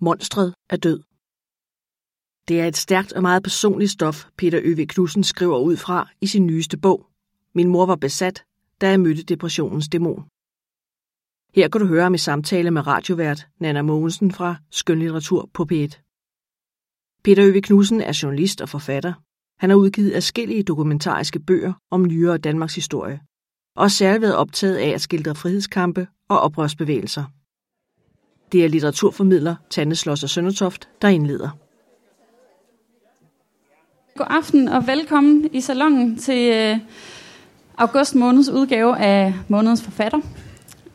Monstret 0.00 0.54
er 0.70 0.76
død. 0.76 1.00
Det 2.48 2.60
er 2.60 2.66
et 2.66 2.76
stærkt 2.76 3.12
og 3.12 3.22
meget 3.22 3.42
personligt 3.42 3.90
stof, 3.90 4.24
Peter 4.36 4.60
Øve 4.62 4.86
Knudsen 4.86 5.24
skriver 5.24 5.58
ud 5.58 5.76
fra 5.76 6.08
i 6.20 6.26
sin 6.26 6.46
nyeste 6.46 6.78
bog. 6.78 7.06
Min 7.54 7.68
mor 7.68 7.86
var 7.86 7.96
besat, 7.96 8.44
da 8.80 8.88
jeg 8.88 9.00
mødte 9.00 9.22
depressionens 9.22 9.88
dæmon. 9.88 10.24
Her 11.54 11.68
kan 11.68 11.80
du 11.80 11.86
høre 11.86 12.02
ham 12.02 12.14
i 12.14 12.18
samtale 12.18 12.70
med 12.70 12.86
radiovært 12.86 13.48
Nana 13.58 13.82
Mogensen 13.82 14.32
fra 14.32 14.56
Skønlitteratur 14.70 15.50
på 15.52 15.66
P1. 15.72 15.92
Peter 17.24 17.46
Øve 17.48 17.60
Knudsen 17.60 18.00
er 18.00 18.18
journalist 18.22 18.60
og 18.60 18.68
forfatter. 18.68 19.12
Han 19.58 19.70
har 19.70 19.76
udgivet 19.76 20.14
adskillige 20.14 20.62
dokumentariske 20.62 21.40
bøger 21.40 21.72
om 21.90 22.04
nyere 22.04 22.38
Danmarks 22.38 22.74
historie, 22.74 23.20
og 23.76 23.90
særligt 23.90 24.22
været 24.22 24.36
optaget 24.36 24.76
af 24.76 24.88
at 24.88 25.00
skildre 25.00 25.34
frihedskampe 25.34 26.06
og 26.28 26.40
oprørsbevægelser. 26.40 27.24
Det 28.52 28.64
er 28.64 28.68
litteraturformidler 28.68 29.54
Tanne 29.70 29.94
Slosser 29.94 30.26
Søndertoft, 30.26 30.88
der 31.02 31.08
indleder. 31.08 31.48
God 34.16 34.26
aften 34.30 34.68
og 34.68 34.86
velkommen 34.86 35.48
i 35.52 35.60
salongen 35.60 36.18
til 36.18 36.52
øh, 36.52 36.78
august 37.78 38.14
måneds 38.14 38.48
udgave 38.48 38.98
af 38.98 39.34
månedens 39.48 39.82
forfatter. 39.82 40.20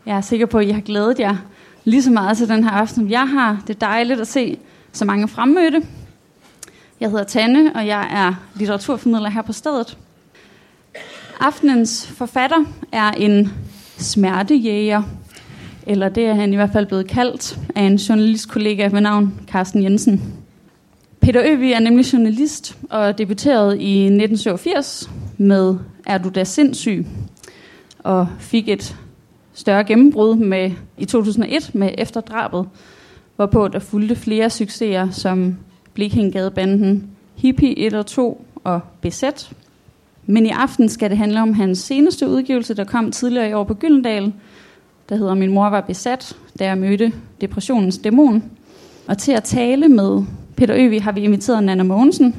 Jeg 0.05 0.17
er 0.17 0.21
sikker 0.21 0.45
på, 0.45 0.57
at 0.57 0.67
I 0.67 0.71
har 0.71 0.81
glædet 0.81 1.19
jer 1.19 1.35
lige 1.83 2.03
så 2.03 2.11
meget 2.11 2.37
til 2.37 2.49
den 2.49 2.63
her 2.63 2.71
aften, 2.71 2.95
som 2.95 3.09
jeg 3.09 3.29
har. 3.29 3.63
Det 3.67 3.75
er 3.75 3.79
dejligt 3.79 4.21
at 4.21 4.27
se 4.27 4.59
så 4.91 5.05
mange 5.05 5.27
fremmødte. 5.27 5.81
Jeg 6.99 7.09
hedder 7.09 7.23
Tanne, 7.23 7.75
og 7.75 7.87
jeg 7.87 8.07
er 8.11 8.33
litteraturformidler 8.55 9.29
her 9.29 9.41
på 9.41 9.53
stedet. 9.53 9.97
Aftenens 11.39 12.07
forfatter 12.07 12.65
er 12.91 13.11
en 13.11 13.53
smertejæger, 13.97 15.03
eller 15.85 16.09
det 16.09 16.25
er 16.25 16.33
han 16.33 16.53
i 16.53 16.55
hvert 16.55 16.71
fald 16.73 16.85
blevet 16.85 17.07
kaldt 17.07 17.59
af 17.75 17.81
en 17.83 17.95
journalistkollega 17.95 18.87
ved 18.87 19.01
navn 19.01 19.33
Carsten 19.47 19.83
Jensen. 19.83 20.33
Peter 21.19 21.41
Øvig 21.45 21.71
er 21.71 21.79
nemlig 21.79 22.13
journalist 22.13 22.77
og 22.89 23.17
debuterede 23.17 23.81
i 23.81 24.03
1987 24.03 25.09
med 25.37 25.77
Er 26.05 26.17
du 26.17 26.29
da 26.29 26.43
sindssyg? 26.43 27.05
og 28.05 28.27
fik 28.39 28.69
et 28.69 28.95
større 29.53 29.83
gennembrud 29.83 30.35
med, 30.35 30.71
i 30.97 31.05
2001 31.05 31.75
med 31.75 31.91
Efterdrabet, 31.97 32.67
hvorpå 33.35 33.67
der 33.67 33.79
fulgte 33.79 34.15
flere 34.15 34.49
succeser 34.49 35.09
som 35.11 35.57
Blikhingadebanden, 35.93 37.09
Hippie 37.35 37.79
1 37.79 37.93
og 37.93 38.05
2 38.05 38.45
og 38.63 38.79
BZ. 39.01 39.23
Men 40.25 40.45
i 40.45 40.49
aften 40.49 40.89
skal 40.89 41.09
det 41.09 41.17
handle 41.17 41.41
om 41.41 41.53
hans 41.53 41.79
seneste 41.79 42.29
udgivelse, 42.29 42.73
der 42.73 42.83
kom 42.83 43.11
tidligere 43.11 43.49
i 43.49 43.53
år 43.53 43.63
på 43.63 43.73
Gyldendal, 43.73 44.33
der 45.09 45.15
hedder 45.15 45.33
Min 45.33 45.53
mor 45.53 45.69
var 45.69 45.81
besat, 45.81 46.35
da 46.59 46.65
jeg 46.65 46.77
mødte 46.77 47.11
depressionens 47.41 47.97
dæmon. 47.97 48.43
Og 49.07 49.17
til 49.17 49.31
at 49.31 49.43
tale 49.43 49.87
med 49.87 50.23
Peter 50.55 50.75
Øvig 50.77 51.03
har 51.03 51.11
vi 51.11 51.21
inviteret 51.21 51.63
Nana 51.63 51.83
Mogensen, 51.83 52.35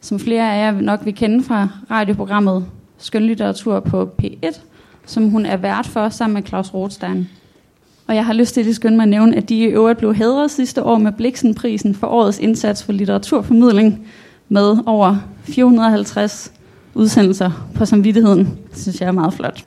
som 0.00 0.18
flere 0.18 0.54
af 0.54 0.58
jer 0.58 0.80
nok 0.80 1.00
vil 1.04 1.14
kende 1.14 1.44
fra 1.44 1.68
radioprogrammet 1.90 2.66
Skønlitteratur 2.98 3.80
på 3.80 4.10
P1, 4.22 4.60
som 5.06 5.28
hun 5.28 5.46
er 5.46 5.56
vært 5.56 5.86
for 5.86 6.08
sammen 6.08 6.34
med 6.34 6.42
Claus 6.48 6.74
Rothstein. 6.74 7.28
Og 8.06 8.14
jeg 8.14 8.26
har 8.26 8.32
lyst 8.32 8.54
til 8.54 8.68
at 8.68 8.74
skynde 8.74 8.96
mig 8.96 9.02
at 9.02 9.08
nævne, 9.08 9.36
at 9.36 9.48
de 9.48 9.58
i 9.58 9.64
øvrigt 9.64 9.98
blev 9.98 10.14
hædret 10.14 10.50
sidste 10.50 10.82
år 10.82 10.98
med 10.98 11.12
Bliksenprisen 11.12 11.94
for 11.94 12.06
årets 12.06 12.38
indsats 12.38 12.84
for 12.84 12.92
litteraturformidling 12.92 14.06
med 14.48 14.76
over 14.86 15.16
450 15.42 16.52
udsendelser 16.94 17.70
på 17.74 17.84
samvittigheden. 17.84 18.58
Det 18.70 18.78
synes 18.78 19.00
jeg 19.00 19.06
er 19.06 19.12
meget 19.12 19.34
flot. 19.34 19.64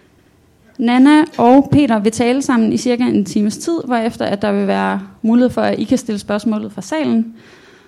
Nana 0.77 1.23
og 1.37 1.69
Peter 1.71 1.99
vil 1.99 2.11
tale 2.11 2.41
sammen 2.41 2.73
i 2.73 2.77
cirka 2.77 3.03
en 3.03 3.25
times 3.25 3.57
tid, 3.57 3.81
hvorefter 3.85 4.25
at 4.25 4.41
der 4.41 4.51
vil 4.51 4.67
være 4.67 5.01
mulighed 5.21 5.49
for, 5.49 5.61
at 5.61 5.79
I 5.79 5.83
kan 5.83 5.97
stille 5.97 6.19
spørgsmålet 6.19 6.71
fra 6.71 6.81
salen. 6.81 7.33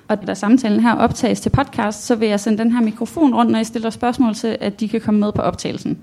Og 0.07 0.27
da 0.27 0.33
samtalen 0.33 0.79
her 0.79 0.95
optages 0.95 1.41
til 1.41 1.49
podcast, 1.49 2.05
så 2.05 2.15
vil 2.15 2.29
jeg 2.29 2.39
sende 2.39 2.57
den 2.57 2.71
her 2.71 2.81
mikrofon 2.81 3.35
rundt, 3.35 3.51
når 3.51 3.59
I 3.59 3.63
stiller 3.63 3.89
spørgsmål 3.89 4.35
til, 4.35 4.57
at 4.61 4.79
de 4.79 4.89
kan 4.89 5.01
komme 5.01 5.19
med 5.19 5.31
på 5.31 5.41
optagelsen. 5.41 5.97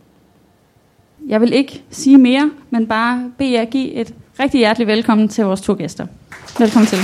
Jeg 1.29 1.40
vil 1.40 1.52
ikke 1.52 1.83
sige 1.90 2.18
mere, 2.18 2.51
men 2.70 2.86
bare 2.86 3.30
bede 3.39 3.52
jer 3.52 3.64
give 3.64 3.92
et 3.92 4.14
rigtig 4.40 4.58
hjerteligt 4.58 4.89
velkommen 4.89 5.28
til 5.28 5.45
vores 5.45 5.61
to 5.61 5.74
gæster. 5.78 6.07
Velkommen 6.58 6.86
til. 6.86 6.98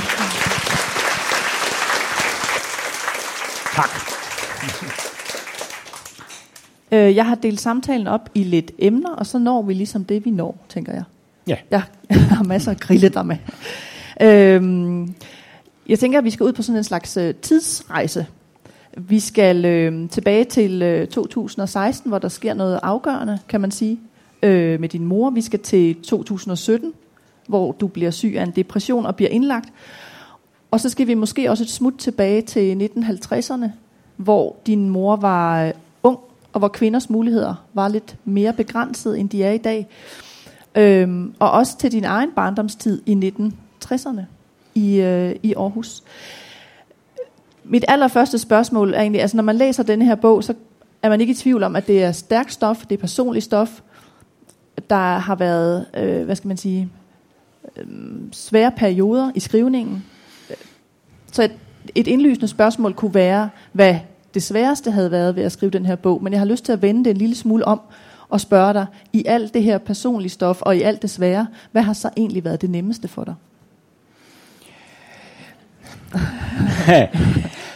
Tak. 3.74 5.07
Øh, 6.92 7.16
jeg 7.16 7.26
har 7.26 7.34
delt 7.34 7.60
samtalen 7.60 8.06
op 8.06 8.30
i 8.34 8.44
lidt 8.44 8.72
emner, 8.78 9.10
og 9.10 9.26
så 9.26 9.38
når 9.38 9.62
vi 9.62 9.74
ligesom 9.74 10.04
det, 10.04 10.24
vi 10.24 10.30
når, 10.30 10.56
tænker 10.68 10.92
jeg. 10.92 11.02
Ja. 11.48 11.56
Jeg 12.10 12.18
har 12.18 12.44
masser 12.44 12.70
af 12.70 12.76
grille 12.76 13.08
der 13.08 13.22
med. 13.22 13.36
Øhm, 14.20 15.14
jeg 15.88 15.98
tænker, 15.98 16.18
at 16.18 16.24
vi 16.24 16.30
skal 16.30 16.44
ud 16.44 16.52
på 16.52 16.62
sådan 16.62 16.76
en 16.76 16.84
slags 16.84 17.16
øh, 17.16 17.34
tidsrejse. 17.34 18.26
Vi 18.96 19.20
skal 19.20 19.64
øh, 19.64 20.08
tilbage 20.08 20.44
til 20.44 20.82
øh, 20.82 21.06
2016, 21.06 22.08
hvor 22.08 22.18
der 22.18 22.28
sker 22.28 22.54
noget 22.54 22.80
afgørende, 22.82 23.38
kan 23.48 23.60
man 23.60 23.70
sige, 23.70 24.00
øh, 24.42 24.80
med 24.80 24.88
din 24.88 25.04
mor. 25.04 25.30
Vi 25.30 25.40
skal 25.40 25.60
til 25.60 25.96
2017, 26.02 26.92
hvor 27.48 27.72
du 27.72 27.86
bliver 27.86 28.10
syg 28.10 28.34
af 28.36 28.42
en 28.42 28.50
depression 28.50 29.06
og 29.06 29.16
bliver 29.16 29.30
indlagt. 29.30 29.68
Og 30.70 30.80
så 30.80 30.88
skal 30.88 31.06
vi 31.06 31.14
måske 31.14 31.50
også 31.50 31.64
et 31.64 31.70
smut 31.70 31.94
tilbage 31.98 32.42
til 32.42 32.90
1950'erne, 32.96 33.66
hvor 34.16 34.56
din 34.66 34.88
mor 34.88 35.16
var 35.16 35.64
øh, 35.64 35.72
og 36.52 36.58
hvor 36.58 36.68
kvinders 36.68 37.10
muligheder 37.10 37.54
var 37.74 37.88
lidt 37.88 38.16
mere 38.24 38.52
begrænset, 38.52 39.18
end 39.18 39.30
de 39.30 39.44
er 39.44 39.52
i 39.52 39.58
dag. 39.58 39.86
Øhm, 40.74 41.34
og 41.38 41.50
også 41.50 41.78
til 41.78 41.92
din 41.92 42.04
egen 42.04 42.30
barndomstid 42.36 43.02
i 43.06 43.32
1960'erne 43.34 44.22
i, 44.74 45.00
øh, 45.00 45.36
i 45.42 45.54
Aarhus. 45.54 46.02
Mit 47.64 47.84
allerførste 47.88 48.38
spørgsmål 48.38 48.94
er 48.94 49.00
egentlig, 49.00 49.20
altså 49.20 49.36
når 49.36 49.44
man 49.44 49.56
læser 49.56 49.82
denne 49.82 50.04
her 50.04 50.14
bog, 50.14 50.44
så 50.44 50.54
er 51.02 51.08
man 51.08 51.20
ikke 51.20 51.30
i 51.30 51.34
tvivl 51.34 51.62
om, 51.62 51.76
at 51.76 51.86
det 51.86 52.02
er 52.02 52.12
stærkt 52.12 52.52
stof, 52.52 52.86
det 52.86 52.96
er 52.96 53.00
personligt 53.00 53.44
stof. 53.44 53.80
Der 54.90 55.18
har 55.18 55.34
været, 55.34 55.86
øh, 55.96 56.24
hvad 56.24 56.36
skal 56.36 56.48
man 56.48 56.56
sige, 56.56 56.88
øh, 57.76 57.86
svære 58.32 58.72
perioder 58.76 59.30
i 59.34 59.40
skrivningen. 59.40 60.04
Så 61.32 61.42
et, 61.42 61.52
et 61.94 62.06
indlysende 62.06 62.48
spørgsmål 62.48 62.94
kunne 62.94 63.14
være, 63.14 63.50
hvad 63.72 63.96
det 64.34 64.42
sværeste 64.42 64.90
havde 64.90 65.10
været 65.10 65.36
ved 65.36 65.42
at 65.42 65.52
skrive 65.52 65.70
den 65.70 65.86
her 65.86 65.96
bog, 65.96 66.22
men 66.22 66.32
jeg 66.32 66.40
har 66.40 66.46
lyst 66.46 66.64
til 66.64 66.72
at 66.72 66.82
vende 66.82 67.04
det 67.04 67.10
en 67.10 67.16
lille 67.16 67.34
smule 67.34 67.64
om 67.64 67.80
og 68.28 68.40
spørge 68.40 68.72
dig, 68.72 68.86
i 69.12 69.24
alt 69.26 69.54
det 69.54 69.62
her 69.62 69.78
personlige 69.78 70.30
stof 70.30 70.62
og 70.62 70.76
i 70.76 70.82
alt 70.82 71.02
det 71.02 71.10
svære, 71.10 71.46
hvad 71.72 71.82
har 71.82 71.92
så 71.92 72.10
egentlig 72.16 72.44
været 72.44 72.62
det 72.62 72.70
nemmeste 72.70 73.08
for 73.08 73.24
dig? 73.24 73.34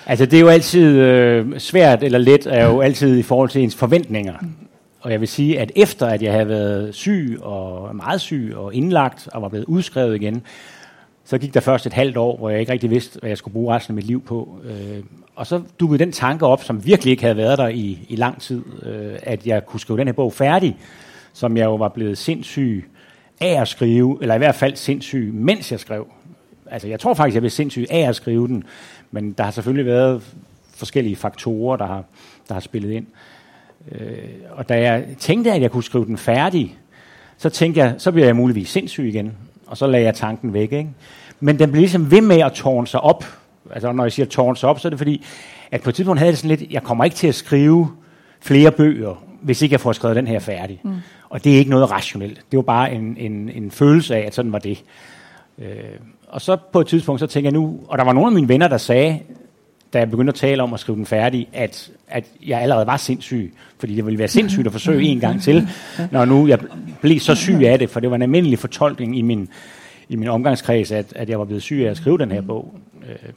altså 0.06 0.26
det 0.26 0.34
er 0.36 0.40
jo 0.40 0.48
altid 0.48 0.98
øh, 0.98 1.58
svært 1.58 2.02
eller 2.02 2.18
let, 2.18 2.46
er 2.46 2.66
jo 2.66 2.80
altid 2.80 3.18
i 3.18 3.22
forhold 3.22 3.48
til 3.48 3.62
ens 3.62 3.74
forventninger. 3.74 4.34
Og 5.00 5.12
jeg 5.12 5.20
vil 5.20 5.28
sige, 5.28 5.60
at 5.60 5.72
efter 5.76 6.06
at 6.06 6.22
jeg 6.22 6.32
havde 6.32 6.48
været 6.48 6.94
syg 6.94 7.38
og 7.40 7.96
meget 7.96 8.20
syg 8.20 8.52
og 8.56 8.74
indlagt 8.74 9.28
og 9.32 9.42
var 9.42 9.48
blevet 9.48 9.64
udskrevet 9.64 10.16
igen, 10.16 10.42
så 11.32 11.38
gik 11.38 11.54
der 11.54 11.60
først 11.60 11.86
et 11.86 11.92
halvt 11.92 12.16
år, 12.16 12.36
hvor 12.36 12.50
jeg 12.50 12.60
ikke 12.60 12.72
rigtig 12.72 12.90
vidste, 12.90 13.20
hvad 13.20 13.30
jeg 13.30 13.38
skulle 13.38 13.52
bruge 13.52 13.74
resten 13.74 13.92
af 13.92 13.94
mit 13.94 14.04
liv 14.04 14.22
på. 14.22 14.58
Øh, 14.64 15.02
og 15.36 15.46
så 15.46 15.62
dukkede 15.80 15.98
den 15.98 16.12
tanke 16.12 16.46
op, 16.46 16.64
som 16.64 16.86
virkelig 16.86 17.10
ikke 17.10 17.22
havde 17.22 17.36
været 17.36 17.58
der 17.58 17.68
i, 17.68 18.06
i 18.08 18.16
lang 18.16 18.40
tid, 18.40 18.62
øh, 18.82 19.18
at 19.22 19.46
jeg 19.46 19.66
kunne 19.66 19.80
skrive 19.80 19.98
den 19.98 20.08
her 20.08 20.12
bog 20.12 20.32
færdig, 20.32 20.76
som 21.32 21.56
jeg 21.56 21.64
jo 21.64 21.74
var 21.74 21.88
blevet 21.88 22.18
sindssyg 22.18 22.90
af 23.40 23.60
at 23.60 23.68
skrive, 23.68 24.18
eller 24.20 24.34
i 24.34 24.38
hvert 24.38 24.54
fald 24.54 24.76
sindssyg, 24.76 25.30
mens 25.34 25.72
jeg 25.72 25.80
skrev. 25.80 26.06
Altså 26.70 26.88
jeg 26.88 27.00
tror 27.00 27.14
faktisk, 27.14 27.34
jeg 27.34 27.42
blev 27.42 27.50
sindssyg 27.50 27.86
af 27.90 28.08
at 28.08 28.16
skrive 28.16 28.48
den, 28.48 28.64
men 29.10 29.32
der 29.32 29.44
har 29.44 29.50
selvfølgelig 29.50 29.86
været 29.86 30.22
forskellige 30.74 31.16
faktorer, 31.16 31.76
der 31.76 31.86
har, 31.86 32.04
der 32.48 32.54
har 32.54 32.60
spillet 32.60 32.90
ind. 32.90 33.06
Øh, 33.92 34.28
og 34.50 34.68
da 34.68 34.80
jeg 34.80 35.06
tænkte, 35.18 35.52
at 35.52 35.62
jeg 35.62 35.70
kunne 35.70 35.84
skrive 35.84 36.04
den 36.04 36.18
færdig, 36.18 36.78
så 37.36 37.50
tænkte 37.50 37.80
jeg, 37.80 37.94
så 37.98 38.12
bliver 38.12 38.26
jeg 38.26 38.36
muligvis 38.36 38.68
sindssyg 38.68 39.04
igen. 39.04 39.32
Og 39.72 39.78
så 39.78 39.86
lagde 39.86 40.06
jeg 40.06 40.14
tanken 40.14 40.52
væk. 40.52 40.72
Ikke? 40.72 40.90
Men 41.42 41.58
den 41.58 41.70
blev 41.70 41.80
ligesom 41.80 42.10
ved 42.10 42.20
med 42.20 42.40
at 42.40 42.52
tårne 42.52 42.86
sig 42.86 43.00
op. 43.00 43.24
Altså 43.70 43.92
når 43.92 44.04
jeg 44.04 44.12
siger 44.12 44.26
tårne 44.26 44.56
sig 44.56 44.68
op, 44.68 44.80
så 44.80 44.88
er 44.88 44.90
det 44.90 44.98
fordi, 44.98 45.24
at 45.70 45.82
på 45.82 45.90
et 45.90 45.94
tidspunkt 45.94 46.18
havde 46.18 46.30
jeg 46.30 46.38
sådan 46.38 46.56
lidt, 46.58 46.72
jeg 46.72 46.82
kommer 46.82 47.04
ikke 47.04 47.16
til 47.16 47.26
at 47.26 47.34
skrive 47.34 47.88
flere 48.40 48.70
bøger, 48.70 49.22
hvis 49.42 49.62
ikke 49.62 49.72
jeg 49.72 49.80
får 49.80 49.92
skrevet 49.92 50.16
den 50.16 50.26
her 50.26 50.38
færdig. 50.38 50.80
Mm. 50.84 50.90
Og 51.28 51.44
det 51.44 51.54
er 51.54 51.58
ikke 51.58 51.70
noget 51.70 51.90
rationelt. 51.90 52.40
Det 52.50 52.56
var 52.56 52.62
bare 52.62 52.92
en, 52.92 53.16
en, 53.18 53.50
en 53.54 53.70
følelse 53.70 54.16
af, 54.16 54.26
at 54.26 54.34
sådan 54.34 54.52
var 54.52 54.58
det. 54.58 54.84
Øh, 55.58 55.66
og 56.28 56.40
så 56.40 56.56
på 56.72 56.80
et 56.80 56.86
tidspunkt, 56.86 57.20
så 57.20 57.26
tænker 57.26 57.50
jeg 57.50 57.54
nu, 57.60 57.80
og 57.88 57.98
der 57.98 58.04
var 58.04 58.12
nogle 58.12 58.26
af 58.26 58.32
mine 58.32 58.48
venner, 58.48 58.68
der 58.68 58.76
sagde, 58.76 59.18
da 59.92 59.98
jeg 59.98 60.10
begyndte 60.10 60.30
at 60.30 60.34
tale 60.34 60.62
om 60.62 60.74
at 60.74 60.80
skrive 60.80 60.96
den 60.96 61.06
færdig, 61.06 61.48
at, 61.52 61.90
at 62.08 62.24
jeg 62.46 62.60
allerede 62.60 62.86
var 62.86 62.96
sindssyg. 62.96 63.54
Fordi 63.78 63.94
det 63.94 64.06
ville 64.06 64.18
være 64.18 64.28
sindssygt 64.28 64.66
at 64.66 64.72
forsøge 64.72 65.02
en 65.02 65.20
gang 65.20 65.42
til, 65.42 65.68
når 66.10 66.24
nu 66.24 66.46
jeg 66.46 66.58
blev 67.00 67.20
så 67.20 67.34
syg 67.34 67.62
af 67.64 67.78
det, 67.78 67.90
for 67.90 68.00
det 68.00 68.10
var 68.10 68.16
en 68.16 68.22
almindelig 68.22 68.58
fortolkning 68.58 69.18
i 69.18 69.22
min, 69.22 69.48
i 70.12 70.16
min 70.16 70.28
omgangskreds, 70.28 70.92
at, 70.92 71.12
at 71.16 71.30
jeg 71.30 71.38
var 71.38 71.44
blevet 71.44 71.62
syg 71.62 71.82
af 71.86 71.90
at 71.90 71.96
skrive 71.96 72.18
den 72.18 72.30
her 72.30 72.40
bog. 72.40 72.74
Øh. 73.08 73.30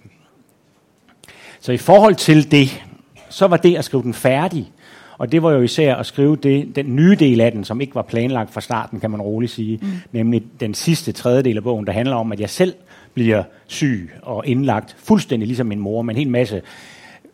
Så 1.60 1.72
i 1.72 1.78
forhold 1.78 2.16
til 2.16 2.52
det, 2.52 2.84
så 3.30 3.48
var 3.48 3.58
det 3.58 3.76
at 3.76 3.86
skrive 3.86 4.04
den 4.04 4.14
færdig, 4.14 4.72
og 5.18 5.32
det 5.32 5.44
var 5.44 5.52
jo 5.52 5.62
især 5.62 5.96
at 5.96 6.06
skrive 6.06 6.36
det, 6.36 6.76
den 6.76 6.96
nye 6.96 7.16
del 7.16 7.42
af 7.42 7.52
den, 7.52 7.64
som 7.64 7.82
ikke 7.82 7.96
var 7.96 8.02
planlagt 8.02 8.54
fra 8.54 8.62
starten, 8.62 9.00
kan 9.00 9.12
man 9.12 9.22
roligt 9.22 9.52
sige, 9.52 9.80
mm. 9.82 9.88
nemlig 10.12 10.44
den 10.60 10.74
sidste 10.74 11.12
tredjedel 11.12 11.58
af 11.58 11.64
bogen, 11.64 11.88
der 11.88 11.94
handler 11.94 12.16
om, 12.16 12.32
at 12.32 12.40
jeg 12.40 12.50
selv 12.50 12.74
bliver 13.14 13.44
syg 13.68 14.12
og 14.22 14.48
indlagt, 14.48 14.96
fuldstændig 15.00 15.48
ligesom 15.48 15.68
min 15.68 15.80
mor, 15.80 16.02
med 16.02 16.16
en 16.16 16.20
hel 16.20 16.30
masse 16.30 16.62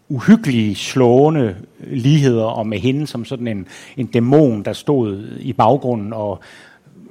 uhyggelige, 0.09 0.75
slående 0.75 1.55
ligheder, 1.79 2.43
og 2.43 2.67
med 2.67 2.79
hende 2.79 3.07
som 3.07 3.25
sådan 3.25 3.47
en, 3.47 3.67
en 3.97 4.05
dæmon, 4.05 4.63
der 4.63 4.73
stod 4.73 5.27
i 5.39 5.53
baggrunden, 5.53 6.13
og 6.13 6.39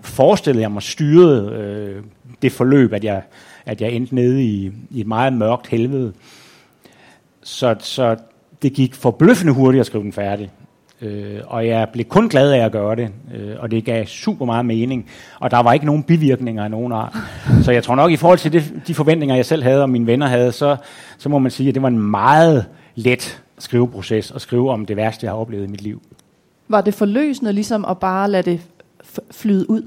forestillede 0.03 0.63
jeg 0.63 0.73
mig 0.73 0.83
styrede 0.83 1.53
øh, 1.53 2.03
det 2.43 2.53
forløb, 2.53 2.93
at 2.93 3.05
jeg, 3.05 3.23
at 3.67 3.81
jeg 3.81 3.93
endte 3.93 4.15
nede 4.15 4.45
i, 4.45 4.73
i 4.91 5.01
et 5.01 5.07
meget 5.07 5.33
mørkt 5.33 5.67
helvede. 5.67 6.13
Så, 7.43 7.77
så 7.79 8.17
det 8.63 8.73
gik 8.73 8.95
forbløffende 8.95 9.53
hurtigt 9.53 9.81
at 9.81 9.87
skrive 9.87 10.05
den 10.05 10.13
færdig. 10.13 10.51
Øh, 11.03 11.41
og 11.47 11.67
jeg 11.67 11.89
blev 11.93 12.05
kun 12.05 12.29
glad 12.29 12.53
af 12.53 12.65
at 12.65 12.73
gøre 12.73 12.97
det, 12.97 13.11
øh, 13.35 13.57
og 13.59 13.71
det 13.71 13.85
gav 13.85 14.07
super 14.07 14.45
meget 14.47 14.67
mening. 14.67 15.07
Og 15.41 15.51
der 15.51 15.59
var 15.63 15.73
ikke 15.73 15.87
nogen 15.87 16.03
bivirkninger 16.03 16.65
af 16.65 16.71
nogen 16.71 16.93
art. 16.93 17.17
Så 17.63 17.73
jeg 17.73 17.85
tror 17.85 17.95
nok, 17.95 18.11
i 18.11 18.17
forhold 18.17 18.39
til 18.39 18.53
det, 18.53 18.73
de 18.87 18.95
forventninger, 18.95 19.37
jeg 19.37 19.47
selv 19.47 19.63
havde 19.63 19.83
og 19.83 19.91
mine 19.91 20.07
venner 20.07 20.27
havde, 20.27 20.53
så, 20.53 20.77
så 21.19 21.29
må 21.29 21.39
man 21.39 21.51
sige, 21.51 21.69
at 21.69 21.75
det 21.75 21.83
var 21.83 21.89
en 21.89 21.99
meget 21.99 22.67
let 22.95 23.43
skriveproces 23.59 24.31
at 24.31 24.41
skrive 24.41 24.71
om 24.71 24.87
det 24.87 24.97
værste, 24.97 25.25
jeg 25.25 25.33
har 25.33 25.39
oplevet 25.39 25.65
i 25.65 25.71
mit 25.71 25.83
liv. 25.83 26.03
Var 26.69 26.81
det 26.81 26.95
forløsende 26.95 27.53
ligesom 27.53 27.85
at 27.85 27.99
bare 27.99 28.31
lade 28.31 28.51
det 28.51 28.61
flyde 29.31 29.71
ud? 29.71 29.83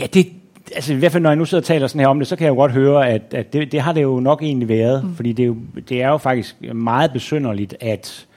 Ja, 0.00 0.06
det, 0.06 0.26
altså 0.74 0.94
i 0.94 0.96
hvert 0.96 1.12
fald 1.12 1.22
når 1.22 1.30
jeg 1.30 1.36
nu 1.36 1.44
sidder 1.44 1.62
og 1.62 1.66
taler 1.66 1.86
sådan 1.86 2.00
her 2.00 2.08
om 2.08 2.18
det, 2.18 2.28
så 2.28 2.36
kan 2.36 2.44
jeg 2.44 2.50
jo 2.50 2.56
godt 2.56 2.72
høre, 2.72 3.08
at, 3.08 3.22
at 3.34 3.52
det, 3.52 3.72
det 3.72 3.80
har 3.80 3.92
det 3.92 4.02
jo 4.02 4.20
nok 4.20 4.42
egentlig 4.42 4.68
været. 4.68 5.04
Mm. 5.04 5.14
Fordi 5.14 5.32
det 5.32 5.42
er, 5.42 5.46
jo, 5.46 5.56
det 5.88 6.02
er 6.02 6.08
jo 6.08 6.16
faktisk 6.16 6.56
meget 6.62 7.12
besynderligt, 7.12 7.74
at 7.80 8.28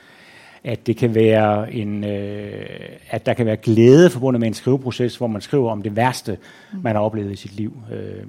at 0.64 0.88
det 0.88 0.98
kan 0.98 1.16
være 1.16 1.74
en, 1.74 2.04
øh, 2.04 2.66
at 3.10 3.26
der 3.26 3.34
kan 3.34 3.46
være 3.46 3.58
glæde 3.58 4.10
forbundet 4.10 4.40
med 4.40 4.48
en 4.48 4.54
skriveproces, 4.54 5.18
hvor 5.18 5.28
man 5.28 5.42
skriver 5.42 5.72
om 5.72 5.82
det 5.82 5.96
værste, 5.96 6.38
mm. 6.72 6.80
man 6.84 6.96
har 6.96 7.02
oplevet 7.02 7.32
i 7.32 7.36
sit 7.36 7.56
liv. 7.56 7.78
Øh, 7.92 8.26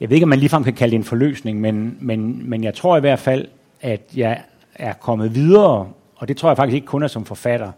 jeg 0.00 0.10
ved 0.10 0.16
ikke, 0.16 0.24
om 0.24 0.28
man 0.28 0.38
ligefrem 0.38 0.64
kan 0.64 0.72
kalde 0.72 0.90
det 0.90 0.98
en 0.98 1.04
forløsning, 1.04 1.60
men, 1.60 1.96
men, 2.00 2.50
men 2.50 2.64
jeg 2.64 2.74
tror 2.74 2.96
i 2.96 3.00
hvert 3.00 3.18
fald, 3.18 3.48
at 3.80 4.00
jeg 4.16 4.42
er 4.74 4.92
kommet 4.92 5.34
videre, 5.34 5.88
og 6.16 6.28
det 6.28 6.36
tror 6.36 6.48
jeg 6.48 6.56
faktisk 6.56 6.74
ikke 6.74 6.86
kun 6.86 7.02
er 7.02 7.06
som 7.06 7.24
forfatter, 7.24 7.72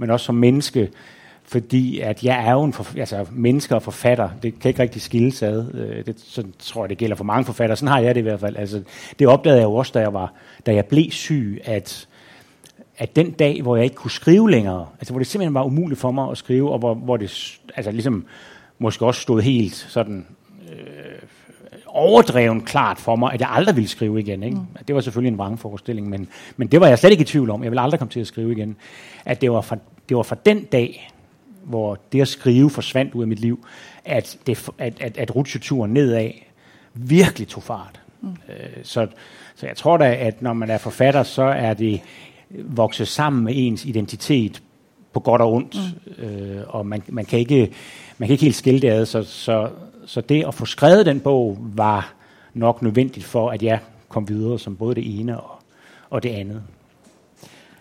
men 0.00 0.10
også 0.10 0.26
som 0.26 0.34
menneske, 0.34 0.90
fordi 1.42 2.00
at 2.00 2.24
jeg 2.24 2.46
er 2.46 2.52
jo 2.52 2.62
en 2.62 2.72
for, 2.72 2.98
altså 2.98 3.26
menneske 3.32 3.74
og 3.74 3.82
forfatter, 3.82 4.28
det 4.42 4.58
kan 4.58 4.68
ikke 4.68 4.82
rigtig 4.82 5.02
skilles 5.02 5.42
ad. 5.42 5.74
Øh, 5.74 6.06
det, 6.06 6.20
sådan 6.20 6.52
tror 6.58 6.84
jeg, 6.84 6.90
det 6.90 6.98
gælder 6.98 7.16
for 7.16 7.24
mange 7.24 7.44
forfattere. 7.44 7.76
Sådan 7.76 7.92
har 7.92 8.00
jeg 8.00 8.14
det 8.14 8.20
i 8.20 8.22
hvert 8.22 8.40
fald. 8.40 8.56
Altså, 8.56 8.82
det 9.18 9.26
opdagede 9.26 9.58
jeg 9.58 9.66
jo 9.66 9.74
også, 9.74 9.92
da 9.94 10.00
jeg, 10.00 10.14
var, 10.14 10.32
da 10.66 10.74
jeg 10.74 10.86
blev 10.86 11.10
syg, 11.10 11.60
at 11.64 12.08
at 12.98 13.16
den 13.16 13.30
dag, 13.30 13.62
hvor 13.62 13.76
jeg 13.76 13.84
ikke 13.84 13.96
kunne 13.96 14.10
skrive 14.10 14.50
længere, 14.50 14.86
altså 14.98 15.12
hvor 15.12 15.18
det 15.18 15.26
simpelthen 15.26 15.54
var 15.54 15.64
umuligt 15.64 16.00
for 16.00 16.10
mig 16.10 16.30
at 16.30 16.38
skrive, 16.38 16.72
og 16.72 16.78
hvor, 16.78 16.94
hvor 16.94 17.16
det 17.16 17.58
altså 17.76 17.90
ligesom 17.90 18.24
måske 18.78 19.06
også 19.06 19.20
stod 19.20 19.40
helt 19.40 19.74
sådan 19.74 20.26
overdreven 21.96 22.60
klart 22.60 22.98
for 22.98 23.16
mig, 23.16 23.32
at 23.32 23.40
jeg 23.40 23.48
aldrig 23.50 23.76
ville 23.76 23.88
skrive 23.88 24.20
igen. 24.20 24.42
Ikke? 24.42 24.56
Mm. 24.56 24.84
Det 24.88 24.94
var 24.94 25.00
selvfølgelig 25.00 25.32
en 25.32 25.38
vrangforestilling, 25.38 26.08
men, 26.08 26.28
men 26.56 26.68
det 26.68 26.80
var 26.80 26.86
jeg 26.86 26.98
slet 26.98 27.10
ikke 27.10 27.22
i 27.22 27.24
tvivl 27.24 27.50
om. 27.50 27.62
Jeg 27.62 27.70
ville 27.70 27.82
aldrig 27.82 27.98
komme 27.98 28.12
til 28.12 28.20
at 28.20 28.26
skrive 28.26 28.52
igen. 28.52 28.76
At 29.24 29.40
det 29.40 29.52
var 29.52 29.60
fra, 29.60 29.76
det 30.08 30.16
var 30.16 30.22
fra 30.22 30.36
den 30.46 30.64
dag, 30.64 31.10
hvor 31.64 31.98
det 32.12 32.20
at 32.20 32.28
skrive 32.28 32.70
forsvandt 32.70 33.14
ud 33.14 33.22
af 33.22 33.28
mit 33.28 33.40
liv, 33.40 33.66
at, 34.04 34.38
det, 34.46 34.68
at, 34.78 35.00
at, 35.00 35.18
at 35.18 35.36
rutsjeturen 35.36 35.92
nedad 35.92 36.30
virkelig 36.94 37.48
tog 37.48 37.62
fart. 37.62 38.00
Mm. 38.20 38.28
Øh, 38.28 38.54
så, 38.82 39.06
så 39.54 39.66
jeg 39.66 39.76
tror 39.76 39.96
da, 39.96 40.14
at 40.14 40.42
når 40.42 40.52
man 40.52 40.70
er 40.70 40.78
forfatter, 40.78 41.22
så 41.22 41.42
er 41.42 41.74
det 41.74 42.00
vokse 42.50 43.06
sammen 43.06 43.44
med 43.44 43.52
ens 43.56 43.84
identitet 43.84 44.62
på 45.12 45.20
godt 45.20 45.42
og 45.42 45.52
ondt, 45.52 45.76
mm. 46.18 46.24
øh, 46.24 46.62
og 46.68 46.86
man, 46.86 47.02
man, 47.08 47.24
kan 47.24 47.38
ikke, 47.38 47.72
man 48.18 48.26
kan 48.26 48.32
ikke 48.32 48.44
helt 48.44 48.56
skille 48.56 48.80
det 48.80 48.88
ad, 48.88 49.06
så, 49.06 49.22
så, 49.22 49.68
så 50.10 50.20
det 50.20 50.44
at 50.46 50.54
få 50.54 50.66
skrevet 50.66 51.06
den 51.06 51.20
bog 51.20 51.58
var 51.60 52.14
nok 52.54 52.82
nødvendigt 52.82 53.26
for, 53.26 53.50
at 53.50 53.62
jeg 53.62 53.78
kom 54.08 54.28
videre 54.28 54.58
som 54.58 54.76
både 54.76 54.94
det 54.94 55.20
ene 55.20 55.40
og, 55.40 55.50
og 56.10 56.22
det 56.22 56.28
andet. 56.28 56.62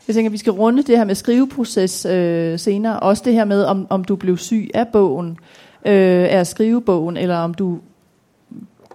Jeg 0.07 0.15
tænker, 0.15 0.29
at 0.29 0.33
vi 0.33 0.37
skal 0.37 0.53
runde 0.53 0.83
det 0.83 0.97
her 0.97 1.05
med 1.05 1.15
skriveproces 1.15 2.05
øh, 2.05 2.59
senere. 2.59 2.99
Også 2.99 3.23
det 3.25 3.33
her 3.33 3.45
med, 3.45 3.63
om, 3.63 3.87
om 3.89 4.03
du 4.03 4.15
blev 4.15 4.37
syg 4.37 4.69
af 4.73 4.87
bogen, 4.87 5.37
øh, 5.85 6.23
af 6.23 6.37
at 6.39 6.47
skrive 6.47 6.81
bogen, 6.81 7.17
eller 7.17 7.37
om 7.37 7.53
du 7.53 7.79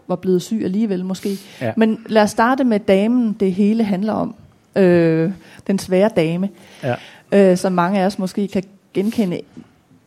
var 0.09 0.17
blevet 0.17 0.43
syg 0.43 0.61
alligevel 0.65 1.05
måske. 1.05 1.39
Ja. 1.61 1.73
Men 1.77 2.05
lad 2.07 2.23
os 2.23 2.31
starte 2.31 2.65
med 2.65 2.81
damen, 2.81 3.33
det 3.41 3.53
hele 3.53 3.85
handler 3.85 4.13
om 4.13 4.35
øh, 4.77 5.31
den 5.67 5.79
svære 5.79 6.11
dame, 6.17 6.49
ja. 6.83 6.95
øh, 7.33 7.57
som 7.57 7.73
mange 7.73 8.01
af 8.01 8.07
os 8.07 8.19
måske 8.19 8.49
kan 8.49 8.65
genkende 8.95 9.41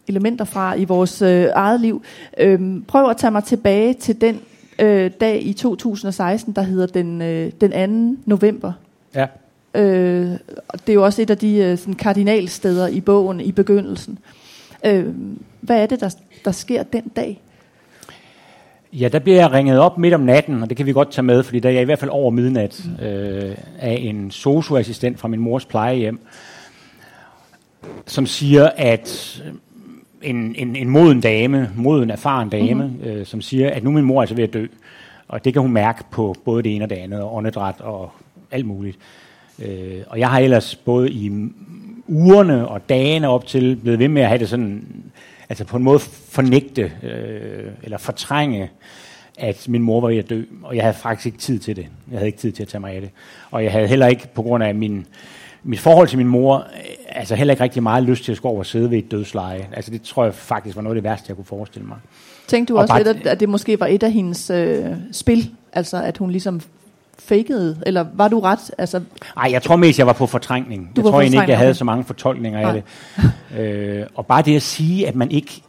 elementer 0.07 0.45
fra 0.45 0.75
i 0.75 0.85
vores 0.85 1.21
øh, 1.21 1.47
eget 1.53 1.81
liv. 1.81 2.03
Øh, 2.37 2.81
prøv 2.87 3.09
at 3.09 3.17
tage 3.17 3.31
mig 3.31 3.43
tilbage 3.43 3.93
til 3.93 4.21
den 4.21 4.39
øh, 4.79 5.11
dag 5.21 5.45
i 5.45 5.53
2016, 5.53 6.53
der 6.53 6.61
hedder 6.61 6.87
den, 6.87 7.21
øh, 7.21 7.51
den 7.61 8.15
2. 8.15 8.21
november. 8.25 8.73
Ja. 9.15 9.25
Øh, 9.73 10.31
det 10.73 10.89
er 10.89 10.93
jo 10.93 11.05
også 11.05 11.21
et 11.21 11.29
af 11.29 11.37
de 11.37 11.55
øh, 11.55 11.77
sådan 11.77 11.93
kardinalsteder 11.93 12.87
i 12.87 13.01
bogen 13.01 13.41
i 13.41 13.51
begyndelsen. 13.51 14.19
Øh, 14.85 15.05
hvad 15.61 15.81
er 15.81 15.85
det, 15.85 15.99
der, 15.99 16.15
der 16.45 16.51
sker 16.51 16.83
den 16.83 17.03
dag? 17.15 17.41
Ja, 18.93 19.07
der 19.07 19.19
bliver 19.19 19.37
jeg 19.37 19.51
ringet 19.51 19.79
op 19.79 19.97
midt 19.97 20.13
om 20.13 20.21
natten, 20.21 20.63
og 20.63 20.69
det 20.69 20.77
kan 20.77 20.85
vi 20.85 20.93
godt 20.93 21.11
tage 21.11 21.23
med, 21.23 21.43
fordi 21.43 21.59
der 21.59 21.69
er 21.69 21.73
jeg 21.73 21.81
i 21.81 21.85
hvert 21.85 21.99
fald 21.99 22.11
over 22.11 22.31
midnat 22.31 22.85
mm. 22.85 23.05
øh, 23.05 23.57
af 23.79 23.97
en 24.01 24.31
socioassistent 24.31 25.19
fra 25.19 25.27
min 25.27 25.39
mors 25.39 25.65
plejehjem, 25.65 26.19
som 28.05 28.25
siger, 28.25 28.69
at 28.75 29.43
en, 30.21 30.55
en, 30.57 30.75
en 30.75 30.89
moden 30.89 31.21
dame, 31.21 31.71
moden 31.75 32.09
erfaren 32.09 32.49
dame, 32.49 32.87
mm-hmm. 32.87 33.09
øh, 33.09 33.25
som 33.25 33.41
siger, 33.41 33.69
at 33.69 33.83
nu 33.83 33.89
er 33.89 33.93
min 33.93 34.03
mor 34.03 34.21
altså 34.21 34.35
ved 34.35 34.43
at 34.43 34.53
dø. 34.53 34.67
Og 35.27 35.45
det 35.45 35.53
kan 35.53 35.61
hun 35.61 35.71
mærke 35.71 36.03
på 36.11 36.35
både 36.45 36.63
det 36.63 36.75
ene 36.75 36.85
og 36.85 36.89
det 36.89 36.95
andet, 36.95 37.21
og 37.21 37.35
åndedræt 37.35 37.75
og 37.79 38.11
alt 38.51 38.65
muligt. 38.65 38.97
Øh, 39.65 40.01
og 40.07 40.19
jeg 40.19 40.29
har 40.29 40.39
ellers 40.39 40.75
både 40.75 41.11
i 41.11 41.31
ugerne 42.07 42.67
og 42.67 42.89
dagene 42.89 43.29
op 43.29 43.47
til 43.47 43.75
blevet 43.75 43.99
ved 43.99 44.07
med 44.07 44.21
at 44.21 44.27
have 44.27 44.39
det 44.39 44.49
sådan 44.49 44.87
altså 45.49 45.65
på 45.65 45.77
en 45.77 45.83
måde 45.83 45.99
fornægte 46.29 46.91
øh, 47.03 47.71
eller 47.83 47.97
fortrænge, 47.97 48.69
at 49.37 49.65
min 49.69 49.81
mor 49.81 50.01
var 50.01 50.09
i 50.09 50.17
at 50.17 50.29
dø, 50.29 50.43
og 50.63 50.75
jeg 50.75 50.83
havde 50.83 50.93
faktisk 50.93 51.25
ikke 51.25 51.37
tid 51.37 51.59
til 51.59 51.75
det. 51.75 51.87
Jeg 52.11 52.19
havde 52.19 52.27
ikke 52.27 52.39
tid 52.39 52.51
til 52.51 52.63
at 52.63 52.69
tage 52.69 52.81
mig 52.81 52.93
af 52.93 53.01
det. 53.01 53.09
Og 53.51 53.63
jeg 53.63 53.71
havde 53.71 53.87
heller 53.87 54.07
ikke, 54.07 54.27
på 54.33 54.41
grund 54.41 54.63
af 54.63 54.75
min, 54.75 55.07
mit 55.67 55.79
forhold 55.79 56.07
til 56.07 56.17
min 56.17 56.27
mor, 56.27 56.55
øh, 56.55 56.63
altså 57.09 57.35
heller 57.35 57.51
ikke 57.51 57.63
rigtig 57.63 57.83
meget 57.83 58.03
lyst 58.03 58.23
til 58.23 58.31
at 58.31 58.41
gå 58.41 58.47
over 58.47 58.59
og 58.59 58.65
sidde 58.65 58.91
ved 58.91 58.97
et 58.97 59.11
dødsleje. 59.11 59.67
Altså 59.73 59.91
det 59.91 60.01
tror 60.01 60.23
jeg 60.23 60.33
faktisk 60.33 60.75
var 60.75 60.81
noget 60.81 60.95
af 60.95 61.01
det 61.01 61.09
værste, 61.09 61.25
jeg 61.27 61.35
kunne 61.35 61.45
forestille 61.45 61.87
mig. 61.87 61.97
Tænkte 62.47 62.73
du 62.73 62.77
og 62.77 62.81
også 62.81 62.93
bare, 62.93 63.03
lidt, 63.03 63.27
at 63.27 63.39
det 63.39 63.49
måske 63.49 63.79
var 63.79 63.87
et 63.87 64.03
af 64.03 64.11
hendes 64.11 64.49
øh, 64.49 64.85
spil? 65.11 65.51
Altså 65.73 66.01
at 66.01 66.17
hun 66.17 66.31
ligesom 66.31 66.61
fakede, 67.19 67.81
eller 67.85 68.05
var 68.13 68.27
du 68.27 68.39
ret? 68.39 68.71
Altså, 68.77 69.01
Nej, 69.35 69.51
jeg 69.51 69.61
tror 69.61 69.75
mest, 69.75 69.99
jeg 69.99 70.07
var 70.07 70.13
på 70.13 70.25
fortrængning. 70.25 70.91
Du 70.95 71.01
jeg 71.01 71.11
tror 71.11 71.21
egentlig 71.21 71.41
ikke, 71.41 71.51
jeg 71.51 71.59
havde 71.59 71.73
så 71.73 71.83
mange 71.85 72.03
fortolkninger 72.03 72.61
Nej. 72.61 72.69
af 72.75 72.83
det. 73.53 73.59
øh, 73.59 74.05
og 74.15 74.25
bare 74.25 74.41
det 74.41 74.55
at 74.55 74.61
sige, 74.61 75.07
at 75.07 75.15
man 75.15 75.31
ikke 75.31 75.61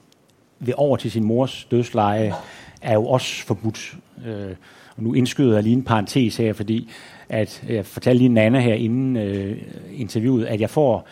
vil 0.59 0.75
over 0.77 0.97
til 0.97 1.11
sin 1.11 1.25
mors 1.25 1.67
dødsleje, 1.71 2.35
er 2.83 2.95
jo 2.95 3.07
også 3.07 3.47
forbudt. 3.47 3.97
Øh, 4.27 4.51
og 4.97 5.03
nu 5.03 5.15
indskyder 5.15 5.55
jeg 5.55 5.63
lige 5.63 5.77
en 5.77 5.83
parentes 5.83 6.37
her, 6.37 6.53
fordi 6.53 6.91
at 7.29 7.63
jeg 7.69 7.87
fortalte 7.87 8.19
lige 8.19 8.29
Nana 8.29 8.61
her 8.61 8.75
inden 8.75 9.17
øh, 9.17 9.57
interviewet, 9.97 10.45
at 10.47 10.61
jeg 10.61 10.71
får 10.71 11.09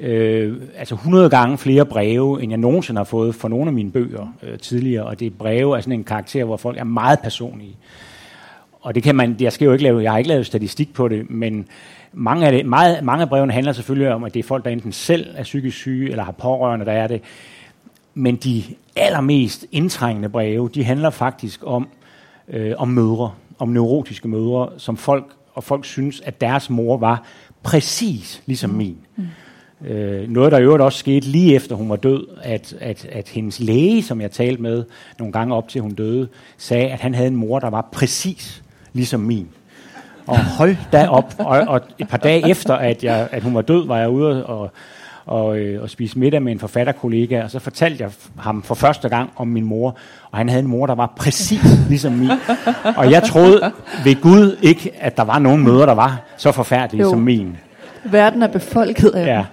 øh, 0.00 0.56
altså 0.78 0.94
100 0.94 1.30
gange 1.30 1.58
flere 1.58 1.86
breve, 1.86 2.42
end 2.42 2.52
jeg 2.52 2.58
nogensinde 2.58 2.98
har 2.98 3.04
fået 3.04 3.34
for 3.34 3.48
nogle 3.48 3.66
af 3.66 3.72
mine 3.72 3.90
bøger 3.90 4.34
øh, 4.42 4.58
tidligere, 4.58 5.04
og 5.04 5.20
det 5.20 5.26
er 5.26 5.30
breve 5.38 5.76
af 5.76 5.82
sådan 5.82 5.98
en 5.98 6.04
karakter, 6.04 6.44
hvor 6.44 6.56
folk 6.56 6.78
er 6.78 6.84
meget 6.84 7.20
personlige 7.20 7.76
og 8.86 8.94
det 8.94 9.02
kan 9.02 9.14
man, 9.16 9.36
jeg 9.40 9.52
skal 9.52 9.64
jo 9.64 9.72
ikke 9.72 9.84
lave, 9.84 10.02
jeg 10.02 10.10
har 10.10 10.18
ikke 10.18 10.28
lavet 10.28 10.46
statistik 10.46 10.94
på 10.94 11.08
det, 11.08 11.30
men 11.30 11.68
mange 12.12 12.46
af, 12.46 12.52
det, 12.52 12.66
meget, 12.66 13.04
mange 13.04 13.22
af 13.22 13.28
brevene 13.28 13.52
handler 13.52 13.72
selvfølgelig 13.72 14.12
om, 14.12 14.24
at 14.24 14.34
det 14.34 14.40
er 14.40 14.44
folk, 14.44 14.64
der 14.64 14.70
enten 14.70 14.92
selv 14.92 15.34
er 15.36 15.42
psykisk 15.42 15.76
syge, 15.76 16.10
eller 16.10 16.24
har 16.24 16.32
pårørende, 16.32 16.86
der 16.86 16.92
er 16.92 17.06
det. 17.06 17.22
Men 18.14 18.36
de 18.36 18.62
allermest 18.96 19.66
indtrængende 19.72 20.28
breve, 20.28 20.68
de 20.74 20.84
handler 20.84 21.10
faktisk 21.10 21.60
om, 21.64 21.88
øh, 22.48 22.72
om 22.78 22.88
mødre, 22.88 23.32
om 23.58 23.68
neurotiske 23.68 24.28
mødre, 24.28 24.68
som 24.78 24.96
folk, 24.96 25.24
og 25.56 25.64
folk 25.64 25.84
synes, 25.84 26.20
at 26.20 26.40
deres 26.40 26.70
mor 26.70 26.96
var 26.96 27.22
præcis 27.62 28.42
ligesom 28.46 28.70
mm. 28.70 28.76
min. 28.76 28.96
Mm. 29.16 29.26
Øh, 29.86 30.30
noget, 30.30 30.52
der 30.52 30.58
i 30.58 30.62
øvrigt 30.62 30.82
også 30.82 30.98
skete 30.98 31.26
lige 31.26 31.54
efter 31.54 31.76
hun 31.76 31.88
var 31.88 31.96
død, 31.96 32.26
at, 32.42 32.74
at, 32.80 33.04
at 33.04 33.28
hendes 33.28 33.60
læge, 33.60 34.02
som 34.02 34.20
jeg 34.20 34.30
talte 34.30 34.62
med 34.62 34.84
nogle 35.18 35.32
gange 35.32 35.54
op 35.54 35.68
til 35.68 35.80
hun 35.80 35.94
døde, 35.94 36.28
sagde, 36.56 36.86
at 36.86 37.00
han 37.00 37.14
havde 37.14 37.28
en 37.28 37.36
mor, 37.36 37.58
der 37.58 37.70
var 37.70 37.88
præcis 37.92 38.62
ligesom 38.92 39.20
min. 39.20 39.48
Og 40.26 40.44
hold 40.44 40.76
da 40.92 41.08
op. 41.08 41.34
Og, 41.38 41.60
og 41.68 41.80
et 41.98 42.08
par 42.08 42.16
dage 42.18 42.50
efter, 42.50 42.74
at, 42.74 43.04
jeg, 43.04 43.28
at 43.32 43.42
hun 43.42 43.54
var 43.54 43.62
død, 43.62 43.86
var 43.86 43.98
jeg 43.98 44.08
ude 44.08 44.46
og, 44.46 44.70
og, 45.26 45.58
øh, 45.58 45.82
og 45.82 45.90
spise 45.90 46.18
middag 46.18 46.42
med 46.42 46.52
en 46.52 46.58
forfatterkollega, 46.58 47.42
og 47.42 47.50
så 47.50 47.58
fortalte 47.58 48.02
jeg 48.02 48.10
ham 48.38 48.62
for 48.62 48.74
første 48.74 49.08
gang 49.08 49.30
om 49.36 49.48
min 49.48 49.64
mor, 49.64 49.96
og 50.30 50.38
han 50.38 50.48
havde 50.48 50.62
en 50.62 50.68
mor, 50.68 50.86
der 50.86 50.94
var 50.94 51.12
præcis 51.16 51.60
ligesom 51.88 52.12
min. 52.12 52.30
Og 52.96 53.10
jeg 53.10 53.22
troede 53.22 53.72
ved 54.04 54.20
Gud 54.22 54.56
ikke, 54.62 54.90
at 55.00 55.16
der 55.16 55.24
var 55.24 55.38
nogen 55.38 55.64
møder, 55.64 55.86
der 55.86 55.94
var 55.94 56.20
så 56.36 56.52
forfærdelige 56.52 57.02
jo. 57.02 57.10
som 57.10 57.18
min. 57.18 57.56
Verden 58.04 58.42
er 58.42 58.48
befolket 58.48 59.08
af 59.08 59.26
ja. 59.26 59.44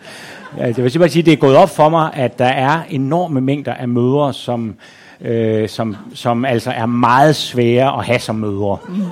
ja. 0.57 0.65
Jeg 0.65 0.67
vil 0.67 0.91
simpelthen 0.91 1.09
sige, 1.09 1.21
at 1.21 1.25
det 1.25 1.33
er 1.33 1.37
gået 1.37 1.55
op 1.55 1.69
for 1.69 1.89
mig, 1.89 2.09
at 2.13 2.39
der 2.39 2.45
er 2.45 2.81
enorme 2.89 3.41
mængder 3.41 3.73
af 3.73 3.87
møder, 3.87 4.31
som 4.31 4.75
øh, 5.21 5.69
som, 5.69 5.95
som 6.13 6.45
altså 6.45 6.71
er 6.71 6.85
meget 6.85 7.35
svære 7.35 7.97
at 7.97 8.05
have 8.05 8.19
som 8.19 8.35
mødre. 8.35 8.77
Mm. 8.87 9.03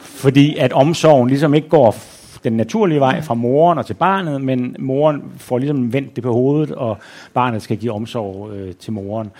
Fordi 0.00 0.56
at 0.56 0.72
omsorgen 0.72 1.28
ligesom 1.28 1.54
ikke 1.54 1.68
går 1.68 1.96
den 2.44 2.52
naturlige 2.52 3.00
vej 3.00 3.20
fra 3.22 3.34
moren 3.34 3.78
og 3.78 3.86
til 3.86 3.94
barnet, 3.94 4.40
men 4.40 4.76
moren 4.78 5.22
får 5.36 5.58
ligesom 5.58 5.92
vendt 5.92 6.16
det 6.16 6.24
på 6.24 6.32
hovedet, 6.32 6.70
og 6.72 6.98
barnet 7.34 7.62
skal 7.62 7.76
give 7.76 7.92
omsorg 7.92 8.50
øh, 8.52 8.74
til 8.74 8.92
moren. 8.92 9.30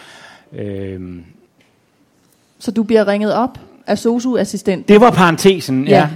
Øh, 0.52 1.00
Så 2.58 2.70
du 2.70 2.82
bliver 2.82 3.08
ringet 3.08 3.34
op 3.34 3.58
af 3.86 3.98
sosu-assistent? 3.98 4.88
det 4.88 5.00
var 5.00 5.10
parentesen, 5.10 5.88
ja. 5.88 5.96
Ja. 5.96 6.08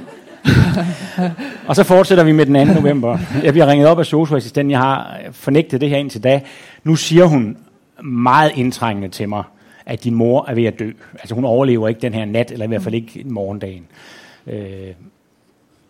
Og 1.68 1.76
så 1.76 1.84
fortsætter 1.84 2.24
vi 2.24 2.32
med 2.32 2.46
den 2.46 2.68
2. 2.68 2.74
november. 2.74 3.18
Jeg 3.42 3.52
bliver 3.52 3.66
ringet 3.66 3.88
op 3.88 3.98
af 3.98 4.06
socioassistenten. 4.06 4.70
Jeg 4.70 4.78
har 4.78 5.16
fornægtet 5.32 5.80
det 5.80 5.88
her 5.88 5.96
indtil 5.96 6.24
da. 6.24 6.40
Nu 6.84 6.96
siger 6.96 7.24
hun 7.24 7.56
meget 8.04 8.52
indtrængende 8.54 9.08
til 9.08 9.28
mig, 9.28 9.42
at 9.86 10.04
din 10.04 10.14
mor 10.14 10.44
er 10.48 10.54
ved 10.54 10.64
at 10.64 10.78
dø. 10.78 10.90
Altså 11.14 11.34
hun 11.34 11.44
overlever 11.44 11.88
ikke 11.88 12.00
den 12.00 12.14
her 12.14 12.24
nat, 12.24 12.50
eller 12.50 12.64
i 12.64 12.68
hvert 12.68 12.82
fald 12.82 12.94
ikke 12.94 13.22
morgendagen. 13.24 13.86
Øh, 14.46 14.60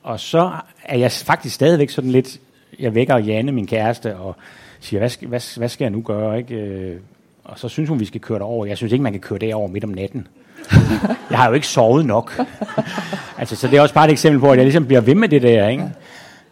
og 0.08 0.20
så 0.20 0.50
er 0.84 0.98
jeg 0.98 1.12
faktisk 1.12 1.54
stadigvæk 1.54 1.90
sådan 1.90 2.10
lidt, 2.10 2.40
jeg 2.78 2.94
vækker 2.94 3.18
Janne, 3.18 3.52
min 3.52 3.66
kæreste, 3.66 4.16
og 4.16 4.36
siger, 4.80 5.00
hvad 5.00 5.08
skal, 5.08 5.28
hvad, 5.28 5.58
hvad 5.58 5.68
skal 5.68 5.84
jeg 5.84 5.90
nu 5.90 6.00
gøre? 6.00 6.38
Ikke? 6.38 6.54
Øh, 6.54 7.00
og 7.44 7.58
så 7.58 7.68
synes 7.68 7.88
hun, 7.88 8.00
vi 8.00 8.04
skal 8.04 8.20
køre 8.20 8.38
derover. 8.38 8.66
Jeg 8.66 8.76
synes 8.76 8.92
ikke, 8.92 9.02
man 9.02 9.12
kan 9.12 9.20
køre 9.20 9.38
derover 9.38 9.68
midt 9.68 9.84
om 9.84 9.90
natten. 9.90 10.28
Jeg 11.30 11.38
har 11.38 11.48
jo 11.48 11.54
ikke 11.54 11.66
sovet 11.66 12.06
nok. 12.06 12.40
altså, 13.38 13.56
så 13.56 13.68
det 13.68 13.76
er 13.76 13.80
også 13.80 13.94
bare 13.94 14.04
et 14.06 14.12
eksempel 14.12 14.40
på, 14.40 14.50
at 14.50 14.56
jeg 14.56 14.64
ligesom 14.64 14.86
bliver 14.86 15.00
ved 15.00 15.14
med 15.14 15.28
det 15.28 15.42
der. 15.42 15.68
Ikke? 15.68 15.84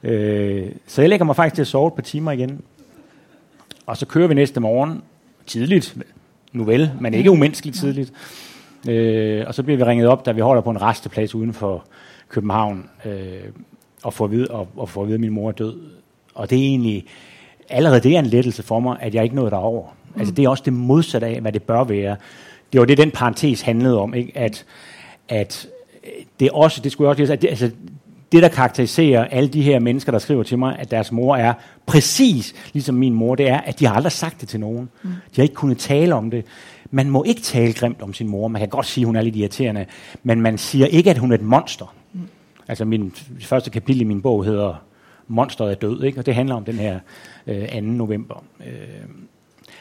Øh, 0.02 0.72
så 0.86 1.02
jeg 1.02 1.08
lægger 1.08 1.26
mig 1.26 1.36
faktisk 1.36 1.54
til 1.54 1.62
at 1.62 1.68
sove 1.68 1.88
et 1.88 1.94
par 1.94 2.02
timer 2.02 2.32
igen. 2.32 2.60
Og 3.86 3.96
så 3.96 4.06
kører 4.06 4.28
vi 4.28 4.34
næste 4.34 4.60
morgen 4.60 5.02
tidligt. 5.46 5.96
Nu 6.52 6.64
vel, 6.64 6.90
men 7.00 7.14
ikke 7.14 7.30
umenneskeligt 7.30 7.76
tidligt. 7.76 8.12
Øh, 8.88 9.44
og 9.46 9.54
så 9.54 9.62
bliver 9.62 9.76
vi 9.76 9.84
ringet 9.84 10.08
op, 10.08 10.26
da 10.26 10.32
vi 10.32 10.40
holder 10.40 10.62
på 10.62 10.70
en 10.70 10.82
resteplads 10.82 11.34
uden 11.34 11.54
for 11.54 11.84
København, 12.28 12.90
øh, 13.04 13.40
og 14.02 14.12
får 14.12 14.24
at 14.24 14.30
vide, 14.30 14.48
og, 14.48 14.68
og 14.76 14.88
får 14.88 15.02
at 15.02 15.06
vide, 15.06 15.14
at 15.14 15.20
min 15.20 15.32
mor 15.32 15.48
er 15.48 15.52
død. 15.52 15.80
Og 16.34 16.50
det 16.50 16.58
er 16.58 16.62
egentlig, 16.62 17.06
allerede 17.68 18.00
det 18.00 18.14
er 18.14 18.18
en 18.18 18.26
lettelse 18.26 18.62
for 18.62 18.80
mig, 18.80 18.96
at 19.00 19.14
jeg 19.14 19.24
ikke 19.24 19.36
nåede 19.36 19.50
derover. 19.50 19.96
Mm. 20.14 20.20
Altså 20.20 20.34
det 20.34 20.44
er 20.44 20.48
også 20.48 20.62
det 20.64 20.72
modsatte 20.72 21.26
af, 21.26 21.40
hvad 21.40 21.52
det 21.52 21.62
bør 21.62 21.84
være. 21.84 22.16
Det 22.72 22.80
var 22.80 22.86
det, 22.86 22.98
den 22.98 23.10
parentes 23.10 23.60
handlede 23.60 23.98
om, 23.98 24.14
ikke? 24.14 24.32
At, 24.34 24.64
at 25.28 25.68
det 26.40 26.46
er 26.46 26.52
også, 26.52 26.80
det 26.80 26.92
skulle 26.92 27.06
jeg 27.06 27.10
også 27.10 27.22
lige 27.22 27.32
at 27.32 27.42
det, 27.42 27.48
altså, 27.48 27.70
det, 28.32 28.42
der 28.42 28.48
karakteriserer 28.48 29.24
alle 29.24 29.48
de 29.48 29.62
her 29.62 29.78
mennesker, 29.78 30.12
der 30.12 30.18
skriver 30.18 30.42
til 30.42 30.58
mig, 30.58 30.76
at 30.78 30.90
deres 30.90 31.12
mor 31.12 31.36
er 31.36 31.54
præcis 31.86 32.54
ligesom 32.72 32.94
min 32.94 33.14
mor, 33.14 33.34
det 33.34 33.48
er, 33.48 33.60
at 33.60 33.80
de 33.80 33.86
har 33.86 33.94
aldrig 33.94 34.12
sagt 34.12 34.40
det 34.40 34.48
til 34.48 34.60
nogen. 34.60 34.88
Mm. 35.02 35.08
De 35.10 35.36
har 35.36 35.42
ikke 35.42 35.54
kunnet 35.54 35.78
tale 35.78 36.14
om 36.14 36.30
det. 36.30 36.44
Man 36.90 37.10
må 37.10 37.24
ikke 37.24 37.40
tale 37.40 37.72
grimt 37.72 38.02
om 38.02 38.14
sin 38.14 38.28
mor. 38.28 38.48
Man 38.48 38.60
kan 38.60 38.68
godt 38.68 38.86
sige, 38.86 39.02
at 39.02 39.06
hun 39.06 39.16
er 39.16 39.22
lidt 39.22 39.36
irriterende, 39.36 39.86
men 40.22 40.40
man 40.40 40.58
siger 40.58 40.86
ikke, 40.86 41.10
at 41.10 41.18
hun 41.18 41.32
er 41.32 41.34
et 41.34 41.42
monster. 41.42 41.94
Altså 42.68 42.84
min 42.84 43.14
første 43.40 43.70
kapitel 43.70 44.00
i 44.00 44.04
min 44.04 44.22
bog 44.22 44.44
hedder 44.44 44.74
Monsteret 45.28 45.70
er 45.70 45.74
død, 45.74 46.02
ikke? 46.02 46.18
og 46.18 46.26
det 46.26 46.34
handler 46.34 46.54
om 46.54 46.64
den 46.64 46.74
her 46.74 46.98
øh, 47.46 47.68
2. 47.68 47.80
november. 47.80 48.44
Øh, 48.66 48.72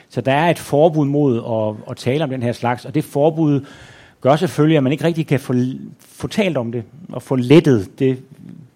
så 0.10 0.22
der 0.22 0.32
er 0.32 0.50
et 0.50 0.60
forbud 0.60 1.06
mod 1.06 1.38
at, 1.38 1.92
at 1.92 1.98
tale 1.98 2.24
om 2.24 2.30
den 2.30 2.44
her 2.44 2.52
slags, 2.52 2.86
og 2.86 2.96
det 2.96 3.04
forbud 3.04 3.66
gør 4.22 4.36
selvfølgelig, 4.36 4.78
at 4.78 4.84
man 4.84 4.92
ikke 4.92 5.04
rigtig 5.04 5.28
kan 5.28 5.40
få, 5.40 5.54
få 6.00 6.28
talt 6.28 6.58
om 6.58 6.72
det, 6.72 6.84
og 7.10 7.22
få 7.22 7.36
lettet 7.36 8.00
det 8.00 8.24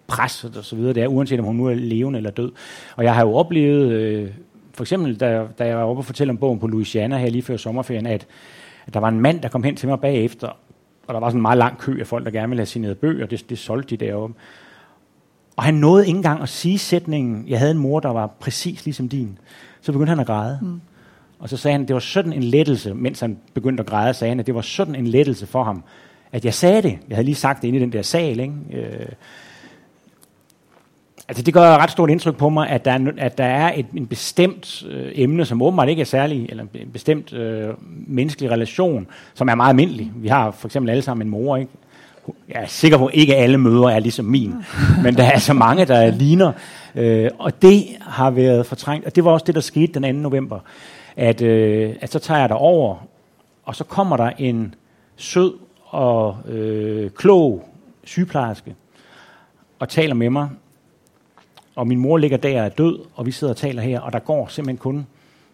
pres 0.06 0.44
og 0.44 0.64
så 0.64 0.76
videre, 0.76 0.92
det 0.92 1.02
er, 1.02 1.06
uanset 1.06 1.38
om 1.38 1.44
hun 1.44 1.56
nu 1.56 1.66
er 1.66 1.74
levende 1.74 2.16
eller 2.16 2.30
død. 2.30 2.52
Og 2.96 3.04
jeg 3.04 3.14
har 3.14 3.26
jo 3.26 3.34
oplevet, 3.34 3.92
øh, 3.92 4.30
for 4.74 4.84
eksempel 4.84 5.16
da, 5.16 5.46
da 5.58 5.66
jeg 5.66 5.76
var 5.76 5.84
oppe 5.84 6.00
og 6.00 6.04
fortælle 6.04 6.30
om 6.30 6.36
bogen 6.36 6.58
på 6.58 6.66
Louisiana 6.66 7.18
her 7.18 7.30
lige 7.30 7.42
før 7.42 7.56
sommerferien, 7.56 8.06
at, 8.06 8.26
at 8.86 8.94
der 8.94 9.00
var 9.00 9.08
en 9.08 9.20
mand, 9.20 9.40
der 9.40 9.48
kom 9.48 9.62
hen 9.62 9.76
til 9.76 9.88
mig 9.88 10.00
bagefter, 10.00 10.48
og 11.10 11.14
der 11.14 11.20
var 11.20 11.28
sådan 11.28 11.38
en 11.38 11.42
meget 11.42 11.58
lang 11.58 11.78
kø 11.78 12.00
af 12.00 12.06
folk, 12.06 12.24
der 12.24 12.30
gerne 12.30 12.48
ville 12.48 12.60
have 12.60 12.66
signeret 12.66 12.98
bøger, 12.98 13.26
det, 13.26 13.50
det 13.50 13.58
solgte 13.58 13.96
de 13.96 14.06
deroppe. 14.06 14.34
Og 15.56 15.64
han 15.64 15.74
nåede 15.74 16.06
ikke 16.06 16.16
engang 16.16 16.42
at 16.42 16.48
sige 16.48 16.78
sætningen, 16.78 17.44
jeg 17.48 17.58
havde 17.58 17.70
en 17.70 17.78
mor, 17.78 18.00
der 18.00 18.08
var 18.08 18.26
præcis 18.26 18.84
ligesom 18.84 19.08
din. 19.08 19.38
Så 19.80 19.92
begyndte 19.92 20.10
han 20.10 20.20
at 20.20 20.26
græde. 20.26 20.58
Mm. 20.62 20.80
Og 21.38 21.48
så 21.48 21.56
sagde 21.56 21.72
han, 21.72 21.88
det 21.88 21.94
var 21.94 22.00
sådan 22.00 22.32
en 22.32 22.42
lettelse, 22.42 22.94
mens 22.94 23.20
han 23.20 23.38
begyndte 23.54 23.80
at 23.80 23.86
græde, 23.86 24.14
sagde 24.14 24.30
han, 24.30 24.40
at 24.40 24.46
det 24.46 24.54
var 24.54 24.60
sådan 24.60 24.94
en 24.94 25.06
lettelse 25.06 25.46
for 25.46 25.64
ham, 25.64 25.84
at 26.32 26.44
jeg 26.44 26.54
sagde 26.54 26.82
det. 26.82 26.98
Jeg 27.08 27.16
havde 27.16 27.24
lige 27.24 27.34
sagt 27.34 27.62
det 27.62 27.68
inde 27.68 27.78
i 27.78 27.82
den 27.82 27.92
der 27.92 28.02
sal. 28.02 28.40
Ikke? 28.40 28.54
Øh, 28.72 29.06
altså 31.30 31.42
det 31.42 31.54
gør 31.54 31.76
ret 31.76 31.90
stort 31.90 32.10
indtryk 32.10 32.36
på 32.36 32.48
mig, 32.48 32.68
at 32.68 32.84
der 32.84 32.92
er, 32.92 33.12
at 33.18 33.38
der 33.38 33.44
er 33.44 33.72
et 33.76 33.86
en 33.94 34.06
bestemt 34.06 34.82
øh, 34.90 35.12
emne, 35.14 35.44
som 35.44 35.62
åbenbart 35.62 35.88
ikke 35.88 36.00
er 36.00 36.06
særlig, 36.06 36.46
eller 36.48 36.64
en 36.74 36.90
bestemt 36.92 37.32
øh, 37.32 37.68
menneskelig 38.06 38.50
relation, 38.50 39.06
som 39.34 39.48
er 39.48 39.54
meget 39.54 39.68
almindelig. 39.68 40.12
Vi 40.14 40.28
har 40.28 40.50
for 40.50 40.68
eksempel 40.68 40.90
alle 40.90 41.02
sammen 41.02 41.26
en 41.26 41.30
mor, 41.30 41.56
ikke? 41.56 41.72
Jeg 42.48 42.62
er 42.62 42.66
sikker 42.66 42.98
på, 42.98 43.06
at 43.06 43.14
ikke 43.14 43.36
alle 43.36 43.58
mødre 43.58 43.94
er 43.94 43.98
ligesom 43.98 44.24
min, 44.24 44.54
men 45.04 45.16
der 45.16 45.24
er 45.24 45.38
så 45.38 45.52
mange, 45.52 45.84
der 45.84 46.10
ligner. 46.10 46.52
Øh, 46.94 47.30
og 47.38 47.62
det 47.62 47.84
har 48.00 48.30
været 48.30 48.66
fortrængt, 48.66 49.06
og 49.06 49.16
det 49.16 49.24
var 49.24 49.30
også 49.30 49.44
det, 49.44 49.54
der 49.54 49.60
skete 49.60 50.00
den 50.00 50.02
2. 50.02 50.20
november 50.20 50.58
at, 51.16 51.42
øh, 51.42 51.94
at 52.00 52.12
så 52.12 52.18
tager 52.18 52.40
jeg 52.40 52.48
der 52.48 52.54
over, 52.54 53.06
og 53.64 53.76
så 53.76 53.84
kommer 53.84 54.16
der 54.16 54.30
en 54.38 54.74
sød 55.16 55.54
og 55.86 56.36
øh, 56.48 57.10
klog 57.10 57.68
sygeplejerske 58.04 58.74
og 59.78 59.88
taler 59.88 60.14
med 60.14 60.30
mig. 60.30 60.48
Og 61.80 61.86
min 61.86 61.98
mor 61.98 62.16
ligger 62.16 62.36
der 62.36 62.60
og 62.60 62.66
er 62.66 62.68
død, 62.68 62.98
og 63.14 63.26
vi 63.26 63.30
sidder 63.30 63.52
og 63.52 63.56
taler 63.56 63.82
her, 63.82 64.00
og 64.00 64.12
der 64.12 64.18
går 64.18 64.46
simpelthen 64.48 64.78
kun 64.78 65.06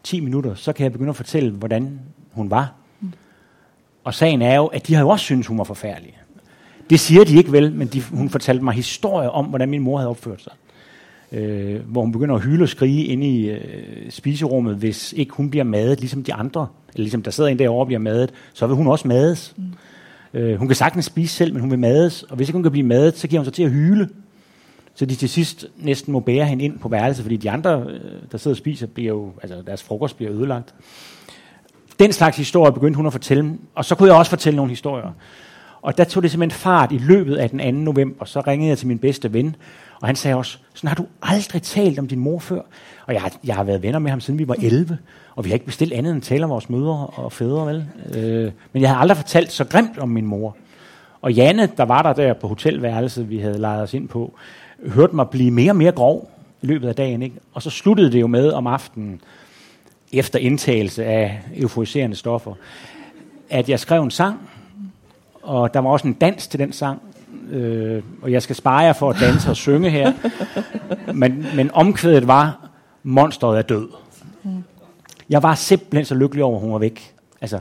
10 0.02 0.20
minutter, 0.20 0.54
så 0.54 0.72
kan 0.72 0.84
jeg 0.84 0.92
begynde 0.92 1.10
at 1.10 1.16
fortælle, 1.16 1.50
hvordan 1.50 2.00
hun 2.32 2.50
var. 2.50 2.72
Mm. 3.00 3.12
Og 4.04 4.14
sagen 4.14 4.42
er 4.42 4.56
jo, 4.56 4.66
at 4.66 4.86
de 4.86 4.94
har 4.94 5.00
jo 5.00 5.08
også 5.08 5.24
syntes, 5.24 5.46
hun 5.46 5.58
var 5.58 5.64
forfærdelig. 5.64 6.18
Det 6.90 7.00
siger 7.00 7.24
de 7.24 7.36
ikke 7.36 7.52
vel, 7.52 7.72
men 7.72 7.88
de, 7.88 8.02
hun 8.02 8.30
fortalte 8.30 8.64
mig 8.64 8.74
historier 8.74 9.28
om, 9.28 9.44
hvordan 9.44 9.68
min 9.68 9.80
mor 9.80 9.96
havde 9.98 10.10
opført 10.10 10.42
sig 10.42 10.52
øh, 11.32 11.80
hvor 11.86 12.02
hun 12.02 12.12
begynder 12.12 12.34
at 12.34 12.42
hyle 12.42 12.64
og 12.64 12.68
skrige 12.68 13.04
inde 13.04 13.26
i 13.26 13.50
øh, 13.50 14.10
spiserummet, 14.10 14.76
hvis 14.76 15.12
ikke 15.12 15.32
hun 15.32 15.50
bliver 15.50 15.64
madet, 15.64 16.00
ligesom 16.00 16.22
de 16.22 16.34
andre, 16.34 16.66
eller 16.88 17.02
ligesom 17.02 17.22
der 17.22 17.30
sidder 17.30 17.50
en 17.50 17.58
derovre 17.58 17.82
og 17.82 17.86
bliver 17.86 18.00
madet, 18.00 18.32
så 18.54 18.66
vil 18.66 18.76
hun 18.76 18.86
også 18.86 19.08
mades. 19.08 19.54
Mm. 19.56 20.40
Øh, 20.40 20.58
hun 20.58 20.68
kan 20.68 20.74
sagtens 20.76 21.04
spise 21.04 21.34
selv, 21.34 21.52
men 21.52 21.60
hun 21.60 21.70
vil 21.70 21.78
mades, 21.78 22.22
og 22.22 22.36
hvis 22.36 22.48
ikke 22.48 22.56
hun 22.56 22.62
kan 22.62 22.72
blive 22.72 22.86
madet, 22.86 23.18
så 23.18 23.28
giver 23.28 23.40
hun 23.40 23.44
sig 23.44 23.54
til 23.54 23.62
at 23.62 23.70
hyle. 23.70 24.08
Så 24.96 25.06
de 25.06 25.14
til 25.14 25.28
sidst 25.28 25.66
næsten 25.76 26.12
må 26.12 26.20
bære 26.20 26.44
hende 26.44 26.64
ind 26.64 26.78
på 26.78 26.88
værelset, 26.88 27.22
fordi 27.22 27.36
de 27.36 27.50
andre, 27.50 27.84
øh, 27.88 28.00
der 28.32 28.38
sidder 28.38 28.54
og 28.54 28.58
spiser, 28.58 28.86
bliver 28.86 29.08
jo, 29.08 29.32
altså 29.42 29.62
deres 29.66 29.82
frokost 29.82 30.16
bliver 30.16 30.32
ødelagt. 30.32 30.74
Den 31.98 32.12
slags 32.12 32.36
historie 32.36 32.72
begyndte 32.72 32.96
hun 32.96 33.06
at 33.06 33.12
fortælle, 33.12 33.58
og 33.74 33.84
så 33.84 33.94
kunne 33.94 34.08
jeg 34.08 34.18
også 34.18 34.30
fortælle 34.30 34.56
nogle 34.56 34.70
historier. 34.70 35.12
Og 35.82 35.98
der 35.98 36.04
tog 36.04 36.22
det 36.22 36.30
simpelthen 36.30 36.58
fart 36.58 36.92
i 36.92 36.98
løbet 36.98 37.36
af 37.36 37.50
den 37.50 37.58
2. 37.58 37.70
november. 37.80 38.24
Så 38.24 38.40
ringede 38.40 38.68
jeg 38.68 38.78
til 38.78 38.86
min 38.88 38.98
bedste 38.98 39.32
ven, 39.32 39.56
og 40.00 40.06
han 40.08 40.16
sagde 40.16 40.36
også, 40.36 40.58
sådan 40.74 40.88
har 40.88 40.94
du 40.94 41.06
aldrig 41.22 41.62
talt 41.62 41.98
om 41.98 42.08
din 42.08 42.18
mor 42.18 42.38
før. 42.38 42.60
Og 43.06 43.14
jeg, 43.14 43.22
har, 43.22 43.32
jeg 43.44 43.54
har 43.54 43.64
været 43.64 43.82
venner 43.82 43.98
med 43.98 44.10
ham, 44.10 44.20
siden 44.20 44.38
vi 44.38 44.48
var 44.48 44.56
11, 44.62 44.98
og 45.34 45.44
vi 45.44 45.50
har 45.50 45.54
ikke 45.54 45.66
bestilt 45.66 45.92
andet 45.92 46.10
end 46.10 46.16
at 46.16 46.22
tale 46.22 46.44
om 46.44 46.50
vores 46.50 46.70
mødre 46.70 47.06
og 47.06 47.32
fædre, 47.32 47.66
vel? 47.66 47.86
Øh, 48.14 48.52
men 48.72 48.82
jeg 48.82 48.90
havde 48.90 49.00
aldrig 49.00 49.16
fortalt 49.16 49.52
så 49.52 49.64
grimt 49.64 49.98
om 49.98 50.08
min 50.08 50.26
mor. 50.26 50.56
Og 51.22 51.32
Janne, 51.32 51.68
der 51.76 51.84
var 51.84 52.02
der 52.02 52.12
der 52.12 52.34
på 52.34 52.48
hotelværelset, 52.48 53.30
vi 53.30 53.38
havde 53.38 53.58
lejet 53.58 53.82
os 53.82 53.94
ind 53.94 54.08
på, 54.08 54.38
hørte 54.86 55.16
mig 55.16 55.28
blive 55.28 55.50
mere 55.50 55.70
og 55.72 55.76
mere 55.76 55.92
grov 55.92 56.30
i 56.62 56.66
løbet 56.66 56.88
af 56.88 56.94
dagen. 56.94 57.22
Ikke? 57.22 57.36
Og 57.54 57.62
så 57.62 57.70
sluttede 57.70 58.12
det 58.12 58.20
jo 58.20 58.26
med 58.26 58.50
om 58.50 58.66
aftenen, 58.66 59.20
efter 60.12 60.38
indtagelse 60.38 61.04
af 61.04 61.42
euforiserende 61.56 62.16
stoffer, 62.16 62.54
at 63.50 63.68
jeg 63.68 63.80
skrev 63.80 64.02
en 64.02 64.10
sang, 64.10 64.48
og 65.42 65.74
der 65.74 65.80
var 65.80 65.90
også 65.90 66.06
en 66.08 66.14
dans 66.14 66.48
til 66.48 66.58
den 66.58 66.72
sang, 66.72 67.02
øh, 67.50 68.02
og 68.22 68.32
jeg 68.32 68.42
skal 68.42 68.56
spare 68.56 68.78
jer 68.78 68.92
for 68.92 69.10
at 69.10 69.16
danse 69.20 69.50
og 69.50 69.56
synge 69.56 69.90
her, 69.90 70.12
men, 71.14 71.46
men 71.56 71.70
omkvædet 71.70 72.26
var, 72.26 72.68
monsteret 73.02 73.58
er 73.58 73.62
død. 73.62 73.88
Jeg 75.30 75.42
var 75.42 75.54
simpelthen 75.54 76.04
så 76.04 76.14
lykkelig 76.14 76.44
over, 76.44 76.56
at 76.56 76.62
hun 76.62 76.72
var 76.72 76.78
væk. 76.78 77.14
Altså. 77.40 77.60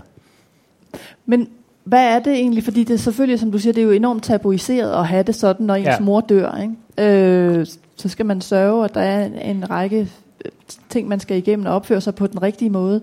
Men 1.25 1.49
hvad 1.85 2.03
er 2.15 2.19
det 2.19 2.33
egentlig? 2.33 2.63
Fordi 2.63 2.83
det 2.83 2.93
er 2.93 2.97
selvfølgelig, 2.97 3.39
som 3.39 3.51
du 3.51 3.59
siger, 3.59 3.73
det 3.73 3.81
er 3.81 3.85
jo 3.85 3.91
enormt 3.91 4.23
tabuiseret 4.23 4.91
at 4.91 5.07
have 5.07 5.23
det 5.23 5.35
sådan, 5.35 5.65
når 5.65 5.75
ens 5.75 5.85
ja. 5.85 5.99
mor 5.99 6.21
dør. 6.21 6.57
Ikke? 6.61 7.13
Øh, 7.13 7.65
så 7.95 8.09
skal 8.09 8.25
man 8.25 8.41
sørge, 8.41 8.85
at 8.85 8.93
der 8.93 9.01
er 9.01 9.25
en, 9.41 9.69
række 9.69 10.09
øh, 10.45 10.51
ting, 10.89 11.07
man 11.07 11.19
skal 11.19 11.37
igennem 11.37 11.65
og 11.65 11.73
opføre 11.73 12.01
sig 12.01 12.15
på 12.15 12.27
den 12.27 12.41
rigtige 12.41 12.69
måde. 12.69 13.01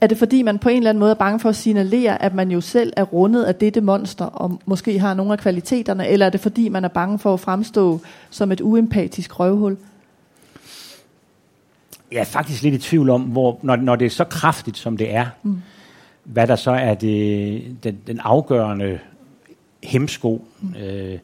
Er 0.00 0.06
det 0.06 0.18
fordi, 0.18 0.42
man 0.42 0.58
på 0.58 0.68
en 0.68 0.76
eller 0.76 0.90
anden 0.90 1.00
måde 1.00 1.10
er 1.10 1.14
bange 1.14 1.40
for 1.40 1.48
at 1.48 1.56
signalere, 1.56 2.22
at 2.22 2.34
man 2.34 2.50
jo 2.50 2.60
selv 2.60 2.92
er 2.96 3.02
rundet 3.02 3.44
af 3.44 3.54
dette 3.54 3.80
monster, 3.80 4.24
og 4.24 4.60
måske 4.66 4.98
har 4.98 5.14
nogle 5.14 5.32
af 5.32 5.38
kvaliteterne, 5.38 6.08
eller 6.08 6.26
er 6.26 6.30
det 6.30 6.40
fordi, 6.40 6.68
man 6.68 6.84
er 6.84 6.88
bange 6.88 7.18
for 7.18 7.34
at 7.34 7.40
fremstå 7.40 8.00
som 8.30 8.52
et 8.52 8.60
uempatisk 8.60 9.40
røvhul? 9.40 9.76
Jeg 12.12 12.20
er 12.20 12.24
faktisk 12.24 12.62
lidt 12.62 12.74
i 12.74 12.78
tvivl 12.78 13.10
om, 13.10 13.22
hvor, 13.22 13.58
når, 13.62 13.76
når 13.76 13.96
det 13.96 14.06
er 14.06 14.10
så 14.10 14.24
kraftigt, 14.24 14.76
som 14.78 14.96
det 14.96 15.14
er, 15.14 15.26
mm. 15.42 15.62
Hvad 16.24 16.46
der 16.46 16.56
så 16.56 16.70
er 16.70 16.94
det, 16.94 17.76
den, 17.84 17.98
den 18.06 18.20
afgørende 18.20 18.98
hemsko. 19.82 20.44
Øh, 20.78 21.18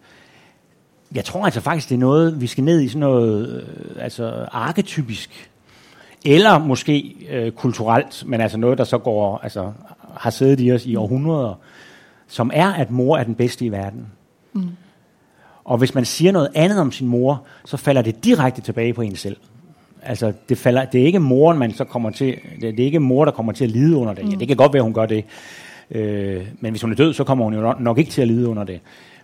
jeg 1.15 1.25
tror 1.25 1.45
altså 1.45 1.61
faktisk, 1.61 1.89
det 1.89 1.95
er 1.95 1.99
noget, 1.99 2.41
vi 2.41 2.47
skal 2.47 2.65
ned 2.65 2.81
i 2.81 2.89
sådan 2.89 3.01
noget 3.01 3.63
øh, 3.63 4.05
altså 4.05 4.47
arketypisk 4.53 5.51
Eller 6.25 6.59
måske 6.59 7.15
øh, 7.31 7.53
kulturelt, 7.53 8.25
men 8.27 8.41
altså 8.41 8.59
noget, 8.59 8.79
der 8.79 8.85
så 8.85 8.99
går, 8.99 9.39
altså, 9.43 9.73
har 10.17 10.31
siddet 10.31 10.61
i 10.61 10.73
os 10.73 10.87
i 10.87 10.97
århundreder, 10.97 11.55
som 12.29 12.51
er, 12.55 12.73
at 12.73 12.91
mor 12.91 13.17
er 13.17 13.25
den 13.25 13.35
bedste 13.35 13.65
i 13.65 13.73
verden. 13.73 14.07
Mm. 14.53 14.69
Og 15.65 15.79
hvis 15.79 15.95
man 15.95 16.05
siger 16.05 16.33
noget 16.33 16.49
andet 16.55 16.81
om 16.81 16.93
sin 16.93 17.09
mor, 17.09 17.43
så 17.65 17.77
falder 17.77 18.03
det 18.03 18.25
direkte 18.25 18.61
tilbage 18.61 18.95
på 18.95 19.03
en 19.03 19.17
selv. 19.17 19.37
Altså, 20.09 20.33
det, 20.49 20.59
falder, 20.59 20.85
det 20.85 21.01
er 21.01 21.05
ikke 21.05 21.19
moren, 21.19 21.59
man 21.59 21.73
så 21.73 21.85
kommer 21.85 22.11
til, 22.11 22.37
det, 22.61 22.77
det 22.77 22.81
er 22.81 22.85
ikke 22.85 23.01
mor, 23.01 23.25
der 23.25 23.33
kommer 23.33 23.53
til 23.53 23.65
at 23.65 23.71
lide 23.71 23.97
under 23.97 24.15
det. 24.15 24.25
Mm. 24.25 24.31
Ja, 24.31 24.37
det 24.37 24.49
kan 24.49 24.57
godt 24.57 24.73
være, 24.73 24.83
hun 24.83 24.95
gør 24.95 25.07
det. 25.07 25.25
Øh, 25.91 26.47
men 26.61 26.73
hvis 26.73 26.83
hun 26.83 26.93
er 26.93 26.97
død, 26.97 27.13
så 27.13 27.25
kommer 27.25 27.45
hun 27.45 27.55
jo 27.55 27.75
nok, 27.81 27.99
ikke 27.99 28.11
til 28.11 28.23
at 28.23 28.29
lide 28.29 28.49
under 28.49 28.65
det. 28.65 28.81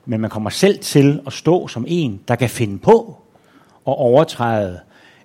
Men 0.07 0.21
man 0.21 0.31
kommer 0.31 0.51
selv 0.51 0.79
til 0.79 1.21
at 1.27 1.33
stå 1.33 1.69
som 1.69 1.85
en, 1.89 2.21
der 2.29 2.35
kan 2.35 2.49
finde 2.49 2.79
på 2.79 3.17
at 3.87 3.95
overtræde 3.97 4.81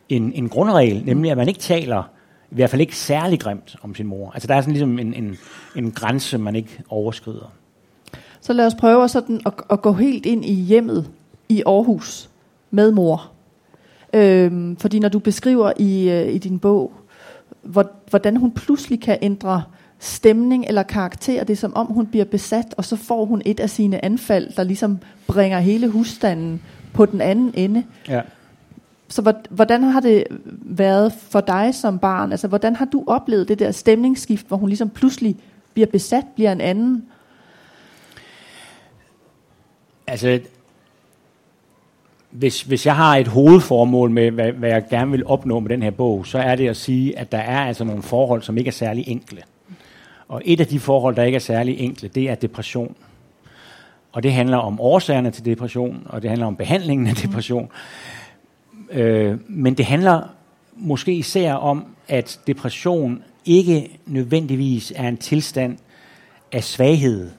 en, 0.09 0.31
en 0.35 0.49
grundregel, 0.49 1.05
nemlig 1.05 1.31
at 1.31 1.37
man 1.37 1.47
ikke 1.47 1.59
taler, 1.59 2.03
i 2.51 2.55
hvert 2.55 2.69
fald 2.69 2.81
ikke 2.81 2.95
særlig 2.95 3.39
grimt 3.39 3.75
om 3.81 3.95
sin 3.95 4.07
mor. 4.07 4.31
Altså 4.31 4.47
der 4.47 4.55
er 4.55 4.61
sådan 4.61 4.73
ligesom 4.73 4.99
en, 4.99 5.13
en, 5.13 5.37
en 5.75 5.91
grænse, 5.91 6.37
man 6.37 6.55
ikke 6.55 6.79
overskrider. 6.89 7.51
Så 8.41 8.53
lad 8.53 8.65
os 8.65 8.75
prøve 8.75 9.07
sådan 9.07 9.41
at, 9.45 9.53
at 9.69 9.81
gå 9.81 9.93
helt 9.93 10.25
ind 10.25 10.45
i 10.45 10.53
hjemmet 10.53 11.09
i 11.49 11.63
Aarhus 11.65 12.29
med 12.71 12.91
mor. 12.91 13.31
Øhm, 14.13 14.75
fordi 14.75 14.99
når 14.99 15.09
du 15.09 15.19
beskriver 15.19 15.71
i, 15.77 16.09
øh, 16.09 16.33
i 16.33 16.37
din 16.37 16.59
bog, 16.59 16.93
hvor, 17.61 17.91
hvordan 18.09 18.37
hun 18.37 18.51
pludselig 18.51 19.01
kan 19.01 19.17
ændre 19.21 19.63
stemning 19.99 20.65
eller 20.67 20.83
karakter, 20.83 21.43
det 21.43 21.53
er 21.53 21.57
som 21.57 21.75
om 21.75 21.85
hun 21.85 22.07
bliver 22.07 22.25
besat, 22.25 22.73
og 22.77 22.85
så 22.85 22.95
får 22.95 23.25
hun 23.25 23.41
et 23.45 23.59
af 23.59 23.69
sine 23.69 24.05
anfald, 24.05 24.53
der 24.55 24.63
ligesom 24.63 24.99
bringer 25.27 25.59
hele 25.59 25.87
husstanden 25.87 26.61
på 26.93 27.05
den 27.05 27.21
anden 27.21 27.51
ende. 27.55 27.83
Ja. 28.09 28.21
Så 29.07 29.33
hvordan 29.49 29.83
har 29.83 29.99
det 29.99 30.23
været 30.61 31.13
for 31.13 31.41
dig 31.41 31.75
som 31.75 31.99
barn? 31.99 32.31
Altså, 32.31 32.47
hvordan 32.47 32.75
har 32.75 32.85
du 32.85 33.03
oplevet 33.07 33.47
det 33.47 33.59
der 33.59 33.71
stemningsskift, 33.71 34.47
hvor 34.47 34.57
hun 34.57 34.69
ligesom 34.69 34.89
pludselig 34.89 35.35
bliver 35.73 35.87
besat, 35.87 36.23
bliver 36.35 36.51
en 36.51 36.61
anden? 36.61 37.05
Altså, 40.07 40.39
hvis, 42.31 42.61
hvis 42.61 42.85
jeg 42.85 42.95
har 42.95 43.15
et 43.15 43.27
hovedformål 43.27 44.11
med, 44.11 44.31
hvad, 44.31 44.51
hvad 44.51 44.69
jeg 44.69 44.83
gerne 44.89 45.11
vil 45.11 45.25
opnå 45.25 45.59
med 45.59 45.69
den 45.69 45.83
her 45.83 45.91
bog, 45.91 46.27
så 46.27 46.37
er 46.37 46.55
det 46.55 46.69
at 46.69 46.77
sige, 46.77 47.19
at 47.19 47.31
der 47.31 47.37
er 47.37 47.59
altså 47.59 47.83
nogle 47.83 48.03
forhold, 48.03 48.41
som 48.41 48.57
ikke 48.57 48.67
er 48.67 48.71
særlig 48.71 49.07
enkle. 49.07 49.41
Og 50.27 50.41
et 50.45 50.59
af 50.59 50.67
de 50.67 50.79
forhold, 50.79 51.15
der 51.15 51.23
ikke 51.23 51.35
er 51.35 51.39
særlig 51.39 51.79
enkle, 51.79 52.09
det 52.09 52.29
er 52.29 52.35
depression. 52.35 52.95
Og 54.11 54.23
det 54.23 54.33
handler 54.33 54.57
om 54.57 54.79
årsagerne 54.81 55.31
til 55.31 55.45
depression, 55.45 56.03
og 56.05 56.21
det 56.21 56.29
handler 56.29 56.47
om 56.47 56.55
behandlingen 56.55 57.07
af 57.07 57.15
depression. 57.15 57.69
Øh, 58.91 59.37
men 59.47 59.73
det 59.73 59.85
handler 59.85 60.21
måske 60.75 61.13
især 61.13 61.53
om, 61.53 61.85
at 62.07 62.39
depression 62.47 63.23
ikke 63.45 63.99
nødvendigvis 64.05 64.93
er 64.95 65.07
en 65.07 65.17
tilstand 65.17 65.77
af 66.51 66.63
svaghed. 66.63 67.29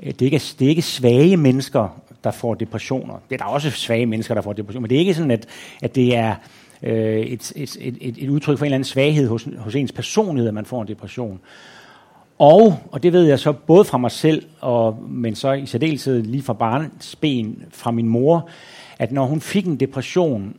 Det 0.00 0.22
er 0.22 0.24
ikke, 0.24 0.42
det 0.58 0.64
er 0.64 0.68
ikke 0.68 0.82
svage 0.82 1.36
mennesker, 1.36 2.00
der 2.26 2.32
får 2.32 2.54
depressioner. 2.54 3.14
Det 3.30 3.40
er 3.40 3.44
der 3.44 3.50
også 3.50 3.70
svage 3.70 4.06
mennesker, 4.06 4.34
der 4.34 4.42
får 4.42 4.52
depressioner, 4.52 4.80
men 4.80 4.90
det 4.90 4.96
er 4.96 5.00
ikke 5.00 5.14
sådan, 5.14 5.30
at, 5.30 5.46
at 5.82 5.94
det 5.94 6.16
er 6.16 6.34
øh, 6.82 7.20
et, 7.20 7.52
et, 7.56 7.76
et, 7.80 8.14
et 8.18 8.28
udtryk 8.28 8.58
for 8.58 8.64
en 8.64 8.66
eller 8.66 8.76
anden 8.76 8.84
svaghed 8.84 9.28
hos, 9.28 9.48
hos 9.58 9.74
ens 9.74 9.92
personlighed, 9.92 10.48
at 10.48 10.54
man 10.54 10.64
får 10.64 10.82
en 10.82 10.88
depression. 10.88 11.40
Og, 12.38 12.78
og 12.92 13.02
det 13.02 13.12
ved 13.12 13.24
jeg 13.24 13.38
så 13.38 13.52
både 13.52 13.84
fra 13.84 13.98
mig 13.98 14.10
selv, 14.10 14.46
og, 14.60 14.98
men 15.08 15.34
så 15.34 15.52
i 15.52 15.66
særdeleshed 15.66 16.22
lige 16.22 16.42
fra 16.42 16.52
barnsben 16.52 17.62
fra 17.70 17.90
min 17.90 18.08
mor, 18.08 18.48
at 18.98 19.12
når 19.12 19.26
hun 19.26 19.40
fik 19.40 19.66
en 19.66 19.76
depression, 19.76 20.54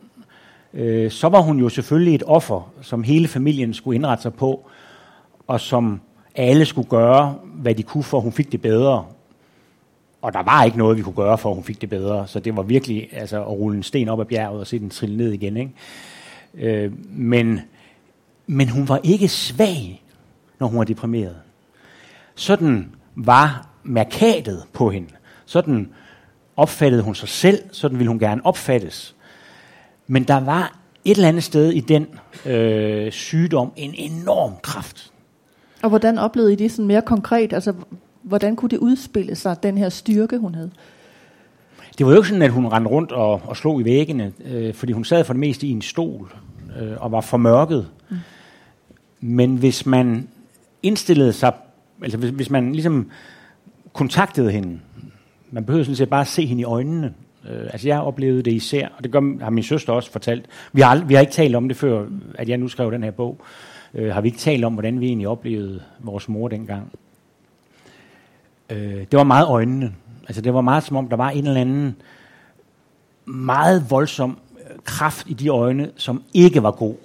øh, 0.74 1.12
så 1.12 1.30
var 1.30 1.42
hun 1.42 1.60
jo 1.60 1.70
selvfølgelig 1.70 2.16
et 2.16 2.24
offer, 2.26 2.72
som 2.82 3.04
hele 3.04 3.28
familien 3.28 3.74
skulle 3.74 3.96
indrette 3.96 4.22
sig 4.22 4.34
på, 4.34 4.70
og 5.48 5.62
som 5.62 6.02
alle 6.36 6.66
skulle 6.66 6.90
gøre, 6.90 7.36
hvad 7.44 7.76
de 7.76 7.84
kunne 7.84 8.04
for, 8.04 8.18
at 8.18 8.24
hun 8.24 8.32
fik 8.32 8.52
det 8.52 8.62
bedre. 8.62 9.06
Og 10.28 10.34
der 10.34 10.44
var 10.44 10.64
ikke 10.64 10.78
noget, 10.78 10.98
vi 10.98 11.02
kunne 11.02 11.16
gøre 11.16 11.38
for, 11.38 11.50
at 11.50 11.56
hun 11.56 11.64
fik 11.64 11.82
det 11.82 11.90
bedre. 11.90 12.28
Så 12.28 12.40
det 12.40 12.56
var 12.56 12.62
virkelig 12.62 13.10
altså, 13.12 13.42
at 13.42 13.48
rulle 13.48 13.78
en 13.78 13.84
sten 13.84 14.10
op 14.10 14.20
ad 14.20 14.26
bjerget 14.26 14.60
og 14.60 14.68
se 14.68 14.80
den 14.80 14.90
trille 14.90 15.18
ned 15.18 15.32
igen. 15.32 15.58
Ikke? 15.58 15.72
Øh, 16.54 16.92
men, 17.10 17.60
men 18.48 18.70
hun 18.70 18.90
var 18.90 19.00
ikke 19.04 19.28
svag, 19.28 20.04
når 20.60 20.68
hun 20.68 20.78
var 20.78 20.84
deprimeret. 20.84 21.36
Sådan 22.36 22.90
var 23.16 23.68
markatet 23.84 24.64
på 24.74 24.90
hende. 24.90 25.10
Sådan 25.46 25.90
opfattede 26.58 27.04
hun 27.04 27.16
sig 27.16 27.30
selv, 27.30 27.60
sådan 27.72 27.98
ville 27.98 28.10
hun 28.10 28.20
gerne 28.20 28.46
opfattes. 28.46 29.16
Men 30.08 30.24
der 30.24 30.40
var 30.40 30.78
et 31.06 31.16
eller 31.16 31.28
andet 31.28 31.44
sted 31.44 31.72
i 31.72 31.80
den 31.80 32.08
øh, 32.46 33.12
sygdom 33.12 33.72
en 33.76 33.94
enorm 33.98 34.54
kraft. 34.64 35.12
Og 35.84 35.90
hvordan 35.90 36.18
oplevede 36.18 36.54
I 36.54 36.56
det 36.56 36.72
sådan 36.72 36.88
mere 36.88 37.02
konkret? 37.02 37.54
Altså, 37.54 37.74
hvordan 38.28 38.56
kunne 38.56 38.70
det 38.70 38.78
udspille 38.78 39.36
sig, 39.36 39.64
den 39.64 39.78
her 39.78 39.90
styrke, 39.90 40.38
hun 40.38 40.56
havde? 40.56 40.72
Det 41.98 42.06
var 42.06 42.12
jo 42.12 42.18
ikke 42.18 42.28
sådan, 42.28 42.42
at 42.42 42.52
hun 42.52 42.68
rendte 42.68 42.92
rundt 42.92 43.12
og, 43.12 43.42
og 43.46 43.58
slog 43.58 43.82
i 43.82 43.84
væggene, 43.84 44.34
øh, 44.46 44.74
fordi 44.74 44.94
hun 44.94 45.06
sad 45.06 45.24
for 45.24 45.34
det 45.34 45.40
meste 45.40 45.68
i 45.68 45.70
en 45.70 45.82
stol 45.82 46.34
øh, 46.80 46.92
og 46.98 47.12
var 47.12 47.22
formørket. 47.22 47.88
Mm. 48.10 48.18
Men 49.20 49.56
hvis 49.56 49.86
man 49.86 50.28
indstillede 50.84 51.34
sig, 51.34 51.54
altså 52.02 52.18
hvis, 52.18 52.30
hvis 52.30 52.50
man 52.50 52.74
ligesom 52.74 53.12
kontaktede 53.94 54.52
hende, 54.52 54.80
man 55.52 55.66
behøver 55.66 55.84
sådan 55.84 55.96
set 55.96 56.10
bare 56.10 56.22
at 56.22 56.28
se 56.28 56.46
hende 56.46 56.62
i 56.62 56.66
øjnene. 56.66 57.14
Øh, 57.50 57.64
altså 57.64 57.88
jeg 57.88 58.02
oplevede 58.02 58.44
det 58.44 58.52
især, 58.52 58.88
og 58.98 59.04
det 59.04 59.12
gør, 59.12 59.44
har 59.44 59.50
min 59.50 59.64
søster 59.64 59.94
også 59.94 60.12
fortalt. 60.12 60.46
Vi 60.74 60.82
har, 60.82 61.06
vi 61.06 61.14
har 61.14 61.22
ikke 61.22 61.34
talt 61.34 61.56
om 61.56 61.68
det 61.68 61.78
før, 61.78 62.06
at 62.36 62.50
jeg 62.50 62.58
nu 62.58 62.68
skrev 62.68 62.92
den 62.92 63.04
her 63.04 63.12
bog. 63.12 63.42
Øh, 63.94 64.14
har 64.14 64.22
vi 64.22 64.28
ikke 64.28 64.40
talt 64.40 64.66
om, 64.66 64.74
hvordan 64.74 65.00
vi 65.00 65.08
egentlig 65.08 65.28
oplevede 65.28 65.82
vores 66.00 66.30
mor 66.30 66.48
dengang. 66.48 66.92
Øh, 68.70 69.06
det 69.12 69.18
var 69.18 69.24
meget 69.24 69.48
øjnene. 69.48 69.94
Altså 70.28 70.42
det 70.42 70.54
var 70.54 70.62
meget 70.62 70.84
som 70.84 70.98
om, 70.98 71.10
der 71.10 71.16
var 71.16 71.30
en 71.30 71.48
eller 71.48 71.62
anden 71.62 71.96
meget 73.26 73.92
voldsom 73.92 74.40
øh, 74.60 74.78
kraft 74.84 75.30
i 75.30 75.34
de 75.34 75.48
øjne, 75.48 75.92
som 75.98 76.24
ikke 76.34 76.64
var 76.64 76.72
god. 76.72 76.96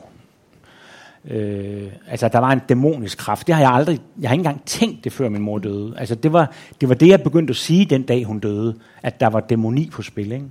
Øh, 1.24 1.92
altså, 2.08 2.28
der 2.28 2.38
var 2.38 2.50
en 2.50 2.60
dæmonisk 2.68 3.18
kraft. 3.18 3.46
Det 3.46 3.54
har 3.54 3.62
jeg 3.62 3.70
aldrig, 3.70 4.00
jeg 4.20 4.30
har 4.30 4.34
ikke 4.34 4.40
engang 4.40 4.64
tænkt 4.64 5.04
det, 5.04 5.12
før 5.12 5.28
min 5.28 5.42
mor 5.42 5.58
døde. 5.58 5.94
Altså, 5.98 6.14
det 6.14 6.32
var, 6.32 6.52
det 6.80 6.88
var 6.88 6.94
det, 6.94 7.08
jeg 7.08 7.22
begyndte 7.22 7.50
at 7.50 7.56
sige 7.56 7.84
den 7.84 8.02
dag, 8.02 8.24
hun 8.24 8.38
døde, 8.38 8.78
at 9.02 9.20
der 9.20 9.26
var 9.26 9.40
dæmoni 9.40 9.90
på 9.90 10.02
spil. 10.02 10.32
Ikke? 10.32 10.46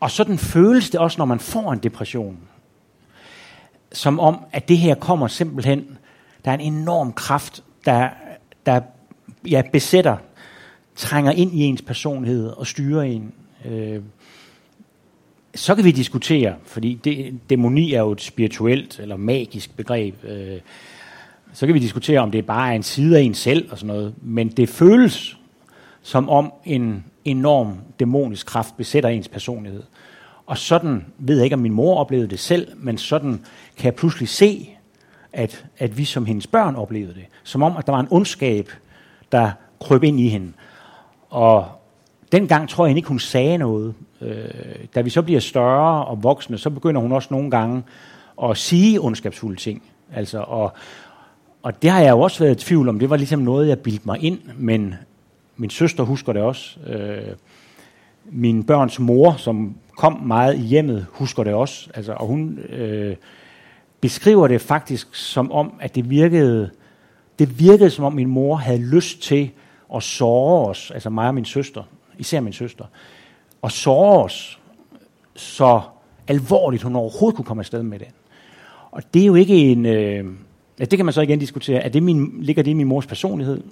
Og 0.00 0.10
sådan 0.10 0.38
føles 0.38 0.90
det 0.90 1.00
også, 1.00 1.18
når 1.18 1.24
man 1.24 1.40
får 1.40 1.72
en 1.72 1.78
depression. 1.78 2.38
Som 3.92 4.20
om, 4.20 4.44
at 4.52 4.68
det 4.68 4.78
her 4.78 4.94
kommer 4.94 5.26
simpelthen, 5.26 5.98
der 6.44 6.50
er 6.50 6.54
en 6.54 6.74
enorm 6.74 7.12
kraft, 7.12 7.64
der, 7.84 8.08
der 8.66 8.80
ja, 9.50 9.62
besætter, 9.72 10.16
trænger 10.96 11.32
ind 11.32 11.54
i 11.54 11.62
ens 11.62 11.82
personlighed 11.82 12.48
og 12.48 12.66
styrer 12.66 13.02
en. 13.02 13.32
Øh, 13.64 14.02
så 15.54 15.74
kan 15.74 15.84
vi 15.84 15.90
diskutere, 15.90 16.54
fordi 16.64 16.94
det, 17.04 17.40
dæmoni 17.50 17.92
er 17.92 18.00
jo 18.00 18.12
et 18.12 18.20
spirituelt 18.20 19.00
eller 19.00 19.16
magisk 19.16 19.76
begreb. 19.76 20.24
Øh, 20.24 20.60
så 21.52 21.66
kan 21.66 21.74
vi 21.74 21.78
diskutere, 21.78 22.20
om 22.20 22.30
det 22.30 22.46
bare 22.46 22.70
er 22.70 22.76
en 22.76 22.82
side 22.82 23.18
af 23.18 23.22
en 23.22 23.34
selv 23.34 23.72
og 23.72 23.78
sådan 23.78 23.96
noget. 23.96 24.14
Men 24.22 24.48
det 24.48 24.68
føles 24.68 25.38
som 26.02 26.28
om 26.28 26.52
en 26.64 27.04
enorm 27.24 27.78
dæmonisk 28.00 28.46
kraft 28.46 28.76
besætter 28.76 29.08
ens 29.08 29.28
personlighed. 29.28 29.82
Og 30.46 30.58
sådan 30.58 31.04
ved 31.18 31.36
jeg 31.36 31.44
ikke, 31.44 31.54
om 31.54 31.60
min 31.60 31.72
mor 31.72 31.96
oplevede 31.96 32.28
det 32.28 32.38
selv, 32.38 32.68
men 32.76 32.98
sådan 32.98 33.44
kan 33.76 33.84
jeg 33.84 33.94
pludselig 33.94 34.28
se, 34.28 34.76
at, 35.32 35.64
at 35.78 35.98
vi 35.98 36.04
som 36.04 36.26
hendes 36.26 36.46
børn 36.46 36.76
oplevede 36.76 37.14
det. 37.14 37.24
Som 37.42 37.62
om, 37.62 37.76
at 37.76 37.86
der 37.86 37.92
var 37.92 38.00
en 38.00 38.08
ondskab, 38.10 38.68
der 39.32 39.50
krøb 39.80 40.02
ind 40.02 40.20
i 40.20 40.28
hende. 40.28 40.52
Og 41.30 41.66
dengang 42.32 42.68
tror 42.68 42.86
jeg 42.86 42.96
ikke, 42.96 43.08
hun 43.08 43.18
sagde 43.18 43.58
noget, 43.58 43.94
Øh, 44.22 44.44
da 44.94 45.00
vi 45.00 45.10
så 45.10 45.22
bliver 45.22 45.40
større 45.40 46.04
og 46.04 46.22
voksne, 46.22 46.58
så 46.58 46.70
begynder 46.70 47.00
hun 47.00 47.12
også 47.12 47.28
nogle 47.30 47.50
gange 47.50 47.82
at 48.42 48.56
sige 48.56 49.00
ondskabsfulde 49.00 49.60
ting. 49.60 49.82
Altså, 50.14 50.38
og, 50.38 50.72
og 51.62 51.82
det 51.82 51.90
har 51.90 52.00
jeg 52.00 52.10
jo 52.10 52.20
også 52.20 52.44
været 52.44 52.62
i 52.62 52.64
tvivl 52.64 52.88
om. 52.88 52.98
Det 52.98 53.10
var 53.10 53.16
ligesom 53.16 53.40
noget, 53.40 53.68
jeg 53.68 53.78
bildte 53.78 54.02
mig 54.06 54.24
ind, 54.24 54.38
men 54.56 54.94
min 55.56 55.70
søster 55.70 56.04
husker 56.04 56.32
det 56.32 56.42
også. 56.42 56.80
Øh, 56.86 57.34
min 58.24 58.64
børns 58.64 58.98
mor, 58.98 59.34
som 59.38 59.74
kom 59.96 60.12
meget 60.12 60.56
i 60.56 60.60
hjemmet, 60.60 61.06
husker 61.10 61.44
det 61.44 61.54
også. 61.54 61.90
Altså, 61.94 62.12
og 62.12 62.26
hun 62.26 62.58
øh, 62.58 63.16
beskriver 64.02 64.48
det 64.48 64.60
faktisk 64.60 65.14
som 65.14 65.52
om, 65.52 65.72
at 65.80 65.94
det 65.94 66.10
virkede, 66.10 66.70
det 67.38 67.58
virkede 67.58 67.90
som 67.90 68.04
om 68.04 68.12
min 68.12 68.28
mor 68.28 68.56
havde 68.56 68.78
lyst 68.78 69.22
til 69.22 69.50
at 69.94 70.02
såre 70.02 70.68
os, 70.68 70.90
altså 70.90 71.10
mig 71.10 71.28
og 71.28 71.34
min 71.34 71.44
søster, 71.44 71.82
især 72.18 72.40
min 72.40 72.52
søster 72.52 72.84
og 73.62 73.72
såre 73.72 74.24
os 74.24 74.60
så 75.34 75.80
alvorligt, 76.28 76.82
hun 76.82 76.96
overhovedet 76.96 77.36
kunne 77.36 77.44
komme 77.44 77.60
afsted 77.60 77.82
med 77.82 77.98
det. 77.98 78.08
Og 78.90 79.02
det 79.14 79.22
er 79.22 79.26
jo 79.26 79.34
ikke 79.34 79.56
en... 79.56 79.86
Øh, 79.86 80.24
ja, 80.78 80.84
det 80.84 80.98
kan 80.98 81.04
man 81.04 81.12
så 81.12 81.20
igen 81.20 81.38
diskutere. 81.38 81.82
Er 81.82 81.88
det 81.88 82.02
min, 82.02 82.32
ligger 82.40 82.62
det 82.62 82.70
i 82.70 82.74
min 82.74 82.86
mors 82.86 83.06
personlighed? 83.06 83.62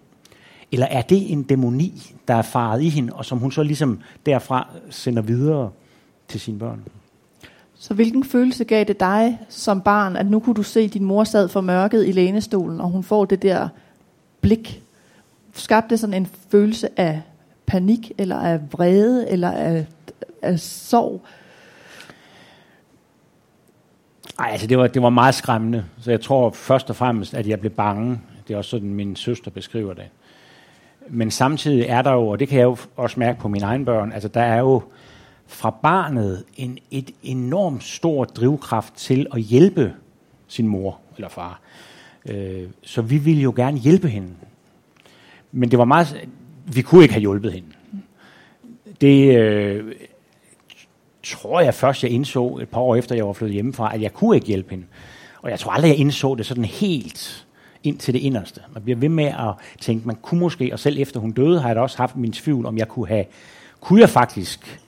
Eller 0.72 0.86
er 0.86 1.02
det 1.02 1.32
en 1.32 1.42
dæmoni, 1.42 2.12
der 2.28 2.34
er 2.34 2.42
faret 2.42 2.82
i 2.82 2.88
hende, 2.88 3.12
og 3.12 3.24
som 3.24 3.38
hun 3.38 3.52
så 3.52 3.62
ligesom 3.62 4.00
derfra 4.26 4.68
sender 4.90 5.22
videre 5.22 5.70
til 6.28 6.40
sine 6.40 6.58
børn? 6.58 6.84
Så 7.82 7.94
hvilken 7.94 8.24
følelse 8.24 8.64
gav 8.64 8.84
det 8.84 9.00
dig 9.00 9.38
som 9.48 9.80
barn, 9.80 10.16
at 10.16 10.30
nu 10.30 10.40
kunne 10.40 10.54
du 10.54 10.62
se, 10.62 10.80
at 10.80 10.94
din 10.94 11.04
mor 11.04 11.24
sad 11.24 11.48
for 11.48 11.60
mørket 11.60 12.08
i 12.08 12.12
lænestolen, 12.12 12.80
og 12.80 12.88
hun 12.88 13.02
får 13.02 13.24
det 13.24 13.42
der 13.42 13.68
blik? 14.40 14.82
Skabte 15.52 15.90
det 15.90 16.00
sådan 16.00 16.14
en 16.14 16.28
følelse 16.50 17.00
af 17.00 17.22
panik, 17.66 18.12
eller 18.18 18.36
af 18.36 18.60
vrede, 18.72 19.30
eller 19.30 19.50
af, 19.50 19.86
af 20.42 20.60
sorg? 20.60 21.22
Nej, 24.38 24.48
altså 24.50 24.66
det 24.66 24.78
var, 24.78 24.86
det 24.86 25.02
var 25.02 25.10
meget 25.10 25.34
skræmmende. 25.34 25.84
Så 26.00 26.10
jeg 26.10 26.20
tror 26.20 26.50
først 26.50 26.90
og 26.90 26.96
fremmest, 26.96 27.34
at 27.34 27.46
jeg 27.46 27.60
blev 27.60 27.72
bange. 27.72 28.20
Det 28.48 28.54
er 28.54 28.58
også 28.58 28.70
sådan, 28.70 28.94
min 28.94 29.16
søster 29.16 29.50
beskriver 29.50 29.94
det. 29.94 30.08
Men 31.08 31.30
samtidig 31.30 31.84
er 31.88 32.02
der 32.02 32.12
jo, 32.12 32.28
og 32.28 32.40
det 32.40 32.48
kan 32.48 32.58
jeg 32.58 32.64
jo 32.64 32.76
også 32.96 33.20
mærke 33.20 33.40
på 33.40 33.48
mine 33.48 33.64
egne 33.64 33.84
børn, 33.84 34.12
altså 34.12 34.28
der 34.28 34.42
er 34.42 34.58
jo 34.58 34.82
fra 35.50 35.70
barnet 35.82 36.44
en 36.56 36.78
et 36.90 37.10
enormt 37.22 37.84
stor 37.84 38.24
drivkraft 38.24 38.94
til 38.94 39.26
at 39.34 39.40
hjælpe 39.40 39.94
sin 40.48 40.66
mor 40.66 41.00
eller 41.16 41.28
far. 41.28 41.60
Øh, 42.28 42.68
så 42.82 43.02
vi 43.02 43.18
ville 43.18 43.42
jo 43.42 43.52
gerne 43.56 43.78
hjælpe 43.78 44.08
hende. 44.08 44.28
Men 45.52 45.70
det 45.70 45.78
var 45.78 45.84
meget, 45.84 46.28
vi 46.64 46.82
kunne 46.82 47.02
ikke 47.02 47.14
have 47.14 47.20
hjulpet 47.20 47.52
hende. 47.52 47.68
Det 49.00 49.36
øh, 49.36 49.94
tror 51.22 51.60
jeg 51.60 51.74
først, 51.74 52.02
jeg 52.02 52.10
indså 52.10 52.58
et 52.62 52.68
par 52.68 52.80
år 52.80 52.96
efter, 52.96 53.14
jeg 53.14 53.26
var 53.26 53.32
flyttet 53.32 53.54
hjemmefra, 53.54 53.94
at 53.94 54.02
jeg 54.02 54.12
kunne 54.12 54.36
ikke 54.36 54.46
hjælpe 54.46 54.70
hende. 54.70 54.86
Og 55.42 55.50
jeg 55.50 55.58
tror 55.58 55.72
aldrig, 55.72 55.88
jeg 55.88 55.98
indså 55.98 56.34
det 56.34 56.46
sådan 56.46 56.64
helt 56.64 57.46
ind 57.84 57.98
til 57.98 58.14
det 58.14 58.20
inderste. 58.20 58.60
Man 58.72 58.82
bliver 58.82 58.96
ved 58.96 59.08
med 59.08 59.24
at 59.24 59.54
tænke, 59.80 60.06
man 60.06 60.16
kunne 60.16 60.40
måske, 60.40 60.72
og 60.72 60.78
selv 60.78 60.96
efter 60.98 61.20
hun 61.20 61.32
døde, 61.32 61.60
har 61.60 61.68
jeg 61.68 61.76
da 61.76 61.80
også 61.80 61.96
haft 61.96 62.16
min 62.16 62.32
tvivl, 62.32 62.66
om 62.66 62.78
jeg 62.78 62.88
kunne 62.88 63.08
have, 63.08 63.24
kunne 63.80 64.00
jeg 64.00 64.08
faktisk 64.08 64.80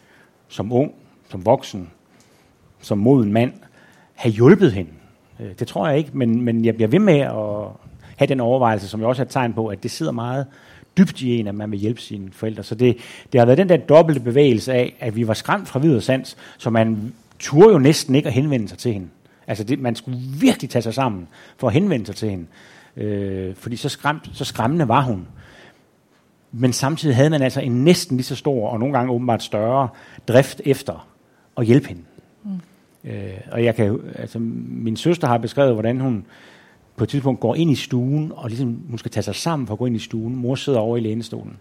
som 0.52 0.72
ung, 0.72 0.92
som 1.30 1.46
voksen, 1.46 1.90
som 2.80 2.98
moden 2.98 3.32
mand, 3.32 3.52
have 4.14 4.32
hjulpet 4.32 4.72
hende. 4.72 4.90
Øh, 5.40 5.50
det 5.58 5.68
tror 5.68 5.88
jeg 5.88 5.98
ikke, 5.98 6.10
men, 6.12 6.42
men 6.42 6.64
jeg 6.64 6.74
bliver 6.74 6.88
ved 6.88 6.98
med 6.98 7.18
at 7.18 7.88
have 8.16 8.28
den 8.28 8.40
overvejelse, 8.40 8.88
som 8.88 9.00
jeg 9.00 9.08
også 9.08 9.22
har 9.22 9.28
tegn 9.28 9.52
på, 9.52 9.66
at 9.66 9.82
det 9.82 9.90
sidder 9.90 10.12
meget 10.12 10.46
dybt 10.98 11.22
i 11.22 11.38
en, 11.40 11.46
at 11.46 11.54
man 11.54 11.70
vil 11.70 11.78
hjælpe 11.78 12.00
sine 12.00 12.28
forældre. 12.32 12.62
Så 12.62 12.74
det, 12.74 12.96
det 13.32 13.40
har 13.40 13.46
været 13.46 13.58
den 13.58 13.68
der 13.68 13.76
dobbelte 13.76 14.20
bevægelse 14.20 14.72
af, 14.72 14.96
at 15.00 15.16
vi 15.16 15.28
var 15.28 15.34
skræmt 15.34 15.68
fra 15.68 15.78
videre 15.78 16.00
sans, 16.00 16.36
så 16.58 16.70
man 16.70 17.12
turde 17.38 17.72
jo 17.72 17.78
næsten 17.78 18.14
ikke 18.14 18.26
at 18.26 18.32
henvende 18.32 18.68
sig 18.68 18.78
til 18.78 18.92
hende. 18.92 19.08
Altså 19.46 19.64
det, 19.64 19.78
man 19.78 19.94
skulle 19.94 20.18
virkelig 20.40 20.70
tage 20.70 20.82
sig 20.82 20.94
sammen 20.94 21.28
for 21.56 21.66
at 21.66 21.72
henvende 21.72 22.06
sig 22.06 22.16
til 22.16 22.30
hende. 22.30 22.46
Øh, 22.96 23.54
fordi 23.54 23.76
så, 23.76 23.88
skræmt, 23.88 24.30
så 24.32 24.44
skræmmende 24.44 24.88
var 24.88 25.00
hun. 25.00 25.26
Men 26.52 26.72
samtidig 26.72 27.16
havde 27.16 27.30
man 27.30 27.42
altså 27.42 27.60
en 27.60 27.84
næsten 27.84 28.16
lige 28.16 28.24
så 28.24 28.36
stor, 28.36 28.68
og 28.68 28.78
nogle 28.78 28.98
gange 28.98 29.12
åbenbart 29.12 29.42
større, 29.42 29.88
drift 30.28 30.60
efter 30.64 31.08
at 31.56 31.66
hjælpe 31.66 31.88
hende. 31.88 32.02
Mm. 32.44 32.60
Øh, 33.04 33.40
og 33.52 33.64
jeg 33.64 33.74
kan, 33.74 34.00
altså, 34.14 34.38
min 34.38 34.96
søster 34.96 35.28
har 35.28 35.38
beskrevet, 35.38 35.72
hvordan 35.72 36.00
hun 36.00 36.24
på 36.96 37.04
et 37.04 37.10
tidspunkt 37.10 37.40
går 37.40 37.54
ind 37.54 37.70
i 37.70 37.74
stuen, 37.74 38.32
og 38.36 38.48
ligesom, 38.48 38.82
hun 38.88 38.98
skal 38.98 39.10
tage 39.10 39.24
sig 39.24 39.34
sammen 39.34 39.66
for 39.66 39.74
at 39.74 39.78
gå 39.78 39.86
ind 39.86 39.96
i 39.96 39.98
stuen. 39.98 40.36
Mor 40.36 40.54
sidder 40.54 40.78
over 40.78 40.96
i 40.96 41.00
lænestolen. 41.00 41.56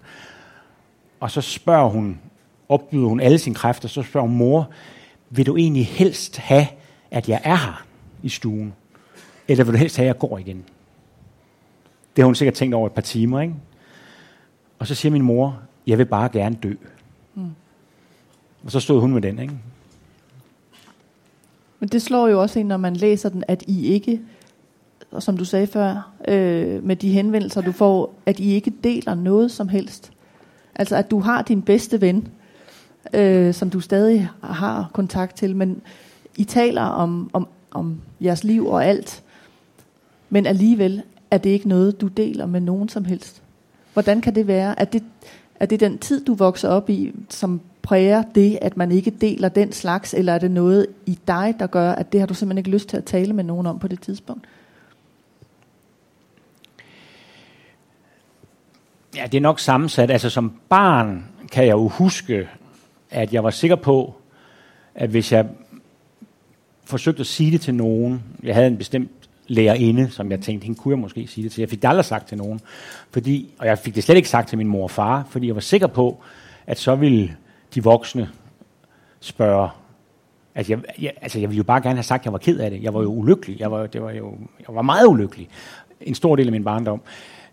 Og 1.19 1.31
så 1.31 1.41
spørger 1.41 1.89
hun, 1.89 2.19
opbyder 2.69 3.07
hun 3.07 3.19
alle 3.19 3.37
sine 3.37 3.55
kræfter, 3.55 3.87
så 3.87 4.01
spørger 4.01 4.27
hun, 4.27 4.37
mor, 4.37 4.69
vil 5.29 5.45
du 5.45 5.57
egentlig 5.57 5.87
helst 5.87 6.37
have, 6.37 6.67
at 7.11 7.29
jeg 7.29 7.41
er 7.43 7.55
her 7.55 7.85
i 8.23 8.29
stuen? 8.29 8.73
Eller 9.47 9.63
vil 9.63 9.73
du 9.73 9.77
helst 9.77 9.97
have, 9.97 10.05
at 10.05 10.07
jeg 10.07 10.17
går 10.17 10.37
igen? 10.37 10.63
Det 12.15 12.21
har 12.21 12.25
hun 12.25 12.35
sikkert 12.35 12.53
tænkt 12.53 12.75
over 12.75 12.87
et 12.87 12.93
par 12.93 13.01
timer, 13.01 13.41
ikke? 13.41 13.53
Og 14.81 14.87
så 14.87 14.95
siger 14.95 15.11
min 15.11 15.21
mor, 15.21 15.59
jeg 15.87 15.97
vil 15.97 16.05
bare 16.05 16.29
gerne 16.29 16.55
dø. 16.63 16.73
Mm. 17.35 17.49
Og 18.63 18.71
så 18.71 18.79
stod 18.79 19.01
hun 19.01 19.13
med 19.13 19.21
den, 19.21 19.39
ikke? 19.39 19.53
Men 21.79 21.89
det 21.89 22.01
slår 22.01 22.27
jo 22.27 22.41
også 22.41 22.59
ind, 22.59 22.67
når 22.67 22.77
man 22.77 22.95
læser 22.95 23.29
den, 23.29 23.43
at 23.47 23.63
I 23.67 23.87
ikke, 23.87 24.21
og 25.11 25.23
som 25.23 25.37
du 25.37 25.45
sagde 25.45 25.67
før, 25.67 26.11
øh, 26.27 26.83
med 26.83 26.95
de 26.95 27.11
henvendelser, 27.11 27.61
du 27.61 27.71
får, 27.71 28.13
at 28.25 28.39
I 28.39 28.53
ikke 28.53 28.73
deler 28.83 29.15
noget 29.15 29.51
som 29.51 29.67
helst. 29.67 30.11
Altså, 30.75 30.95
at 30.95 31.11
du 31.11 31.19
har 31.19 31.41
din 31.41 31.61
bedste 31.61 32.01
ven, 32.01 32.27
øh, 33.13 33.53
som 33.53 33.69
du 33.69 33.79
stadig 33.79 34.29
har 34.43 34.89
kontakt 34.93 35.35
til, 35.35 35.55
men 35.55 35.81
I 36.37 36.43
taler 36.43 36.83
om, 36.83 37.29
om, 37.33 37.47
om 37.71 38.01
jeres 38.21 38.43
liv 38.43 38.67
og 38.67 38.85
alt, 38.85 39.23
men 40.29 40.45
alligevel 40.45 41.01
er 41.31 41.37
det 41.37 41.49
ikke 41.49 41.69
noget, 41.69 42.01
du 42.01 42.07
deler 42.07 42.45
med 42.45 42.61
nogen 42.61 42.89
som 42.89 43.05
helst. 43.05 43.41
Hvordan 43.93 44.21
kan 44.21 44.35
det 44.35 44.47
være? 44.47 44.79
Er 44.79 44.85
det, 44.85 45.03
er 45.59 45.65
det 45.65 45.79
den 45.79 45.97
tid, 45.97 46.25
du 46.25 46.33
vokser 46.33 46.69
op 46.69 46.89
i, 46.89 47.13
som 47.29 47.61
præger 47.81 48.23
det, 48.35 48.59
at 48.61 48.77
man 48.77 48.91
ikke 48.91 49.11
deler 49.11 49.49
den 49.49 49.71
slags, 49.71 50.13
eller 50.13 50.33
er 50.33 50.39
det 50.39 50.51
noget 50.51 50.87
i 51.05 51.19
dig, 51.27 51.55
der 51.59 51.67
gør, 51.67 51.91
at 51.91 52.11
det 52.11 52.19
har 52.19 52.27
du 52.27 52.33
simpelthen 52.33 52.57
ikke 52.57 52.69
lyst 52.69 52.89
til 52.89 52.97
at 52.97 53.05
tale 53.05 53.33
med 53.33 53.43
nogen 53.43 53.67
om 53.67 53.79
på 53.79 53.87
det 53.87 54.01
tidspunkt? 54.01 54.47
Ja, 59.15 59.25
det 59.31 59.37
er 59.37 59.41
nok 59.41 59.59
sammensat. 59.59 60.11
Altså 60.11 60.29
som 60.29 60.53
barn 60.69 61.25
kan 61.51 61.65
jeg 61.65 61.71
jo 61.71 61.87
huske, 61.87 62.47
at 63.09 63.33
jeg 63.33 63.43
var 63.43 63.49
sikker 63.49 63.75
på, 63.75 64.15
at 64.95 65.09
hvis 65.09 65.31
jeg 65.31 65.47
forsøgte 66.83 67.19
at 67.19 67.27
sige 67.27 67.51
det 67.51 67.61
til 67.61 67.75
nogen, 67.75 68.23
jeg 68.43 68.55
havde 68.55 68.67
en 68.67 68.77
bestemt 68.77 69.20
lærerinde, 69.51 70.09
som 70.09 70.31
jeg 70.31 70.41
tænkte, 70.41 70.65
hende 70.65 70.79
kunne 70.79 70.91
jeg 70.91 70.99
måske 70.99 71.27
sige 71.27 71.43
det 71.43 71.51
til. 71.51 71.61
Jeg 71.61 71.69
fik 71.69 71.81
det 71.81 71.87
aldrig 71.87 72.05
sagt 72.05 72.27
til 72.27 72.37
nogen. 72.37 72.59
Fordi, 73.11 73.53
og 73.59 73.67
jeg 73.67 73.79
fik 73.79 73.95
det 73.95 74.03
slet 74.03 74.15
ikke 74.15 74.29
sagt 74.29 74.49
til 74.49 74.57
min 74.57 74.67
mor 74.67 74.83
og 74.83 74.91
far, 74.91 75.27
fordi 75.29 75.47
jeg 75.47 75.55
var 75.55 75.61
sikker 75.61 75.87
på, 75.87 76.21
at 76.67 76.79
så 76.79 76.95
ville 76.95 77.35
de 77.75 77.83
voksne 77.83 78.29
spørge. 79.19 79.69
Altså 80.55 80.73
jeg, 80.73 80.81
jeg, 81.01 81.11
altså 81.21 81.39
jeg 81.39 81.49
ville 81.49 81.57
jo 81.57 81.63
bare 81.63 81.81
gerne 81.81 81.95
have 81.95 82.03
sagt, 82.03 82.21
at 82.21 82.25
jeg 82.25 82.33
var 82.33 82.39
ked 82.39 82.59
af 82.59 82.71
det. 82.71 82.83
Jeg 82.83 82.93
var 82.93 83.01
jo 83.01 83.09
ulykkelig. 83.09 83.59
Jeg 83.59 83.71
var, 83.71 83.87
det 83.87 84.01
var 84.01 84.11
jo, 84.11 84.37
jeg 84.67 84.75
var 84.75 84.81
meget 84.81 85.07
ulykkelig. 85.07 85.49
En 86.01 86.15
stor 86.15 86.35
del 86.35 86.45
af 86.45 86.51
min 86.51 86.63
barndom. 86.63 87.01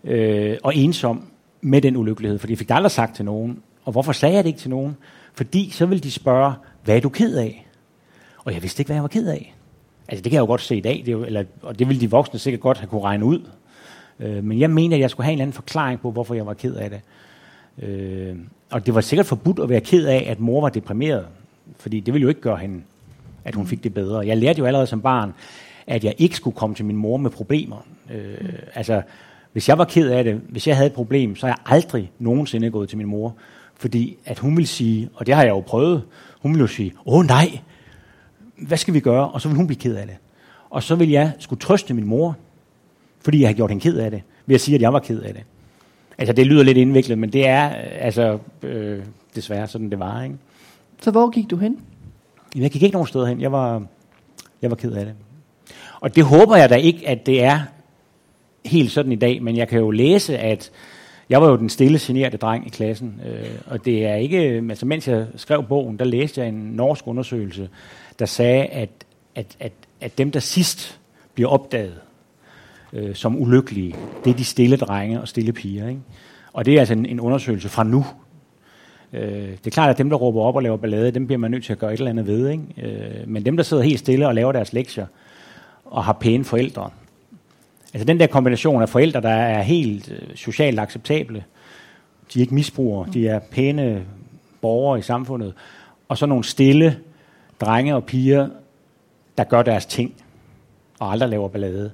Øh, 0.03 0.57
og 0.63 0.75
ensom 0.75 1.23
med 1.61 1.81
den 1.81 1.97
ulykkelighed, 1.97 2.39
fordi 2.39 2.51
jeg 2.51 2.57
fik 2.57 2.69
det 2.69 2.75
aldrig 2.75 2.91
sagt 2.91 3.15
til 3.15 3.25
nogen. 3.25 3.59
Og 3.85 3.91
hvorfor 3.91 4.11
sagde 4.11 4.35
jeg 4.35 4.43
det 4.43 4.49
ikke 4.49 4.59
til 4.59 4.69
nogen? 4.69 4.97
Fordi 5.33 5.69
så 5.69 5.85
ville 5.85 6.01
de 6.01 6.11
spørge, 6.11 6.53
hvad 6.83 6.95
er 6.95 6.99
du 6.99 7.09
ked 7.09 7.37
af? 7.37 7.67
Og 8.37 8.53
jeg 8.53 8.61
vidste 8.61 8.81
ikke, 8.81 8.87
hvad 8.87 8.95
jeg 8.95 9.03
var 9.03 9.07
ked 9.07 9.27
af. 9.27 9.55
Altså 10.09 10.23
det 10.23 10.31
kan 10.31 10.33
jeg 10.33 10.41
jo 10.41 10.45
godt 10.45 10.61
se 10.61 10.75
i 10.75 10.81
dag, 10.81 11.03
det 11.05 11.07
er 11.07 11.11
jo, 11.11 11.23
eller, 11.23 11.43
og 11.61 11.79
det 11.79 11.87
ville 11.87 12.01
de 12.01 12.11
voksne 12.11 12.39
sikkert 12.39 12.61
godt 12.61 12.77
have 12.77 12.87
kunne 12.87 13.01
regne 13.01 13.25
ud. 13.25 13.41
Øh, 14.19 14.43
men 14.43 14.59
jeg 14.59 14.69
mener, 14.69 14.95
at 14.95 15.01
jeg 15.01 15.09
skulle 15.09 15.25
have 15.25 15.31
en 15.31 15.37
eller 15.37 15.43
anden 15.43 15.53
forklaring 15.53 16.01
på, 16.01 16.11
hvorfor 16.11 16.35
jeg 16.35 16.45
var 16.45 16.53
ked 16.53 16.75
af 16.75 16.89
det. 16.89 17.01
Øh, 17.87 18.35
og 18.69 18.85
det 18.85 18.95
var 18.95 19.01
sikkert 19.01 19.25
forbudt 19.25 19.59
at 19.59 19.69
være 19.69 19.81
ked 19.81 20.05
af, 20.05 20.25
at 20.27 20.39
mor 20.39 20.61
var 20.61 20.69
deprimeret. 20.69 21.25
Fordi 21.77 21.99
det 21.99 22.13
ville 22.13 22.23
jo 22.23 22.29
ikke 22.29 22.41
gøre 22.41 22.57
hende, 22.57 22.81
at 23.43 23.55
hun 23.55 23.67
fik 23.67 23.83
det 23.83 23.93
bedre. 23.93 24.27
Jeg 24.27 24.37
lærte 24.37 24.59
jo 24.59 24.65
allerede 24.65 24.87
som 24.87 25.01
barn, 25.01 25.33
at 25.87 26.03
jeg 26.03 26.13
ikke 26.17 26.35
skulle 26.35 26.55
komme 26.55 26.75
til 26.75 26.85
min 26.85 26.95
mor 26.95 27.17
med 27.17 27.29
problemer. 27.29 27.85
Øh, 28.13 28.49
altså, 28.75 29.01
hvis 29.53 29.69
jeg 29.69 29.77
var 29.77 29.85
ked 29.85 30.09
af 30.09 30.23
det, 30.23 30.41
hvis 30.49 30.67
jeg 30.67 30.75
havde 30.75 30.87
et 30.87 30.93
problem, 30.93 31.35
så 31.35 31.45
er 31.45 31.49
jeg 31.49 31.57
aldrig 31.65 32.11
nogensinde 32.19 32.71
gået 32.71 32.89
til 32.89 32.97
min 32.97 33.07
mor. 33.07 33.35
Fordi 33.75 34.17
at 34.25 34.39
hun 34.39 34.57
ville 34.57 34.67
sige, 34.67 35.09
og 35.13 35.25
det 35.25 35.35
har 35.35 35.43
jeg 35.43 35.49
jo 35.49 35.59
prøvet, 35.59 36.03
hun 36.39 36.51
ville 36.51 36.61
jo 36.61 36.67
sige, 36.67 36.93
åh 37.05 37.25
nej, 37.25 37.59
hvad 38.61 38.77
skal 38.77 38.93
vi 38.93 38.99
gøre? 38.99 39.29
Og 39.29 39.41
så 39.41 39.47
vil 39.47 39.57
hun 39.57 39.67
blive 39.67 39.79
ked 39.79 39.95
af 39.95 40.07
det. 40.07 40.15
Og 40.69 40.83
så 40.83 40.95
vil 40.95 41.09
jeg 41.09 41.31
skulle 41.39 41.59
trøste 41.59 41.93
min 41.93 42.05
mor, 42.05 42.37
fordi 43.21 43.41
jeg 43.41 43.49
har 43.49 43.53
gjort 43.53 43.69
hende 43.69 43.83
ked 43.83 43.97
af 43.97 44.11
det, 44.11 44.21
ved 44.45 44.55
at 44.55 44.61
sige, 44.61 44.75
at 44.75 44.81
jeg 44.81 44.93
var 44.93 44.99
ked 44.99 45.21
af 45.21 45.33
det. 45.33 45.43
Altså, 46.17 46.33
det 46.33 46.47
lyder 46.47 46.63
lidt 46.63 46.77
indviklet, 46.77 47.17
men 47.17 47.33
det 47.33 47.47
er 47.47 47.69
altså 47.99 48.39
øh, 48.63 49.03
desværre 49.35 49.67
sådan, 49.67 49.89
det 49.89 49.99
var. 49.99 50.23
Ikke? 50.23 50.35
Så 51.01 51.11
hvor 51.11 51.29
gik 51.29 51.49
du 51.49 51.55
hen? 51.55 51.79
Jeg 52.55 52.71
gik 52.71 52.83
ikke 52.83 52.93
nogen 52.93 53.07
steder 53.07 53.25
hen. 53.25 53.41
Jeg 53.41 53.51
var, 53.51 53.83
jeg 54.61 54.69
var 54.69 54.75
ked 54.75 54.91
af 54.91 55.05
det. 55.05 55.13
Og 55.99 56.15
det 56.15 56.23
håber 56.23 56.55
jeg 56.55 56.69
da 56.69 56.75
ikke, 56.75 57.07
at 57.07 57.25
det 57.25 57.43
er 57.43 57.61
helt 58.65 58.91
sådan 58.91 59.11
i 59.11 59.15
dag, 59.15 59.43
men 59.43 59.57
jeg 59.57 59.67
kan 59.67 59.79
jo 59.79 59.91
læse, 59.91 60.37
at 60.37 60.71
jeg 61.29 61.41
var 61.41 61.49
jo 61.49 61.57
den 61.57 61.69
stille, 61.69 61.99
generede 62.01 62.37
dreng 62.37 62.67
i 62.67 62.69
klassen, 62.69 63.21
øh, 63.25 63.49
og 63.67 63.85
det 63.85 64.05
er 64.05 64.15
ikke, 64.15 64.39
altså 64.69 64.85
mens 64.85 65.07
jeg 65.07 65.27
skrev 65.35 65.63
bogen, 65.63 65.99
der 65.99 66.05
læste 66.05 66.41
jeg 66.41 66.49
en 66.49 66.55
norsk 66.55 67.07
undersøgelse, 67.07 67.69
der 68.19 68.25
sagde, 68.25 68.65
at, 68.65 68.89
at, 69.35 69.57
at, 69.59 69.71
at 70.01 70.17
dem, 70.17 70.31
der 70.31 70.39
sidst 70.39 70.99
bliver 71.33 71.49
opdaget 71.49 71.95
øh, 72.93 73.15
som 73.15 73.41
ulykkelige, 73.41 73.95
det 74.23 74.29
er 74.29 74.37
de 74.37 74.45
stille 74.45 74.77
drenge 74.77 75.21
og 75.21 75.27
stille 75.27 75.53
piger. 75.53 75.87
Ikke? 75.87 76.01
Og 76.53 76.65
det 76.65 76.75
er 76.75 76.79
altså 76.79 76.93
en, 76.93 77.05
en 77.05 77.19
undersøgelse 77.19 77.69
fra 77.69 77.83
nu. 77.83 78.05
Øh, 79.13 79.49
det 79.49 79.67
er 79.67 79.71
klart, 79.71 79.89
at 79.89 79.97
dem, 79.97 80.09
der 80.09 80.17
råber 80.17 80.41
op 80.41 80.55
og 80.55 80.63
laver 80.63 80.77
ballade, 80.77 81.11
dem 81.11 81.25
bliver 81.25 81.39
man 81.39 81.51
nødt 81.51 81.63
til 81.63 81.73
at 81.73 81.79
gøre 81.79 81.93
et 81.93 81.97
eller 81.97 82.11
andet 82.11 82.27
ved. 82.27 82.49
Ikke? 82.49 82.63
Øh, 82.83 83.27
men 83.27 83.45
dem, 83.45 83.57
der 83.57 83.63
sidder 83.63 83.83
helt 83.83 83.99
stille 83.99 84.27
og 84.27 84.35
laver 84.35 84.51
deres 84.51 84.73
lektier, 84.73 85.05
og 85.85 86.03
har 86.03 86.13
pæne 86.13 86.45
forældre, 86.45 86.89
altså 87.93 88.05
den 88.05 88.19
der 88.19 88.27
kombination 88.27 88.81
af 88.81 88.89
forældre, 88.89 89.21
der 89.21 89.29
er 89.29 89.61
helt 89.61 90.11
øh, 90.11 90.35
socialt 90.35 90.79
acceptable, 90.79 91.43
de 92.33 92.39
er 92.39 92.41
ikke 92.41 92.55
misbrugere, 92.55 93.09
de 93.13 93.27
er 93.27 93.39
pæne 93.39 94.05
borgere 94.61 94.99
i 94.99 95.01
samfundet, 95.01 95.53
og 96.09 96.17
så 96.17 96.25
nogle 96.25 96.43
stille, 96.43 96.97
drenge 97.61 97.95
og 97.95 98.03
piger, 98.03 98.49
der 99.37 99.43
gør 99.43 99.61
deres 99.61 99.85
ting, 99.85 100.13
og 100.99 101.11
aldrig 101.11 101.29
laver 101.29 101.47
ballade. 101.47 101.91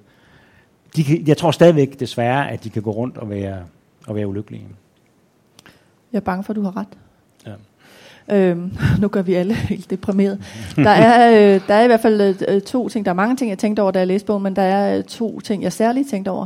De 0.96 1.04
kan, 1.04 1.28
jeg 1.28 1.38
tror 1.38 1.52
stadigvæk 1.52 2.00
desværre, 2.00 2.52
at 2.52 2.64
de 2.64 2.70
kan 2.70 2.82
gå 2.82 2.92
rundt 2.92 3.18
og 3.18 3.30
være, 3.30 3.64
og 4.08 4.16
være 4.16 4.28
ulykkelige. 4.28 4.68
Jeg 6.14 6.20
er 6.20 6.24
bange 6.24 6.44
for, 6.44 6.54
at 6.54 6.56
du 6.56 6.62
har 6.62 6.78
ret. 6.78 6.88
Ja. 7.46 7.54
Øhm, 8.36 8.78
nu 9.02 9.08
gør 9.08 9.22
vi 9.22 9.34
alle 9.34 9.54
helt 9.54 9.90
deprimeret. 9.90 10.42
Der 10.76 10.90
er, 10.90 11.32
øh, 11.56 11.62
der 11.68 11.74
er 11.74 11.84
i 11.84 11.88
hvert 11.88 12.00
fald 12.00 12.36
øh, 12.48 12.62
to 12.62 12.90
ting. 12.90 13.06
Der 13.06 13.12
er 13.12 13.16
mange 13.16 13.36
ting, 13.36 13.50
jeg 13.50 13.58
tænkte 13.58 13.82
over, 13.82 13.92
da 13.92 14.00
jeg 14.00 14.08
læste 14.08 14.26
bogen, 14.26 14.44
men 14.44 14.56
der 14.56 14.62
er 14.62 14.98
øh, 14.98 15.04
to 15.04 15.40
ting, 15.40 15.64
jeg 15.64 15.74
særligt 15.74 16.10
tænkte 16.10 16.30
over. 16.30 16.46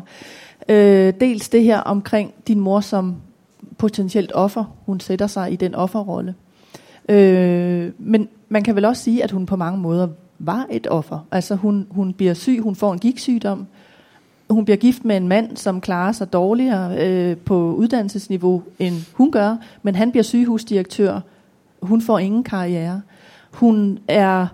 Øh, 0.69 1.13
dels 1.19 1.49
det 1.49 1.63
her 1.63 1.79
omkring 1.79 2.33
din 2.47 2.59
mor 2.59 2.79
som 2.79 3.15
potentielt 3.77 4.31
offer. 4.35 4.75
Hun 4.85 4.99
sætter 4.99 5.27
sig 5.27 5.51
i 5.51 5.55
den 5.55 5.75
offerrolle. 5.75 6.35
Øh, 7.09 7.91
men 7.97 8.27
man 8.49 8.63
kan 8.63 8.75
vel 8.75 8.85
også 8.85 9.03
sige, 9.03 9.23
at 9.23 9.31
hun 9.31 9.45
på 9.45 9.55
mange 9.55 9.79
måder 9.79 10.07
var 10.39 10.65
et 10.71 10.87
offer. 10.89 11.27
Altså 11.31 11.55
hun, 11.55 11.87
hun 11.89 12.13
bliver 12.13 12.33
syg, 12.33 12.59
hun 12.61 12.75
får 12.75 12.93
en 12.93 12.99
gigsygdom, 12.99 13.67
hun 14.49 14.65
bliver 14.65 14.77
gift 14.77 15.05
med 15.05 15.17
en 15.17 15.27
mand, 15.27 15.57
som 15.57 15.81
klarer 15.81 16.11
sig 16.11 16.33
dårligere 16.33 17.07
øh, 17.07 17.37
på 17.37 17.73
uddannelsesniveau, 17.73 18.63
end 18.79 18.95
hun 19.13 19.31
gør, 19.31 19.55
men 19.83 19.95
han 19.95 20.11
bliver 20.11 20.23
sygehusdirektør. 20.23 21.19
Hun 21.81 22.01
får 22.01 22.19
ingen 22.19 22.43
karriere. 22.43 23.01
Hun 23.51 23.99
er 24.07 24.47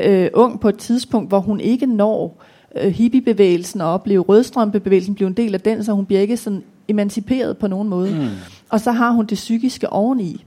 øh, 0.00 0.28
ung 0.34 0.60
på 0.60 0.68
et 0.68 0.78
tidspunkt, 0.78 1.28
hvor 1.28 1.40
hun 1.40 1.60
ikke 1.60 1.86
når 1.86 2.42
øh, 2.76 2.92
hippiebevægelsen 2.92 3.80
og 3.80 3.92
opleve 3.92 4.22
rødstrømpebevægelsen, 4.22 5.14
bliver 5.14 5.28
en 5.28 5.36
del 5.36 5.54
af 5.54 5.60
den, 5.60 5.84
så 5.84 5.92
hun 5.92 6.06
bliver 6.06 6.20
ikke 6.20 6.36
sådan 6.36 6.62
emanciperet 6.88 7.58
på 7.58 7.66
nogen 7.66 7.88
måde. 7.88 8.10
Mm. 8.10 8.28
Og 8.68 8.80
så 8.80 8.92
har 8.92 9.10
hun 9.10 9.26
det 9.26 9.34
psykiske 9.34 9.92
oveni. 9.92 10.44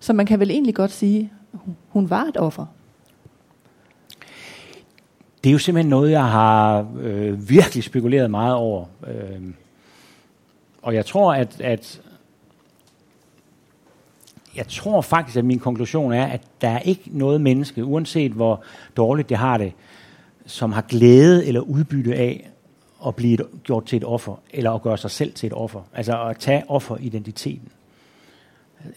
Så 0.00 0.12
man 0.12 0.26
kan 0.26 0.40
vel 0.40 0.50
egentlig 0.50 0.74
godt 0.74 0.90
sige, 0.90 1.32
hun 1.88 2.10
var 2.10 2.24
et 2.24 2.36
offer. 2.36 2.66
Det 5.44 5.50
er 5.50 5.52
jo 5.52 5.58
simpelthen 5.58 5.90
noget, 5.90 6.10
jeg 6.10 6.24
har 6.24 6.86
øh, 7.00 7.48
virkelig 7.48 7.84
spekuleret 7.84 8.30
meget 8.30 8.54
over. 8.54 8.86
Øh, 9.06 9.42
og 10.82 10.94
jeg 10.94 11.06
tror, 11.06 11.34
at, 11.34 11.60
at 11.60 12.02
jeg 14.56 14.68
tror 14.68 15.00
faktisk, 15.00 15.36
at 15.36 15.44
min 15.44 15.58
konklusion 15.58 16.12
er, 16.12 16.26
at 16.26 16.42
der 16.60 16.68
er 16.68 16.78
ikke 16.78 17.02
noget 17.06 17.40
menneske, 17.40 17.84
uanset 17.84 18.32
hvor 18.32 18.62
dårligt 18.96 19.28
det 19.28 19.36
har 19.36 19.58
det, 19.58 19.72
som 20.46 20.72
har 20.72 20.82
glæde 20.82 21.46
eller 21.46 21.60
udbytte 21.60 22.14
af 22.14 22.50
at 23.06 23.16
blive 23.16 23.38
gjort 23.62 23.84
til 23.84 23.96
et 23.96 24.04
offer, 24.04 24.40
eller 24.50 24.70
at 24.70 24.82
gøre 24.82 24.98
sig 24.98 25.10
selv 25.10 25.32
til 25.32 25.46
et 25.46 25.52
offer. 25.52 25.80
Altså 25.94 26.22
at 26.22 26.38
tage 26.38 26.70
offeridentiteten. 26.70 27.68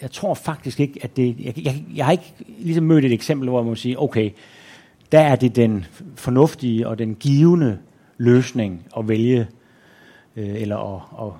Jeg 0.01 0.11
tror 0.11 0.33
faktisk 0.33 0.79
ikke, 0.79 0.99
at 1.01 1.17
det... 1.17 1.35
Jeg, 1.39 1.65
jeg, 1.65 1.83
jeg 1.95 2.05
har 2.05 2.11
ikke 2.11 2.33
ligesom 2.59 2.83
mødt 2.83 3.05
et 3.05 3.11
eksempel, 3.11 3.49
hvor 3.49 3.61
man 3.61 3.69
må 3.69 3.75
sige, 3.75 3.99
okay, 3.99 4.31
der 5.11 5.19
er 5.19 5.35
det 5.35 5.55
den 5.55 5.85
fornuftige 6.15 6.87
og 6.87 6.99
den 6.99 7.15
givende 7.15 7.77
løsning 8.17 8.85
at 8.97 9.07
vælge, 9.07 9.47
øh, 10.35 10.61
eller 10.61 10.77
at, 10.77 11.27
at, 11.27 11.33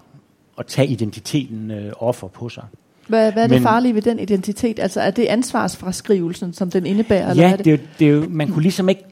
at 0.60 0.66
tage 0.66 0.88
identiteten 0.88 1.72
øh, 1.72 1.92
offer 2.00 2.28
på 2.28 2.50
sig. 2.50 2.64
Hvad, 3.08 3.32
hvad 3.32 3.44
er 3.44 3.48
det 3.48 3.56
Men, 3.56 3.64
farlige 3.64 3.96
ved 3.96 4.02
den 4.02 4.20
identitet? 4.20 4.80
Altså 4.80 5.02
er 5.02 5.12
det 5.12 5.26
ansvarsfraskrivelsen, 5.26 6.54
som 6.54 6.72
den 6.72 6.86
indebærer? 6.86 7.30
Eller 7.30 7.44
ja, 7.44 7.52
er 7.52 7.56
det? 7.56 7.66
Det, 7.66 7.82
det 8.00 8.08
er 8.08 8.12
jo, 8.12 8.26
man 8.30 8.50
kunne 8.50 8.62
ligesom 8.62 8.90
ikke... 8.90 9.04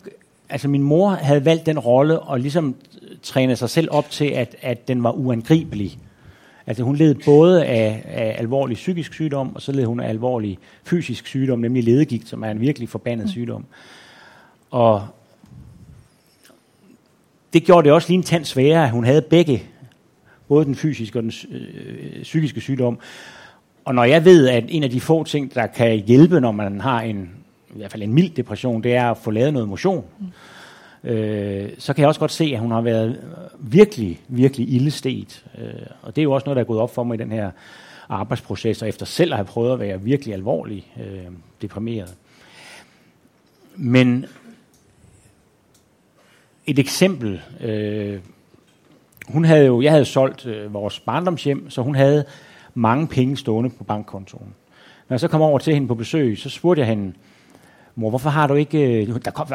Altså 0.50 0.68
min 0.68 0.84
mor 0.84 1.10
havde 1.10 1.46
valgt 1.46 1.66
den 1.66 1.80
rolle 1.80 2.20
og 2.20 2.40
ligesom 2.40 2.76
trænet 3.24 3.58
sig 3.58 3.70
selv 3.70 3.88
op 3.92 4.10
til, 4.10 4.26
at, 4.26 4.56
at 4.62 4.88
den 4.88 5.04
var 5.04 5.12
uangribelig. 5.12 5.98
Altså 6.68 6.84
hun 6.84 6.96
led 6.96 7.16
både 7.26 7.66
af, 7.66 8.04
af 8.06 8.36
alvorlig 8.40 8.76
psykisk 8.76 9.14
sygdom, 9.14 9.56
og 9.56 9.62
så 9.62 9.72
led 9.72 9.86
hun 9.86 10.00
af 10.00 10.10
alvorlig 10.10 10.58
fysisk 10.84 11.28
sygdom, 11.28 11.60
nemlig 11.60 11.84
ledegigt, 11.84 12.28
som 12.28 12.44
er 12.44 12.52
en 12.52 12.62
virkelig 12.62 12.90
forbandet 12.90 13.26
mm. 13.26 13.32
sygdom. 13.32 13.66
Og 14.72 15.08
det 17.54 17.64
gjorde 17.64 17.86
det 17.86 17.92
også 17.92 18.10
lige 18.10 18.18
en 18.18 18.24
tand 18.24 18.46
sværere, 18.46 18.84
at 18.86 18.92
hun 18.92 19.04
havde 19.04 19.22
begge, 19.22 19.64
både 20.48 20.66
den 20.66 20.76
fysiske 20.76 21.20
og 21.20 21.24
den 21.24 21.32
øh, 21.52 22.24
psykiske 22.24 22.62
sygdom. 22.62 23.00
Og 23.86 23.96
når 23.96 24.04
jeg 24.04 24.26
ved, 24.26 24.48
at 24.48 24.64
en 24.68 24.84
af 24.84 24.90
de 24.90 25.02
få 25.02 25.24
ting, 25.24 25.56
der 25.56 25.68
kan 25.68 26.00
hjælpe, 26.00 26.40
når 26.40 26.52
man 26.52 26.82
har 26.82 27.02
en, 27.02 27.30
i 27.76 27.78
hvert 27.78 27.92
fald 27.92 28.04
en 28.04 28.14
mild 28.14 28.30
depression, 28.30 28.84
det 28.84 28.96
er 28.96 29.12
at 29.12 29.18
få 29.18 29.32
lavet 29.32 29.54
noget 29.54 29.70
motion. 29.70 30.06
Mm. 30.20 30.26
Øh, 31.04 31.70
så 31.78 31.94
kan 31.94 32.02
jeg 32.02 32.08
også 32.08 32.20
godt 32.20 32.32
se, 32.32 32.52
at 32.54 32.60
hun 32.60 32.72
har 32.72 32.82
været 32.82 33.20
virkelig, 33.60 34.22
virkelig 34.28 34.74
ildestet. 34.74 35.46
Øh, 35.58 35.86
og 36.02 36.16
det 36.16 36.22
er 36.22 36.24
jo 36.24 36.32
også 36.32 36.46
noget, 36.46 36.56
der 36.56 36.62
er 36.62 36.68
gået 36.68 36.80
op 36.80 36.94
for 36.94 37.04
mig 37.04 37.16
i 37.16 37.18
den 37.18 37.32
her 37.32 37.52
arbejdsproces, 38.10 38.82
og 38.82 38.90
efter 38.90 39.06
selv 39.06 39.32
at 39.32 39.38
have 39.38 39.46
prøvet 39.46 39.74
at 39.74 39.80
være 39.80 40.02
virkelig 40.02 40.34
alvorlig 40.34 40.88
øh, 41.00 41.32
deprimeret. 41.62 42.16
Men 43.76 44.26
et 46.68 46.80
eksempel. 46.80 47.42
Øh, 47.62 48.20
hun 49.28 49.46
havde 49.46 49.66
jo, 49.66 49.82
jeg 49.82 49.92
havde 49.92 50.06
solgt 50.06 50.46
øh, 50.46 50.74
vores 50.74 51.00
barndomshjem, 51.00 51.70
så 51.70 51.82
hun 51.82 51.96
havde 51.96 52.26
mange 52.74 53.08
penge 53.08 53.38
stående 53.38 53.70
på 53.70 53.84
bankkontoen. 53.84 54.54
Når 55.10 55.14
jeg 55.14 55.20
så 55.20 55.28
kom 55.28 55.42
over 55.42 55.60
til 55.60 55.74
hende 55.74 55.88
på 55.88 55.96
besøg, 55.96 56.38
så 56.38 56.50
spurgte 56.50 56.80
jeg 56.80 56.88
hende, 56.88 57.14
mor, 57.96 58.10
hvorfor 58.10 58.30
har 58.30 58.48
du 58.48 58.54
ikke... 58.54 59.02
Øh, 59.02 59.16
der 59.26 59.32
kom, 59.32 59.48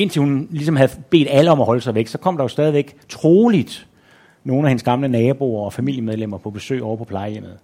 indtil 0.00 0.20
hun 0.20 0.48
ligesom 0.50 0.76
havde 0.76 0.90
bedt 1.10 1.28
alle 1.30 1.50
om 1.50 1.60
at 1.60 1.66
holde 1.66 1.80
sig 1.80 1.94
væk, 1.94 2.06
så 2.06 2.18
kom 2.18 2.36
der 2.36 2.44
jo 2.44 2.48
stadigvæk 2.48 2.96
troligt 3.08 3.86
nogle 4.44 4.62
af 4.62 4.70
hendes 4.70 4.82
gamle 4.82 5.08
naboer 5.08 5.64
og 5.64 5.72
familiemedlemmer 5.72 6.38
på 6.38 6.50
besøg 6.50 6.82
over 6.82 6.96
på 6.96 7.04
plejehjemmet. 7.04 7.58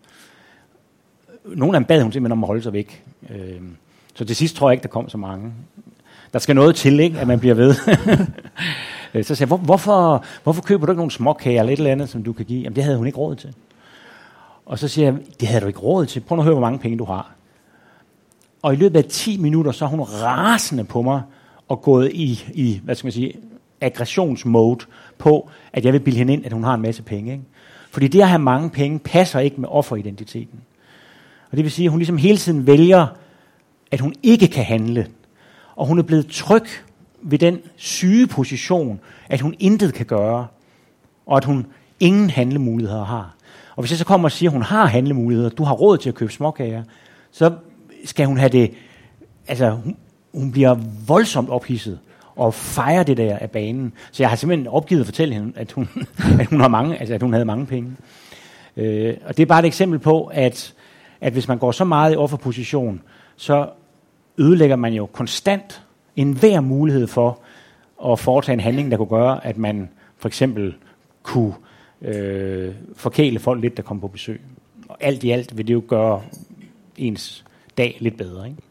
Nogle 1.44 1.77
af 1.77 1.81
dem 1.81 1.85
bad 1.85 2.03
hun 2.03 2.12
simpelthen 2.12 2.33
om 2.33 2.44
at 2.44 2.46
holde 2.46 2.62
sig 2.62 2.72
væk. 2.72 3.05
Øh, 3.31 3.61
så 4.14 4.25
til 4.25 4.37
sidst 4.37 4.57
tror 4.57 4.70
jeg 4.70 4.72
ikke, 4.72 4.83
der 4.83 4.88
kom 4.88 5.09
så 5.09 5.18
mange 5.18 5.53
der 6.33 6.40
skal 6.40 6.55
noget 6.55 6.77
til, 6.77 7.01
ikke, 7.01 7.18
at 7.18 7.27
man 7.27 7.40
bliver 7.40 7.55
ved. 7.55 7.75
så 9.25 9.35
sagde 9.35 9.40
jeg, 9.40 9.46
Hvor, 9.46 9.57
hvorfor, 9.57 10.25
hvorfor 10.42 10.62
køber 10.62 10.87
du 10.87 10.92
ikke 10.92 10.99
nogle 10.99 11.11
småkager 11.11 11.61
eller 11.61 11.72
et 11.72 11.77
eller 11.77 11.92
andet, 11.92 12.09
som 12.09 12.22
du 12.22 12.33
kan 12.33 12.44
give? 12.44 12.62
Jamen, 12.62 12.77
det 12.77 12.85
havde 12.85 12.96
hun 12.96 13.07
ikke 13.07 13.18
råd 13.18 13.37
til. 13.37 13.55
Og 14.66 14.79
så 14.79 14.88
siger 14.88 15.12
jeg, 15.12 15.18
det 15.40 15.49
havde 15.49 15.61
du 15.61 15.66
ikke 15.66 15.79
råd 15.79 16.07
til. 16.07 16.20
Prøv 16.20 16.38
at 16.38 16.44
høre, 16.44 16.55
hvor 16.55 16.61
mange 16.61 16.79
penge 16.79 16.99
du 16.99 17.05
har. 17.05 17.35
Og 18.62 18.72
i 18.72 18.77
løbet 18.77 18.96
af 18.96 19.05
10 19.05 19.38
minutter, 19.40 19.72
så 19.72 19.85
er 19.85 19.88
hun 19.88 20.01
rasende 20.01 20.85
på 20.85 21.03
mig 21.03 21.22
og 21.68 21.83
gået 21.83 22.12
i, 22.12 22.44
i 22.55 22.81
hvad 22.85 22.94
skal 22.94 23.07
man 23.07 23.12
sige, 23.12 23.33
aggressionsmode 23.81 24.85
på, 25.18 25.50
at 25.72 25.85
jeg 25.85 25.92
vil 25.92 26.00
bilde 26.00 26.18
hende 26.18 26.33
ind, 26.33 26.46
at 26.46 26.52
hun 26.52 26.64
har 26.64 26.74
en 26.74 26.83
masse 26.83 27.02
penge. 27.02 27.33
Ikke? 27.33 27.44
Fordi 27.90 28.09
det 28.09 28.20
at 28.20 28.29
have 28.29 28.38
mange 28.38 28.70
penge 28.70 28.98
passer 28.98 29.40
ikke 29.40 29.61
med 29.61 29.68
offeridentiteten. 29.68 30.61
Og 31.50 31.57
det 31.57 31.64
vil 31.64 31.72
sige, 31.72 31.87
at 31.87 31.90
hun 31.90 31.98
ligesom 31.98 32.16
hele 32.16 32.38
tiden 32.38 32.66
vælger, 32.66 33.07
at 33.90 34.00
hun 34.00 34.14
ikke 34.22 34.48
kan 34.48 34.64
handle 34.64 35.07
og 35.76 35.87
hun 35.87 35.98
er 35.98 36.02
blevet 36.02 36.26
tryg 36.26 36.66
ved 37.22 37.38
den 37.38 37.59
syge 37.76 38.26
position, 38.26 39.00
at 39.29 39.40
hun 39.40 39.55
intet 39.59 39.94
kan 39.94 40.07
gøre, 40.07 40.46
og 41.26 41.37
at 41.37 41.44
hun 41.44 41.66
ingen 42.00 42.31
handlemuligheder 42.31 43.05
har. 43.05 43.35
Og 43.76 43.83
hvis 43.83 43.90
jeg 43.90 43.98
så 43.98 44.05
kommer 44.05 44.29
og 44.29 44.33
siger, 44.33 44.50
at 44.50 44.52
hun 44.52 44.62
har 44.62 44.87
handlemuligheder, 44.87 45.48
du 45.48 45.64
har 45.64 45.74
råd 45.74 45.98
til 45.98 46.09
at 46.09 46.14
købe 46.14 46.33
småkager, 46.33 46.83
så 47.31 47.52
skal 48.05 48.26
hun 48.26 48.38
have 48.38 48.48
det, 48.48 48.70
altså 49.48 49.79
hun, 50.37 50.53
bliver 50.53 50.77
voldsomt 51.07 51.51
ophidset 51.51 51.99
og 52.37 52.55
fejrer 52.55 53.03
det 53.03 53.16
der 53.16 53.38
af 53.38 53.51
banen. 53.51 53.92
Så 54.12 54.22
jeg 54.22 54.29
har 54.29 54.37
simpelthen 54.37 54.66
opgivet 54.66 55.01
at 55.01 55.07
fortælle 55.07 55.35
hende, 55.35 55.53
at 55.57 55.72
hun, 55.72 55.88
at 56.40 56.46
hun, 56.46 56.61
har 56.61 56.68
mange, 56.68 56.99
altså, 56.99 57.14
at 57.14 57.22
hun 57.22 57.33
havde 57.33 57.44
mange 57.44 57.66
penge. 57.66 57.96
Øh, 58.77 59.16
og 59.27 59.37
det 59.37 59.42
er 59.42 59.46
bare 59.46 59.61
et 59.61 59.64
eksempel 59.64 59.99
på, 59.99 60.25
at, 60.25 60.75
at 61.20 61.33
hvis 61.33 61.49
man 61.49 61.59
går 61.59 61.72
så 61.72 61.85
meget 61.85 62.12
i 62.12 62.16
offerposition, 62.16 63.03
så 63.37 63.68
ødelægger 64.38 64.77
man 64.77 64.92
jo 64.92 65.07
konstant 65.07 65.83
enhver 66.16 66.61
mulighed 66.61 67.07
for 67.07 67.40
at 68.07 68.18
foretage 68.18 68.55
en 68.55 68.61
handling, 68.61 68.90
der 68.90 68.96
kunne 68.96 69.09
gøre, 69.09 69.46
at 69.46 69.59
man 69.59 69.88
for 70.18 70.29
eksempel 70.29 70.75
kunne 71.22 71.55
øh, 72.03 72.75
forkæle 72.96 73.38
folk 73.38 73.61
lidt, 73.61 73.77
der 73.77 73.83
kom 73.83 74.01
på 74.01 74.09
besøg. 74.09 74.40
Og 74.88 74.96
alt 75.01 75.25
i 75.25 75.31
alt 75.31 75.57
vil 75.57 75.68
det 75.68 75.75
jo 75.75 75.83
gøre 75.88 76.22
ens 76.96 77.44
dag 77.79 77.96
lidt 78.01 78.16
bedre. 78.16 78.49
Ikke? 78.49 78.62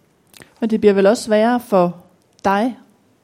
Men 0.65 0.69
det 0.69 0.79
bliver 0.79 0.93
vel 0.93 1.05
også 1.05 1.23
sværere 1.23 1.59
for 1.59 1.95
dig 2.45 2.75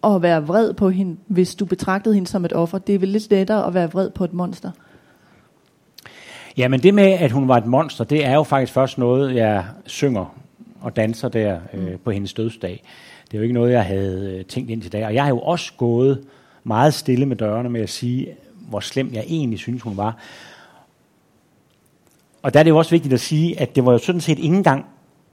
at 0.03 0.21
være 0.21 0.47
vred 0.47 0.73
på 0.73 0.89
hende, 0.89 1.17
hvis 1.27 1.55
du 1.55 1.65
betragtede 1.65 2.15
hende 2.15 2.27
som 2.27 2.45
et 2.45 2.53
offer. 2.53 2.77
Det 2.77 2.95
er 2.95 2.99
vel 2.99 3.09
lidt 3.09 3.29
lettere 3.29 3.67
at 3.67 3.73
være 3.73 3.91
vred 3.91 4.09
på 4.09 4.23
et 4.23 4.33
monster. 4.33 4.71
Ja, 6.57 6.67
men 6.67 6.83
det 6.83 6.93
med, 6.93 7.03
at 7.03 7.31
hun 7.31 7.47
var 7.47 7.57
et 7.57 7.65
monster, 7.65 8.03
det 8.03 8.25
er 8.25 8.33
jo 8.33 8.43
faktisk 8.43 8.73
først 8.73 8.97
noget, 8.97 9.35
jeg 9.35 9.65
synger 9.85 10.35
og 10.81 10.95
danser 10.95 11.29
der 11.29 11.59
øh, 11.73 11.91
mm. 11.91 11.97
på 12.03 12.11
hendes 12.11 12.33
dødsdag. 12.33 12.83
Det 13.25 13.33
er 13.33 13.37
jo 13.37 13.43
ikke 13.43 13.53
noget, 13.53 13.71
jeg 13.71 13.85
havde 13.85 14.37
øh, 14.37 14.45
tænkt 14.45 14.69
ind 14.69 14.81
til 14.81 14.91
dag. 14.91 15.05
Og 15.05 15.13
jeg 15.13 15.23
har 15.23 15.29
jo 15.29 15.39
også 15.39 15.73
gået 15.77 16.23
meget 16.63 16.93
stille 16.93 17.25
med 17.25 17.35
dørene 17.35 17.69
med 17.69 17.81
at 17.81 17.89
sige, 17.89 18.27
hvor 18.69 18.79
slem 18.79 19.13
jeg 19.13 19.23
egentlig 19.27 19.59
synes, 19.59 19.81
hun 19.81 19.97
var. 19.97 20.17
Og 22.41 22.53
der 22.53 22.59
er 22.59 22.63
det 22.63 22.69
jo 22.71 22.77
også 22.77 22.91
vigtigt 22.91 23.13
at 23.13 23.19
sige, 23.19 23.59
at 23.59 23.75
det 23.75 23.85
var 23.85 23.91
jo 23.91 23.97
sådan 23.97 24.21
set 24.21 24.39
ingen 24.39 24.63
gang, 24.63 24.85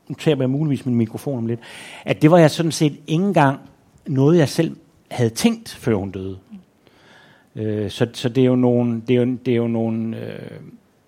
nu 0.08 0.14
tager 0.14 0.36
jeg 0.38 0.50
muligvis 0.50 0.86
min 0.86 0.94
mikrofon 0.94 1.38
om 1.38 1.46
lidt, 1.46 1.60
at 2.04 2.22
det 2.22 2.30
var 2.30 2.38
jeg 2.38 2.50
sådan 2.50 2.72
set 2.72 3.00
ingen 3.06 3.34
gang 3.34 3.60
noget, 4.06 4.38
jeg 4.38 4.48
selv 4.48 4.76
havde 5.10 5.30
tænkt, 5.30 5.68
før 5.68 5.94
hun 5.94 6.10
døde. 6.10 6.38
Øh, 7.56 7.90
så, 7.90 8.06
så 8.12 8.28
det 8.28 8.40
er 8.40 8.46
jo 8.46 8.56
nogle, 8.56 9.02
det 9.08 9.16
er 9.16 9.20
jo, 9.20 9.36
det 9.46 9.52
er 9.52 9.56
jo 9.56 9.68
nogle, 9.68 10.16
øh, 10.16 10.50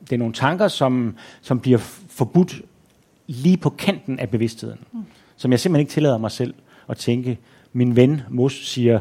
det 0.01 0.13
er 0.13 0.19
nogle 0.19 0.35
tanker, 0.35 0.69
som, 0.69 1.17
som 1.41 1.61
bliver 1.61 1.79
forbudt 2.09 2.63
lige 3.27 3.57
på 3.57 3.71
kanten 3.71 4.19
af 4.19 4.31
bevidstheden, 4.31 4.79
mm. 4.93 5.05
som 5.37 5.51
jeg 5.51 5.61
simpelthen 5.61 5.81
ikke 5.81 5.93
tillader 5.93 6.19
mig 6.19 6.31
selv 6.31 6.55
at 6.89 6.97
tænke. 6.97 7.39
Min 7.73 7.97
ven 7.97 8.23
Mos 8.31 8.67
siger, 8.67 9.01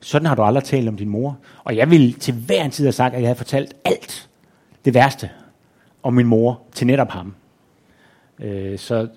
sådan 0.00 0.26
har 0.26 0.34
du 0.34 0.42
aldrig 0.42 0.64
talt 0.64 0.88
om 0.88 0.96
din 0.96 1.08
mor. 1.08 1.38
Og 1.64 1.76
jeg 1.76 1.90
vil 1.90 2.14
til 2.14 2.34
hver 2.34 2.64
en 2.64 2.70
tid 2.70 2.84
have 2.84 2.92
sagt, 2.92 3.14
at 3.14 3.20
jeg 3.20 3.28
havde 3.28 3.36
fortalt 3.36 3.74
alt 3.84 4.28
det 4.84 4.94
værste 4.94 5.30
om 6.02 6.14
min 6.14 6.26
mor 6.26 6.62
til 6.72 6.86
netop 6.86 7.10
ham. 7.10 7.34
Øh, 8.38 8.78
så, 8.78 9.08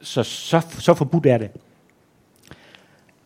så, 0.00 0.22
så, 0.22 0.60
så 0.78 0.94
forbudt 0.94 1.26
er 1.26 1.38
det. 1.38 1.50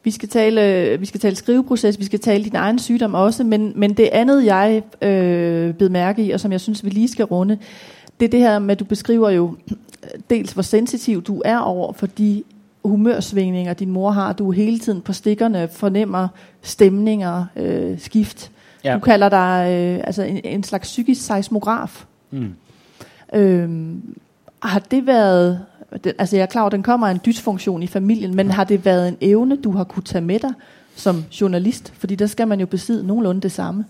Vi 0.04 0.10
skal 0.10 0.28
tale, 0.28 0.96
vi 1.00 1.06
skal 1.06 1.20
tale 1.20 1.36
skriveproces, 1.36 1.98
vi 1.98 2.04
skal 2.04 2.20
tale 2.20 2.44
din 2.44 2.56
egen 2.56 2.78
sygdom 2.78 3.14
også, 3.14 3.44
men, 3.44 3.72
men 3.76 3.94
det 3.94 4.08
andet, 4.12 4.44
jeg 4.44 4.82
øh, 5.02 5.74
blev 5.74 5.90
mærke 5.90 6.24
i, 6.24 6.30
og 6.30 6.40
som 6.40 6.52
jeg 6.52 6.60
synes, 6.60 6.84
vi 6.84 6.90
lige 6.90 7.08
skal 7.08 7.24
runde, 7.24 7.58
det 8.20 8.26
er 8.26 8.30
det 8.30 8.40
her 8.40 8.58
med, 8.58 8.72
at 8.72 8.80
du 8.80 8.84
beskriver 8.84 9.30
jo 9.30 9.56
dels, 10.30 10.52
hvor 10.52 10.62
sensitiv 10.62 11.22
du 11.22 11.42
er 11.44 11.58
over 11.58 11.92
for 11.92 12.06
de 12.06 12.42
humørsvingninger, 12.84 13.74
din 13.74 13.90
mor 13.90 14.10
har. 14.10 14.32
Du 14.32 14.48
er 14.48 14.52
hele 14.52 14.78
tiden 14.78 15.00
på 15.00 15.12
stikkerne, 15.12 15.68
fornemmer 15.72 16.28
stemninger, 16.62 17.44
øh, 17.56 17.98
skift. 18.00 18.50
Ja. 18.84 18.94
Du 18.94 19.00
kalder 19.00 19.28
dig 19.28 19.66
øh, 19.70 20.00
altså 20.04 20.22
en, 20.22 20.40
en 20.44 20.62
slags 20.62 20.88
psykisk 20.88 21.26
seismograf. 21.26 22.04
Mm. 22.30 22.54
Øhm, 23.34 24.16
har 24.62 24.78
det 24.78 25.06
været, 25.06 25.60
det, 26.04 26.12
altså 26.18 26.36
jeg 26.36 26.42
er 26.42 26.46
klar 26.46 26.60
over, 26.60 26.66
at 26.66 26.72
den 26.72 26.82
kommer 26.82 27.06
af 27.06 27.10
en 27.10 27.20
dysfunktion 27.26 27.82
i 27.82 27.86
familien, 27.86 28.36
men 28.36 28.50
har 28.50 28.64
det 28.64 28.84
været 28.84 29.08
en 29.08 29.16
evne, 29.20 29.56
du 29.56 29.70
har 29.70 29.84
kunne 29.84 30.02
tage 30.02 30.22
med 30.22 30.38
dig 30.38 30.52
som 30.96 31.24
journalist? 31.40 31.92
Fordi 31.98 32.14
der 32.14 32.26
skal 32.26 32.48
man 32.48 32.60
jo 32.60 32.66
besidde 32.66 33.06
nogenlunde 33.06 33.40
det 33.40 33.52
samme. 33.52 33.84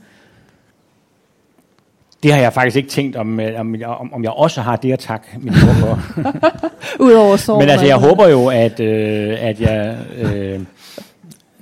Det 2.22 2.32
har 2.32 2.40
jeg 2.40 2.52
faktisk 2.52 2.76
ikke 2.76 2.88
tænkt, 2.88 3.16
om, 3.16 3.40
øh, 3.40 3.60
om, 3.60 3.74
om, 3.84 4.12
om 4.12 4.22
jeg 4.24 4.30
også 4.30 4.60
har 4.60 4.76
det 4.76 4.92
at 4.92 4.98
takke 4.98 5.26
min 5.38 5.54
mor 5.64 5.72
for. 5.72 5.98
Udover 7.04 7.36
så. 7.36 7.58
Men 7.60 7.68
altså, 7.68 7.86
jeg 7.86 7.96
håber 7.96 8.28
jo, 8.28 8.46
at, 8.46 8.80
øh, 8.80 9.36
at 9.40 9.60
jeg... 9.60 9.98
Øh, 10.18 10.60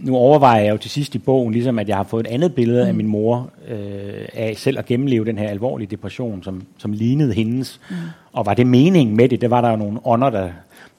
nu 0.02 0.16
overvejer 0.16 0.62
jeg 0.62 0.72
jo 0.72 0.76
til 0.76 0.90
sidst 0.90 1.14
i 1.14 1.18
bogen, 1.18 1.52
ligesom 1.52 1.78
at 1.78 1.88
jeg 1.88 1.96
har 1.96 2.04
fået 2.04 2.26
et 2.26 2.30
andet 2.30 2.54
billede 2.54 2.82
mm. 2.82 2.88
af 2.88 2.94
min 2.94 3.06
mor, 3.06 3.50
øh, 3.68 4.24
af 4.34 4.54
selv 4.56 4.78
at 4.78 4.86
gennemleve 4.86 5.24
den 5.24 5.38
her 5.38 5.48
alvorlige 5.48 5.88
depression, 5.90 6.42
som, 6.42 6.62
som 6.78 6.92
lignede 6.92 7.32
hendes. 7.32 7.80
Mm. 7.90 7.96
Og 8.32 8.46
var 8.46 8.54
det 8.54 8.66
meningen 8.66 9.16
med 9.16 9.28
det? 9.28 9.40
Det 9.40 9.50
var 9.50 9.60
der 9.60 9.70
jo 9.70 9.76
nogle 9.76 9.98
ånder, 10.04 10.30
der, 10.30 10.48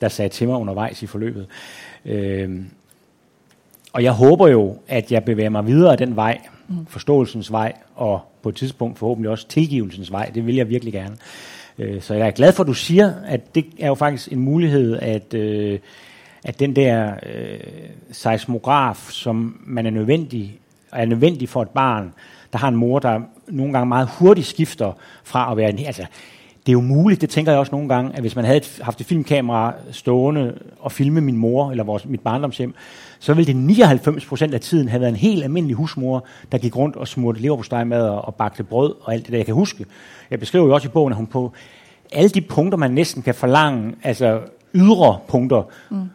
der 0.02 0.08
sagde 0.08 0.30
til 0.30 0.48
mig 0.48 0.58
undervejs 0.58 1.04
i 1.04 1.06
forløbet. 1.06 1.48
Øh, 2.06 2.50
og 3.94 4.04
jeg 4.04 4.12
håber 4.12 4.48
jo, 4.48 4.76
at 4.88 5.12
jeg 5.12 5.24
bevæger 5.24 5.50
mig 5.50 5.68
videre 5.68 5.96
den 5.96 6.16
vej, 6.16 6.38
mm. 6.68 6.86
forståelsens 6.86 7.52
vej, 7.52 7.74
og 7.96 8.20
på 8.44 8.50
et 8.50 8.56
tidspunkt 8.56 9.00
forhåbentlig 9.00 9.30
også 9.30 9.48
tilgivelsens 9.48 10.12
vej. 10.12 10.26
Det 10.26 10.48
vil 10.48 10.56
jeg 10.56 10.70
virkelig 10.70 10.94
gerne. 10.94 11.16
Øh, 11.80 12.02
så 12.02 12.14
jeg 12.14 12.28
er 12.28 12.32
glad 12.32 12.54
for, 12.54 12.64
at 12.64 12.68
du 12.68 12.74
siger, 12.74 13.14
at 13.26 13.56
det 13.56 13.66
er 13.80 13.88
jo 13.88 13.96
faktisk 13.96 14.32
en 14.32 14.40
mulighed, 14.40 15.00
at... 15.02 15.34
Øh, 15.34 15.80
at 16.44 16.60
den 16.60 16.76
der 16.76 17.14
øh, 17.24 17.60
seismograf, 18.12 19.10
som 19.10 19.62
man 19.66 19.86
er 19.86 19.90
nødvendig, 19.90 20.60
er 20.92 21.06
nødvendig 21.06 21.50
for 21.50 21.62
et 21.62 21.70
barn, 21.70 22.14
der 22.54 22.60
har 22.60 22.68
en 22.68 22.76
mor, 22.76 23.00
der 23.00 23.20
nogle 23.48 23.74
gange 23.74 23.86
meget 23.86 24.10
hurtigt 24.20 24.48
skifter 24.48 24.92
fra 25.24 25.52
at 25.52 25.58
være 25.58 25.70
en... 25.70 25.86
Altså, 25.86 26.06
det 26.66 26.70
er 26.70 26.74
jo 26.74 26.82
muligt, 26.82 27.22
det 27.22 27.30
tænker 27.30 27.52
jeg 27.52 27.60
også 27.60 27.72
nogle 27.72 27.90
gange, 27.90 28.16
at 28.16 28.22
hvis 28.22 28.36
man 28.36 28.46
havde 28.46 28.58
et, 28.58 28.80
haft 28.82 29.02
et 29.02 29.06
filmkamera 29.06 29.74
stående 29.92 30.58
og 30.80 30.92
filme 30.92 31.22
min 31.22 31.38
mor 31.38 31.72
eller 31.72 31.84
vores, 31.84 32.06
mit 32.06 32.20
barndomshjem, 32.20 32.74
så 33.20 33.34
ville 33.34 33.48
det 33.48 33.56
99 33.56 34.26
procent 34.26 34.54
af 34.54 34.62
tiden 34.62 34.90
have 34.90 35.02
været 35.02 35.10
en 35.10 35.16
helt 35.16 35.44
almindelig 35.44 35.76
husmor, 35.76 36.26
der 36.52 36.58
gik 36.58 36.76
rundt 36.76 36.96
og 36.96 37.08
smurte 37.08 37.42
leverpostejmad 37.42 38.02
og, 38.02 38.26
og 38.26 38.36
bagte 38.36 38.64
brød 38.64 38.96
og 39.02 39.14
alt 39.14 39.26
det 39.26 39.32
der, 39.32 39.38
jeg 39.38 39.46
kan 39.46 39.56
huske. 39.56 39.86
Jeg 40.32 40.40
beskriver 40.40 40.66
jo 40.66 40.74
også 40.74 40.88
i 40.88 40.92
bogen, 40.92 41.14
at 41.14 41.18
hun 41.18 41.28
på 41.28 41.54
alle 42.12 42.30
de 42.30 42.42
punkter, 42.42 42.78
man 42.78 42.92
næsten 42.92 43.22
kan 43.22 43.36
forlange, 43.36 43.96
altså 44.04 44.40
ydre 44.76 45.20
punkter, 45.28 45.64
mm 45.90 46.10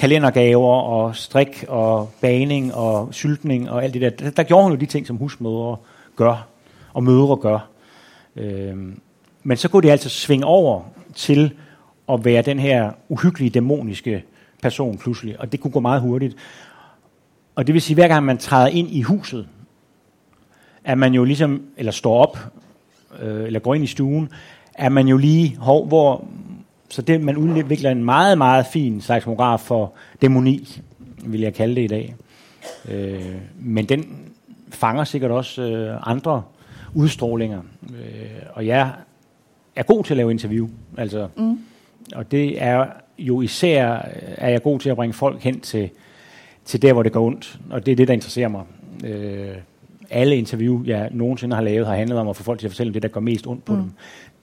kalendergaver 0.00 0.80
og 0.80 1.16
strik 1.16 1.64
og 1.68 2.10
baning 2.20 2.74
og 2.74 3.14
syltning 3.14 3.70
og 3.70 3.84
alt 3.84 3.94
det 3.94 4.02
der. 4.02 4.10
Der, 4.10 4.30
der 4.30 4.42
gjorde 4.42 4.62
hun 4.62 4.72
jo 4.72 4.78
de 4.78 4.86
ting, 4.86 5.06
som 5.06 5.16
husmødre 5.16 5.76
gør, 6.16 6.46
og 6.92 7.02
mødre 7.02 7.36
gør. 7.36 7.68
Øhm, 8.36 9.00
men 9.42 9.56
så 9.56 9.68
kunne 9.68 9.82
det 9.82 9.90
altså 9.90 10.08
svinge 10.08 10.46
over 10.46 10.82
til 11.14 11.52
at 12.08 12.24
være 12.24 12.42
den 12.42 12.58
her 12.58 12.90
uhyggelige, 13.08 13.50
dæmoniske 13.50 14.24
person 14.62 14.98
pludselig, 14.98 15.40
og 15.40 15.52
det 15.52 15.60
kunne 15.60 15.70
gå 15.70 15.80
meget 15.80 16.00
hurtigt. 16.00 16.36
Og 17.54 17.66
det 17.66 17.72
vil 17.72 17.82
sige, 17.82 17.94
hver 17.94 18.08
gang 18.08 18.24
man 18.24 18.38
træder 18.38 18.68
ind 18.68 18.90
i 18.90 19.02
huset, 19.02 19.48
at 20.84 20.98
man 20.98 21.14
jo 21.14 21.24
ligesom, 21.24 21.62
eller 21.76 21.92
står 21.92 22.22
op, 22.22 22.38
øh, 23.22 23.46
eller 23.46 23.60
går 23.60 23.74
ind 23.74 23.84
i 23.84 23.86
stuen, 23.86 24.28
er 24.74 24.88
man 24.88 25.08
jo 25.08 25.16
lige, 25.16 25.56
hov, 25.56 25.86
hvor, 25.86 26.24
så 26.90 27.02
det, 27.02 27.20
man 27.20 27.36
udvikler 27.36 27.90
en 27.90 28.04
meget, 28.04 28.38
meget 28.38 28.66
fin 28.66 29.00
seismograf 29.00 29.60
for 29.60 29.92
dæmoni, 30.22 30.82
vil 31.24 31.40
jeg 31.40 31.54
kalde 31.54 31.74
det 31.76 31.82
i 31.82 31.86
dag. 31.86 32.14
Øh, 32.88 33.34
men 33.58 33.84
den 33.84 34.30
fanger 34.68 35.04
sikkert 35.04 35.30
også 35.30 35.62
øh, 35.62 35.98
andre 36.10 36.42
udstrålinger. 36.94 37.60
Øh, 37.82 38.42
og 38.52 38.66
jeg 38.66 38.92
er 39.76 39.82
god 39.82 40.04
til 40.04 40.12
at 40.12 40.16
lave 40.16 40.30
interview. 40.30 40.68
Altså, 40.98 41.28
mm. 41.36 41.58
Og 42.14 42.30
det 42.30 42.62
er 42.62 42.86
jo 43.18 43.40
især, 43.40 44.06
er 44.36 44.50
jeg 44.50 44.62
god 44.62 44.80
til 44.80 44.90
at 44.90 44.96
bringe 44.96 45.14
folk 45.14 45.42
hen 45.42 45.60
til, 45.60 45.90
til 46.64 46.82
der, 46.82 46.92
hvor 46.92 47.02
det 47.02 47.12
går 47.12 47.26
ondt. 47.26 47.58
Og 47.70 47.86
det 47.86 47.92
er 47.92 47.96
det, 47.96 48.08
der 48.08 48.14
interesserer 48.14 48.48
mig. 48.48 48.64
Øh, 49.04 49.56
alle 50.10 50.36
interview, 50.36 50.84
jeg 50.84 51.08
nogensinde 51.12 51.56
har 51.56 51.62
lavet, 51.62 51.86
har 51.86 51.94
handlet 51.94 52.18
om 52.18 52.28
at 52.28 52.36
få 52.36 52.42
folk 52.42 52.58
til 52.58 52.66
at 52.66 52.72
fortælle 52.72 52.94
det, 52.94 53.02
der 53.02 53.08
går 53.08 53.20
mest 53.20 53.46
ondt 53.46 53.64
på 53.64 53.72
mm. 53.72 53.78
dem 53.78 53.90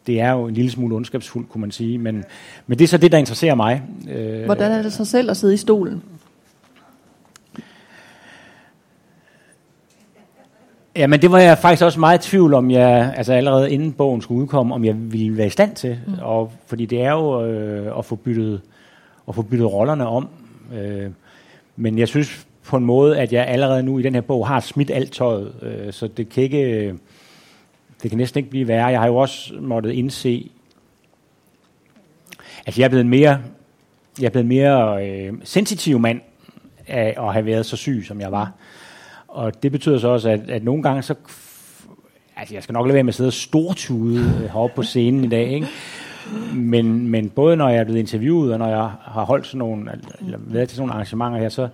det 0.07 0.21
er 0.21 0.31
jo 0.31 0.47
en 0.47 0.53
lille 0.53 0.71
smule 0.71 0.95
ondskabsfuldt, 0.95 1.49
kunne 1.49 1.61
man 1.61 1.71
sige. 1.71 1.97
Men, 1.97 2.23
men 2.67 2.79
det 2.79 2.83
er 2.83 2.87
så 2.87 2.97
det, 2.97 3.11
der 3.11 3.17
interesserer 3.17 3.55
mig. 3.55 3.81
Øh, 4.09 4.45
Hvordan 4.45 4.71
er 4.71 4.81
det 4.81 4.93
så 4.93 5.05
selv 5.05 5.29
at 5.29 5.37
sidde 5.37 5.53
i 5.53 5.57
stolen? 5.57 6.03
Ja, 10.95 11.07
men 11.07 11.21
det 11.21 11.31
var 11.31 11.39
jeg 11.39 11.57
faktisk 11.57 11.83
også 11.83 11.99
meget 11.99 12.25
i 12.25 12.29
tvivl 12.29 12.53
om, 12.53 12.71
jeg, 12.71 13.13
altså 13.17 13.33
allerede 13.33 13.71
inden 13.71 13.93
bogen 13.93 14.21
skulle 14.21 14.41
udkomme, 14.41 14.75
om 14.75 14.85
jeg 14.85 14.95
ville 15.11 15.37
være 15.37 15.47
i 15.47 15.49
stand 15.49 15.75
til. 15.75 15.99
Mm. 16.07 16.13
Og, 16.21 16.51
fordi 16.65 16.85
det 16.85 17.01
er 17.01 17.11
jo 17.11 17.45
øh, 17.45 17.97
at, 17.99 18.05
få 18.05 18.15
byttet, 18.15 18.61
at 19.27 19.35
få 19.35 19.41
byttet 19.41 19.73
rollerne 19.73 20.07
om. 20.07 20.27
Øh, 20.75 21.09
men 21.75 21.99
jeg 21.99 22.07
synes 22.07 22.47
på 22.63 22.77
en 22.77 22.85
måde, 22.85 23.17
at 23.17 23.33
jeg 23.33 23.47
allerede 23.47 23.83
nu 23.83 23.99
i 23.99 24.01
den 24.01 24.13
her 24.13 24.21
bog 24.21 24.47
har 24.47 24.59
smidt 24.59 24.91
alt 24.91 25.11
tøjet, 25.11 25.51
øh, 25.61 25.93
så 25.93 26.07
det 26.07 26.29
kan 26.29 26.43
ikke 26.43 26.93
det 28.03 28.11
kan 28.11 28.17
næsten 28.17 28.37
ikke 28.37 28.49
blive 28.49 28.67
værre. 28.67 28.87
Jeg 28.87 28.99
har 28.99 29.07
jo 29.07 29.15
også 29.15 29.53
måttet 29.59 29.91
indse, 29.91 30.51
at 32.65 32.77
jeg 32.79 32.85
er 32.85 32.89
blevet 32.89 33.05
mere, 33.05 33.39
jeg 34.19 34.25
er 34.25 34.29
blevet 34.29 34.47
mere 34.47 35.07
øh, 35.07 35.33
sensitiv 35.43 35.99
mand 35.99 36.21
af 36.87 37.15
at 37.17 37.33
have 37.33 37.45
været 37.45 37.65
så 37.65 37.77
syg, 37.77 38.03
som 38.07 38.21
jeg 38.21 38.31
var. 38.31 38.51
Og 39.27 39.63
det 39.63 39.71
betyder 39.71 39.97
så 39.99 40.07
også, 40.07 40.29
at, 40.29 40.49
at 40.49 40.63
nogle 40.63 40.83
gange 40.83 41.01
så... 41.01 41.15
Altså, 42.35 42.55
jeg 42.55 42.63
skal 42.63 42.73
nok 42.73 42.85
lade 42.85 42.93
være 42.93 43.03
med 43.03 43.11
at 43.11 43.15
sidde 43.15 43.27
og 43.27 43.33
stortude 43.33 44.19
øh, 44.19 44.41
heroppe 44.41 44.75
på 44.75 44.83
scenen 44.83 45.23
i 45.23 45.27
dag, 45.27 45.51
ikke? 45.51 45.67
Men, 46.53 47.07
men 47.07 47.29
både 47.29 47.55
når 47.55 47.69
jeg 47.69 47.79
er 47.79 47.83
blevet 47.83 47.99
interviewet, 47.99 48.53
og 48.53 48.59
når 48.59 48.67
jeg 48.67 48.89
har 49.01 49.25
holdt 49.25 49.47
sådan 49.47 49.59
nogle, 49.59 49.91
eller 50.25 50.39
været 50.41 50.69
til 50.69 50.75
sådan 50.75 50.87
nogle 50.87 50.93
arrangementer 50.93 51.39
her, 51.39 51.49
så, 51.49 51.67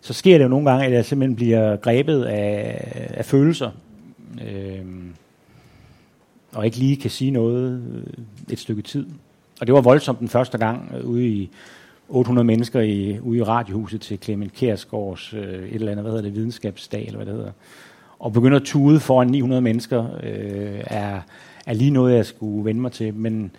så 0.00 0.12
sker 0.12 0.38
det 0.38 0.44
jo 0.44 0.48
nogle 0.48 0.70
gange, 0.70 0.86
at 0.86 0.92
jeg 0.92 1.04
simpelthen 1.04 1.36
bliver 1.36 1.76
grebet 1.76 2.24
af, 2.24 3.08
af 3.14 3.24
følelser. 3.24 3.70
Øhm, 4.48 5.09
og 6.52 6.66
ikke 6.66 6.76
lige 6.76 6.96
kan 6.96 7.10
sige 7.10 7.30
noget 7.30 7.82
øh, 7.94 8.52
et 8.52 8.58
stykke 8.58 8.82
tid. 8.82 9.06
Og 9.60 9.66
det 9.66 9.74
var 9.74 9.80
voldsomt 9.80 10.20
den 10.20 10.28
første 10.28 10.58
gang 10.58 10.92
øh, 10.98 11.04
ude 11.04 11.26
i 11.26 11.50
800 12.08 12.46
mennesker 12.46 12.80
i, 12.80 13.18
ude 13.20 13.38
i 13.38 13.42
radiohuset 13.42 14.00
til 14.00 14.18
Clement 14.22 14.52
Kærsgaards 14.52 15.34
øh, 15.34 15.42
et 15.42 15.74
eller 15.74 15.92
andet, 15.92 16.04
hvad 16.04 16.12
hedder 16.12 16.24
det, 16.24 16.34
videnskabsdag, 16.34 17.06
eller 17.06 17.16
hvad 17.16 17.26
det 17.26 17.34
hedder. 17.34 17.50
Og 18.18 18.32
begynder 18.32 18.56
at 18.56 18.64
tude 18.64 19.00
foran 19.00 19.28
900 19.28 19.62
mennesker, 19.62 20.06
øh, 20.22 20.80
er, 20.86 21.20
er 21.66 21.72
lige 21.72 21.90
noget, 21.90 22.16
jeg 22.16 22.26
skulle 22.26 22.64
vende 22.64 22.80
mig 22.80 22.92
til. 22.92 23.14
Men, 23.14 23.50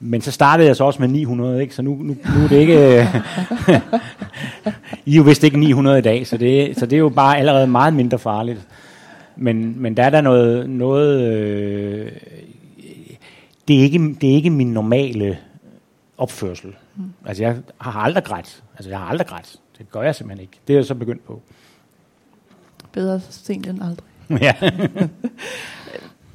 men 0.00 0.20
så 0.20 0.32
startede 0.32 0.68
jeg 0.68 0.76
så 0.76 0.84
også 0.84 1.02
med 1.02 1.08
900, 1.08 1.62
ikke? 1.62 1.74
så 1.74 1.82
nu, 1.82 1.90
nu, 1.90 2.16
nu 2.36 2.44
er 2.44 2.48
det 2.48 2.56
ikke... 2.56 2.98
Øh, 2.98 3.06
I 5.06 5.12
er 5.12 5.16
jo 5.16 5.22
vist 5.22 5.44
ikke 5.44 5.58
900 5.58 5.98
i 5.98 6.02
dag, 6.02 6.26
så 6.26 6.36
det, 6.36 6.78
så 6.78 6.86
det 6.86 6.96
er 6.96 7.00
jo 7.00 7.08
bare 7.08 7.38
allerede 7.38 7.66
meget 7.66 7.94
mindre 7.94 8.18
farligt. 8.18 8.66
Men, 9.38 9.82
men 9.82 9.96
der 9.96 10.02
er 10.02 10.10
der 10.10 10.20
noget, 10.20 10.70
noget 10.70 11.32
øh, 11.32 12.12
det, 13.68 13.78
er 13.78 13.82
ikke, 13.82 14.16
det 14.20 14.30
er 14.30 14.34
ikke 14.34 14.50
min 14.50 14.72
normale 14.72 15.38
opførsel. 16.18 16.74
Mm. 16.96 17.02
Altså 17.26 17.42
jeg 17.42 17.56
har 17.78 18.00
aldrig 18.00 18.24
grædt. 18.24 18.62
Altså 18.76 18.90
jeg 18.90 18.98
har 18.98 19.06
aldrig 19.06 19.26
grædt. 19.26 19.56
Det 19.78 19.90
gør 19.90 20.02
jeg 20.02 20.14
simpelthen 20.14 20.42
ikke. 20.42 20.60
Det 20.66 20.74
er 20.74 20.78
jeg 20.78 20.84
så 20.84 20.94
begyndt 20.94 21.24
på. 21.24 21.42
Bedre 22.92 23.20
sent 23.20 23.66
end 23.66 23.82
aldrig. 23.82 24.06
ja. 24.42 24.54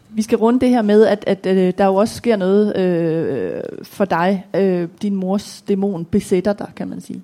Vi 0.10 0.22
skal 0.22 0.38
runde 0.38 0.60
det 0.60 0.70
her 0.70 0.82
med, 0.82 1.06
at, 1.06 1.24
at, 1.28 1.46
øh, 1.46 1.74
der 1.78 1.86
jo 1.86 1.96
også 1.96 2.16
sker 2.16 2.36
noget 2.36 2.78
øh, 2.78 3.64
for 3.84 4.06
dig. 4.06 4.46
Øh, 4.56 4.88
din 5.02 5.16
mors 5.16 5.62
dæmon 5.62 6.06
besætter 6.06 6.54
dig, 6.54 6.72
kan 6.76 6.88
man 6.88 7.02
sige. 7.02 7.24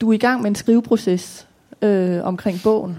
Du 0.00 0.10
er 0.10 0.12
i 0.12 0.18
gang 0.18 0.42
med 0.42 0.50
en 0.50 0.54
skriveproces 0.54 1.48
øh, 1.82 2.24
omkring 2.24 2.60
bogen. 2.64 2.96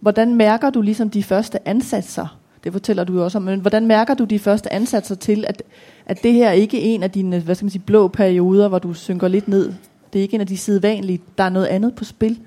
Hvordan 0.00 0.34
mærker 0.34 0.70
du 0.70 0.82
ligesom 0.82 1.10
de 1.10 1.22
første 1.22 1.68
ansatser? 1.68 2.38
Det 2.64 2.72
fortæller 2.72 3.04
du 3.04 3.14
jo 3.14 3.24
også 3.24 3.38
om, 3.38 3.44
men 3.44 3.60
hvordan 3.60 3.86
mærker 3.86 4.14
du 4.14 4.24
de 4.24 4.38
første 4.38 4.72
ansatser 4.72 5.14
til, 5.14 5.44
at, 5.48 5.62
at 6.06 6.22
det 6.22 6.32
her 6.32 6.50
ikke 6.50 6.76
er 6.76 6.94
en 6.94 7.02
af 7.02 7.10
dine 7.10 7.40
hvad 7.40 7.54
skal 7.54 7.64
man 7.64 7.70
sige, 7.70 7.82
blå 7.86 8.08
perioder, 8.08 8.68
hvor 8.68 8.78
du 8.78 8.94
synker 8.94 9.28
lidt 9.28 9.48
ned? 9.48 9.74
Det 10.12 10.18
er 10.18 10.22
ikke 10.22 10.34
en 10.34 10.40
af 10.40 10.46
de 10.46 10.56
sædvanlige. 10.56 11.20
Der 11.38 11.44
er 11.44 11.48
noget 11.48 11.66
andet 11.66 11.94
på 11.94 12.04
spil. 12.04 12.38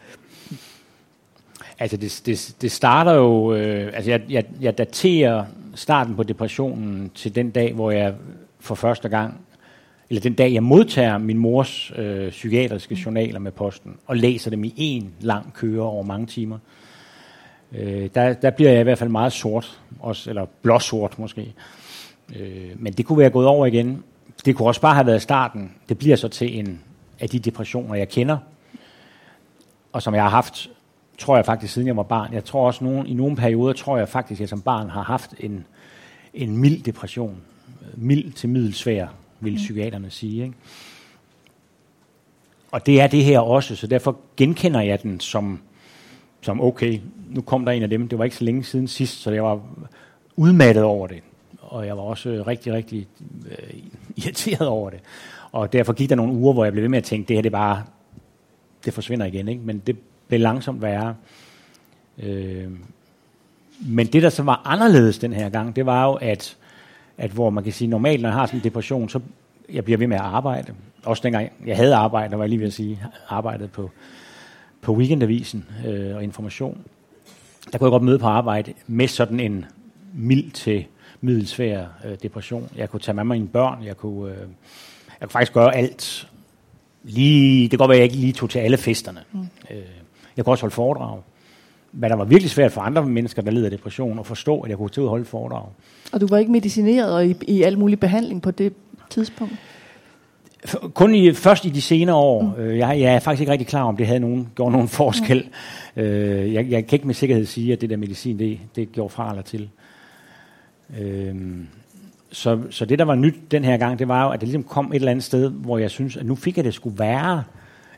Altså 1.79 1.97
det, 1.97 2.21
det, 2.25 2.55
det 2.61 2.71
starter 2.71 3.13
jo, 3.13 3.53
øh, 3.53 3.91
altså 3.93 4.11
jeg, 4.11 4.21
jeg, 4.29 4.45
jeg 4.61 4.77
daterer 4.77 5.45
starten 5.75 6.15
på 6.15 6.23
depressionen 6.23 7.11
til 7.15 7.35
den 7.35 7.49
dag, 7.49 7.73
hvor 7.73 7.91
jeg 7.91 8.13
for 8.59 8.75
første 8.75 9.09
gang 9.09 9.33
eller 10.09 10.21
den 10.21 10.33
dag 10.33 10.53
jeg 10.53 10.63
modtager 10.63 11.17
min 11.17 11.37
mors 11.37 11.91
øh, 11.95 12.29
psykiatriske 12.29 12.95
journaler 13.05 13.39
med 13.39 13.51
posten, 13.51 13.97
og 14.07 14.17
læser 14.17 14.49
dem 14.49 14.63
i 14.63 14.73
en 14.77 15.13
lang 15.21 15.53
køre 15.53 15.81
over 15.81 16.03
mange 16.03 16.25
timer, 16.25 16.55
øh, 16.55 16.80
der, 18.15 18.33
der 18.33 18.49
bliver 18.49 18.71
jeg 18.71 18.79
i 18.79 18.83
hvert 18.83 18.97
fald 18.97 19.09
meget 19.09 19.33
sort, 19.33 19.81
også, 19.99 20.29
eller 20.29 20.45
blåsort 20.61 21.19
måske. 21.19 21.53
Øh, 22.35 22.69
men 22.75 22.93
det 22.93 23.05
kunne 23.05 23.17
være 23.17 23.29
gået 23.29 23.47
over 23.47 23.65
igen. 23.65 24.03
Det 24.45 24.55
kunne 24.55 24.67
også 24.67 24.81
bare 24.81 24.93
have 24.93 25.05
været 25.05 25.21
starten. 25.21 25.71
Det 25.89 25.97
bliver 25.97 26.15
så 26.15 26.27
til 26.27 26.59
en 26.59 26.81
af 27.19 27.29
de 27.29 27.39
depressioner, 27.39 27.95
jeg 27.95 28.09
kender, 28.09 28.37
og 29.91 30.01
som 30.01 30.15
jeg 30.15 30.23
har 30.23 30.29
haft, 30.29 30.69
tror 31.17 31.35
jeg 31.35 31.45
faktisk, 31.45 31.73
siden 31.73 31.87
jeg 31.87 31.97
var 31.97 32.03
barn. 32.03 32.33
Jeg 32.33 32.45
tror 32.45 32.67
også, 32.67 32.83
nogen, 32.83 33.07
i 33.07 33.13
nogle 33.13 33.35
perioder, 33.35 33.73
tror 33.73 33.97
jeg 33.97 34.09
faktisk, 34.09 34.37
at 34.37 34.41
jeg 34.41 34.49
som 34.49 34.61
barn 34.61 34.89
har 34.89 35.03
haft 35.03 35.33
en, 35.39 35.65
en 36.33 36.57
mild 36.57 36.83
depression. 36.83 37.37
Mild 37.95 38.31
til 38.31 38.49
middelsvær, 38.49 39.07
vil 39.39 39.53
mm. 39.53 39.57
psykiaterne 39.57 40.09
sige. 40.09 40.43
Ikke? 40.43 40.55
Og 42.71 42.85
det 42.85 43.01
er 43.01 43.07
det 43.07 43.23
her 43.23 43.39
også, 43.39 43.75
så 43.75 43.87
derfor 43.87 44.17
genkender 44.37 44.81
jeg 44.81 45.03
den 45.03 45.19
som, 45.19 45.59
som 46.41 46.61
okay, 46.61 46.99
nu 47.35 47.41
kom 47.41 47.65
der 47.65 47.71
en 47.71 47.83
af 47.83 47.89
dem. 47.89 48.07
Det 48.07 48.17
var 48.17 48.23
ikke 48.23 48.35
så 48.35 48.43
længe 48.43 48.63
siden 48.63 48.87
sidst, 48.87 49.21
så 49.21 49.31
jeg 49.31 49.43
var 49.43 49.61
udmattet 50.35 50.83
over 50.83 51.07
det. 51.07 51.23
Og 51.61 51.87
jeg 51.87 51.97
var 51.97 52.03
også 52.03 52.43
rigtig, 52.47 52.73
rigtig 52.73 53.07
øh, 53.51 53.79
irriteret 54.25 54.67
over 54.67 54.89
det. 54.89 54.99
Og 55.51 55.73
derfor 55.73 55.93
gik 55.93 56.09
der 56.09 56.15
nogle 56.15 56.33
uger, 56.33 56.53
hvor 56.53 56.63
jeg 56.63 56.73
blev 56.73 56.81
ved 56.81 56.89
med 56.89 56.97
at 56.97 57.03
tænke, 57.03 57.27
det 57.27 57.37
her 57.37 57.41
det 57.41 57.51
bare, 57.51 57.83
det 58.85 58.93
forsvinder 58.93 59.25
igen. 59.25 59.47
Ikke? 59.47 59.61
Men 59.65 59.81
det 59.87 59.97
blev 60.27 60.39
langsomt 60.39 60.81
værre. 60.81 61.15
Øh, 62.19 62.69
men 63.85 64.07
det, 64.07 64.23
der 64.23 64.29
så 64.29 64.43
var 64.43 64.61
anderledes 64.65 65.19
den 65.19 65.33
her 65.33 65.49
gang, 65.49 65.75
det 65.75 65.85
var 65.85 66.05
jo, 66.05 66.13
at, 66.13 66.57
at 67.17 67.31
hvor 67.31 67.49
man 67.49 67.63
kan 67.63 67.73
sige, 67.73 67.87
normalt, 67.87 68.21
når 68.21 68.29
jeg 68.29 68.37
har 68.37 68.45
sådan 68.45 68.59
en 68.59 68.63
depression, 68.63 69.09
så 69.09 69.19
jeg 69.69 69.83
bliver 69.83 69.97
ved 69.97 70.07
med 70.07 70.17
at 70.17 70.23
arbejde. 70.23 70.73
Også 71.03 71.23
dengang 71.23 71.51
jeg 71.65 71.75
havde 71.75 71.95
arbejdet, 71.95 72.37
var 72.37 72.43
jeg 72.43 72.49
lige 72.49 72.59
ved 72.59 72.67
at 72.67 72.73
sige, 72.73 73.03
arbejdet 73.29 73.71
på, 73.71 73.91
på 74.81 74.93
weekendavisen 74.93 75.65
øh, 75.87 76.15
og 76.15 76.23
information. 76.23 76.81
Der 77.71 77.77
kunne 77.77 77.87
jeg 77.87 77.91
godt 77.91 78.03
møde 78.03 78.19
på 78.19 78.27
arbejde 78.27 78.73
med 78.87 79.07
sådan 79.07 79.39
en 79.39 79.65
mild 80.13 80.51
til 80.51 80.85
middelsvær 81.21 81.85
øh, 82.05 82.17
depression. 82.23 82.69
Jeg 82.75 82.89
kunne 82.89 82.99
tage 82.99 83.15
med 83.15 83.23
mig 83.23 83.37
mine 83.37 83.47
børn, 83.47 83.83
jeg 83.83 83.97
kunne, 83.97 84.31
øh, 84.31 84.37
jeg 84.39 84.47
kunne 85.21 85.29
faktisk 85.29 85.53
gøre 85.53 85.75
alt. 85.75 86.27
Lige, 87.03 87.63
det 87.63 87.69
kan 87.69 87.79
godt 87.79 87.89
være, 87.89 87.97
at 87.97 87.99
jeg 87.99 88.05
ikke 88.05 88.17
lige 88.17 88.33
tog 88.33 88.49
til 88.49 88.59
alle 88.59 88.77
festerne. 88.77 89.19
Mm. 89.31 89.39
Øh, 89.71 89.77
jeg 90.37 90.45
kunne 90.45 90.53
også 90.53 90.63
holde 90.63 90.75
foredrag. 90.75 91.19
Men 91.93 92.09
der 92.09 92.15
var 92.15 92.25
virkelig 92.25 92.51
svært 92.51 92.71
for 92.71 92.81
andre 92.81 93.05
mennesker, 93.05 93.41
der 93.41 93.51
led 93.51 93.65
af 93.65 93.71
depression, 93.71 94.19
at 94.19 94.25
forstå, 94.25 94.61
at 94.61 94.69
jeg 94.69 94.77
kunne 94.77 94.89
tage 94.89 95.01
ud 95.01 95.07
og 95.07 95.09
holde 95.09 95.25
foredrag. 95.25 95.65
Og 96.11 96.21
du 96.21 96.27
var 96.27 96.37
ikke 96.37 96.51
medicineret 96.51 97.15
og 97.15 97.25
i, 97.25 97.35
i 97.47 97.61
al 97.63 97.77
mulig 97.77 97.99
behandling 97.99 98.41
på 98.41 98.51
det 98.51 98.73
tidspunkt? 99.09 99.53
Kun 100.93 101.15
i, 101.15 101.33
først 101.33 101.65
i 101.65 101.69
de 101.69 101.81
senere 101.81 102.15
år. 102.15 102.41
Mm. 102.41 102.63
Øh, 102.63 102.77
jeg, 102.77 102.99
jeg 102.99 103.15
er 103.15 103.19
faktisk 103.19 103.41
ikke 103.41 103.51
rigtig 103.51 103.67
klar 103.67 103.83
om, 103.83 103.97
det 103.97 104.07
havde 104.07 104.19
nogen, 104.19 104.47
gjort 104.55 104.71
nogen 104.71 104.87
forskel. 104.87 105.49
Mm. 105.95 106.01
Jeg, 106.03 106.69
jeg 106.69 106.87
kan 106.87 106.95
ikke 106.97 107.07
med 107.07 107.15
sikkerhed 107.15 107.45
sige, 107.45 107.73
at 107.73 107.81
det 107.81 107.89
der 107.89 107.97
medicin, 107.97 108.39
det, 108.39 108.59
det 108.75 108.91
gjorde 108.91 109.09
fra 109.09 109.29
eller 109.29 109.43
til. 109.43 109.69
Øhm, 110.99 111.67
så, 112.31 112.59
så 112.69 112.85
det, 112.85 112.99
der 112.99 113.05
var 113.05 113.15
nyt 113.15 113.35
den 113.51 113.63
her 113.63 113.77
gang, 113.77 113.99
det 113.99 114.07
var 114.07 114.23
jo, 114.23 114.29
at 114.29 114.41
det 114.41 114.47
ligesom 114.47 114.63
kom 114.63 114.91
et 114.91 114.95
eller 114.95 115.11
andet 115.11 115.23
sted, 115.23 115.49
hvor 115.49 115.77
jeg 115.77 115.91
synes, 115.91 116.17
at 116.17 116.25
nu 116.25 116.35
fik 116.35 116.57
jeg 116.57 116.65
det 116.65 116.73
skulle 116.73 116.99
være, 116.99 117.43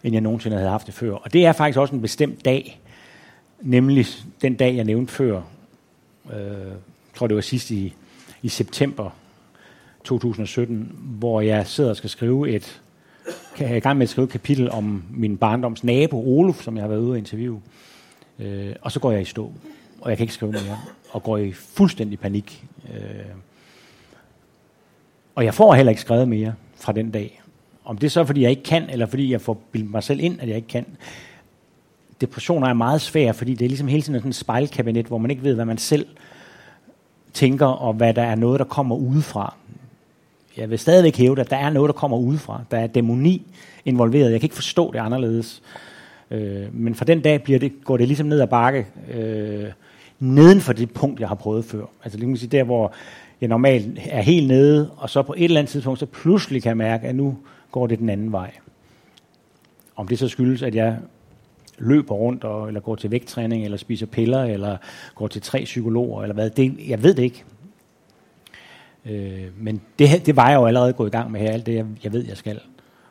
end 0.03 0.13
jeg 0.13 0.21
nogensinde 0.21 0.57
havde 0.57 0.69
haft 0.69 0.87
det 0.87 0.93
før. 0.93 1.13
Og 1.13 1.33
det 1.33 1.45
er 1.45 1.51
faktisk 1.51 1.79
også 1.79 1.95
en 1.95 2.01
bestemt 2.01 2.45
dag, 2.45 2.81
nemlig 3.61 4.05
den 4.41 4.55
dag, 4.55 4.75
jeg 4.75 4.83
nævnte 4.83 5.13
før. 5.13 5.41
Øh, 6.33 6.39
jeg 6.39 7.15
tror, 7.15 7.27
det 7.27 7.35
var 7.35 7.41
sidst 7.41 7.71
i, 7.71 7.93
i 8.41 8.49
september 8.49 9.09
2017, 10.03 10.95
hvor 10.99 11.41
jeg 11.41 11.67
sidder 11.67 11.89
og 11.89 11.95
skal 11.95 12.09
skrive 12.09 12.49
et, 12.49 12.81
jeg 13.59 13.71
er 13.71 13.75
i 13.75 13.79
gang 13.79 13.97
med 13.97 14.03
at 14.03 14.09
skrive 14.09 14.25
et 14.25 14.31
kapitel 14.31 14.71
om 14.71 15.03
min 15.09 15.37
barndoms 15.37 15.83
nabo, 15.83 16.39
Olof, 16.39 16.63
som 16.63 16.75
jeg 16.75 16.83
har 16.83 16.89
været 16.89 16.99
ude 16.99 17.11
og 17.11 17.17
interviewe. 17.17 17.61
Øh, 18.39 18.75
og 18.81 18.91
så 18.91 18.99
går 18.99 19.11
jeg 19.11 19.21
i 19.21 19.25
stå, 19.25 19.51
og 20.01 20.09
jeg 20.09 20.17
kan 20.17 20.23
ikke 20.23 20.33
skrive 20.33 20.51
mere, 20.51 20.77
og 21.11 21.23
går 21.23 21.37
i 21.37 21.51
fuldstændig 21.51 22.19
panik. 22.19 22.65
Øh, 22.93 22.99
og 25.35 25.45
jeg 25.45 25.53
får 25.53 25.73
heller 25.73 25.89
ikke 25.89 26.01
skrevet 26.01 26.27
mere 26.27 26.53
fra 26.75 26.91
den 26.91 27.11
dag. 27.11 27.41
Om 27.85 27.97
det 27.97 28.07
er 28.07 28.11
så, 28.11 28.25
fordi 28.25 28.41
jeg 28.41 28.49
ikke 28.49 28.63
kan, 28.63 28.89
eller 28.89 29.05
fordi 29.05 29.31
jeg 29.31 29.41
får 29.41 29.61
bildet 29.71 29.91
mig 29.91 30.03
selv 30.03 30.19
ind, 30.19 30.41
at 30.41 30.47
jeg 30.47 30.55
ikke 30.55 30.67
kan. 30.67 30.85
Depressioner 32.21 32.67
er 32.67 32.73
meget 32.73 33.01
svære, 33.01 33.33
fordi 33.33 33.53
det 33.53 33.65
er 33.65 33.69
ligesom 33.69 33.87
hele 33.87 34.01
tiden 34.01 34.19
sådan 34.19 34.29
et 34.29 34.35
spejlkabinet, 34.35 35.05
hvor 35.05 35.17
man 35.17 35.31
ikke 35.31 35.43
ved, 35.43 35.55
hvad 35.55 35.65
man 35.65 35.77
selv 35.77 36.05
tænker, 37.33 37.65
og 37.65 37.93
hvad 37.93 38.13
der 38.13 38.21
er 38.23 38.35
noget, 38.35 38.59
der 38.59 38.65
kommer 38.65 38.95
udefra. 38.95 39.55
Jeg 40.57 40.69
vil 40.69 40.79
stadigvæk 40.79 41.17
hæve 41.17 41.39
at 41.39 41.49
der 41.49 41.57
er 41.57 41.69
noget, 41.69 41.87
der 41.87 41.93
kommer 41.93 42.17
udefra. 42.17 42.63
Der 42.71 42.77
er 42.77 42.87
dæmoni 42.87 43.41
involveret. 43.85 44.31
Jeg 44.31 44.39
kan 44.39 44.45
ikke 44.45 44.55
forstå 44.55 44.91
det 44.91 44.99
anderledes. 44.99 45.61
Øh, 46.31 46.75
men 46.75 46.95
fra 46.95 47.05
den 47.05 47.21
dag 47.21 47.43
bliver 47.43 47.59
det, 47.59 47.73
går 47.83 47.97
det 47.97 48.07
ligesom 48.07 48.27
ned 48.27 48.41
ad 48.41 48.47
bakke, 48.47 48.87
øh, 49.13 49.65
neden 50.19 50.61
for 50.61 50.73
det 50.73 50.91
punkt, 50.91 51.19
jeg 51.19 51.27
har 51.27 51.35
prøvet 51.35 51.65
før. 51.65 51.85
Altså 52.03 52.19
lige 52.19 52.37
sige, 52.37 52.49
der 52.49 52.63
hvor 52.63 52.93
jeg 53.41 53.49
normalt 53.49 53.99
er 54.09 54.21
helt 54.21 54.47
nede, 54.47 54.89
og 54.97 55.09
så 55.09 55.21
på 55.21 55.33
et 55.37 55.43
eller 55.43 55.59
andet 55.59 55.71
tidspunkt, 55.71 55.99
så 55.99 56.05
pludselig 56.05 56.63
kan 56.63 56.69
jeg 56.69 56.77
mærke, 56.77 57.07
at 57.07 57.15
nu 57.15 57.37
går 57.71 57.87
det 57.87 57.99
den 57.99 58.09
anden 58.09 58.31
vej. 58.31 58.51
Om 59.95 60.07
det 60.07 60.19
så 60.19 60.27
skyldes, 60.27 60.61
at 60.61 60.75
jeg 60.75 60.97
løber 61.77 62.15
rundt, 62.15 62.43
og, 62.43 62.67
eller 62.67 62.79
går 62.79 62.95
til 62.95 63.11
vægttræning, 63.11 63.63
eller 63.63 63.77
spiser 63.77 64.05
piller, 64.05 64.43
eller 64.43 64.77
går 65.15 65.27
til 65.27 65.41
tre 65.41 65.63
psykologer, 65.63 66.21
eller 66.21 66.33
hvad, 66.33 66.49
det, 66.49 66.75
jeg 66.87 67.03
ved 67.03 67.13
det 67.13 67.23
ikke. 67.23 67.43
Øh, 69.05 69.47
men 69.57 69.81
det, 69.99 70.25
det 70.25 70.35
var 70.35 70.49
jeg 70.49 70.55
jo 70.55 70.65
allerede 70.65 70.93
gået 70.93 71.07
i 71.07 71.11
gang 71.11 71.31
med 71.31 71.39
her, 71.39 71.51
alt 71.51 71.65
det, 71.65 71.75
jeg, 71.75 71.85
jeg 72.03 72.13
ved, 72.13 72.25
jeg 72.25 72.37
skal. 72.37 72.59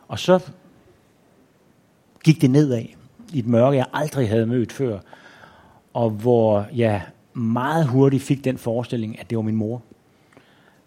Og 0.09 0.19
så 0.19 0.53
gik 2.25 2.41
det 2.41 2.51
nedad 2.51 2.83
i 3.33 3.39
et 3.39 3.47
mørke, 3.47 3.77
jeg 3.77 3.87
aldrig 3.93 4.29
havde 4.29 4.47
mødt 4.47 4.73
før, 4.73 4.99
og 5.93 6.11
hvor 6.11 6.67
jeg 6.75 7.03
meget 7.35 7.87
hurtigt 7.87 8.23
fik 8.23 8.45
den 8.45 8.59
forestilling, 8.59 9.21
at 9.21 9.31
det 9.31 9.37
var 9.37 9.43
min 9.43 9.57
mor. 9.57 9.83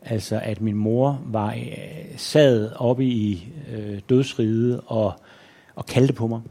Altså 0.01 0.39
at 0.43 0.61
min 0.61 0.75
mor 0.75 1.21
var 1.25 1.53
øh, 1.53 2.17
sad 2.17 2.71
oppe 2.75 3.05
i 3.05 3.53
øh, 3.71 3.99
dødsriget 4.09 4.81
og, 4.85 5.13
og 5.75 5.85
kaldte 5.85 6.13
på 6.13 6.27
mig. 6.27 6.41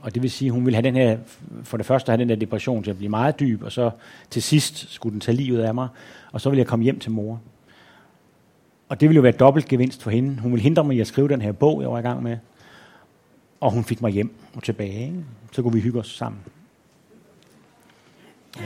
Og 0.00 0.14
det 0.14 0.22
vil 0.22 0.30
sige, 0.30 0.48
at 0.48 0.52
hun 0.54 0.64
ville 0.64 0.76
have 0.76 0.82
den 0.82 0.94
her, 0.94 1.18
for 1.62 1.76
det 1.76 1.86
første 1.86 2.10
have 2.10 2.18
den 2.18 2.28
der 2.28 2.36
depression 2.36 2.82
til 2.82 2.90
at 2.90 2.96
blive 2.96 3.08
meget 3.08 3.40
dyb, 3.40 3.62
og 3.62 3.72
så 3.72 3.90
til 4.30 4.42
sidst 4.42 4.92
skulle 4.92 5.12
den 5.12 5.20
tage 5.20 5.36
livet 5.36 5.62
af 5.62 5.74
mig, 5.74 5.88
og 6.34 6.40
så 6.40 6.50
ville 6.50 6.58
jeg 6.58 6.66
komme 6.66 6.82
hjem 6.82 6.98
til 6.98 7.10
mor. 7.10 7.40
Og 8.88 9.00
det 9.00 9.08
ville 9.08 9.16
jo 9.16 9.22
være 9.22 9.32
dobbelt 9.32 9.68
gevinst 9.68 10.02
for 10.02 10.10
hende. 10.10 10.40
Hun 10.40 10.52
ville 10.52 10.62
hindre 10.62 10.84
mig 10.84 10.96
i 10.96 11.00
at 11.00 11.06
skrive 11.06 11.28
den 11.28 11.40
her 11.40 11.52
bog, 11.52 11.82
jeg 11.82 11.90
var 11.90 11.98
i 11.98 12.02
gang 12.02 12.22
med. 12.22 12.36
Og 13.60 13.70
hun 13.70 13.84
fik 13.84 14.02
mig 14.02 14.12
hjem 14.12 14.34
og 14.54 14.62
tilbage. 14.62 15.02
Ikke? 15.02 15.24
Så 15.52 15.62
kunne 15.62 15.72
vi 15.72 15.80
hygge 15.80 15.98
os 15.98 16.08
sammen. 16.08 16.40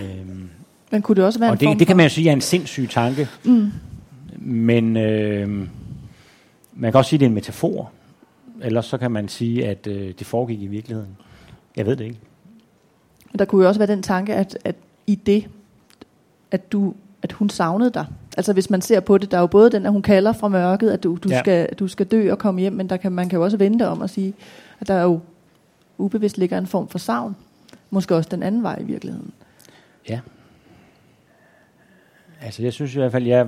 Øhm, 0.03 0.51
men 0.91 1.03
kunne 1.03 1.16
det 1.16 1.25
også 1.25 1.39
være 1.39 1.51
og 1.51 1.53
en 1.53 1.61
det, 1.61 1.66
form 1.66 1.79
det 1.79 1.87
kan 1.87 1.97
man 1.97 2.05
jo 2.05 2.11
sige 2.11 2.29
er 2.29 2.33
en 2.33 2.41
sindssyg 2.41 2.89
tanke. 2.91 3.29
Mm. 3.45 3.71
Men 4.37 4.97
øh, 4.97 5.49
man 6.73 6.93
kan 6.93 6.99
også 6.99 7.09
sige, 7.09 7.16
at 7.16 7.21
det 7.21 7.27
er 7.27 7.31
en 7.31 7.35
metafor. 7.35 7.93
Ellers 8.62 8.87
så 8.87 8.99
kan 8.99 9.11
man 9.11 9.29
sige, 9.29 9.66
at 9.66 9.87
øh, 9.87 10.14
det 10.19 10.27
foregik 10.27 10.62
i 10.62 10.66
virkeligheden. 10.66 11.16
Jeg 11.77 11.87
ved 11.87 11.97
det 11.97 12.05
ikke. 12.05 12.21
Men 13.33 13.39
der 13.39 13.45
kunne 13.45 13.62
jo 13.62 13.69
også 13.69 13.81
være 13.81 13.93
den 13.93 14.03
tanke, 14.03 14.35
at, 14.35 14.59
at 14.64 14.77
i 15.07 15.14
det, 15.14 15.49
at, 16.51 16.73
du, 16.73 16.95
at 17.23 17.33
hun 17.33 17.51
savnede 17.51 17.91
dig. 17.91 18.07
Altså 18.37 18.53
hvis 18.53 18.71
man 18.71 18.81
ser 18.81 19.01
på 19.01 19.19
det, 19.19 19.31
der 19.31 19.37
er 19.37 19.41
jo 19.41 19.47
både 19.47 19.71
den, 19.71 19.87
at 19.87 19.93
hun 19.93 20.03
kalder 20.03 20.33
fra 20.33 20.49
mørket, 20.49 20.91
at 20.91 21.03
du, 21.03 21.19
du, 21.23 21.29
ja. 21.29 21.39
skal, 21.39 21.75
du 21.75 21.89
skal 21.89 22.07
dø 22.07 22.33
og 22.33 22.39
komme 22.39 22.61
hjem, 22.61 22.73
men 22.73 22.89
der 22.89 22.97
kan, 22.97 23.12
man 23.12 23.29
kan 23.29 23.37
jo 23.37 23.45
også 23.45 23.57
vente 23.57 23.89
om 23.89 24.03
at 24.03 24.11
sige, 24.11 24.35
at 24.81 24.89
der 24.89 24.95
er 24.95 25.03
jo 25.03 25.21
ubevidst 25.99 26.39
ligger 26.39 26.59
en 26.59 26.66
form 26.66 26.89
for 26.89 26.99
savn. 26.99 27.37
Måske 27.91 28.14
også 28.16 28.29
den 28.29 28.43
anden 28.43 28.62
vej 28.62 28.79
i 28.81 28.85
virkeligheden. 28.85 29.33
Ja. 30.09 30.21
Altså 32.41 32.62
jeg 32.62 32.73
synes 32.73 32.95
i 32.95 32.99
hvert 32.99 33.12
fald, 33.12 33.27
jeg, 33.27 33.47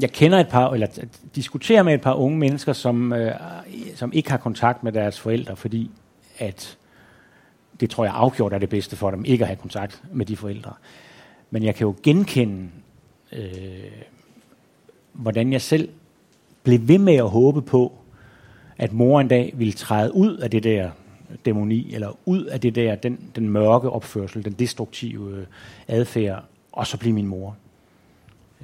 jeg 0.00 0.12
kender 0.12 0.38
et 0.38 0.48
par, 0.48 0.70
eller 0.70 0.86
diskuterer 1.34 1.82
med 1.82 1.94
et 1.94 2.00
par 2.00 2.14
unge 2.14 2.38
mennesker, 2.38 2.72
som, 2.72 3.12
øh, 3.12 3.34
som 3.94 4.12
ikke 4.12 4.30
har 4.30 4.38
kontakt 4.38 4.84
med 4.84 4.92
deres 4.92 5.20
forældre, 5.20 5.56
fordi 5.56 5.90
at 6.38 6.78
det 7.80 7.90
tror 7.90 8.04
jeg 8.04 8.14
afgjort 8.14 8.52
er 8.52 8.58
det 8.58 8.68
bedste 8.68 8.96
for 8.96 9.10
dem, 9.10 9.24
ikke 9.24 9.44
at 9.44 9.48
have 9.48 9.56
kontakt 9.56 10.02
med 10.12 10.26
de 10.26 10.36
forældre. 10.36 10.72
Men 11.50 11.62
jeg 11.62 11.74
kan 11.74 11.86
jo 11.86 11.94
genkende, 12.02 12.68
øh, 13.32 14.02
hvordan 15.12 15.52
jeg 15.52 15.62
selv 15.62 15.88
blev 16.62 16.88
ved 16.88 16.98
med 16.98 17.14
at 17.14 17.30
håbe 17.30 17.62
på, 17.62 17.92
at 18.78 18.92
mor 18.92 19.20
en 19.20 19.28
dag 19.28 19.52
ville 19.56 19.72
træde 19.72 20.14
ud 20.14 20.36
af 20.36 20.50
det 20.50 20.62
der 20.62 20.90
dæmoni, 21.44 21.94
eller 21.94 22.18
ud 22.24 22.44
af 22.44 22.60
det 22.60 22.74
der, 22.74 22.94
den, 22.94 23.18
den 23.36 23.48
mørke 23.48 23.90
opførsel, 23.90 24.44
den 24.44 24.52
destruktive 24.52 25.36
øh, 25.36 25.46
adfærd, 25.88 26.44
og 26.72 26.86
så 26.86 26.98
blive 26.98 27.12
min 27.12 27.26
mor. 27.26 27.56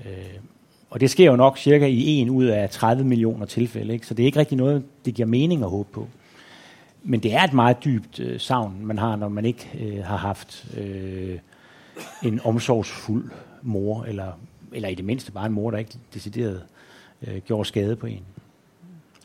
Øh, 0.06 0.38
og 0.90 1.00
det 1.00 1.10
sker 1.10 1.26
jo 1.26 1.36
nok 1.36 1.58
cirka 1.58 1.86
i 1.86 2.06
en 2.06 2.30
ud 2.30 2.44
af 2.44 2.70
30 2.70 3.04
millioner 3.04 3.46
tilfælde, 3.46 3.92
ikke? 3.92 4.06
så 4.06 4.14
det 4.14 4.22
er 4.22 4.26
ikke 4.26 4.38
rigtig 4.38 4.58
noget, 4.58 4.82
det 5.04 5.14
giver 5.14 5.28
mening 5.28 5.62
at 5.62 5.70
håbe 5.70 5.88
på. 5.92 6.08
Men 7.04 7.20
det 7.20 7.34
er 7.34 7.42
et 7.42 7.52
meget 7.52 7.84
dybt 7.84 8.20
øh, 8.20 8.40
savn, 8.40 8.86
man 8.86 8.98
har, 8.98 9.16
når 9.16 9.28
man 9.28 9.44
ikke 9.44 9.70
øh, 9.80 10.04
har 10.04 10.16
haft 10.16 10.66
øh, 10.76 11.38
en 12.22 12.40
omsorgsfuld 12.44 13.30
mor, 13.62 14.04
eller 14.04 14.32
eller 14.72 14.88
i 14.88 14.94
det 14.94 15.04
mindste 15.04 15.32
bare 15.32 15.46
en 15.46 15.52
mor, 15.52 15.70
der 15.70 15.78
ikke 15.78 15.98
decideret 16.14 16.62
øh, 17.26 17.40
gjorde 17.46 17.64
skade 17.64 17.96
på 17.96 18.06
en. 18.06 18.22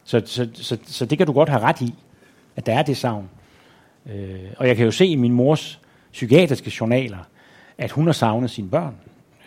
Så, 0.03 0.21
så, 0.25 0.49
så, 0.53 0.77
så 0.85 1.05
det 1.05 1.17
kan 1.17 1.27
du 1.27 1.33
godt 1.33 1.49
have 1.49 1.61
ret 1.61 1.81
i, 1.81 1.93
at 2.55 2.65
der 2.65 2.73
er 2.73 2.81
det 2.81 2.97
savn. 2.97 3.29
Øh, 4.05 4.39
og 4.57 4.67
jeg 4.67 4.75
kan 4.75 4.85
jo 4.85 4.91
se 4.91 5.05
i 5.05 5.15
min 5.15 5.33
mors 5.33 5.81
psykiatriske 6.11 6.71
journaler, 6.79 7.27
at 7.77 7.91
hun 7.91 8.05
har 8.05 8.13
savnet 8.13 8.49
sine 8.49 8.69
børn. 8.69 8.95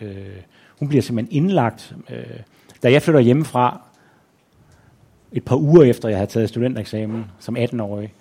Øh, 0.01 0.41
hun 0.79 0.87
bliver 0.87 1.01
simpelthen 1.01 1.43
indlagt. 1.43 1.95
Øh, 2.09 2.39
da 2.83 2.91
jeg 2.91 3.01
flytter 3.01 3.19
hjemmefra, 3.19 3.81
et 5.31 5.45
par 5.45 5.55
uger 5.55 5.83
efter 5.83 6.09
jeg 6.09 6.17
havde 6.17 6.31
taget 6.31 6.49
studentereksamen 6.49 7.25
som 7.39 7.57
18-årig, 7.57 8.13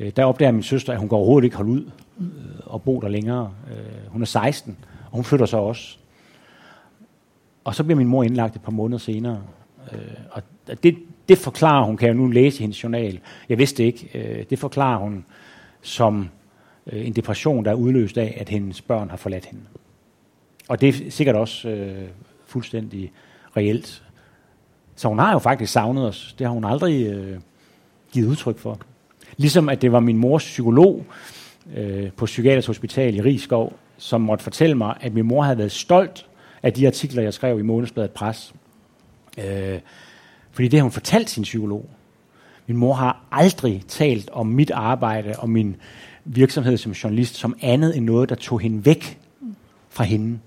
øh, 0.00 0.12
der 0.16 0.24
opdager 0.24 0.52
min 0.52 0.62
søster, 0.62 0.92
at 0.92 0.98
hun 0.98 1.08
går 1.08 1.16
overhovedet 1.16 1.44
ikke 1.44 1.56
holde 1.56 1.70
ud 1.70 1.90
øh, 2.20 2.26
og 2.60 2.82
bo 2.82 3.00
der 3.00 3.08
længere. 3.08 3.52
Øh, 3.70 4.12
hun 4.12 4.22
er 4.22 4.26
16, 4.26 4.76
og 5.10 5.16
hun 5.16 5.24
flytter 5.24 5.46
så 5.46 5.56
også. 5.56 5.98
Og 7.64 7.74
så 7.74 7.84
bliver 7.84 7.96
min 7.96 8.08
mor 8.08 8.22
indlagt 8.22 8.56
et 8.56 8.62
par 8.62 8.72
måneder 8.72 8.98
senere. 8.98 9.42
Øh, 9.92 9.98
og 10.30 10.42
det, 10.82 10.98
det 11.28 11.38
forklarer 11.38 11.84
hun, 11.84 11.96
kan 11.96 12.06
jeg 12.06 12.16
nu 12.16 12.26
læse 12.26 12.58
i 12.58 12.60
hendes 12.60 12.82
journal. 12.82 13.20
Jeg 13.48 13.58
vidste 13.58 13.84
ikke. 13.84 14.10
Øh, 14.14 14.44
det 14.50 14.58
forklarer 14.58 14.98
hun 14.98 15.24
som 15.82 16.28
øh, 16.86 17.06
en 17.06 17.12
depression, 17.12 17.64
der 17.64 17.70
er 17.70 17.74
udløst 17.74 18.18
af, 18.18 18.36
at 18.40 18.48
hendes 18.48 18.82
børn 18.82 19.10
har 19.10 19.16
forladt 19.16 19.44
hende. 19.44 19.64
Og 20.68 20.80
det 20.80 20.88
er 20.88 21.10
sikkert 21.10 21.36
også 21.36 21.68
øh, 21.68 22.08
fuldstændig 22.46 23.12
reelt. 23.56 24.02
Så 24.96 25.08
hun 25.08 25.18
har 25.18 25.32
jo 25.32 25.38
faktisk 25.38 25.72
savnet 25.72 26.08
os. 26.08 26.34
Det 26.38 26.46
har 26.46 26.54
hun 26.54 26.64
aldrig 26.64 27.06
øh, 27.06 27.40
givet 28.12 28.28
udtryk 28.28 28.58
for. 28.58 28.78
Ligesom 29.40 29.68
at 29.68 29.82
det 29.82 29.92
var 29.92 30.00
min 30.00 30.16
mors 30.16 30.44
psykolog 30.44 31.06
øh, 31.76 32.10
på 32.12 32.24
Psykiatrisk 32.24 32.66
Hospital 32.66 33.14
i 33.14 33.20
Rigskov, 33.20 33.72
som 33.98 34.20
måtte 34.20 34.44
fortælle 34.44 34.74
mig, 34.74 34.96
at 35.00 35.14
min 35.14 35.24
mor 35.24 35.42
havde 35.42 35.58
været 35.58 35.72
stolt 35.72 36.26
af 36.62 36.72
de 36.72 36.86
artikler, 36.86 37.22
jeg 37.22 37.34
skrev 37.34 37.58
i 37.58 37.62
Månedsbladet 37.62 38.10
Pres. 38.10 38.54
Øh, 39.38 39.78
fordi 40.52 40.68
det 40.68 40.78
har 40.78 40.82
hun 40.82 40.92
fortalt 40.92 41.30
sin 41.30 41.42
psykolog. 41.42 41.90
Min 42.66 42.76
mor 42.76 42.94
har 42.94 43.24
aldrig 43.32 43.82
talt 43.88 44.30
om 44.30 44.46
mit 44.46 44.70
arbejde 44.70 45.34
og 45.38 45.50
min 45.50 45.76
virksomhed 46.24 46.76
som 46.76 46.92
journalist 46.92 47.36
som 47.36 47.56
andet 47.60 47.96
end 47.96 48.04
noget, 48.04 48.28
der 48.28 48.34
tog 48.34 48.60
hende 48.60 48.86
væk 48.86 49.18
fra 49.90 50.04
hende. 50.04 50.38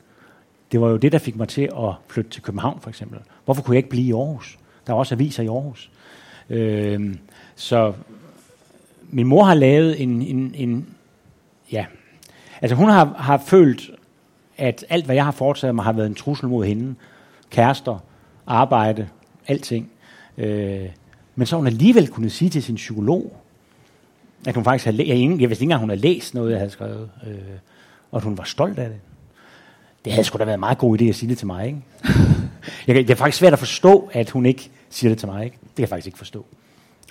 Det 0.71 0.81
var 0.81 0.89
jo 0.89 0.97
det, 0.97 1.11
der 1.11 1.17
fik 1.17 1.35
mig 1.35 1.47
til 1.47 1.61
at 1.61 1.93
flytte 2.07 2.31
til 2.31 2.41
København, 2.41 2.81
for 2.81 2.89
eksempel. 2.89 3.19
Hvorfor 3.45 3.61
kunne 3.61 3.73
jeg 3.73 3.79
ikke 3.79 3.89
blive 3.89 4.07
i 4.07 4.13
Aarhus? 4.13 4.59
Der 4.87 4.93
er 4.93 4.97
også 4.97 5.15
aviser 5.15 5.43
i 5.43 5.47
Aarhus. 5.47 5.91
Øh, 6.49 7.15
så 7.55 7.93
min 9.13 9.27
mor 9.27 9.43
har 9.43 9.53
lavet 9.53 10.01
en, 10.01 10.21
en, 10.21 10.55
en 10.55 10.87
ja, 11.71 11.85
altså 12.61 12.75
hun 12.75 12.89
har, 12.89 13.05
har 13.05 13.37
følt, 13.37 13.91
at 14.57 14.85
alt, 14.89 15.05
hvad 15.05 15.15
jeg 15.15 15.25
har 15.25 15.31
foretaget 15.31 15.75
mig, 15.75 15.85
har 15.85 15.93
været 15.93 16.07
en 16.07 16.15
trussel 16.15 16.47
mod 16.47 16.65
hende. 16.65 16.95
Kærester, 17.49 18.03
arbejde, 18.47 19.07
alting. 19.47 19.89
Øh, 20.37 20.89
men 21.35 21.47
så 21.47 21.55
hun 21.55 21.67
alligevel 21.67 22.07
kunne 22.07 22.29
sige 22.29 22.49
til 22.49 22.63
sin 22.63 22.75
psykolog, 22.75 23.35
at 24.47 24.55
hun 24.55 24.63
faktisk 24.63 24.85
havde 24.85 24.97
jeg, 24.97 25.07
jeg 25.07 25.49
vidste 25.49 25.51
ikke 25.51 25.63
engang, 25.63 25.79
hun 25.79 25.89
havde 25.89 26.01
læst 26.01 26.33
noget, 26.33 26.51
jeg 26.51 26.59
havde 26.59 26.71
skrevet, 26.71 27.09
øh, 27.27 27.33
og 28.11 28.17
at 28.17 28.23
hun 28.23 28.37
var 28.37 28.43
stolt 28.43 28.79
af 28.79 28.89
det. 28.89 28.99
Det 30.05 30.13
havde 30.13 30.23
sgu 30.23 30.37
da 30.37 30.45
været 30.45 30.53
en 30.53 30.59
meget 30.59 30.77
god 30.77 31.01
idé 31.01 31.03
at 31.05 31.15
sige 31.15 31.29
det 31.29 31.37
til 31.37 31.47
mig, 31.47 31.67
ikke? 31.67 31.81
jeg, 32.87 32.95
det 32.95 33.09
er 33.09 33.15
faktisk 33.15 33.37
svært 33.37 33.53
at 33.53 33.59
forstå, 33.59 34.09
at 34.13 34.29
hun 34.29 34.45
ikke 34.45 34.69
siger 34.89 35.11
det 35.11 35.17
til 35.17 35.27
mig, 35.27 35.45
ikke? 35.45 35.57
Det 35.61 35.75
kan 35.75 35.81
jeg 35.81 35.89
faktisk 35.89 36.07
ikke 36.07 36.17
forstå. 36.17 36.45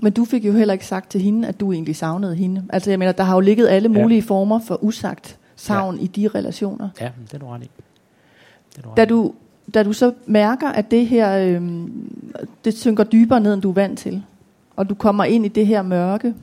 Men 0.02 0.12
du 0.12 0.24
fik 0.24 0.44
jo 0.44 0.52
heller 0.52 0.72
ikke 0.72 0.86
sagt 0.86 1.10
til 1.10 1.20
hende, 1.20 1.48
at 1.48 1.60
du 1.60 1.72
egentlig 1.72 1.96
savnede 1.96 2.34
hende. 2.34 2.64
Altså 2.68 2.90
jeg 2.90 2.98
mener, 2.98 3.12
der 3.12 3.24
har 3.24 3.34
jo 3.34 3.40
ligget 3.40 3.68
alle 3.68 3.88
mulige 3.88 4.20
ja. 4.20 4.24
former 4.26 4.58
for 4.58 4.84
usagt 4.84 5.38
savn 5.56 5.96
ja. 5.96 6.02
i 6.02 6.06
de 6.06 6.28
relationer. 6.28 6.88
Ja, 7.00 7.10
det 7.26 7.34
er 7.34 7.38
du 7.38 7.46
ret 7.46 7.62
i. 7.62 7.70
Det 8.70 8.78
er 8.78 8.82
du 8.82 8.88
ret 8.90 8.96
da, 8.96 9.04
du, 9.04 9.32
da 9.74 9.82
du 9.82 9.92
så 9.92 10.12
mærker, 10.26 10.68
at 10.68 10.90
det 10.90 11.06
her, 11.06 11.38
øh, 11.38 11.88
det 12.64 12.78
synker 12.78 13.04
dybere 13.04 13.40
ned, 13.40 13.54
end 13.54 13.62
du 13.62 13.70
er 13.70 13.74
vant 13.74 13.98
til, 13.98 14.22
og 14.76 14.88
du 14.88 14.94
kommer 14.94 15.24
ind 15.24 15.44
i 15.44 15.48
det 15.48 15.66
her 15.66 15.82
mørke, 15.82 16.34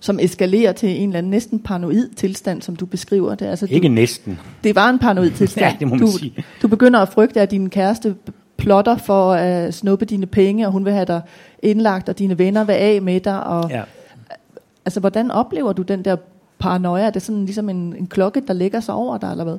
som 0.00 0.18
eskalerer 0.20 0.72
til 0.72 0.88
en 0.88 1.08
eller 1.08 1.18
anden 1.18 1.30
næsten 1.30 1.58
paranoid 1.58 2.08
tilstand, 2.08 2.62
som 2.62 2.76
du 2.76 2.86
beskriver 2.86 3.34
det. 3.34 3.46
Altså, 3.46 3.66
Ikke 3.70 3.88
du, 3.88 3.92
næsten. 3.92 4.38
Det 4.64 4.74
var 4.74 4.90
en 4.90 4.98
paranoid 4.98 5.30
tilstand. 5.38 5.66
ja, 5.66 5.76
det 5.78 5.88
må 5.88 5.94
man 5.94 6.06
du, 6.06 6.12
sige. 6.18 6.44
Du 6.62 6.68
begynder 6.68 7.00
at 7.00 7.08
frygte, 7.08 7.40
at 7.40 7.50
din 7.50 7.70
kæreste 7.70 8.14
plotter 8.56 8.96
for 8.96 9.32
at 9.32 9.74
snuppe 9.74 10.04
dine 10.04 10.26
penge, 10.26 10.66
og 10.66 10.72
hun 10.72 10.84
vil 10.84 10.92
have 10.92 11.04
dig 11.04 11.20
indlagt, 11.62 12.08
og 12.08 12.18
dine 12.18 12.38
venner 12.38 12.64
vil 12.64 12.72
af 12.72 13.02
med 13.02 13.20
dig. 13.20 13.46
Og, 13.46 13.70
ja. 13.70 13.82
Altså, 14.84 15.00
hvordan 15.00 15.30
oplever 15.30 15.72
du 15.72 15.82
den 15.82 16.04
der 16.04 16.16
paranoia? 16.58 17.06
Er 17.06 17.10
det 17.10 17.22
sådan 17.22 17.44
ligesom 17.44 17.68
en, 17.68 17.96
en 17.96 18.06
klokke, 18.06 18.42
der 18.46 18.52
lægger 18.52 18.80
sig 18.80 18.94
over 18.94 19.18
dig, 19.18 19.30
eller 19.30 19.44
hvad? 19.44 19.58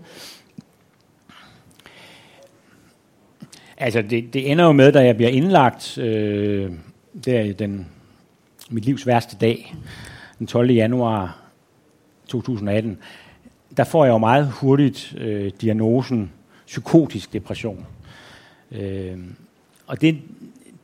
Altså, 3.78 4.02
det, 4.02 4.34
det 4.34 4.52
ender 4.52 4.66
jo 4.66 4.72
med, 4.72 4.92
da 4.92 5.06
jeg 5.06 5.16
bliver 5.16 5.32
indlagt, 5.32 5.98
øh, 5.98 6.72
det 7.26 7.38
er 7.38 7.54
den, 7.54 7.88
mit 8.70 8.86
livs 8.86 9.08
værste 9.08 9.38
dag, 9.38 9.76
den 10.40 10.48
12. 10.48 10.72
januar 10.72 11.38
2018, 12.28 12.98
der 13.78 13.84
får 13.84 14.06
jeg 14.06 14.12
jo 14.12 14.18
meget 14.18 14.48
hurtigt 14.48 15.16
øh, 15.18 15.52
diagnosen 15.62 16.32
psykotisk 16.66 17.34
depression. 17.34 17.86
Øh, 18.72 19.18
og 19.88 20.02
det, 20.02 20.18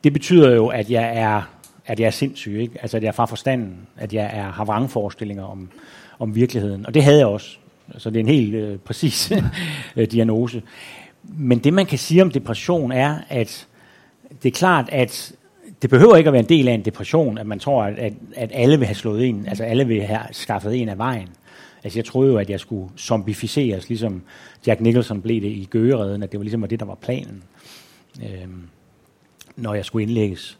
det 0.04 0.12
betyder 0.12 0.54
jo, 0.54 0.66
at 0.66 0.90
jeg 0.90 1.12
er, 1.16 1.42
at 1.86 2.00
jeg 2.00 2.06
er 2.06 2.10
sindssyg, 2.10 2.58
ikke? 2.60 2.78
altså 2.82 2.96
at 2.96 3.02
jeg 3.02 3.08
er 3.08 3.12
fra 3.12 3.24
forstanden, 3.24 3.76
at 3.96 4.12
jeg 4.12 4.30
er, 4.32 4.52
har 4.52 4.64
vrangforestillinger 4.64 5.44
om, 5.44 5.68
om 6.18 6.34
virkeligheden. 6.34 6.86
Og 6.86 6.94
det 6.94 7.02
havde 7.02 7.18
jeg 7.18 7.26
også. 7.26 7.56
Så 7.98 8.10
det 8.10 8.16
er 8.16 8.20
en 8.20 8.28
helt 8.28 8.54
øh, 8.54 8.78
præcis 8.78 9.32
øh, 9.96 10.10
diagnose. 10.10 10.62
Men 11.22 11.58
det 11.58 11.72
man 11.72 11.86
kan 11.86 11.98
sige 11.98 12.22
om 12.22 12.30
depression 12.30 12.92
er, 12.92 13.18
at 13.28 13.66
det 14.42 14.48
er 14.48 14.58
klart, 14.58 14.88
at 14.92 15.32
det 15.82 15.90
behøver 15.90 16.16
ikke 16.16 16.28
at 16.28 16.32
være 16.32 16.42
en 16.42 16.48
del 16.48 16.68
af 16.68 16.72
en 16.72 16.84
depression, 16.84 17.38
at 17.38 17.46
man 17.46 17.58
tror, 17.58 17.84
at, 17.84 18.12
at 18.36 18.50
alle 18.54 18.78
vil 18.78 18.86
have 18.86 18.94
slået 18.94 19.26
en, 19.28 19.46
altså 19.48 19.64
alle 19.64 19.86
vil 19.86 20.02
have 20.02 20.20
skaffet 20.32 20.80
en 20.82 20.88
af 20.88 20.98
vejen. 20.98 21.28
Altså 21.84 21.98
jeg 21.98 22.04
troede 22.04 22.32
jo, 22.32 22.38
at 22.38 22.50
jeg 22.50 22.60
skulle 22.60 22.90
zombificeres, 22.98 23.88
ligesom 23.88 24.22
Jack 24.66 24.80
Nicholson 24.80 25.22
blev 25.22 25.40
det 25.40 25.48
i 25.48 25.68
Gøgeredden, 25.70 26.22
at 26.22 26.32
det 26.32 26.40
var 26.40 26.44
ligesom 26.44 26.62
det, 26.62 26.80
der 26.80 26.86
var 26.86 26.94
planen, 26.94 27.42
øh, 28.22 28.48
når 29.56 29.74
jeg 29.74 29.84
skulle 29.84 30.02
indlægges. 30.02 30.58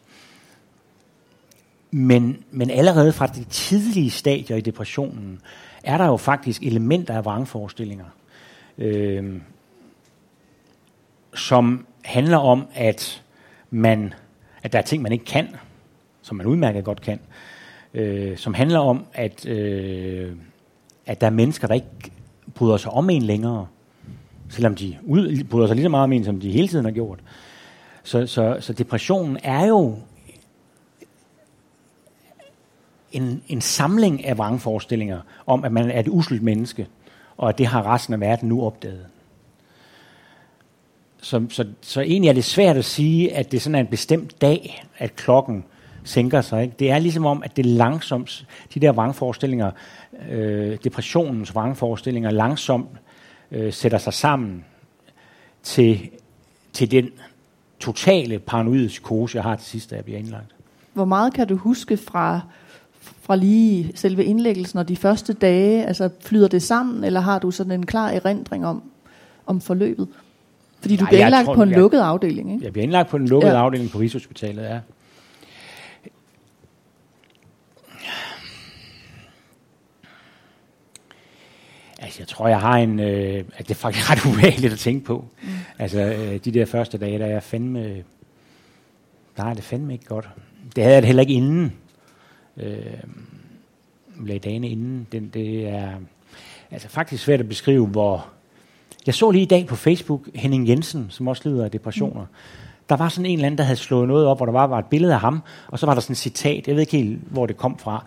Men, 1.90 2.44
men 2.50 2.70
allerede 2.70 3.12
fra 3.12 3.26
de 3.26 3.44
tidlige 3.44 4.10
stadier 4.10 4.56
i 4.56 4.60
depressionen, 4.60 5.40
er 5.84 5.98
der 5.98 6.06
jo 6.06 6.16
faktisk 6.16 6.62
elementer 6.62 7.14
af 7.14 7.24
vrangforestillinger, 7.24 8.04
øh, 8.78 9.40
som 11.34 11.86
handler 12.02 12.38
om, 12.38 12.66
at 12.74 13.22
man 13.70 14.14
at 14.64 14.72
der 14.72 14.78
er 14.78 14.82
ting, 14.82 15.02
man 15.02 15.12
ikke 15.12 15.24
kan, 15.24 15.48
som 16.22 16.36
man 16.36 16.46
udmærket 16.46 16.84
godt 16.84 17.00
kan, 17.00 17.20
øh, 17.94 18.36
som 18.36 18.54
handler 18.54 18.78
om, 18.78 19.04
at, 19.12 19.46
øh, 19.46 20.32
at 21.06 21.20
der 21.20 21.26
er 21.26 21.30
mennesker, 21.30 21.66
der 21.66 21.74
ikke 21.74 21.88
bryder 22.54 22.76
sig 22.76 22.90
om 22.90 23.10
en 23.10 23.22
længere, 23.22 23.66
selvom 24.48 24.74
de 24.74 24.96
ud, 25.06 25.44
bryder 25.44 25.66
sig 25.66 25.76
lige 25.76 25.84
så 25.84 25.88
meget 25.88 26.04
om 26.04 26.12
en, 26.12 26.24
som 26.24 26.40
de 26.40 26.50
hele 26.50 26.68
tiden 26.68 26.84
har 26.84 26.92
gjort. 26.92 27.18
Så, 28.04 28.26
så, 28.26 28.56
så 28.60 28.72
depressionen 28.72 29.38
er 29.42 29.66
jo 29.66 29.98
en, 33.12 33.42
en 33.48 33.60
samling 33.60 34.24
af 34.24 34.38
vrangforestillinger 34.38 35.20
om, 35.46 35.64
at 35.64 35.72
man 35.72 35.90
er 35.90 36.00
et 36.00 36.08
uselt 36.08 36.42
menneske, 36.42 36.86
og 37.36 37.48
at 37.48 37.58
det 37.58 37.66
har 37.66 37.94
resten 37.94 38.14
af 38.14 38.20
verden 38.20 38.48
nu 38.48 38.62
opdaget. 38.62 39.06
Så, 41.20 41.46
så, 41.50 41.66
så 41.80 42.00
egentlig 42.00 42.28
er 42.28 42.32
det 42.32 42.44
svært 42.44 42.76
at 42.76 42.84
sige, 42.84 43.34
at 43.34 43.52
det 43.52 43.62
sådan 43.62 43.74
er 43.74 43.80
en 43.80 43.86
bestemt 43.86 44.40
dag, 44.40 44.84
at 44.98 45.16
klokken 45.16 45.64
sænker 46.04 46.40
sig. 46.40 46.62
Ikke? 46.62 46.74
Det 46.78 46.90
er 46.90 46.98
ligesom 46.98 47.26
om, 47.26 47.42
at 47.42 47.56
det 47.56 47.66
langsomt, 47.66 48.46
de 48.74 48.80
der 48.80 48.92
vrangforestillinger, 48.92 49.70
øh, 50.30 50.78
depressionens 50.84 51.54
vrangforestillinger, 51.54 52.30
langsomt 52.30 52.88
øh, 53.50 53.72
sætter 53.72 53.98
sig 53.98 54.12
sammen 54.12 54.64
til, 55.62 56.10
til 56.72 56.90
den 56.90 57.10
totale 57.84 58.38
paranoide 58.38 58.88
psykose, 58.88 59.36
jeg 59.36 59.42
har 59.42 59.56
til 59.56 59.66
sidst, 59.66 59.90
da 59.90 59.96
jeg 59.96 60.04
bliver 60.04 60.18
indlagt. 60.18 60.54
Hvor 60.92 61.04
meget 61.04 61.34
kan 61.34 61.48
du 61.48 61.56
huske 61.56 61.96
fra, 61.96 62.40
fra 63.22 63.36
lige 63.36 63.92
selve 63.94 64.24
indlæggelsen 64.24 64.78
og 64.78 64.88
de 64.88 64.96
første 64.96 65.32
dage? 65.32 65.86
Altså 65.86 66.10
flyder 66.20 66.48
det 66.48 66.62
sammen, 66.62 67.04
eller 67.04 67.20
har 67.20 67.38
du 67.38 67.50
sådan 67.50 67.72
en 67.72 67.86
klar 67.86 68.10
erindring 68.10 68.66
om, 68.66 68.82
om 69.46 69.60
forløbet? 69.60 70.08
Fordi 70.80 70.96
du 70.96 71.06
bliver 71.06 71.26
indlagt 71.26 71.46
tror, 71.46 71.54
på 71.54 71.62
en 71.62 71.70
jeg, 71.70 71.78
lukket 71.78 71.98
afdeling, 71.98 72.52
ikke? 72.52 72.64
Jeg 72.64 72.72
bliver 72.72 72.82
indlagt 72.82 73.08
på 73.08 73.16
en 73.16 73.28
lukket 73.28 73.48
ja. 73.48 73.54
afdeling 73.54 73.90
på 73.90 73.98
Rigshospitalet, 73.98 74.62
ja. 74.62 74.78
Altså, 81.98 82.20
jeg 82.20 82.28
tror, 82.28 82.48
jeg 82.48 82.60
har 82.60 82.76
en... 82.76 83.00
Øh, 83.00 83.44
at 83.56 83.68
det 83.68 83.70
er 83.70 83.74
faktisk 83.74 84.10
ret 84.10 84.26
ubehageligt 84.26 84.72
at 84.72 84.78
tænke 84.78 85.04
på. 85.04 85.24
Mm. 85.42 85.48
Altså, 85.78 86.00
øh, 86.00 86.40
de 86.44 86.50
der 86.50 86.64
første 86.64 86.98
dage, 86.98 87.18
der 87.18 87.24
er 87.24 87.30
jeg 87.30 87.42
fandme... 87.42 88.04
Der 89.36 89.44
er 89.44 89.54
det 89.54 89.64
fandme 89.64 89.92
ikke 89.92 90.04
godt. 90.04 90.28
Det 90.76 90.84
havde 90.84 90.94
jeg 90.94 91.02
det 91.02 91.06
heller 91.06 91.20
ikke 91.20 91.34
inden. 91.34 91.72
Øh, 92.56 92.76
lagde 94.26 94.38
dagene 94.38 94.68
inden. 94.68 95.06
Den, 95.12 95.30
det 95.34 95.68
er 95.68 95.92
altså 96.70 96.88
faktisk 96.88 97.24
svært 97.24 97.40
at 97.40 97.48
beskrive, 97.48 97.86
hvor 97.86 98.26
Jeg 99.06 99.14
så 99.14 99.30
lige 99.30 99.42
i 99.42 99.46
dag 99.46 99.66
på 99.66 99.76
Facebook 99.76 100.28
Henning 100.34 100.68
Jensen, 100.68 101.06
som 101.10 101.28
også 101.28 101.48
lider 101.48 101.64
af 101.64 101.70
depressioner. 101.70 102.20
Mm. 102.20 102.26
Der 102.88 102.96
var 102.96 103.08
sådan 103.08 103.26
en 103.26 103.32
eller 103.32 103.46
anden, 103.46 103.58
der 103.58 103.64
havde 103.64 103.76
slået 103.76 104.08
noget 104.08 104.26
op, 104.26 104.38
hvor 104.38 104.46
der 104.46 104.52
var, 104.52 104.66
var 104.66 104.78
et 104.78 104.86
billede 104.86 105.14
af 105.14 105.20
ham, 105.20 105.42
og 105.68 105.78
så 105.78 105.86
var 105.86 105.94
der 105.94 106.00
sådan 106.00 106.12
et 106.12 106.18
citat, 106.18 106.68
jeg 106.68 106.74
ved 106.74 106.80
ikke 106.80 106.96
helt, 106.96 107.20
hvor 107.30 107.46
det 107.46 107.56
kom 107.56 107.78
fra, 107.78 108.04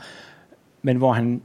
men 0.81 0.97
hvor 0.97 1.13
han 1.13 1.41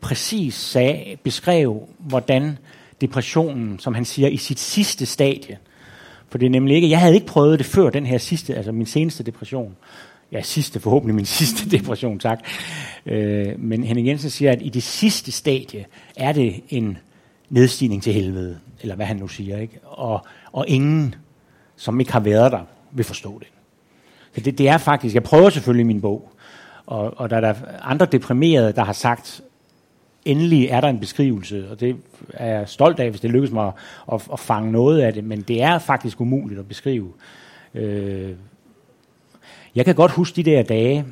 præcis 0.00 0.54
sagde, 0.54 1.16
beskrev, 1.22 1.88
hvordan 1.98 2.58
depressionen, 3.00 3.78
som 3.78 3.94
han 3.94 4.04
siger, 4.04 4.28
i 4.28 4.36
sit 4.36 4.58
sidste 4.58 5.06
stadie, 5.06 5.58
for 6.28 6.38
det 6.38 6.46
er 6.46 6.50
nemlig 6.50 6.74
ikke, 6.76 6.90
jeg 6.90 7.00
havde 7.00 7.14
ikke 7.14 7.26
prøvet 7.26 7.58
det 7.58 7.66
før 7.66 7.90
den 7.90 8.06
her 8.06 8.18
sidste, 8.18 8.54
altså 8.54 8.72
min 8.72 8.86
seneste 8.86 9.22
depression, 9.22 9.76
ja, 10.32 10.42
sidste, 10.42 10.80
forhåbentlig 10.80 11.14
min 11.14 11.26
sidste 11.40 11.70
depression, 11.70 12.18
tak. 12.18 12.38
Øh, 13.06 13.58
men 13.58 13.84
Henning 13.84 14.08
Jensen 14.08 14.30
siger, 14.30 14.52
at 14.52 14.62
i 14.62 14.68
det 14.68 14.82
sidste 14.82 15.32
stadie 15.32 15.86
er 16.16 16.32
det 16.32 16.60
en 16.68 16.98
nedstigning 17.48 18.02
til 18.02 18.12
helvede, 18.12 18.58
eller 18.82 18.94
hvad 18.94 19.06
han 19.06 19.16
nu 19.16 19.28
siger, 19.28 19.58
ikke? 19.58 19.78
Og, 19.84 20.26
og 20.52 20.68
ingen, 20.68 21.14
som 21.76 22.00
ikke 22.00 22.12
har 22.12 22.20
været 22.20 22.52
der, 22.52 22.62
vil 22.92 23.04
forstå 23.04 23.38
det. 23.38 23.48
Så 24.34 24.40
det, 24.40 24.58
det 24.58 24.68
er 24.68 24.78
faktisk, 24.78 25.14
jeg 25.14 25.22
prøver 25.22 25.50
selvfølgelig 25.50 25.84
i 25.84 25.86
min 25.86 26.00
bog, 26.00 26.32
og, 26.86 27.14
og 27.16 27.30
der 27.30 27.36
er 27.36 27.40
der 27.40 27.54
andre 27.82 28.06
deprimerede, 28.06 28.72
der 28.72 28.84
har 28.84 28.92
sagt, 28.92 29.40
endelig 30.26 30.66
er 30.66 30.80
der 30.80 30.88
en 30.88 31.00
beskrivelse, 31.00 31.70
og 31.70 31.80
det 31.80 31.96
er 32.34 32.46
jeg 32.46 32.68
stolt 32.68 33.00
af, 33.00 33.10
hvis 33.10 33.20
det 33.20 33.30
lykkes 33.30 33.50
mig 33.50 33.66
at, 33.66 33.74
at, 34.12 34.28
at 34.32 34.40
fange 34.40 34.72
noget 34.72 35.00
af 35.00 35.12
det, 35.12 35.24
men 35.24 35.40
det 35.40 35.62
er 35.62 35.78
faktisk 35.78 36.20
umuligt 36.20 36.60
at 36.60 36.68
beskrive. 36.68 37.12
Øh, 37.74 38.32
jeg 39.74 39.84
kan 39.84 39.94
godt 39.94 40.12
huske 40.12 40.36
de 40.36 40.50
der 40.50 40.62
dage, 40.62 41.04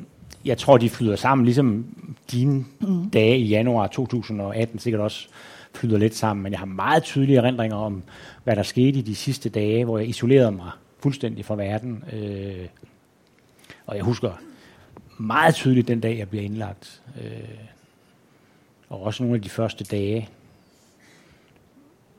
jeg 0.45 0.57
tror, 0.57 0.77
de 0.77 0.89
flyder 0.89 1.15
sammen, 1.15 1.45
ligesom 1.45 1.85
dine 2.31 2.65
mm. 2.79 3.09
dage 3.09 3.37
i 3.37 3.47
januar 3.47 3.87
2018 3.87 4.79
sikkert 4.79 5.01
også 5.01 5.27
flyder 5.73 5.97
lidt 5.97 6.15
sammen, 6.15 6.43
men 6.43 6.51
jeg 6.51 6.59
har 6.59 6.65
meget 6.65 7.03
tydelige 7.03 7.37
erindringer 7.37 7.77
om, 7.77 8.03
hvad 8.43 8.55
der 8.55 8.63
skete 8.63 8.99
i 8.99 9.01
de 9.01 9.15
sidste 9.15 9.49
dage, 9.49 9.85
hvor 9.85 9.97
jeg 9.97 10.07
isolerede 10.07 10.51
mig 10.51 10.69
fuldstændig 10.99 11.45
fra 11.45 11.55
verden. 11.55 12.03
Øh, 12.13 12.67
og 13.85 13.95
jeg 13.95 14.03
husker 14.03 14.31
meget 15.17 15.55
tydeligt 15.55 15.87
den 15.87 15.99
dag, 15.99 16.17
jeg 16.17 16.29
bliver 16.29 16.43
indlagt. 16.43 17.01
Øh, 17.23 17.74
og 18.95 19.01
også 19.01 19.23
nogle 19.23 19.35
af 19.35 19.41
de 19.41 19.49
første 19.49 19.83
dage, 19.83 20.29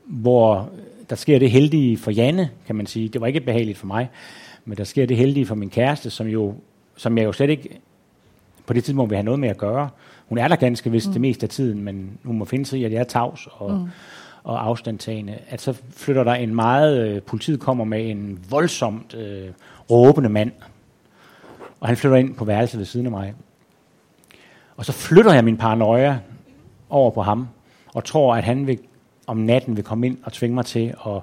hvor 0.05 0.69
der 1.09 1.15
sker 1.15 1.39
det 1.39 1.51
heldige 1.51 1.97
for 1.97 2.11
Janne, 2.11 2.49
kan 2.65 2.75
man 2.75 2.85
sige. 2.85 3.09
Det 3.09 3.21
var 3.21 3.27
ikke 3.27 3.39
behageligt 3.39 3.77
for 3.77 3.87
mig, 3.87 4.09
men 4.65 4.77
der 4.77 4.83
sker 4.83 5.05
det 5.05 5.17
heldige 5.17 5.45
for 5.45 5.55
min 5.55 5.69
kæreste, 5.69 6.09
som, 6.09 6.27
jo, 6.27 6.55
som 6.95 7.17
jeg 7.17 7.25
jo 7.25 7.31
slet 7.31 7.49
ikke 7.49 7.79
på 8.65 8.73
det 8.73 8.83
tidspunkt 8.83 9.09
vil 9.09 9.15
have 9.15 9.25
noget 9.25 9.39
med 9.39 9.49
at 9.49 9.57
gøre. 9.57 9.89
Hun 10.27 10.37
er 10.37 10.47
der 10.47 10.55
ganske 10.55 10.91
vist 10.91 11.07
mm. 11.07 11.13
det 11.13 11.21
meste 11.21 11.43
af 11.43 11.49
tiden, 11.49 11.83
men 11.83 12.17
hun 12.23 12.37
må 12.37 12.45
finde 12.45 12.65
sig 12.65 12.79
i, 12.79 12.83
at 12.83 12.91
jeg 12.91 12.99
er 12.99 13.03
tavs 13.03 13.47
og, 13.51 13.71
mm. 13.71 13.89
og 14.43 14.65
afstandtagende. 14.65 15.37
At 15.49 15.61
så 15.61 15.81
flytter 15.91 16.23
der 16.23 16.33
en 16.33 16.55
meget, 16.55 17.07
øh, 17.07 17.21
politiet 17.21 17.59
kommer 17.59 17.83
med 17.83 18.09
en 18.09 18.39
voldsomt 18.49 19.13
øh, 19.13 19.49
råbende 19.91 20.29
mand, 20.29 20.51
og 21.79 21.87
han 21.87 21.97
flytter 21.97 22.17
ind 22.17 22.35
på 22.35 22.45
værelset 22.45 22.77
ved 22.77 22.85
siden 22.85 23.05
af 23.05 23.11
mig. 23.11 23.33
Og 24.77 24.85
så 24.85 24.91
flytter 24.91 25.33
jeg 25.33 25.43
min 25.43 25.57
paranoia 25.57 26.19
over 26.89 27.11
på 27.11 27.21
ham, 27.21 27.47
og 27.93 28.03
tror, 28.03 28.35
at 28.35 28.43
han 28.43 28.67
vil, 28.67 28.79
om 29.27 29.37
natten 29.37 29.75
vil 29.75 29.83
komme 29.83 30.07
ind 30.07 30.17
og 30.23 30.33
tvinge 30.33 30.55
mig 30.55 30.65
til 30.65 30.93
at 31.05 31.21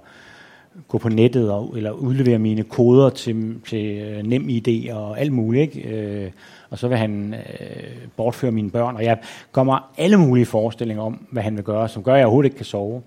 gå 0.89 0.99
på 0.99 1.09
nettet 1.09 1.51
og, 1.51 1.73
eller 1.77 1.91
udlevere 1.91 2.39
mine 2.39 2.63
koder 2.63 3.11
til, 3.11 3.61
til 3.69 4.17
uh, 4.19 4.27
nem 4.27 4.49
ID 4.49 4.91
og 4.91 5.21
alt 5.21 5.33
muligt. 5.33 5.77
Ikke? 5.77 5.89
Øh, 5.89 6.31
og 6.71 6.79
så 6.79 6.89
vil 6.89 6.99
han 6.99 7.35
øh, 7.35 8.09
bortføre 8.17 8.53
mine 8.53 8.71
børn. 8.71 8.97
Og 8.97 9.05
jeg 9.05 9.19
kommer 9.53 9.93
alle 9.99 10.17
mulige 10.17 10.47
forestillinger 10.47 11.03
om, 11.03 11.27
hvad 11.31 11.43
han 11.43 11.57
vil 11.57 11.65
gøre, 11.65 11.89
som 11.89 12.03
gør, 12.03 12.13
at 12.13 12.19
jeg 12.19 12.27
overhovedet 12.27 12.47
ikke 12.47 12.57
kan 12.57 12.67
sove. 12.67 13.03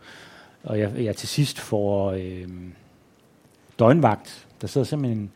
Og 0.64 0.80
jeg, 0.80 0.92
jeg 0.98 1.16
til 1.16 1.28
sidst 1.28 1.60
får 1.60 2.12
øh, 2.12 2.48
døgnvagt. 3.80 4.48
Der 4.62 4.68
sidder 4.68 4.86
simpelthen 4.86 5.32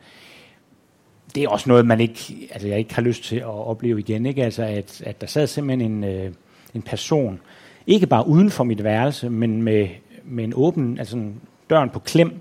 det 1.34 1.42
er 1.42 1.48
også 1.48 1.68
noget, 1.68 1.86
man 1.86 2.00
ikke, 2.00 2.48
altså 2.50 2.68
jeg 2.68 2.78
ikke 2.78 2.94
har 2.94 3.02
lyst 3.02 3.24
til 3.24 3.36
at 3.36 3.46
opleve 3.46 4.00
igen, 4.00 4.26
ikke? 4.26 4.44
Altså 4.44 4.62
at, 4.62 5.02
at 5.06 5.20
der 5.20 5.26
sad 5.26 5.46
simpelthen 5.46 5.92
en, 5.92 6.04
øh, 6.04 6.32
en 6.74 6.82
person, 6.82 7.40
ikke 7.86 8.06
bare 8.06 8.28
uden 8.28 8.50
for 8.50 8.64
mit 8.64 8.84
værelse, 8.84 9.30
men 9.30 9.62
med, 9.62 9.88
med 10.24 10.44
en 10.44 10.52
åben, 10.56 10.98
altså 10.98 11.16
en 11.16 11.40
døren 11.70 11.90
på 11.90 11.98
klem, 11.98 12.40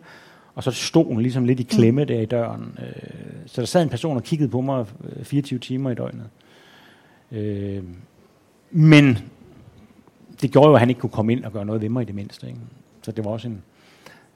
og 0.55 0.63
så 0.63 0.71
stod 0.71 1.05
hun 1.05 1.21
ligesom 1.21 1.45
lidt 1.45 1.59
i 1.59 1.63
klemme 1.63 2.05
der 2.05 2.19
i 2.19 2.25
døren. 2.25 2.79
Øh, 2.79 3.45
så 3.45 3.61
der 3.61 3.67
sad 3.67 3.84
en 3.84 3.89
person 3.89 4.17
og 4.17 4.23
kiggede 4.23 4.49
på 4.49 4.61
mig 4.61 4.86
24 5.23 5.57
øh, 5.57 5.61
timer 5.61 5.91
i 5.91 5.95
døgnet. 5.95 6.25
Øh, 7.32 7.84
men 8.71 9.17
det 10.41 10.51
gjorde 10.51 10.67
jo, 10.67 10.73
at 10.73 10.79
han 10.79 10.89
ikke 10.89 11.01
kunne 11.01 11.09
komme 11.09 11.32
ind 11.32 11.45
og 11.45 11.53
gøre 11.53 11.65
noget 11.65 11.82
ved 11.82 11.89
mig 11.89 12.01
i 12.01 12.05
det 12.05 12.15
mindste. 12.15 12.47
Ikke? 12.47 12.59
Så 13.01 13.11
det 13.11 13.25
var 13.25 13.32
også 13.32 13.47
en, 13.47 13.61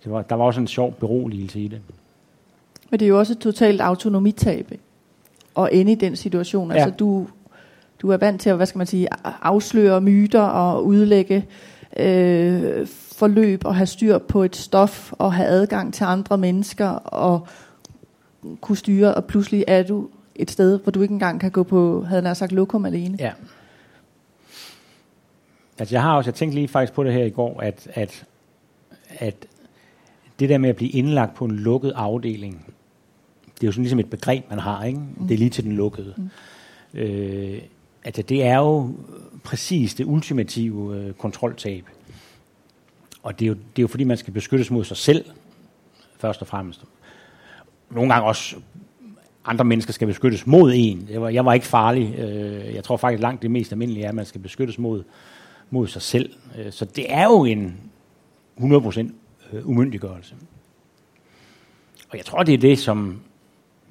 det 0.03 0.11
var, 0.11 0.21
der 0.21 0.35
var 0.35 0.45
også 0.45 0.61
en 0.61 0.67
sjov 0.67 0.93
beroligelse 0.93 1.59
i 1.59 1.67
det. 1.67 1.81
Men 2.89 2.99
det 2.99 3.05
er 3.05 3.09
jo 3.09 3.19
også 3.19 3.33
et 3.33 3.39
totalt 3.39 3.81
autonomitab 3.81 4.71
at 5.57 5.69
ende 5.71 5.91
i 5.91 5.95
den 5.95 6.15
situation. 6.15 6.71
Ja. 6.71 6.77
Altså 6.77 6.95
du, 6.97 7.27
du 8.01 8.09
er 8.09 8.17
vant 8.17 8.41
til 8.41 8.49
at, 8.49 8.55
hvad 8.55 8.65
skal 8.65 8.77
man 8.77 8.87
sige, 8.87 9.07
afsløre 9.23 10.01
myter 10.01 10.41
og 10.41 10.85
udlægge 10.85 11.45
øh, 11.97 12.87
forløb 12.87 13.65
og 13.65 13.75
have 13.75 13.85
styr 13.85 14.17
på 14.17 14.43
et 14.43 14.55
stof 14.55 15.13
og 15.13 15.33
have 15.33 15.47
adgang 15.47 15.93
til 15.93 16.03
andre 16.03 16.37
mennesker 16.37 16.87
og 16.87 17.47
kunne 18.61 18.77
styre, 18.77 19.13
og 19.13 19.25
pludselig 19.25 19.63
er 19.67 19.83
du 19.83 20.09
et 20.35 20.51
sted, 20.51 20.79
hvor 20.79 20.91
du 20.91 21.01
ikke 21.01 21.13
engang 21.13 21.39
kan 21.39 21.51
gå 21.51 21.63
på, 21.63 22.01
havde 22.03 22.27
jeg 22.27 22.37
sagt, 22.37 22.51
lokum 22.51 22.85
alene. 22.85 23.17
Ja. 23.19 23.31
Altså 25.79 25.95
jeg 25.95 26.01
har 26.01 26.15
også, 26.15 26.29
jeg 26.29 26.35
tænkte 26.35 26.55
lige 26.55 26.67
faktisk 26.67 26.93
på 26.93 27.03
det 27.03 27.13
her 27.13 27.23
i 27.23 27.29
går, 27.29 27.59
at, 27.59 27.87
at, 27.93 28.25
at 29.09 29.35
det 30.39 30.49
der 30.49 30.57
med 30.57 30.69
at 30.69 30.75
blive 30.75 30.91
indlagt 30.91 31.35
på 31.35 31.45
en 31.45 31.51
lukket 31.51 31.93
afdeling, 31.95 32.73
det 33.55 33.63
er 33.63 33.67
jo 33.67 33.71
sådan 33.71 33.83
ligesom 33.83 33.99
et 33.99 34.09
begreb, 34.09 34.49
man 34.49 34.59
har, 34.59 34.83
ikke? 34.83 34.99
Mm. 34.99 35.27
Det 35.27 35.33
er 35.33 35.37
lige 35.37 35.49
til 35.49 35.63
den 35.63 35.71
lukkede. 35.71 36.13
Mm. 36.17 36.29
Øh, 36.99 37.61
altså 38.05 38.21
det 38.21 38.43
er 38.43 38.57
jo 38.57 38.91
præcis 39.43 39.95
det 39.95 40.05
ultimative 40.05 40.97
øh, 40.97 41.13
kontroltab. 41.13 41.85
Og 43.23 43.39
det 43.39 43.45
er, 43.45 43.49
jo, 43.49 43.53
det 43.53 43.79
er 43.79 43.81
jo 43.81 43.87
fordi, 43.87 44.03
man 44.03 44.17
skal 44.17 44.33
beskyttes 44.33 44.71
mod 44.71 44.83
sig 44.83 44.97
selv, 44.97 45.25
først 46.19 46.41
og 46.41 46.47
fremmest. 46.47 46.83
Nogle 47.89 48.13
gange 48.13 48.27
også 48.27 48.55
andre 49.45 49.65
mennesker 49.65 49.93
skal 49.93 50.07
beskyttes 50.07 50.47
mod 50.47 50.71
en. 50.75 51.07
Jeg 51.11 51.21
var, 51.21 51.29
jeg 51.29 51.45
var 51.45 51.53
ikke 51.53 51.65
farlig. 51.65 52.15
Øh, 52.19 52.75
jeg 52.75 52.83
tror 52.83 52.97
faktisk 52.97 53.21
langt 53.21 53.41
det 53.41 53.51
mest 53.51 53.71
almindelige 53.71 54.03
er, 54.03 54.09
at 54.09 54.15
man 54.15 54.25
skal 54.25 54.41
beskyttes 54.41 54.77
mod, 54.77 55.03
mod 55.69 55.87
sig 55.87 56.01
selv. 56.01 56.33
Øh, 56.57 56.71
så 56.71 56.85
det 56.85 57.05
er 57.13 57.23
jo 57.23 57.45
en 57.45 57.77
100% 58.59 58.99
øh, 59.53 59.69
umyndiggørelse. 59.69 60.35
Og 62.09 62.17
jeg 62.17 62.25
tror, 62.25 62.43
det 62.43 62.53
er 62.53 62.57
det, 62.57 62.79
som... 62.79 63.19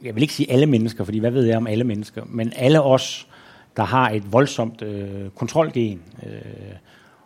Jeg 0.02 0.14
vil 0.14 0.22
ikke 0.22 0.34
sige 0.34 0.50
alle 0.50 0.66
mennesker, 0.66 1.04
fordi 1.04 1.18
hvad 1.18 1.30
ved 1.30 1.44
jeg 1.44 1.56
om 1.56 1.66
alle 1.66 1.84
mennesker, 1.84 2.24
men 2.26 2.52
alle 2.56 2.82
os, 2.82 3.28
der 3.76 3.82
har 3.82 4.10
et 4.10 4.32
voldsomt 4.32 4.82
øh, 4.82 5.30
kontrolgen, 5.30 6.02
øh, 6.26 6.42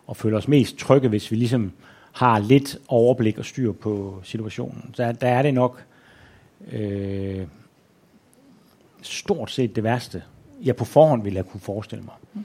og 0.07 0.17
føler 0.17 0.37
os 0.37 0.47
mest 0.47 0.77
trygge, 0.77 1.09
hvis 1.09 1.31
vi 1.31 1.35
ligesom 1.35 1.71
har 2.11 2.39
lidt 2.39 2.77
overblik 2.87 3.37
og 3.37 3.45
styr 3.45 3.71
på 3.71 4.21
situationen. 4.23 4.91
Så 4.93 5.11
der 5.11 5.27
er 5.27 5.41
det 5.41 5.53
nok 5.53 5.83
øh, 6.71 7.47
stort 9.01 9.51
set 9.51 9.75
det 9.75 9.83
værste, 9.83 10.23
jeg 10.63 10.75
på 10.75 10.85
forhånd 10.85 11.23
ville 11.23 11.37
have 11.37 11.49
kunne 11.51 11.61
forestille 11.61 12.03
mig. 12.03 12.43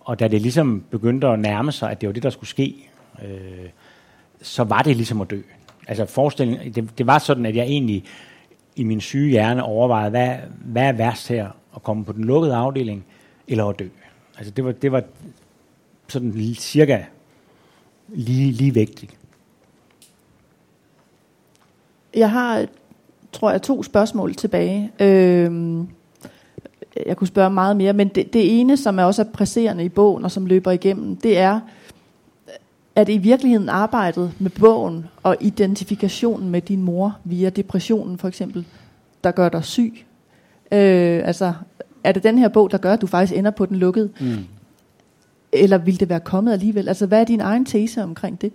Og 0.00 0.20
da 0.20 0.28
det 0.28 0.42
ligesom 0.42 0.84
begyndte 0.90 1.26
at 1.26 1.38
nærme 1.38 1.72
sig, 1.72 1.90
at 1.90 2.00
det 2.00 2.06
var 2.06 2.12
det, 2.12 2.22
der 2.22 2.30
skulle 2.30 2.50
ske, 2.50 2.90
øh, 3.24 3.68
så 4.42 4.64
var 4.64 4.82
det 4.82 4.96
ligesom 4.96 5.20
at 5.20 5.30
dø. 5.30 5.40
Altså 5.88 6.06
forestillingen, 6.06 6.74
det, 6.74 6.98
det 6.98 7.06
var 7.06 7.18
sådan, 7.18 7.46
at 7.46 7.56
jeg 7.56 7.64
egentlig 7.64 8.04
i 8.76 8.84
min 8.84 9.00
syge 9.00 9.30
hjerne 9.30 9.62
overvejede, 9.62 10.10
hvad, 10.10 10.36
hvad 10.64 10.82
er 10.82 10.92
værst 10.92 11.28
her? 11.28 11.48
At 11.76 11.82
komme 11.82 12.04
på 12.04 12.12
den 12.12 12.24
lukkede 12.24 12.54
afdeling, 12.54 13.04
eller 13.48 13.64
at 13.64 13.78
dø? 13.78 13.88
Altså 14.38 14.50
det 14.50 14.64
var, 14.64 14.72
det 14.72 14.92
var 14.92 15.02
sådan 16.08 16.54
cirka 16.54 17.04
lige, 18.08 18.52
lige 18.52 18.74
vægtigt. 18.74 19.14
Jeg 22.14 22.30
har, 22.30 22.66
tror 23.32 23.50
jeg, 23.50 23.62
to 23.62 23.82
spørgsmål 23.82 24.34
tilbage. 24.34 24.92
Øhm, 25.00 25.88
jeg 27.06 27.16
kunne 27.16 27.26
spørge 27.26 27.50
meget 27.50 27.76
mere, 27.76 27.92
men 27.92 28.08
det, 28.08 28.32
det 28.32 28.60
ene, 28.60 28.76
som 28.76 28.98
er 28.98 29.04
også 29.04 29.22
er 29.22 29.26
presserende 29.32 29.84
i 29.84 29.88
bogen, 29.88 30.24
og 30.24 30.30
som 30.30 30.46
løber 30.46 30.70
igennem, 30.70 31.16
det 31.16 31.38
er, 31.38 31.60
at 32.94 33.06
det 33.06 33.12
i 33.12 33.18
virkeligheden 33.18 33.68
arbejdet 33.68 34.32
med 34.38 34.50
bogen 34.50 35.06
og 35.22 35.36
identifikationen 35.40 36.50
med 36.50 36.60
din 36.60 36.82
mor 36.82 37.18
via 37.24 37.50
depressionen 37.50 38.18
for 38.18 38.28
eksempel, 38.28 38.66
der 39.24 39.30
gør 39.30 39.48
dig 39.48 39.64
syg? 39.64 40.04
Øh, 40.72 41.22
altså, 41.24 41.52
er 42.04 42.12
det 42.12 42.22
den 42.22 42.38
her 42.38 42.48
bog, 42.48 42.70
der 42.70 42.78
gør, 42.78 42.92
at 42.92 43.00
du 43.00 43.06
faktisk 43.06 43.38
ender 43.38 43.50
på 43.50 43.66
den 43.66 43.76
lukkede? 43.76 44.10
Mm. 44.20 44.44
Eller 45.52 45.78
vil 45.78 46.00
det 46.00 46.08
være 46.08 46.20
kommet 46.20 46.52
alligevel? 46.52 46.88
Altså, 46.88 47.06
hvad 47.06 47.20
er 47.20 47.24
din 47.24 47.40
egen 47.40 47.64
tese 47.64 48.02
omkring 48.02 48.40
det? 48.40 48.52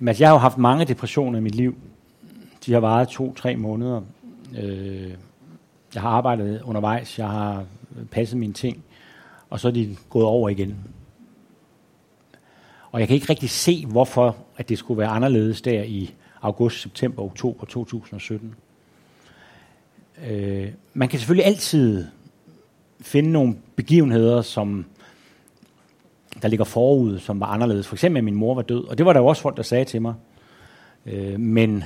Jamen, 0.00 0.08
altså, 0.08 0.22
jeg 0.22 0.28
har 0.28 0.34
jo 0.34 0.38
haft 0.38 0.58
mange 0.58 0.84
depressioner 0.84 1.38
i 1.38 1.42
mit 1.42 1.54
liv. 1.54 1.76
De 2.66 2.72
har 2.72 2.80
varet 2.80 3.08
to-tre 3.08 3.56
måneder. 3.56 4.00
Øh, 4.62 5.10
jeg 5.94 6.02
har 6.02 6.08
arbejdet 6.08 6.62
undervejs, 6.62 7.18
jeg 7.18 7.28
har 7.28 7.64
passet 8.10 8.38
mine 8.38 8.52
ting, 8.52 8.84
og 9.50 9.60
så 9.60 9.68
er 9.68 9.72
de 9.72 9.96
gået 10.10 10.24
over 10.24 10.48
igen. 10.48 10.76
Og 12.92 13.00
jeg 13.00 13.08
kan 13.08 13.14
ikke 13.14 13.30
rigtig 13.30 13.50
se, 13.50 13.86
hvorfor 13.86 14.36
at 14.56 14.68
det 14.68 14.78
skulle 14.78 14.98
være 14.98 15.08
anderledes 15.08 15.62
der 15.62 15.82
i 15.82 16.14
august, 16.42 16.82
september, 16.82 17.22
oktober 17.22 17.66
2017. 17.66 18.54
Øh, 20.28 20.68
man 20.94 21.08
kan 21.08 21.18
selvfølgelig 21.18 21.46
altid 21.46 22.06
finde 23.00 23.32
nogle 23.32 23.56
begivenheder, 23.76 24.42
som 24.42 24.84
der 26.42 26.48
ligger 26.48 26.64
forud, 26.64 27.18
som 27.18 27.40
var 27.40 27.46
anderledes. 27.46 27.86
For 27.86 27.94
eksempel, 27.94 28.18
at 28.18 28.24
min 28.24 28.34
mor 28.34 28.54
var 28.54 28.62
død, 28.62 28.84
og 28.84 28.98
det 28.98 29.06
var 29.06 29.12
der 29.12 29.20
jo 29.20 29.26
også 29.26 29.42
folk, 29.42 29.56
der 29.56 29.62
sagde 29.62 29.84
til 29.84 30.02
mig. 30.02 30.14
Øh, 31.06 31.40
men 31.40 31.84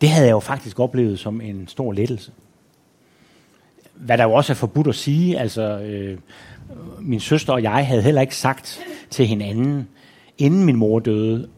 det 0.00 0.08
havde 0.08 0.26
jeg 0.26 0.32
jo 0.32 0.40
faktisk 0.40 0.80
oplevet 0.80 1.18
som 1.18 1.40
en 1.40 1.68
stor 1.68 1.92
lettelse. 1.92 2.32
Hvad 3.94 4.18
der 4.18 4.24
jo 4.24 4.32
også 4.32 4.52
er 4.52 4.54
forbudt 4.54 4.86
at 4.86 4.94
sige, 4.94 5.38
altså 5.38 5.62
øh, 5.62 6.18
min 7.00 7.20
søster 7.20 7.52
og 7.52 7.62
jeg 7.62 7.86
havde 7.86 8.02
heller 8.02 8.20
ikke 8.20 8.36
sagt 8.36 8.80
til 9.10 9.26
hinanden, 9.26 9.88
inden 10.38 10.64
min 10.64 10.76
mor 10.76 10.98
døde, 10.98 11.48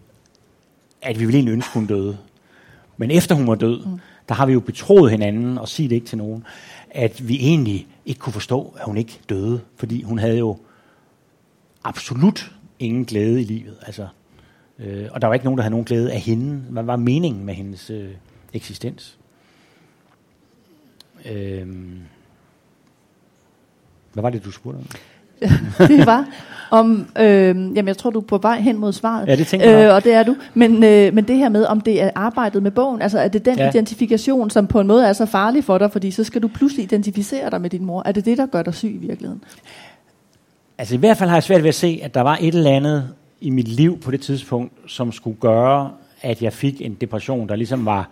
at 1.03 1.21
vi 1.21 1.25
ville 1.25 1.39
egentlig 1.39 1.53
ønske, 1.53 1.75
hun 1.75 1.87
døde. 1.87 2.19
Men 2.97 3.11
efter 3.11 3.35
hun 3.35 3.47
var 3.47 3.55
død, 3.55 3.85
mm 3.87 4.01
der 4.29 4.35
har 4.35 4.47
vi 4.47 4.53
jo 4.53 4.61
betroet 4.61 5.11
hinanden, 5.11 5.59
og 5.59 5.68
sig 5.68 5.91
det 5.91 5.97
ikke 5.97 6.07
til 6.07 6.18
nogen, 6.18 6.45
at 6.91 7.29
vi 7.29 7.37
egentlig 7.37 7.87
ikke 8.07 8.18
kunne 8.18 8.33
forstå, 8.33 8.74
at 8.79 8.85
hun 8.85 8.97
ikke 8.97 9.20
døde. 9.29 9.61
Fordi 9.76 10.03
hun 10.03 10.18
havde 10.18 10.39
jo 10.39 10.59
absolut 11.85 12.53
ingen 12.79 13.05
glæde 13.05 13.41
i 13.41 13.45
livet. 13.45 13.76
Altså, 13.83 14.09
øh, 14.79 15.09
og 15.11 15.20
der 15.20 15.26
var 15.26 15.35
ikke 15.35 15.45
nogen, 15.45 15.59
der 15.59 15.62
havde 15.62 15.70
nogen 15.70 15.85
glæde 15.85 16.12
af 16.12 16.20
hende. 16.20 16.57
Hvad 16.70 16.83
var 16.83 16.97
meningen 16.97 17.45
med 17.45 17.55
hendes 17.55 17.91
øh, 17.91 18.11
eksistens? 18.53 19.18
Øh, 21.24 21.66
hvad 24.12 24.22
var 24.22 24.31
det, 24.31 24.45
du 24.45 24.51
spurgte 24.51 24.76
om? 24.76 24.87
det 25.89 26.07
var 26.07 26.24
om, 26.70 27.07
øh, 27.18 27.24
jamen 27.26 27.89
jeg 27.89 27.97
tror 27.97 28.11
du 28.11 28.18
er 28.18 28.24
på 28.24 28.39
vej 28.39 28.61
hen 28.61 28.78
mod 28.78 28.93
svaret. 28.93 29.28
Ja, 29.28 29.36
det 29.36 29.47
tænker 29.47 29.70
jeg. 29.70 29.89
Øh, 29.89 29.95
og 29.95 30.05
det 30.05 30.12
er 30.12 30.22
du. 30.22 30.36
Men, 30.55 30.84
øh, 30.84 31.14
men 31.14 31.28
det 31.28 31.36
her 31.36 31.49
med, 31.49 31.64
om 31.64 31.80
det 31.80 32.03
er 32.03 32.11
arbejdet 32.14 32.62
med 32.62 32.70
bogen, 32.70 33.03
altså 33.03 33.18
er 33.18 33.28
det 33.28 33.45
den 33.45 33.59
ja. 33.59 33.70
identifikation, 33.70 34.51
som 34.51 34.66
på 34.66 34.80
en 34.80 34.86
måde 34.86 35.07
er 35.07 35.12
så 35.12 35.26
farlig 35.26 35.64
for 35.64 35.78
dig, 35.78 35.93
fordi 35.93 36.11
så 36.11 36.24
skal 36.24 36.43
du 36.43 36.49
pludselig 36.49 36.82
identificere 36.82 37.51
dig 37.51 37.61
med 37.61 37.70
din 37.70 37.84
mor. 37.84 38.03
Er 38.05 38.12
det 38.12 38.24
det, 38.24 38.39
der 38.39 38.47
gør 38.47 38.62
dig 38.62 38.74
syg 38.74 38.95
i 38.95 39.07
virkeligheden? 39.07 39.45
Altså 40.78 40.95
i 40.95 40.99
hvert 40.99 41.16
fald 41.16 41.28
har 41.28 41.36
jeg 41.36 41.43
svært 41.43 41.62
ved 41.62 41.68
at 41.68 41.74
se, 41.74 42.01
at 42.03 42.14
der 42.14 42.20
var 42.20 42.39
et 42.41 42.55
eller 42.55 42.70
andet 42.70 43.09
i 43.41 43.51
mit 43.51 43.68
liv 43.68 44.01
på 44.01 44.11
det 44.11 44.20
tidspunkt, 44.20 44.72
som 44.86 45.12
skulle 45.12 45.36
gøre, 45.41 45.91
at 46.22 46.43
jeg 46.43 46.53
fik 46.53 46.80
en 46.80 46.95
depression, 46.95 47.49
der 47.49 47.57
ligesom 47.57 47.86
var, 47.86 48.11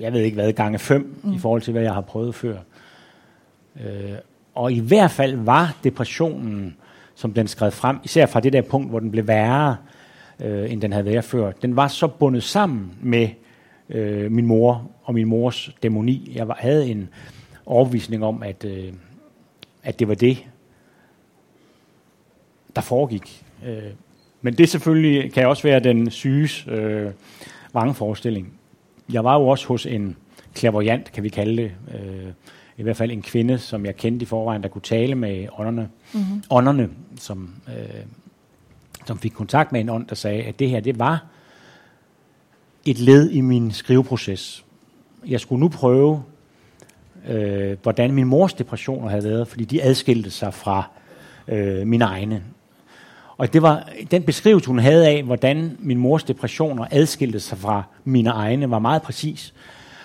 jeg 0.00 0.12
ved 0.12 0.20
ikke 0.20 0.34
hvad, 0.34 0.52
gange 0.52 0.78
fem 0.78 1.16
mm. 1.22 1.32
i 1.32 1.38
forhold 1.38 1.62
til, 1.62 1.72
hvad 1.72 1.82
jeg 1.82 1.92
har 1.92 2.00
prøvet 2.00 2.34
før. 2.34 2.56
Øh, 3.76 4.12
og 4.54 4.72
i 4.72 4.80
hvert 4.80 5.10
fald 5.10 5.36
var 5.36 5.76
depressionen, 5.84 6.76
som 7.14 7.32
den 7.32 7.46
skred 7.46 7.70
frem, 7.70 7.98
især 8.04 8.26
fra 8.26 8.40
det 8.40 8.52
der 8.52 8.62
punkt, 8.62 8.90
hvor 8.90 9.00
den 9.00 9.10
blev 9.10 9.26
værre, 9.26 9.76
øh, 10.40 10.72
end 10.72 10.82
den 10.82 10.92
havde 10.92 11.04
været 11.04 11.24
før, 11.24 11.52
den 11.52 11.76
var 11.76 11.88
så 11.88 12.06
bundet 12.06 12.42
sammen 12.42 12.92
med 13.02 13.28
øh, 13.88 14.32
min 14.32 14.46
mor 14.46 14.90
og 15.04 15.14
min 15.14 15.26
mors 15.26 15.70
dæmoni. 15.82 16.32
Jeg 16.34 16.48
var, 16.48 16.56
havde 16.60 16.90
en 16.90 17.08
overbevisning 17.66 18.24
om, 18.24 18.42
at, 18.42 18.64
øh, 18.64 18.92
at 19.82 19.98
det 19.98 20.08
var 20.08 20.14
det, 20.14 20.46
der 22.76 22.82
foregik. 22.82 23.44
Øh, 23.66 23.92
men 24.42 24.54
det 24.54 24.68
selvfølgelig 24.68 25.32
kan 25.32 25.46
også 25.46 25.62
være 25.62 25.80
den 25.80 26.10
syges 26.10 26.66
øh, 26.68 27.10
forestilling. 27.94 28.52
Jeg 29.12 29.24
var 29.24 29.38
jo 29.38 29.48
også 29.48 29.68
hos 29.68 29.86
en 29.86 30.16
clairvoyant, 30.56 31.12
kan 31.12 31.22
vi 31.22 31.28
kalde 31.28 31.62
det, 31.62 31.72
øh, 31.94 32.32
i 32.76 32.82
hvert 32.82 32.96
fald 32.96 33.10
en 33.10 33.22
kvinde, 33.22 33.58
som 33.58 33.86
jeg 33.86 33.96
kendte 33.96 34.22
i 34.22 34.26
forvejen, 34.26 34.62
der 34.62 34.68
kunne 34.68 34.82
tale 34.82 35.14
med 35.14 35.48
ånderne, 35.58 35.88
mm-hmm. 36.12 36.42
ånderne 36.50 36.88
som, 37.16 37.54
øh, 37.68 38.04
som 39.06 39.18
fik 39.18 39.32
kontakt 39.32 39.72
med 39.72 39.80
en 39.80 39.88
ånd, 39.88 40.06
der 40.06 40.14
sagde, 40.14 40.42
at 40.42 40.58
det 40.58 40.70
her, 40.70 40.80
det 40.80 40.98
var 40.98 41.24
et 42.84 42.98
led 42.98 43.30
i 43.30 43.40
min 43.40 43.72
skriveproces. 43.72 44.64
Jeg 45.26 45.40
skulle 45.40 45.60
nu 45.60 45.68
prøve, 45.68 46.22
øh, 47.28 47.76
hvordan 47.82 48.12
min 48.12 48.26
mors 48.26 48.54
depressioner 48.54 49.08
havde 49.08 49.24
været, 49.24 49.48
fordi 49.48 49.64
de 49.64 49.82
adskilte 49.82 50.30
sig 50.30 50.54
fra 50.54 50.90
øh, 51.48 51.86
mine 51.86 52.04
egne. 52.04 52.42
Og 53.36 53.52
det 53.52 53.62
var 53.62 53.88
den 54.10 54.22
beskrivelse, 54.22 54.66
hun 54.66 54.78
havde 54.78 55.08
af, 55.08 55.22
hvordan 55.22 55.76
min 55.78 55.98
mors 55.98 56.24
depressioner 56.24 56.86
adskilte 56.90 57.40
sig 57.40 57.58
fra 57.58 57.82
mine 58.04 58.30
egne, 58.30 58.70
var 58.70 58.78
meget 58.78 59.02
præcis 59.02 59.54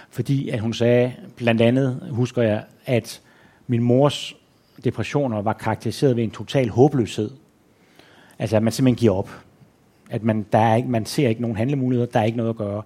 fordi 0.09 0.49
at 0.49 0.59
hun 0.59 0.73
sagde, 0.73 1.13
blandt 1.35 1.61
andet 1.61 2.07
husker 2.09 2.41
jeg, 2.41 2.63
at 2.85 3.21
min 3.67 3.83
mors 3.83 4.35
depressioner 4.83 5.41
var 5.41 5.53
karakteriseret 5.53 6.15
ved 6.15 6.23
en 6.23 6.31
total 6.31 6.69
håbløshed. 6.69 7.29
Altså 8.39 8.55
at 8.55 8.63
man 8.63 8.73
simpelthen 8.73 8.99
giver 8.99 9.13
op. 9.13 9.29
At 10.09 10.23
man, 10.23 10.45
der 10.51 10.59
er 10.59 10.75
ikke, 10.75 10.89
man 10.89 11.05
ser 11.05 11.29
ikke 11.29 11.41
nogen 11.41 11.57
handlemuligheder, 11.57 12.11
der 12.11 12.19
er 12.19 12.23
ikke 12.23 12.37
noget 12.37 12.49
at 12.49 12.55
gøre. 12.55 12.81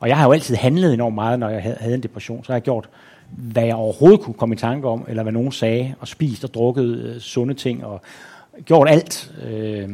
Og 0.00 0.08
jeg 0.08 0.16
har 0.16 0.26
jo 0.26 0.32
altid 0.32 0.54
handlet 0.54 0.94
enormt 0.94 1.14
meget, 1.14 1.38
når 1.38 1.48
jeg 1.48 1.62
havde 1.80 1.94
en 1.94 2.02
depression. 2.02 2.44
Så 2.44 2.52
har 2.52 2.56
jeg 2.56 2.62
gjort, 2.62 2.88
hvad 3.30 3.64
jeg 3.64 3.74
overhovedet 3.74 4.20
kunne 4.20 4.34
komme 4.34 4.54
i 4.54 4.58
tanke 4.58 4.88
om, 4.88 5.04
eller 5.08 5.22
hvad 5.22 5.32
nogen 5.32 5.52
sagde, 5.52 5.94
og 6.00 6.08
spist 6.08 6.44
og 6.44 6.54
drukket 6.54 6.98
øh, 6.98 7.20
sunde 7.20 7.54
ting, 7.54 7.84
og 7.84 8.00
gjort 8.64 8.88
alt 8.88 9.32
øh, 9.48 9.88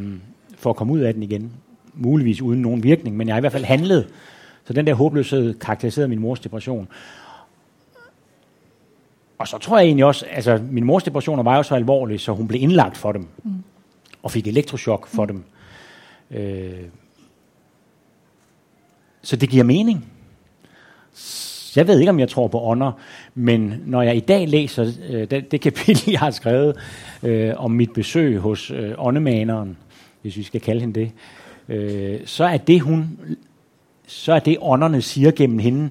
for 0.56 0.70
at 0.70 0.76
komme 0.76 0.92
ud 0.92 1.00
af 1.00 1.14
den 1.14 1.22
igen. 1.22 1.52
Muligvis 1.94 2.42
uden 2.42 2.62
nogen 2.62 2.82
virkning, 2.82 3.16
men 3.16 3.26
jeg 3.26 3.34
har 3.34 3.40
i 3.40 3.40
hvert 3.40 3.52
fald 3.52 3.64
handlet 3.64 4.08
så 4.64 4.72
den 4.72 4.86
der 4.86 4.94
håbløshed 4.94 5.54
karakteriserede 5.54 6.08
min 6.08 6.18
mors 6.18 6.40
depression. 6.40 6.88
Og 9.38 9.48
så 9.48 9.58
tror 9.58 9.78
jeg 9.78 9.86
egentlig 9.86 10.04
også, 10.04 10.26
altså 10.30 10.60
min 10.70 10.84
mors 10.84 11.02
depressioner 11.02 11.42
var 11.42 11.56
jo 11.56 11.62
så 11.62 11.74
alvorlige, 11.74 12.18
så 12.18 12.32
hun 12.32 12.48
blev 12.48 12.62
indlagt 12.62 12.96
for 12.96 13.12
dem. 13.12 13.26
Mm. 13.44 13.52
Og 14.22 14.30
fik 14.30 14.46
elektrochok 14.46 15.06
for 15.06 15.26
mm. 15.26 15.28
dem. 15.28 15.44
Øh, 16.30 16.84
så 19.22 19.36
det 19.36 19.48
giver 19.48 19.64
mening. 19.64 20.06
Jeg 21.76 21.86
ved 21.86 21.98
ikke, 21.98 22.10
om 22.10 22.20
jeg 22.20 22.28
tror 22.28 22.48
på 22.48 22.60
ånder, 22.60 22.92
men 23.34 23.74
når 23.86 24.02
jeg 24.02 24.16
i 24.16 24.20
dag 24.20 24.48
læser 24.48 24.92
øh, 25.10 25.30
det, 25.30 25.52
det 25.52 25.60
kapitel, 25.60 26.10
jeg 26.12 26.20
har 26.20 26.30
skrevet 26.30 26.76
øh, 27.22 27.54
om 27.56 27.70
mit 27.70 27.92
besøg 27.92 28.38
hos 28.38 28.70
øh, 28.70 28.94
åndemaneren, 28.98 29.76
hvis 30.22 30.36
vi 30.36 30.42
skal 30.42 30.60
kalde 30.60 30.80
hende 30.80 31.00
det, 31.00 31.12
øh, 31.68 32.20
så 32.24 32.44
er 32.44 32.56
det, 32.56 32.80
hun 32.80 33.18
så 34.12 34.32
er 34.32 34.38
det, 34.38 34.56
ånderne 34.60 35.02
siger 35.02 35.30
gennem 35.30 35.58
hende, 35.58 35.90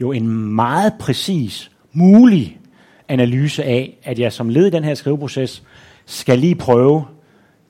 jo 0.00 0.12
en 0.12 0.28
meget 0.54 0.92
præcis, 1.00 1.70
mulig 1.92 2.58
analyse 3.08 3.64
af, 3.64 3.98
at 4.02 4.18
jeg 4.18 4.32
som 4.32 4.48
led 4.48 4.66
i 4.66 4.70
den 4.70 4.84
her 4.84 4.94
skriveproces 4.94 5.62
skal 6.06 6.38
lige 6.38 6.54
prøve 6.54 7.04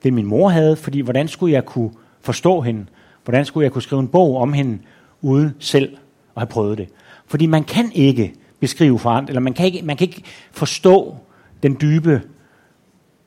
det, 0.03 0.13
min 0.13 0.25
mor 0.25 0.49
havde, 0.49 0.75
fordi 0.75 0.99
hvordan 0.99 1.27
skulle 1.27 1.53
jeg 1.53 1.65
kunne 1.65 1.91
forstå 2.21 2.61
hende? 2.61 2.85
Hvordan 3.23 3.45
skulle 3.45 3.63
jeg 3.63 3.71
kunne 3.71 3.81
skrive 3.81 4.01
en 4.01 4.07
bog 4.07 4.37
om 4.37 4.53
hende, 4.53 4.79
uden 5.21 5.55
selv 5.59 5.93
at 6.35 6.41
have 6.41 6.47
prøvet 6.47 6.77
det? 6.77 6.89
Fordi 7.27 7.45
man 7.45 7.63
kan 7.63 7.91
ikke 7.91 8.33
beskrive 8.59 8.99
forandring, 8.99 9.29
eller 9.29 9.41
man 9.41 9.53
kan 9.53 9.65
ikke, 9.65 9.81
man 9.81 9.97
kan 9.97 10.07
ikke 10.07 10.23
forstå 10.51 11.17
den 11.63 11.77
dybe 11.81 12.21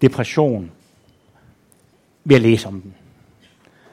depression 0.02 0.70
ved 2.24 2.36
at 2.36 2.42
læse 2.42 2.68
om 2.68 2.80
den. 2.80 2.94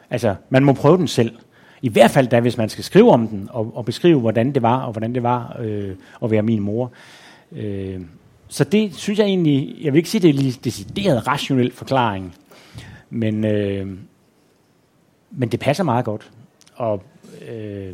Altså, 0.09 0.36
man 0.49 0.63
må 0.63 0.73
prøve 0.73 0.97
den 0.97 1.07
selv. 1.07 1.38
I 1.82 1.89
hvert 1.89 2.11
fald 2.11 2.27
da, 2.27 2.39
hvis 2.39 2.57
man 2.57 2.69
skal 2.69 2.84
skrive 2.84 3.11
om 3.11 3.27
den, 3.27 3.49
og, 3.51 3.71
og 3.75 3.86
beskrive, 3.86 4.19
hvordan 4.19 4.53
det 4.53 4.61
var, 4.61 4.82
og 4.82 4.91
hvordan 4.91 5.15
det 5.15 5.23
var 5.23 5.57
øh, 5.59 5.95
at 6.23 6.32
være 6.32 6.41
min 6.41 6.59
mor. 6.59 6.91
Øh, 7.51 8.01
så 8.47 8.63
det 8.63 8.95
synes 8.95 9.19
jeg 9.19 9.25
egentlig, 9.25 9.77
jeg 9.82 9.93
vil 9.93 9.97
ikke 9.97 10.09
sige, 10.09 10.21
det 10.21 10.36
er 10.36 10.43
en 10.43 10.51
decideret 10.63 11.27
rationel 11.27 11.71
forklaring, 11.71 12.36
men, 13.09 13.45
øh, 13.45 13.88
men 15.32 15.49
det 15.49 15.59
passer 15.59 15.84
meget 15.84 16.05
godt. 16.05 16.32
Og, 16.75 17.03
øh, 17.49 17.93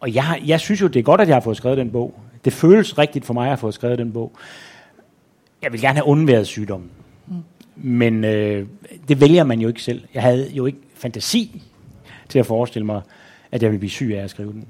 og 0.00 0.14
jeg, 0.14 0.42
jeg 0.46 0.60
synes 0.60 0.80
jo, 0.80 0.86
det 0.86 0.98
er 0.98 1.04
godt, 1.04 1.20
at 1.20 1.28
jeg 1.28 1.36
har 1.36 1.40
fået 1.40 1.56
skrevet 1.56 1.78
den 1.78 1.90
bog. 1.90 2.14
Det 2.44 2.52
føles 2.52 2.98
rigtigt 2.98 3.24
for 3.24 3.34
mig 3.34 3.42
at 3.42 3.48
have 3.48 3.58
fået 3.58 3.74
skrevet 3.74 3.98
den 3.98 4.12
bog. 4.12 4.32
Jeg 5.62 5.72
vil 5.72 5.80
gerne 5.80 5.98
have 5.98 6.06
undværet 6.06 6.46
sygdommen. 6.46 6.90
Mm. 7.26 7.34
Men 7.76 8.24
øh, 8.24 8.66
det 9.08 9.20
vælger 9.20 9.44
man 9.44 9.60
jo 9.60 9.68
ikke 9.68 9.82
selv. 9.82 10.02
Jeg 10.14 10.22
havde 10.22 10.50
jo 10.50 10.66
ikke 10.66 10.78
fantasi 10.94 11.62
til 12.32 12.38
at 12.38 12.46
forestille 12.46 12.86
mig, 12.86 13.00
at 13.52 13.62
jeg 13.62 13.72
vil 13.72 13.78
blive 13.78 13.90
syg 13.90 14.12
af 14.16 14.24
at 14.24 14.30
skrive 14.30 14.52
den. 14.52 14.64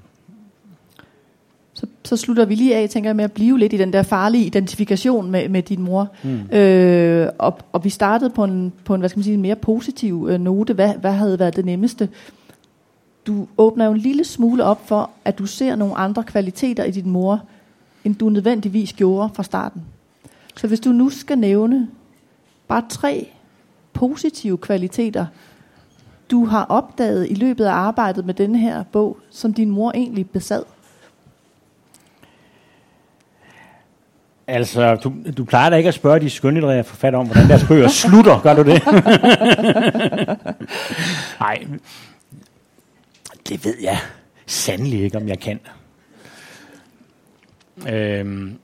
Så, 1.75 1.87
så 2.05 2.17
slutter 2.17 2.45
vi 2.45 2.55
lige 2.55 2.77
af, 2.77 2.89
tænker 2.89 3.11
jeg, 3.11 3.17
med 3.17 3.25
at 3.25 3.33
blive 3.33 3.59
lidt 3.59 3.73
i 3.73 3.77
den 3.77 3.93
der 3.93 4.03
farlige 4.03 4.45
identifikation 4.45 5.31
med, 5.31 5.49
med 5.49 5.63
din 5.63 5.83
mor. 5.83 6.09
Mm. 6.23 6.57
Øh, 6.57 7.29
og, 7.39 7.59
og 7.73 7.85
vi 7.85 7.91
startede 7.91 8.31
på 8.31 8.45
en, 8.45 8.73
på 8.85 8.95
en, 8.95 9.01
hvad 9.01 9.09
skal 9.09 9.19
man 9.19 9.25
sige, 9.25 9.35
en 9.35 9.43
mere 9.43 9.57
positiv 9.57 10.29
øh, 10.31 10.41
note. 10.41 10.75
Hvad, 10.75 10.95
hvad 10.95 11.13
havde 11.13 11.39
været 11.39 11.57
det 11.57 11.65
nemmeste? 11.65 12.09
Du 13.27 13.49
åbner 13.59 13.85
jo 13.85 13.93
en 13.93 13.99
lille 13.99 14.25
smule 14.25 14.65
op 14.65 14.89
for, 14.89 15.11
at 15.25 15.39
du 15.39 15.47
ser 15.47 15.77
nogle 15.77 15.95
andre 15.95 16.25
kvaliteter 16.25 16.85
i 16.85 16.91
din 16.91 17.11
mor, 17.11 17.43
end 18.05 18.15
du 18.15 18.29
nødvendigvis 18.29 18.93
gjorde 18.93 19.31
fra 19.35 19.43
starten. 19.43 19.83
Så 20.57 20.67
hvis 20.67 20.81
du 20.81 20.91
nu 20.91 21.11
skal 21.11 21.39
nævne 21.39 21.89
bare 22.69 22.83
tre 22.89 23.29
positive 23.93 24.59
kvaliteter, 24.59 25.27
du 26.33 26.45
har 26.45 26.65
opdaget 26.65 27.31
i 27.31 27.35
løbet 27.35 27.65
af 27.65 27.73
arbejdet 27.73 28.27
med 28.27 28.35
denne 28.35 28.59
her 28.59 28.85
bog, 28.93 29.19
som 29.31 29.55
din 29.55 29.71
mor 29.71 29.93
egentlig 29.95 30.31
besad? 30.31 30.63
Altså, 34.47 34.95
du, 34.95 35.15
du 35.37 35.45
plejer 35.45 35.71
da 35.71 35.77
ikke 35.77 35.89
at 35.89 35.95
spørge 35.95 36.21
de 36.21 36.31
skønlitterære 36.31 36.85
forfatter 36.85 37.19
om, 37.19 37.27
hvordan 37.27 37.49
deres 37.49 37.65
bøger 37.65 37.89
slutter, 37.89 38.41
gør 38.41 38.55
du 38.55 38.63
det? 38.63 38.83
Nej, 41.41 41.67
det 43.49 43.65
ved 43.65 43.75
jeg 43.83 43.99
sandelig 44.47 45.03
ikke, 45.03 45.17
om 45.17 45.29
jeg 45.29 45.39
kan. 45.41 45.61
Øhm, 47.89 48.59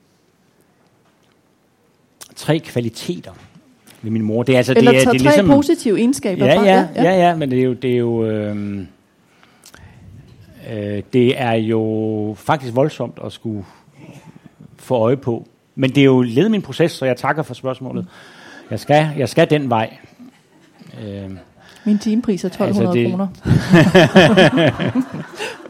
tre 2.35 2.59
kvaliteter 2.59 3.33
ved 4.01 4.11
min 4.11 4.21
mor. 4.21 4.43
Det 4.43 4.53
er 4.53 4.57
altså, 4.57 4.73
Eller 4.77 4.91
det 4.91 4.97
er, 5.07 5.11
det 5.11 5.21
er 5.21 5.23
tre 5.23 5.35
ligesom, 5.35 5.47
positive 5.55 5.97
egenskaber 5.97 6.45
ja, 6.45 6.57
fra. 6.59 6.65
ja, 6.65 6.87
ja, 6.95 7.27
ja, 7.27 7.35
men 7.35 7.51
det 7.51 7.59
er 7.59 7.63
jo, 7.63 7.73
det 7.73 7.91
er 7.93 7.97
jo, 7.97 8.25
øhm, 8.25 8.87
øh, 10.71 11.03
det 11.13 11.41
er 11.41 11.53
jo 11.53 12.35
faktisk 12.37 12.75
voldsomt 12.75 13.19
at 13.25 13.31
skulle 13.31 13.65
få 14.77 14.95
øje 14.95 15.17
på. 15.17 15.47
Men 15.75 15.89
det 15.89 15.97
er 16.01 16.05
jo 16.05 16.21
led 16.21 16.49
min 16.49 16.61
proces, 16.61 16.91
så 16.91 17.05
jeg 17.05 17.17
takker 17.17 17.43
for 17.43 17.53
spørgsmålet. 17.53 18.05
Jeg 18.71 18.79
skal, 18.79 19.07
jeg 19.17 19.29
skal 19.29 19.49
den 19.49 19.69
vej. 19.69 19.97
Øh, 21.03 21.29
Min 21.85 21.97
timepris 21.99 22.43
er 22.43 22.47
1200 22.49 22.87
Altså, 22.87 22.99
det- 22.99 23.09
kroner. 23.09 23.27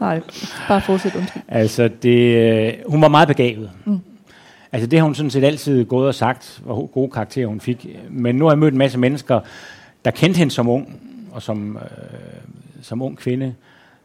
Nej, 0.00 0.20
bare 0.68 0.80
fortsæt, 0.80 1.14
undskyld. 1.16 1.42
Altså, 1.48 1.88
det, 2.02 2.36
øh, 2.36 2.72
hun 2.88 3.02
var 3.02 3.08
meget 3.08 3.28
begavet. 3.28 3.70
Mm. 3.84 3.98
Altså, 4.72 4.86
det 4.86 4.98
har 4.98 5.04
hun 5.04 5.14
sådan 5.14 5.30
set 5.30 5.44
altid 5.44 5.84
gået 5.84 6.08
og 6.08 6.14
sagt, 6.14 6.60
hvor 6.64 6.86
gode 6.86 7.10
karakterer 7.10 7.46
hun 7.46 7.60
fik. 7.60 7.86
Men 8.10 8.36
nu 8.36 8.44
har 8.44 8.52
jeg 8.52 8.58
mødt 8.58 8.74
en 8.74 8.78
masse 8.78 8.98
mennesker, 8.98 9.40
der 10.04 10.10
kendte 10.10 10.38
hende 10.38 10.52
som 10.52 10.68
ung, 10.68 11.00
og 11.32 11.42
som, 11.42 11.76
øh, 11.76 11.82
som 12.82 13.02
ung 13.02 13.18
kvinde, 13.18 13.54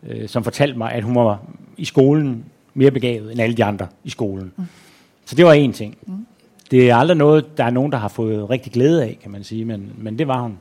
øh, 0.08 0.30
som 0.30 0.44
fortalte 0.44 0.78
mig, 0.78 0.92
at 0.92 1.04
hun 1.04 1.16
var 1.16 1.40
i 1.78 1.86
skolen 1.86 2.46
mere 2.74 2.92
begavet 2.92 3.32
end 3.32 3.42
alle 3.42 3.58
de 3.58 3.64
andre 3.64 3.88
i 4.04 4.10
skolen. 4.10 4.52
Mm. 4.58 4.66
Så 5.26 5.36
det 5.36 5.46
var 5.46 5.54
en 5.54 5.74
ting. 5.74 5.98
Mm. 6.08 6.26
Det 6.72 6.90
er 6.90 6.96
aldrig 6.96 7.18
noget, 7.18 7.58
der 7.58 7.64
er 7.64 7.70
nogen, 7.70 7.92
der 7.92 7.98
har 7.98 8.08
fået 8.08 8.50
rigtig 8.50 8.72
glæde 8.72 9.04
af, 9.04 9.18
kan 9.22 9.32
man 9.32 9.44
sige, 9.44 9.66
men, 9.66 9.94
men 9.98 10.20
det 10.20 10.28
var 10.28 10.42
hun. 10.42 10.58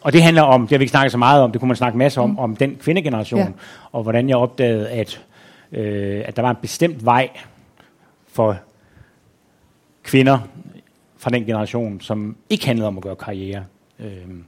Og 0.00 0.12
det 0.12 0.22
handler 0.22 0.42
om, 0.42 0.60
det 0.60 0.70
har 0.70 0.78
vi 0.78 0.82
ikke 0.82 0.90
snakket 0.90 1.12
så 1.12 1.18
meget 1.18 1.42
om, 1.42 1.52
det 1.52 1.60
kunne 1.60 1.68
man 1.68 1.76
snakke 1.76 1.98
masser 1.98 2.22
om, 2.22 2.30
mm. 2.30 2.38
om 2.38 2.56
den 2.56 2.76
kvindegeneration, 2.80 3.40
ja. 3.40 3.48
og 3.92 4.02
hvordan 4.02 4.28
jeg 4.28 4.36
opdagede, 4.36 4.88
at, 4.88 5.22
øh, 5.72 6.22
at 6.24 6.36
der 6.36 6.42
var 6.42 6.50
en 6.50 6.56
bestemt 6.62 7.04
vej 7.04 7.28
for 8.32 8.56
kvinder 10.02 10.38
fra 11.16 11.30
den 11.30 11.44
generation, 11.44 12.00
som 12.00 12.36
ikke 12.50 12.66
handlede 12.66 12.88
om 12.88 12.96
at 12.96 13.02
gøre 13.02 13.16
karriere. 13.16 13.64
Øhm. 14.00 14.44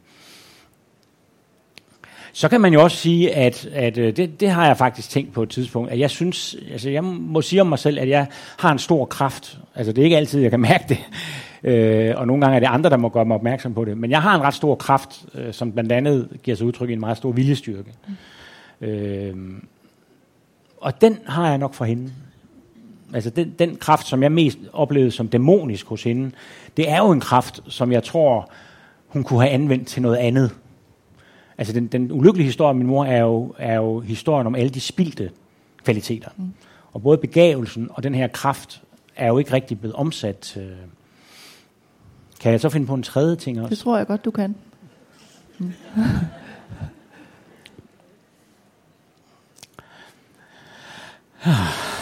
Så 2.32 2.48
kan 2.48 2.60
man 2.60 2.72
jo 2.72 2.82
også 2.82 2.96
sige, 2.96 3.34
at, 3.34 3.66
at 3.66 3.98
øh, 3.98 4.16
det, 4.16 4.40
det 4.40 4.50
har 4.50 4.66
jeg 4.66 4.76
faktisk 4.76 5.10
tænkt 5.10 5.32
på 5.32 5.42
et 5.42 5.48
tidspunkt, 5.48 5.90
at 5.90 5.98
jeg 5.98 6.10
synes, 6.10 6.56
altså 6.72 6.90
jeg 6.90 7.04
må 7.04 7.42
sige 7.42 7.60
om 7.60 7.66
mig 7.66 7.78
selv, 7.78 7.98
at 7.98 8.08
jeg 8.08 8.26
har 8.58 8.72
en 8.72 8.78
stor 8.78 9.04
kraft. 9.04 9.58
Altså 9.74 9.92
det 9.92 10.02
er 10.02 10.04
ikke 10.04 10.16
altid, 10.16 10.40
jeg 10.40 10.50
kan 10.50 10.60
mærke 10.70 10.84
det, 10.88 10.98
øh, 11.70 12.14
og 12.16 12.26
nogle 12.26 12.40
gange 12.40 12.56
er 12.56 12.60
det 12.60 12.66
andre, 12.66 12.90
der 12.90 12.96
må 12.96 13.08
gøre 13.08 13.24
mig 13.24 13.34
opmærksom 13.34 13.74
på 13.74 13.84
det. 13.84 13.98
Men 13.98 14.10
jeg 14.10 14.22
har 14.22 14.34
en 14.34 14.42
ret 14.42 14.54
stor 14.54 14.74
kraft, 14.74 15.24
øh, 15.34 15.52
som 15.52 15.72
blandt 15.72 15.92
andet 15.92 16.28
giver 16.42 16.56
sig 16.56 16.66
udtryk 16.66 16.90
i 16.90 16.92
en 16.92 17.00
meget 17.00 17.16
stor 17.16 17.32
viljestyrke. 17.32 17.92
Mm. 18.80 18.86
Øh, 18.86 19.34
og 20.80 21.00
den 21.00 21.18
har 21.26 21.48
jeg 21.48 21.58
nok 21.58 21.74
fra 21.74 21.84
hende. 21.84 22.12
Altså 23.14 23.30
den, 23.30 23.54
den 23.58 23.76
kraft, 23.76 24.06
som 24.06 24.22
jeg 24.22 24.32
mest 24.32 24.58
oplevede 24.72 25.10
som 25.10 25.28
dæmonisk 25.28 25.86
hos 25.86 26.02
hende, 26.02 26.30
det 26.76 26.90
er 26.90 26.98
jo 26.98 27.10
en 27.10 27.20
kraft, 27.20 27.60
som 27.68 27.92
jeg 27.92 28.04
tror, 28.04 28.50
hun 29.06 29.24
kunne 29.24 29.40
have 29.40 29.50
anvendt 29.50 29.88
til 29.88 30.02
noget 30.02 30.16
andet. 30.16 30.54
Altså 31.58 31.72
den, 31.72 31.86
den 31.86 32.12
ulykkelige 32.12 32.46
historie 32.46 32.70
om 32.70 32.76
min 32.76 32.86
mor 32.86 33.04
er 33.04 33.20
jo, 33.20 33.54
er 33.58 33.74
jo 33.74 34.00
historien 34.00 34.46
om 34.46 34.54
alle 34.54 34.70
de 34.70 34.80
spildte 34.80 35.30
kvaliteter. 35.84 36.28
Mm. 36.36 36.52
Og 36.92 37.02
både 37.02 37.18
begavelsen 37.18 37.88
og 37.90 38.02
den 38.02 38.14
her 38.14 38.28
kraft 38.28 38.82
er 39.16 39.26
jo 39.26 39.38
ikke 39.38 39.52
rigtig 39.52 39.80
blevet 39.80 39.94
omsat. 39.94 40.56
Øh. 40.56 40.70
Kan 42.40 42.52
jeg 42.52 42.60
så 42.60 42.68
finde 42.68 42.86
på 42.86 42.94
en 42.94 43.02
tredje 43.02 43.36
ting 43.36 43.60
også? 43.60 43.70
Det 43.70 43.78
tror 43.78 43.96
jeg 43.96 44.06
godt, 44.06 44.24
du 44.24 44.30
kan. 44.30 44.54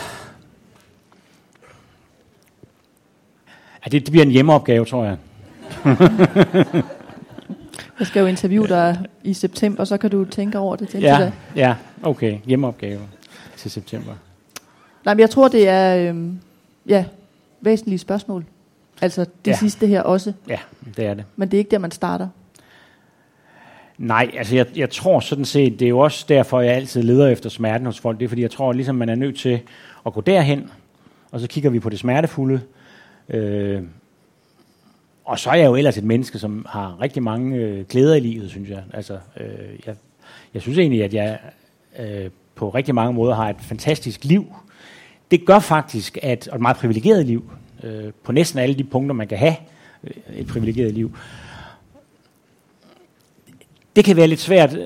Ja, 3.85 3.91
det, 3.91 4.07
det 4.07 4.11
bliver 4.11 4.25
en 4.25 4.31
hjemmeopgave, 4.31 4.85
tror 4.85 5.05
jeg. 5.05 5.17
Jeg 7.99 8.07
skal 8.07 8.21
jo 8.21 8.27
interviewe 8.27 8.69
dig 8.69 8.99
i 9.25 9.35
september, 9.35 9.85
så 9.85 9.97
kan 9.97 10.11
du 10.11 10.25
tænke 10.25 10.59
over 10.59 10.77
det 10.77 10.89
til 10.89 11.01
Ja, 11.01 11.19
da. 11.21 11.33
ja, 11.57 11.75
okay. 12.03 12.39
Hjemmeopgave 12.45 13.01
til 13.57 13.71
september. 13.71 14.13
Nej, 15.05 15.15
men 15.15 15.21
jeg 15.21 15.31
tror, 15.31 15.49
det 15.49 15.69
er 15.69 16.09
øhm, 16.09 16.39
ja, 16.87 17.05
væsentlige 17.61 17.99
spørgsmål. 17.99 18.45
Altså 19.01 19.27
det 19.45 19.51
ja. 19.51 19.57
Sidste 19.57 19.87
her 19.87 20.03
også. 20.03 20.33
Ja, 20.49 20.59
det 20.97 21.07
er 21.07 21.15
det. 21.15 21.25
Men 21.37 21.49
det 21.51 21.57
er 21.57 21.59
ikke 21.59 21.71
der, 21.71 21.79
man 21.79 21.91
starter. 21.91 22.29
Nej, 23.99 24.31
altså 24.39 24.57
jeg, 24.57 24.67
jeg 24.77 24.91
tror 24.91 25.21
sådan 25.21 25.45
set, 25.45 25.81
det 25.81 25.85
er 25.85 25.89
jo 25.89 25.99
også 25.99 26.25
derfor, 26.29 26.61
jeg 26.61 26.75
altid 26.75 27.03
leder 27.03 27.29
efter 27.29 27.51
smerten 27.51 27.87
hos 27.87 28.01
folk. 28.01 28.19
Det 28.19 28.25
er 28.25 28.29
fordi, 28.29 28.43
jeg 28.43 28.51
tror 28.51 28.73
ligesom, 28.73 28.95
man 28.95 29.09
er 29.09 29.15
nødt 29.15 29.39
til 29.39 29.61
at 30.07 30.13
gå 30.13 30.21
derhen, 30.21 30.71
og 31.31 31.41
så 31.41 31.47
kigger 31.47 31.71
vi 31.71 31.81
på 31.81 31.91
det 31.91 31.99
smertefulde. 31.99 32.61
Øh, 33.29 33.83
og 35.25 35.39
så 35.39 35.51
er 35.51 35.55
jeg 35.55 35.67
jo 35.67 35.75
ellers 35.75 35.99
et 35.99 36.05
menneske, 36.05 36.39
som 36.39 36.67
har 36.69 37.01
rigtig 37.01 37.23
mange 37.23 37.57
øh, 37.57 37.85
glæder 37.89 38.15
i 38.15 38.21
livet, 38.21 38.51
synes 38.51 38.71
jeg. 38.71 38.83
Altså, 38.93 39.19
øh, 39.41 39.47
jeg, 39.87 39.95
jeg 40.55 40.63
synes 40.63 40.79
egentlig, 40.79 41.05
at 41.05 41.15
jeg 41.15 41.39
øh, 41.99 42.31
på 42.55 42.69
rigtig 42.69 42.95
mange 42.95 43.13
måder 43.13 43.35
har 43.35 43.51
et 43.51 43.57
fantastisk 43.61 44.25
liv. 44.25 44.55
Det 45.31 45.47
gør 45.47 45.59
faktisk, 45.59 46.19
at, 46.23 46.49
og 46.49 46.55
et 46.55 46.61
meget 46.63 46.77
privilegeret 46.77 47.27
liv, 47.27 47.53
øh, 47.83 48.13
på 48.25 48.33
næsten 48.33 48.59
alle 48.59 48.75
de 48.75 48.85
punkter, 48.85 49.15
man 49.15 49.29
kan 49.29 49.39
have 49.39 49.57
øh, 50.05 50.37
et 50.37 50.47
privilegeret 50.47 50.95
liv. 50.95 51.17
Det 53.97 54.05
kan 54.05 54.17
være 54.17 54.27
lidt 54.27 54.41
svært, 54.41 54.77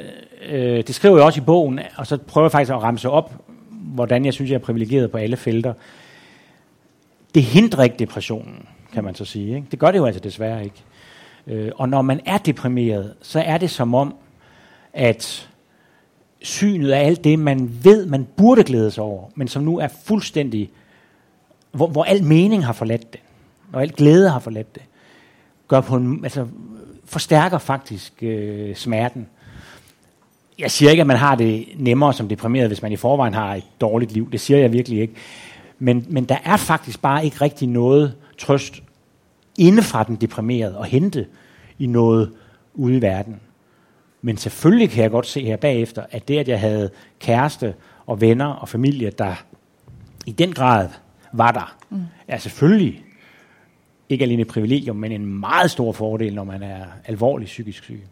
øh, 0.48 0.86
det 0.86 0.94
skriver 0.94 1.16
jeg 1.16 1.24
også 1.24 1.40
i 1.40 1.44
bogen, 1.44 1.80
og 1.96 2.06
så 2.06 2.16
prøver 2.16 2.44
jeg 2.44 2.52
faktisk 2.52 2.72
at 2.72 2.82
ramse 2.82 3.10
op, 3.10 3.34
hvordan 3.70 4.24
jeg 4.24 4.34
synes, 4.34 4.50
jeg 4.50 4.56
er 4.56 4.60
privilegeret 4.60 5.10
på 5.10 5.18
alle 5.18 5.36
felter. 5.36 5.72
Det 7.36 7.44
hindrer 7.44 7.84
ikke 7.84 7.96
depressionen, 7.98 8.66
kan 8.92 9.04
man 9.04 9.14
så 9.14 9.24
sige. 9.24 9.56
Ikke? 9.56 9.66
Det 9.70 9.78
gør 9.78 9.90
det 9.90 9.98
jo 9.98 10.04
altså 10.04 10.20
desværre 10.20 10.64
ikke. 10.64 10.84
Øh, 11.46 11.72
og 11.76 11.88
når 11.88 12.02
man 12.02 12.20
er 12.26 12.38
deprimeret, 12.38 13.14
så 13.22 13.40
er 13.40 13.58
det 13.58 13.70
som 13.70 13.94
om, 13.94 14.14
at 14.92 15.48
synet 16.42 16.90
af 16.90 17.06
alt 17.06 17.24
det, 17.24 17.38
man 17.38 17.70
ved, 17.82 18.06
man 18.06 18.26
burde 18.36 18.64
glæde 18.64 18.90
sig 18.90 19.04
over, 19.04 19.24
men 19.34 19.48
som 19.48 19.62
nu 19.62 19.78
er 19.78 19.88
fuldstændig, 20.04 20.70
hvor, 21.72 21.86
hvor 21.86 22.04
al 22.04 22.24
mening 22.24 22.66
har 22.66 22.72
forladt 22.72 23.12
det, 23.12 23.20
og 23.72 23.82
al 23.82 23.92
glæde 23.92 24.30
har 24.30 24.38
forladt 24.38 24.74
det, 24.74 24.82
gør 25.68 25.80
på 25.80 25.96
en, 25.96 26.24
altså, 26.24 26.46
forstærker 27.04 27.58
faktisk 27.58 28.12
øh, 28.22 28.76
smerten. 28.76 29.26
Jeg 30.58 30.70
siger 30.70 30.90
ikke, 30.90 31.00
at 31.00 31.06
man 31.06 31.16
har 31.16 31.34
det 31.34 31.66
nemmere 31.76 32.12
som 32.12 32.28
deprimeret, 32.28 32.68
hvis 32.68 32.82
man 32.82 32.92
i 32.92 32.96
forvejen 32.96 33.34
har 33.34 33.54
et 33.54 33.64
dårligt 33.80 34.12
liv. 34.12 34.32
Det 34.32 34.40
siger 34.40 34.58
jeg 34.58 34.72
virkelig 34.72 35.00
ikke. 35.00 35.14
Men, 35.78 36.06
men 36.08 36.24
der 36.24 36.38
er 36.44 36.56
faktisk 36.56 37.02
bare 37.02 37.24
ikke 37.24 37.36
rigtig 37.40 37.68
noget 37.68 38.14
trøst 38.38 38.82
inde 39.58 39.82
fra 39.82 40.04
den 40.04 40.16
deprimerede 40.16 40.78
og 40.78 40.84
hente 40.84 41.26
i 41.78 41.86
noget 41.86 42.32
ude 42.74 42.96
i 42.96 43.02
verden. 43.02 43.40
Men 44.22 44.36
selvfølgelig 44.36 44.90
kan 44.90 45.02
jeg 45.02 45.10
godt 45.10 45.26
se 45.26 45.44
her 45.44 45.56
bagefter, 45.56 46.04
at 46.10 46.28
det, 46.28 46.38
at 46.38 46.48
jeg 46.48 46.60
havde 46.60 46.90
kæreste 47.18 47.74
og 48.06 48.20
venner 48.20 48.46
og 48.46 48.68
familie, 48.68 49.10
der 49.10 49.34
i 50.26 50.32
den 50.32 50.52
grad 50.52 50.88
var 51.32 51.52
der, 51.52 51.76
mm. 51.90 52.02
er 52.28 52.38
selvfølgelig 52.38 53.04
ikke 54.08 54.24
alene 54.24 54.42
et 54.42 54.48
privilegium, 54.48 54.96
men 54.96 55.12
en 55.12 55.26
meget 55.26 55.70
stor 55.70 55.92
fordel, 55.92 56.34
når 56.34 56.44
man 56.44 56.62
er 56.62 56.84
alvorligt 57.04 57.48
psykisk 57.48 57.82
syg. 57.84 58.06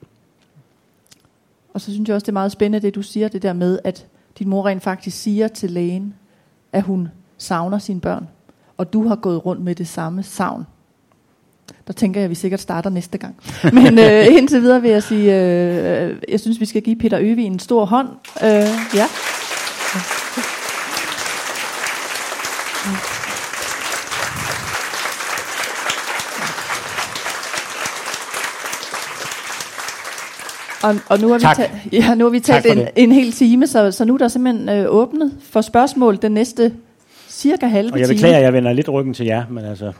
Og 1.74 1.80
så 1.80 1.92
synes 1.92 2.08
jeg 2.08 2.14
også, 2.14 2.24
det 2.24 2.28
er 2.28 2.32
meget 2.32 2.52
spændende, 2.52 2.86
det 2.86 2.94
du 2.94 3.02
siger, 3.02 3.28
det 3.28 3.42
der 3.42 3.52
med, 3.52 3.78
at 3.84 4.06
din 4.38 4.48
mor 4.48 4.66
rent 4.66 4.82
faktisk 4.82 5.22
siger 5.22 5.48
til 5.48 5.70
lægen, 5.70 6.14
at 6.72 6.82
hun 6.82 7.08
savner 7.38 7.78
sine 7.78 8.00
børn. 8.00 8.28
Og 8.76 8.92
du 8.92 9.08
har 9.08 9.16
gået 9.16 9.46
rundt 9.46 9.62
med 9.62 9.74
det 9.74 9.88
samme 9.88 10.22
savn. 10.22 10.66
Der 11.86 11.92
tænker 11.92 12.20
jeg, 12.20 12.24
at 12.24 12.30
vi 12.30 12.34
sikkert 12.34 12.60
starter 12.60 12.90
næste 12.90 13.18
gang. 13.18 13.36
Men 13.72 13.98
øh, 13.98 14.26
indtil 14.36 14.62
videre 14.62 14.82
vil 14.82 14.90
jeg 14.90 15.02
sige, 15.02 15.34
øh, 15.34 16.16
jeg 16.28 16.40
synes, 16.40 16.60
vi 16.60 16.66
skal 16.66 16.82
give 16.82 16.96
Peter 16.96 17.18
Øvig 17.20 17.44
en 17.46 17.58
stor 17.58 17.84
hånd. 17.84 18.08
Øh, 18.42 18.68
ja. 18.94 19.06
Og, 30.82 30.96
og 31.08 31.20
nu 31.20 31.28
har 31.28 31.38
vi, 31.38 31.44
ta- 31.56 31.70
ja, 31.92 32.14
nu 32.14 32.24
har 32.24 32.30
vi 32.30 32.40
talt 32.40 32.66
en, 32.66 32.76
det. 32.76 32.88
en 32.96 33.12
hel 33.12 33.32
time, 33.32 33.66
så, 33.66 33.90
så 33.90 34.04
nu 34.04 34.14
er 34.14 34.18
der 34.18 34.28
simpelthen 34.28 34.68
øh, 34.68 34.86
åbnet 34.88 35.32
for 35.42 35.60
spørgsmål 35.60 36.18
den 36.22 36.32
næste 36.32 36.72
cirka 37.44 37.66
halve 37.66 37.92
Og 37.92 37.98
jeg 37.98 38.06
time. 38.06 38.14
beklager, 38.16 38.36
at 38.36 38.42
jeg 38.42 38.52
vender 38.52 38.72
lidt 38.72 38.88
ryggen 38.88 39.14
til 39.14 39.26
jer, 39.26 39.44
men 39.50 39.64
altså, 39.64 39.92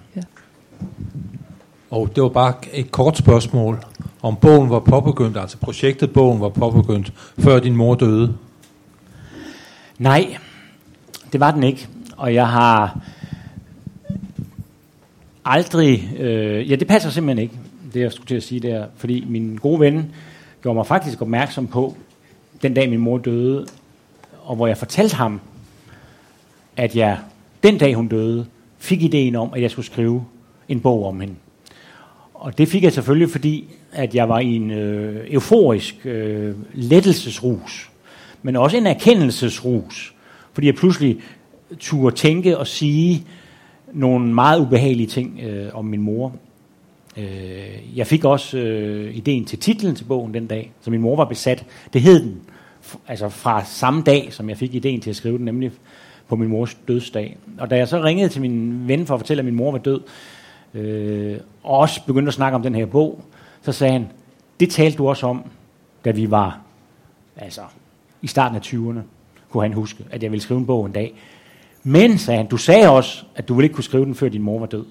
Og 1.91 2.11
det 2.15 2.23
var 2.23 2.29
bare 2.29 2.55
et 2.73 2.91
kort 2.91 3.19
spørgsmål, 3.19 3.85
om 4.23 4.37
bogen 4.37 4.71
var 4.71 4.79
påbegyndt, 4.81 5.37
altså 5.37 5.59
projektet 5.59 6.13
bogen 6.13 6.41
var 6.41 6.49
påbegyndt, 6.49 7.13
før 7.39 7.59
din 7.61 7.77
mor 7.77 7.95
døde. 7.95 8.35
nej, 9.99 10.37
det 11.33 11.41
var 11.41 11.51
den 11.51 11.63
ikke. 11.63 11.89
Og 12.17 12.35
jeg 12.35 12.49
har 12.49 13.01
aldrig... 15.45 16.11
Øh, 16.19 16.71
ja, 16.71 16.77
det 16.77 16.89
passer 16.89 17.11
simpelthen 17.11 17.43
ikke, 17.43 17.55
det 17.95 18.01
jeg 18.01 18.13
skulle 18.13 18.27
til 18.27 18.35
at 18.35 18.43
sige 18.43 18.61
der. 18.61 18.87
Fordi 18.97 19.25
min 19.29 19.59
gode 19.63 19.81
ven 19.81 20.13
gjorde 20.63 20.75
mig 20.77 20.87
faktisk 20.87 21.23
opmærksom 21.23 21.67
på, 21.67 21.97
den 22.63 22.75
dag 22.75 22.91
min 22.91 23.01
mor 23.01 23.19
døde, 23.19 23.67
og 24.45 24.57
hvor 24.57 24.67
jeg 24.67 24.77
fortalte 24.77 25.17
ham, 25.17 25.41
at 26.77 26.97
jeg 26.97 27.19
den 27.65 27.79
dag 27.79 27.95
hun 27.95 28.09
døde, 28.09 28.47
fik 28.79 29.03
ideen 29.03 29.35
om, 29.35 29.53
at 29.55 29.63
jeg 29.63 29.71
skulle 29.71 29.87
skrive 29.87 30.25
en 30.69 30.81
bog 30.81 31.07
om 31.07 31.21
hende. 31.21 31.35
Og 32.35 32.59
det 32.59 32.69
fik 32.69 32.83
jeg 32.83 32.93
selvfølgelig, 32.93 33.31
fordi 33.31 33.65
at 33.93 34.15
jeg 34.15 34.29
var 34.29 34.39
i 34.39 34.57
en 34.57 34.71
øh, 34.71 35.27
euforisk 35.31 36.07
øh, 36.07 36.55
lettelsesrus, 36.75 37.91
men 38.43 38.57
også 38.57 38.77
en 38.77 38.87
erkendelsesrus, 38.87 40.15
fordi 40.53 40.67
jeg 40.67 40.75
pludselig 40.75 41.19
turde 41.79 42.17
tænke 42.17 42.59
og 42.59 42.67
sige 42.67 43.27
nogle 43.93 44.35
meget 44.35 44.61
ubehagelige 44.61 45.07
ting 45.07 45.41
øh, 45.43 45.69
om 45.75 45.85
min 45.85 46.01
mor. 46.01 46.33
Øh, 47.17 47.97
jeg 47.97 48.07
fik 48.07 48.25
også 48.25 48.59
øh, 48.59 49.17
ideen 49.17 49.45
til 49.45 49.59
titlen 49.59 49.95
til 49.95 50.05
bogen 50.05 50.35
den 50.35 50.47
dag, 50.47 50.73
så 50.81 50.91
min 50.91 51.01
mor 51.01 51.17
var 51.17 51.25
besat. 51.25 51.65
Det 51.93 52.01
hed 52.01 52.23
den, 52.23 52.41
altså 53.09 53.29
fra 53.29 53.65
samme 53.65 54.03
dag, 54.03 54.29
som 54.31 54.49
jeg 54.49 54.59
fik 54.59 54.75
ideen 54.75 55.01
til 55.01 55.11
at 55.11 55.17
skrive 55.17 55.39
den, 55.39 55.45
nemlig 55.45 55.73
på 56.29 56.37
min 56.37 56.49
mors 56.49 56.77
dødsdag. 56.89 57.37
Og 57.59 57.71
da 57.71 57.77
jeg 57.77 57.89
så 57.89 58.03
ringede 58.03 58.29
til 58.29 58.41
min 58.41 58.89
ven 58.89 59.07
for 59.07 59.15
at 59.15 59.21
fortælle, 59.21 59.41
at 59.41 59.45
min 59.45 59.55
mor 59.55 59.71
var 59.71 59.79
død, 59.79 60.01
øh, 60.75 61.39
og 61.63 61.79
også 61.79 62.01
begyndte 62.07 62.29
at 62.29 62.35
snakke 62.35 62.55
om 62.57 62.63
den 62.63 62.75
her 62.75 62.87
bog, 62.87 63.25
så 63.63 63.73
sagde 63.73 63.93
han, 63.93 64.07
det 64.61 64.71
talte 64.71 64.99
du 64.99 65.09
også 65.09 65.27
om, 65.27 65.45
da 66.05 66.11
vi 66.11 66.31
var 66.31 66.61
altså, 67.37 67.61
i 68.23 68.27
starten 68.27 68.57
af 68.57 68.61
20'erne, 68.61 69.01
kunne 69.51 69.63
han 69.63 69.73
huske, 69.73 70.05
at 70.11 70.23
jeg 70.23 70.31
ville 70.31 70.43
skrive 70.43 70.61
en 70.61 70.67
bog 70.67 70.87
en 70.87 70.93
dag. 70.93 71.15
Men, 71.83 72.19
sagde 72.19 72.39
han, 72.39 72.47
du 72.47 72.57
sagde 72.57 72.91
også, 72.91 73.25
at 73.35 73.49
du 73.49 73.55
ville 73.55 73.65
ikke 73.65 73.75
kunne 73.75 73.85
skrive 73.85 74.05
den, 74.05 74.15
før 74.15 74.29
din 74.29 74.43
mor 74.43 74.59
var 74.59 74.67
død. 74.67 74.85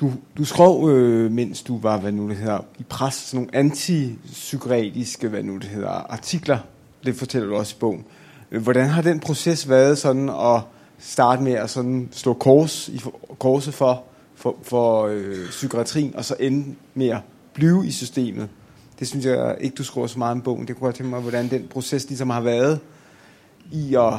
Du, 0.00 0.12
du 0.38 0.44
skrev, 0.44 0.88
øh, 0.90 1.30
mens 1.30 1.62
du 1.62 1.78
var, 1.78 1.98
hvad 1.98 2.12
nu 2.12 2.28
det 2.28 2.36
hedder, 2.36 2.58
i 2.78 2.82
pres, 2.82 3.14
sådan 3.14 3.36
nogle 3.36 3.56
antipsykiatriske, 3.56 5.28
hvad 5.28 5.42
nu 5.42 5.56
det 5.56 5.64
hedder, 5.64 5.88
artikler. 5.88 6.58
Det 7.04 7.14
fortæller 7.14 7.48
du 7.48 7.56
også 7.56 7.74
i 7.76 7.80
bogen. 7.80 8.04
Hvordan 8.50 8.88
har 8.88 9.02
den 9.02 9.20
proces 9.20 9.68
været 9.68 9.98
sådan 9.98 10.28
at 10.28 10.60
starte 10.98 11.42
med 11.42 11.52
at 11.52 11.70
sådan 11.70 12.08
stå 12.12 12.34
kors 12.34 12.88
i 12.88 13.00
korset 13.38 13.74
for, 13.74 14.04
for, 14.34 14.56
for 14.62 15.06
øh, 15.06 15.48
psykiatrien, 15.50 16.16
og 16.16 16.24
så 16.24 16.36
ende 16.40 16.74
med 16.94 17.08
at 17.08 17.18
blive 17.54 17.86
i 17.86 17.90
systemet? 17.90 18.48
Det 18.98 19.08
synes 19.08 19.26
jeg 19.26 19.56
ikke, 19.60 19.74
du 19.74 19.84
skriver 19.84 20.06
så 20.06 20.18
meget 20.18 20.32
om 20.32 20.40
bogen. 20.40 20.68
Det 20.68 20.76
kunne 20.76 20.86
jeg 20.86 20.94
tænke 20.94 21.10
mig, 21.10 21.20
hvordan 21.20 21.50
den 21.50 21.66
proces 21.70 22.08
ligesom 22.08 22.30
har 22.30 22.40
været 22.40 22.80
i 23.72 23.94
at 23.94 24.12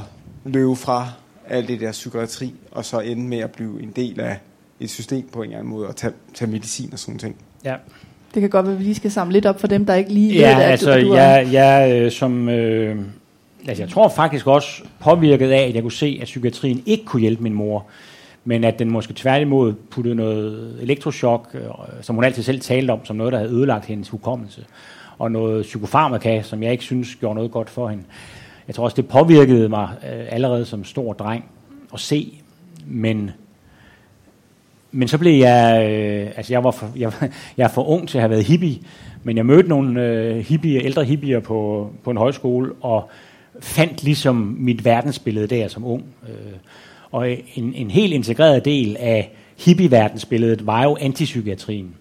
løbe 0.46 0.76
fra 0.76 1.08
alt 1.48 1.68
det 1.68 1.80
der 1.80 1.92
psykiatri, 1.92 2.54
og 2.72 2.86
så 2.86 3.00
ende 3.00 3.24
med 3.24 3.38
at 3.38 3.52
blive 3.52 3.82
en 3.82 3.92
del 3.96 4.20
af 4.20 4.38
et 4.80 4.90
system 4.90 5.28
på 5.34 5.40
en 5.42 5.46
eller 5.46 5.60
anden 5.60 5.74
måde, 5.74 5.88
og 5.88 5.96
tage, 5.96 6.14
tage 6.34 6.52
medicin 6.52 6.90
og 6.94 7.00
sådan 7.00 7.20
ting. 7.20 7.36
Ja. 7.66 7.76
Det 8.34 8.42
kan 8.42 8.50
godt 8.50 8.66
være, 8.66 8.74
at 8.74 8.80
vi 8.80 8.84
lige 8.84 8.96
skal 8.96 9.12
samle 9.12 9.34
lidt 9.34 9.46
op 9.46 9.60
for 9.60 9.68
dem, 9.68 9.86
der 9.86 9.96
ikke 9.96 10.14
lige 10.14 10.34
Ja, 10.34 10.56
ved, 10.56 10.64
at 10.64 10.72
altså, 10.72 10.96
du, 10.96 11.08
du 11.08 11.16
jeg, 11.16 11.50
jeg, 11.52 11.92
øh, 12.02 12.12
som, 12.12 12.50
øh, 12.50 12.98
altså, 13.68 13.84
jeg 13.84 13.90
tror 13.90 14.10
faktisk 14.10 14.48
også 14.48 14.84
påvirket 15.00 15.52
af, 15.52 15.62
at 15.62 15.76
jeg 15.76 15.82
kunne 15.82 15.92
se, 15.92 16.18
at 16.22 16.26
psykiatrien 16.26 16.84
ikke 16.86 17.06
kunne 17.06 17.22
hjælpe 17.22 17.44
min 17.44 17.54
mor, 17.54 17.86
men 18.46 18.64
at 18.64 18.80
den 18.80 18.92
måske 18.92 19.14
tværtimod 19.14 19.74
puttede 19.74 20.16
noget 20.16 20.78
elektroschok, 20.82 21.50
øh, 21.54 21.62
som 22.02 22.16
hun 22.16 22.24
altid 22.24 22.44
selv 22.44 22.60
talte 22.62 22.92
om, 22.92 23.06
som 23.06 23.16
noget, 23.16 23.34
der 23.34 23.40
havde 23.40 23.52
ødelagt 23.52 23.86
hendes 23.86 24.10
hukommelse, 24.10 24.66
og 25.18 25.32
noget 25.32 25.64
psykofarmaka, 25.64 26.42
som 26.42 26.64
jeg 26.64 26.72
ikke 26.72 26.84
synes 26.84 27.16
gjorde 27.16 27.36
noget 27.36 27.52
godt 27.52 27.70
for 27.70 27.88
hende. 27.88 28.04
Jeg 28.68 28.76
tror 28.76 28.84
også, 28.84 28.96
det 28.96 29.08
påvirkede 29.08 29.70
mig 29.70 29.90
øh, 30.04 30.26
allerede 30.30 30.66
som 30.66 30.84
stor 30.84 31.14
dreng 31.14 31.46
at 31.94 32.00
se, 32.00 32.42
men 32.86 33.32
men 34.92 35.08
så 35.08 35.18
blev 35.18 35.34
jeg, 35.34 35.90
øh, 35.92 36.28
altså 36.38 36.54
jeg 36.54 36.64
var 36.64 36.72
for, 36.72 36.92
jeg, 36.96 37.14
jeg 37.58 37.64
er 37.64 37.68
for 37.68 37.90
ung 37.90 38.08
til 38.10 38.18
at 38.18 38.22
have 38.22 38.30
været 38.30 38.44
hippie, 38.44 38.80
men 39.24 39.38
jeg 39.38 39.46
mødte 39.46 39.70
nogle 39.70 40.04
øh, 40.06 40.38
hippie, 40.38 40.84
ældre 40.84 41.04
hippier 41.04 41.40
på, 41.40 41.90
på 42.04 42.12
en 42.12 42.18
højskole, 42.18 42.72
og 42.82 43.10
fandt 43.60 44.04
ligesom 44.04 44.36
mit 44.60 44.86
verdensbillede 44.86 45.48
der 45.48 45.68
som 45.68 45.86
ung. 45.86 46.04
Øh, 46.30 46.54
og 47.12 47.32
en, 47.56 47.74
en 47.74 47.92
helt 47.92 48.14
integreret 48.14 48.66
del 48.66 48.98
af 49.00 49.32
hippie-verdensbilledet 49.58 50.66
var 50.66 50.84
jo 50.84 50.98
antipsykiatrien, 51.02 51.96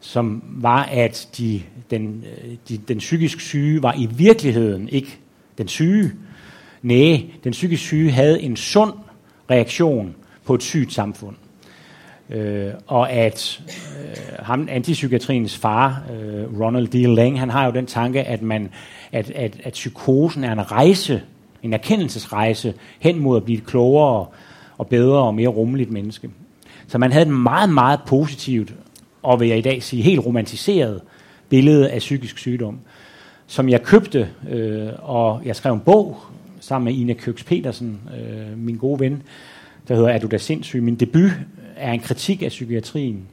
som 0.00 0.42
var, 0.48 0.82
at 0.82 1.28
de, 1.38 1.62
den, 1.90 2.24
øh, 2.44 2.56
de, 2.68 2.78
den 2.88 2.98
psykisk 2.98 3.40
syge 3.40 3.82
var 3.82 3.94
i 3.98 4.08
virkeligheden 4.16 4.88
ikke 4.88 5.18
den 5.58 5.68
syge. 5.68 6.12
Nej, 6.82 7.22
den 7.44 7.52
psykisk 7.52 7.82
syge 7.82 8.10
havde 8.10 8.42
en 8.42 8.56
sund 8.56 8.92
reaktion 9.50 10.14
på 10.44 10.54
et 10.54 10.62
sygt 10.62 10.92
samfund. 10.92 11.36
Øh, 12.30 12.72
og 12.86 13.12
at 13.12 13.60
øh, 13.68 14.44
ham, 14.44 14.68
antipsykiatriens 14.70 15.56
far, 15.56 16.02
øh, 16.12 16.60
Ronald 16.60 16.88
D. 16.88 17.16
Lang, 17.16 17.40
han 17.40 17.50
har 17.50 17.66
jo 17.66 17.72
den 17.72 17.86
tanke, 17.86 18.22
at, 18.22 18.42
man, 18.42 18.70
at, 19.12 19.30
at, 19.30 19.60
at 19.64 19.72
psykosen 19.72 20.44
er 20.44 20.52
en 20.52 20.72
rejse, 20.72 21.22
en 21.62 21.72
erkendelsesrejse 21.72 22.74
hen 22.98 23.18
mod 23.18 23.36
at 23.36 23.44
blive 23.44 23.58
et 23.58 23.66
klogere 23.66 24.26
og 24.78 24.86
bedre 24.86 25.18
og 25.18 25.34
mere 25.34 25.48
rummeligt 25.48 25.90
menneske. 25.90 26.30
Så 26.86 26.98
man 26.98 27.12
havde 27.12 27.26
et 27.26 27.32
meget, 27.32 27.70
meget 27.70 28.00
positivt, 28.06 28.74
og 29.22 29.40
vil 29.40 29.48
jeg 29.48 29.58
i 29.58 29.62
dag 29.62 29.82
sige 29.82 30.02
helt 30.02 30.26
romantiseret 30.26 31.00
billede 31.48 31.90
af 31.90 31.98
psykisk 31.98 32.38
sygdom, 32.38 32.78
som 33.46 33.68
jeg 33.68 33.82
købte, 33.82 34.28
øh, 34.50 34.88
og 34.98 35.40
jeg 35.44 35.56
skrev 35.56 35.72
en 35.72 35.80
bog 35.80 36.16
sammen 36.60 36.84
med 36.84 37.00
Ina 37.00 37.12
Køks 37.12 37.44
Petersen, 37.44 38.00
øh, 38.18 38.58
min 38.58 38.76
gode 38.76 39.00
ven, 39.00 39.22
der 39.88 39.94
hedder 39.94 40.08
Er 40.08 40.18
du 40.18 40.26
da 40.26 40.38
sindssyg? 40.38 40.82
Min 40.82 40.94
debut 40.94 41.30
er 41.78 41.92
en 41.92 42.00
kritik 42.00 42.42
af 42.42 42.48
psykiatrien, 42.48 43.28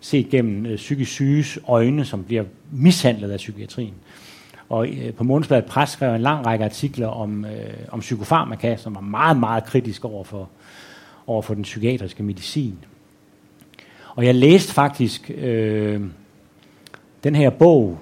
set 0.00 0.28
gennem 0.28 0.66
øh, 0.66 0.76
psykisk 0.76 1.12
syges 1.12 1.58
øjne, 1.68 2.04
som 2.04 2.24
bliver 2.24 2.44
mishandlet 2.72 3.30
af 3.30 3.36
psykiatrien. 3.36 3.94
Og 4.68 4.88
øh, 4.88 5.14
på 5.14 5.24
Månedsbladet 5.24 5.64
Pres 5.64 5.90
skrev 5.90 6.14
en 6.14 6.20
lang 6.20 6.46
række 6.46 6.64
artikler 6.64 7.08
om, 7.08 7.44
øh, 7.44 7.74
om 7.88 8.00
psykofarmaka, 8.00 8.76
som 8.76 8.94
var 8.94 9.00
meget, 9.00 9.36
meget 9.36 9.64
kritisk 9.64 10.04
over 10.04 10.24
for, 10.24 10.48
over 11.26 11.42
for 11.42 11.54
den 11.54 11.62
psykiatriske 11.62 12.22
medicin. 12.22 12.78
Og 14.14 14.26
jeg 14.26 14.34
læste 14.34 14.72
faktisk 14.72 15.30
øh, 15.34 16.00
den 17.24 17.34
her 17.34 17.50
bog, 17.50 17.98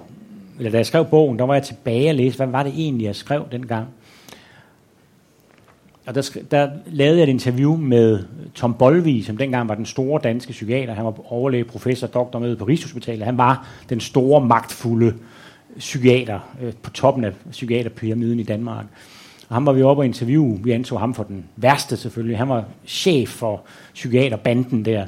eller 0.57 0.71
da 0.71 0.77
jeg 0.77 0.85
skrev 0.85 1.05
bogen, 1.05 1.39
der 1.39 1.45
var 1.45 1.53
jeg 1.53 1.63
tilbage 1.63 2.09
og 2.09 2.15
læste, 2.15 2.37
hvad 2.37 2.47
var 2.47 2.63
det 2.63 2.73
egentlig, 2.77 3.05
jeg 3.05 3.15
skrev 3.15 3.45
dengang. 3.51 3.87
Og 6.09 6.15
der, 6.15 6.29
der 6.51 6.69
lavede 6.85 7.17
jeg 7.17 7.23
et 7.23 7.29
interview 7.29 7.75
med 7.75 8.19
Tom 8.55 8.73
Bolvi, 8.73 9.21
som 9.21 9.37
dengang 9.37 9.69
var 9.69 9.75
den 9.75 9.85
store 9.85 10.21
danske 10.23 10.51
psykiater. 10.51 10.93
Han 10.93 11.05
var 11.05 11.33
overlæge, 11.33 11.63
professor, 11.63 12.07
doktor 12.07 12.39
med 12.39 12.55
på 12.55 12.65
Rigshospitalet. 12.65 13.25
Han 13.25 13.37
var 13.37 13.67
den 13.89 13.99
store, 13.99 14.45
magtfulde 14.45 15.13
psykiater 15.77 16.39
øh, 16.61 16.73
på 16.81 16.89
toppen 16.89 17.23
af 17.23 17.31
psykiaterpyramiden 17.51 18.39
i 18.39 18.43
Danmark. 18.43 18.85
Og 19.49 19.55
ham 19.55 19.65
var 19.65 19.73
vi 19.73 19.83
oppe 19.83 20.01
og 20.01 20.05
interviewe. 20.05 20.59
Vi 20.63 20.71
anså 20.71 20.97
ham 20.97 21.13
for 21.13 21.23
den 21.23 21.45
værste 21.55 21.97
selvfølgelig. 21.97 22.37
Han 22.37 22.49
var 22.49 22.63
chef 22.87 23.29
for 23.29 23.61
psykiaterbanden 23.93 24.85
der. 24.85 25.05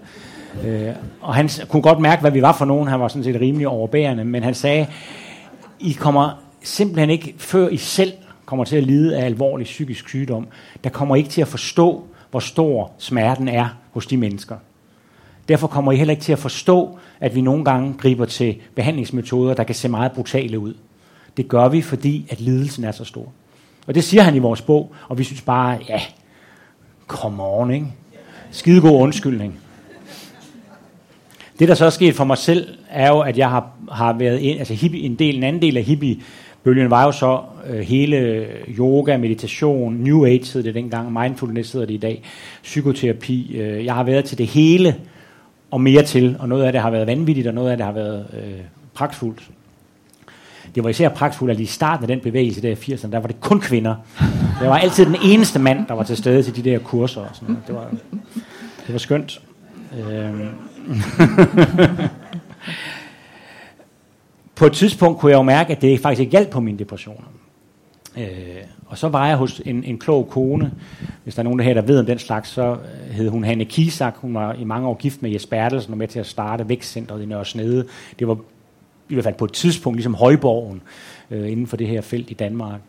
Øh, 0.66 0.90
og 1.22 1.36
han 1.36 1.50
kunne 1.70 1.82
godt 1.82 2.00
mærke, 2.00 2.22
hvad 2.22 2.32
vi 2.32 2.42
var 2.42 2.54
for 2.54 2.66
nogen. 2.66 2.88
Han 2.88 3.00
var 3.00 3.08
sådan 3.08 3.24
set 3.24 3.42
rimelig 3.42 3.68
overbærende. 3.68 4.26
Men 4.26 4.44
han 4.44 4.54
sagde, 4.54 4.88
I 5.80 5.92
kommer 5.92 6.44
simpelthen 6.64 7.10
ikke, 7.10 7.34
før 7.38 7.70
I 7.70 7.78
selv 7.78 8.12
kommer 8.52 8.66
til 8.66 8.76
at 8.76 8.84
lide 8.84 9.18
af 9.18 9.26
alvorlig 9.26 9.66
psykisk 9.66 10.10
sygdom, 10.10 10.48
der 10.84 10.90
kommer 10.90 11.16
ikke 11.16 11.30
til 11.30 11.42
at 11.42 11.48
forstå, 11.48 12.04
hvor 12.32 12.40
stor 12.40 12.92
smerten 12.98 13.48
er 13.48 13.68
hos 13.92 14.08
de 14.08 14.18
mennesker. 14.18 14.56
Derfor 15.48 15.68
kommer 15.68 15.92
I 15.92 15.96
heller 15.96 16.12
ikke 16.12 16.24
til 16.24 16.32
at 16.32 16.40
forstå, 16.40 17.00
at 17.20 17.36
vi 17.36 17.42
nogle 17.42 17.66
gange 17.66 17.94
griber 17.98 18.26
til 18.26 18.56
behandlingsmetoder, 18.76 19.54
der 19.54 19.64
kan 19.64 19.76
se 19.76 19.90
meget 19.90 20.12
brutale 20.12 20.60
ud. 20.60 20.74
Det 21.38 21.48
gør 21.48 21.68
vi, 21.68 21.82
fordi 21.82 22.26
at 22.30 22.40
lidelsen 22.40 22.84
er 22.84 22.92
så 22.92 23.06
stor. 23.06 23.32
Og 23.88 23.96
det 23.96 24.04
siger 24.04 24.24
han 24.24 24.36
i 24.36 24.40
vores 24.40 24.62
bog, 24.62 24.92
og 25.10 25.18
vi 25.18 25.24
synes 25.24 25.42
bare, 25.42 25.80
ja, 25.90 26.02
come 27.08 27.44
on, 27.44 27.72
ikke? 27.72 27.88
Skidegod 28.52 29.02
undskyldning. 29.02 29.60
Det, 31.60 31.68
der 31.68 31.76
så 31.76 31.86
er 31.86 31.90
sket 31.90 32.16
for 32.16 32.24
mig 32.24 32.38
selv, 32.38 32.68
er 32.90 33.08
jo, 33.08 33.20
at 33.20 33.38
jeg 33.38 33.50
har, 33.50 33.72
har 33.92 34.14
været 34.14 34.52
en, 34.52 34.60
altså 34.60 34.74
hippie, 34.74 35.02
en, 35.02 35.16
del, 35.16 35.36
en 35.36 35.44
anden 35.44 35.62
del 35.62 35.78
af 35.78 35.84
hippie 35.84 36.18
bølgen 36.64 36.90
var 36.90 37.06
jo 37.06 37.12
så 37.12 37.42
øh, 37.68 37.80
hele 37.80 38.48
yoga, 38.78 39.18
meditation, 39.18 39.94
New 39.94 40.26
Age 40.26 40.54
hed 40.54 40.64
det 40.64 40.76
dengang, 40.76 41.14
mindfulness 41.14 41.72
hedder 41.72 41.88
det 41.88 41.94
i 41.94 41.98
dag, 41.98 42.24
psykoterapi. 42.64 43.58
Øh, 43.58 43.86
jeg 43.86 43.96
har 43.96 44.04
været 44.04 44.26
til 44.26 44.38
det 44.38 44.48
hele 44.48 44.96
og 45.72 45.82
mere 45.82 46.04
til, 46.04 46.36
og 46.40 46.50
noget 46.50 46.64
af 46.64 46.72
det 46.72 46.82
har 46.82 46.90
været 46.90 47.08
vanvittigt, 47.08 47.48
og 47.48 47.54
noget 47.54 47.72
af 47.72 47.78
det 47.78 47.86
har 47.86 47.94
været 47.94 48.26
øh, 48.34 48.60
pragtfuldt. 48.94 49.50
Det 50.76 50.84
var 50.84 50.90
især 50.90 51.10
pragtfuldt, 51.10 51.54
at 51.54 51.60
i 51.60 51.66
starten 51.66 52.04
af 52.04 52.08
den 52.08 52.20
bevægelse 52.20 52.62
der 52.62 52.70
i 52.70 52.74
80'erne, 52.74 53.12
der 53.12 53.20
var 53.20 53.28
det 53.28 53.42
kun 53.42 53.60
kvinder. 53.60 53.96
Det 54.62 54.70
var 54.70 54.78
altid 54.78 55.06
den 55.06 55.16
eneste 55.24 55.60
mand, 55.60 55.88
der 55.88 55.94
var 55.94 56.04
til 56.04 56.18
stede 56.18 56.44
til 56.44 56.56
de 56.56 56.70
der 56.70 56.80
kurser. 56.80 57.22
Og 57.22 57.30
sådan 57.34 57.48
noget. 57.48 57.68
Det, 57.68 57.76
var, 57.76 57.92
det 58.88 58.94
var 58.94 58.98
skønt. 58.98 59.42
Øh. 60.00 60.30
på 64.62 64.66
et 64.66 64.74
tidspunkt 64.74 65.20
kunne 65.20 65.32
jeg 65.32 65.38
jo 65.38 65.44
mærke, 65.44 65.72
at 65.72 65.82
det 65.82 66.00
faktisk 66.00 66.20
ikke 66.20 66.32
hjalp 66.32 66.50
på 66.50 66.60
mine 66.60 66.80
depressioner. 66.80 67.28
Øh, 68.18 68.26
og 68.86 68.98
så 68.98 69.08
var 69.08 69.28
jeg 69.28 69.38
hos 69.38 69.62
en, 69.66 69.84
en 69.84 69.98
klog 69.98 70.30
kone, 70.30 70.72
hvis 71.24 71.36
der 71.36 71.40
er 71.40 71.44
nogen 71.44 71.60
der 71.60 71.66
her, 71.66 71.74
der 71.74 71.82
ved 71.82 72.00
om 72.00 72.06
den 72.06 72.20
slags, 72.20 72.50
så 72.50 72.72
øh, 72.72 73.12
hed 73.12 73.30
hun 73.30 73.44
Hanne 73.44 73.66
Kisak. 73.66 74.16
Hun 74.18 74.34
var 74.34 74.54
i 74.54 74.64
mange 74.64 74.88
år 74.88 74.94
gift 74.94 75.22
med 75.22 75.32
Jes 75.32 75.46
Bertelsen 75.46 75.92
og 75.92 75.98
med 75.98 76.08
til 76.08 76.20
at 76.20 76.26
starte 76.26 76.70
Vækstcentret 76.70 77.22
i 77.22 77.26
Nørresnede. 77.26 77.86
Det 78.20 78.28
var 78.28 78.38
i 79.10 79.14
hvert 79.14 79.24
fald 79.24 79.36
på 79.36 79.46
et 79.46 79.54
tidspunkt 79.54 79.98
ligesom 79.98 80.16
Højborgen 80.16 80.82
øh, 81.32 81.52
inden 81.52 81.68
for 81.68 81.78
det 81.78 81.88
her 81.88 82.02
felt 82.02 82.32
i 82.32 82.34
Danmark. 82.34 82.82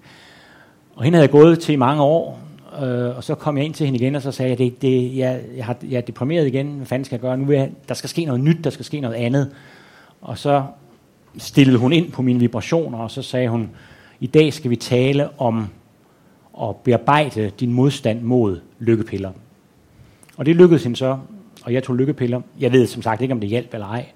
Og 0.94 1.04
hende 1.04 1.16
havde 1.16 1.24
jeg 1.24 1.30
gået 1.30 1.60
til 1.60 1.72
i 1.72 1.76
mange 1.76 2.02
år, 2.02 2.40
øh, 2.82 3.16
og 3.16 3.24
så 3.24 3.34
kom 3.34 3.56
jeg 3.56 3.64
ind 3.64 3.74
til 3.74 3.86
hende 3.86 3.98
igen, 3.98 4.14
og 4.14 4.22
så 4.22 4.32
sagde 4.32 4.50
jeg, 4.50 4.58
det, 4.58 4.82
det, 4.82 5.16
jeg, 5.16 5.40
jeg, 5.56 5.64
har, 5.64 5.76
jeg 5.90 5.96
er 5.96 6.00
deprimeret 6.00 6.46
igen, 6.46 6.76
hvad 6.76 6.86
fanden 6.86 7.04
skal 7.04 7.16
jeg 7.16 7.20
gøre? 7.20 7.36
Nu 7.36 7.44
vil 7.44 7.56
jeg, 7.56 7.70
der 7.88 7.94
skal 7.94 8.10
ske 8.10 8.24
noget 8.24 8.40
nyt, 8.40 8.64
der 8.64 8.70
skal 8.70 8.84
ske 8.84 9.00
noget 9.00 9.14
andet. 9.14 9.50
Og 10.20 10.38
så 10.38 10.62
stillede 11.38 11.78
hun 11.78 11.92
ind 11.92 12.12
på 12.12 12.22
mine 12.22 12.38
vibrationer, 12.38 12.98
og 12.98 13.10
så 13.10 13.22
sagde 13.22 13.48
hun, 13.48 13.70
i 14.20 14.26
dag 14.26 14.52
skal 14.52 14.70
vi 14.70 14.76
tale 14.76 15.40
om 15.40 15.66
at 16.62 16.76
bearbejde 16.76 17.50
din 17.60 17.72
modstand 17.72 18.20
mod 18.20 18.60
lykkepiller. 18.78 19.32
Og 20.36 20.46
det 20.46 20.56
lykkedes 20.56 20.82
hende 20.82 20.96
så, 20.96 21.18
og 21.62 21.72
jeg 21.72 21.82
tog 21.82 21.96
lykkepiller. 21.96 22.40
Jeg 22.60 22.72
ved 22.72 22.86
som 22.86 23.02
sagt 23.02 23.22
ikke, 23.22 23.34
om 23.34 23.40
det 23.40 23.48
hjalp 23.48 23.74
eller 23.74 23.86
ej. 23.86 24.06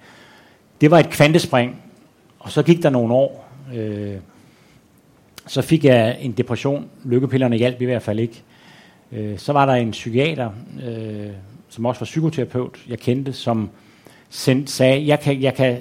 Det 0.80 0.90
var 0.90 0.98
et 0.98 1.10
kvantespring, 1.10 1.76
og 2.38 2.52
så 2.52 2.62
gik 2.62 2.82
der 2.82 2.90
nogle 2.90 3.14
år. 3.14 3.48
Øh, 3.74 4.16
så 5.46 5.62
fik 5.62 5.84
jeg 5.84 6.16
en 6.20 6.32
depression. 6.32 6.88
Lykkepillerne 7.04 7.56
hjalp 7.56 7.82
i 7.82 7.84
hvert 7.84 8.02
fald 8.02 8.18
ikke. 8.18 8.42
Øh, 9.12 9.38
så 9.38 9.52
var 9.52 9.66
der 9.66 9.72
en 9.72 9.90
psykiater, 9.90 10.50
øh, 10.86 11.30
som 11.68 11.84
også 11.84 12.00
var 12.00 12.04
psykoterapeut, 12.04 12.78
jeg 12.88 12.98
kendte, 12.98 13.32
som 13.32 13.70
send, 14.28 14.66
sagde, 14.66 15.06
jeg 15.06 15.20
kan, 15.20 15.42
jeg 15.42 15.54
kan, 15.54 15.78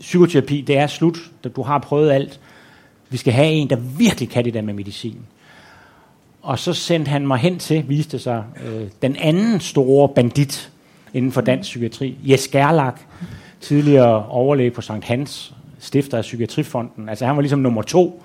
psykoterapi, 0.00 0.60
det 0.60 0.78
er 0.78 0.86
slut, 0.86 1.18
du 1.56 1.62
har 1.62 1.78
prøvet 1.78 2.10
alt. 2.10 2.40
Vi 3.08 3.16
skal 3.16 3.32
have 3.32 3.46
en, 3.46 3.70
der 3.70 3.76
virkelig 3.76 4.28
kan 4.28 4.44
det 4.44 4.54
der 4.54 4.62
med 4.62 4.74
medicin. 4.74 5.18
Og 6.42 6.58
så 6.58 6.72
sendte 6.72 7.08
han 7.08 7.26
mig 7.26 7.38
hen 7.38 7.58
til, 7.58 7.84
viste 7.88 8.18
sig, 8.18 8.44
øh, 8.66 8.82
den 9.02 9.16
anden 9.16 9.60
store 9.60 10.08
bandit 10.08 10.72
inden 11.14 11.32
for 11.32 11.40
dansk 11.40 11.68
psykiatri, 11.68 12.16
Jes 12.24 12.48
Gerlach, 12.48 12.96
tidligere 13.60 14.26
overlæge 14.26 14.70
på 14.70 14.80
Sankt 14.80 15.04
Hans, 15.04 15.54
stifter 15.78 16.18
af 16.18 16.22
Psykiatrifonden. 16.22 17.08
Altså 17.08 17.26
han 17.26 17.36
var 17.36 17.42
ligesom 17.42 17.58
nummer 17.58 17.82
to. 17.82 18.22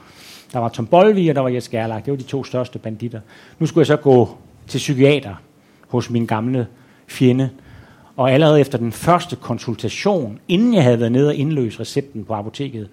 Der 0.54 0.60
var 0.60 0.70
Tom 0.70 0.88
Bolvi, 0.88 1.28
og 1.28 1.36
der 1.36 1.41
var 1.41 1.49
Jes 1.49 1.70
Gerlach. 1.70 2.06
Det 2.06 2.12
var 2.12 2.18
de 2.18 2.24
to 2.24 2.43
største 2.43 2.80
banditter. 2.80 3.20
Nu 3.60 3.66
skulle 3.66 3.82
jeg 3.82 3.88
så 3.88 3.95
gå 3.95 4.38
til 4.68 4.78
psykiater 4.78 5.36
hos 5.88 6.10
min 6.10 6.26
gamle 6.26 6.68
fjende. 7.08 7.49
Og 8.18 8.32
allerede 8.32 8.61
efter 8.61 8.78
den 8.78 8.91
første 8.91 9.36
konsultation, 9.36 10.39
inden 10.47 10.74
jeg 10.74 10.84
havde 10.84 10.99
været 10.99 11.11
nede 11.11 11.28
og 11.28 11.36
indløse 11.36 11.80
recepten 11.80 12.26
på 12.26 12.34
apoteket, 12.34 12.89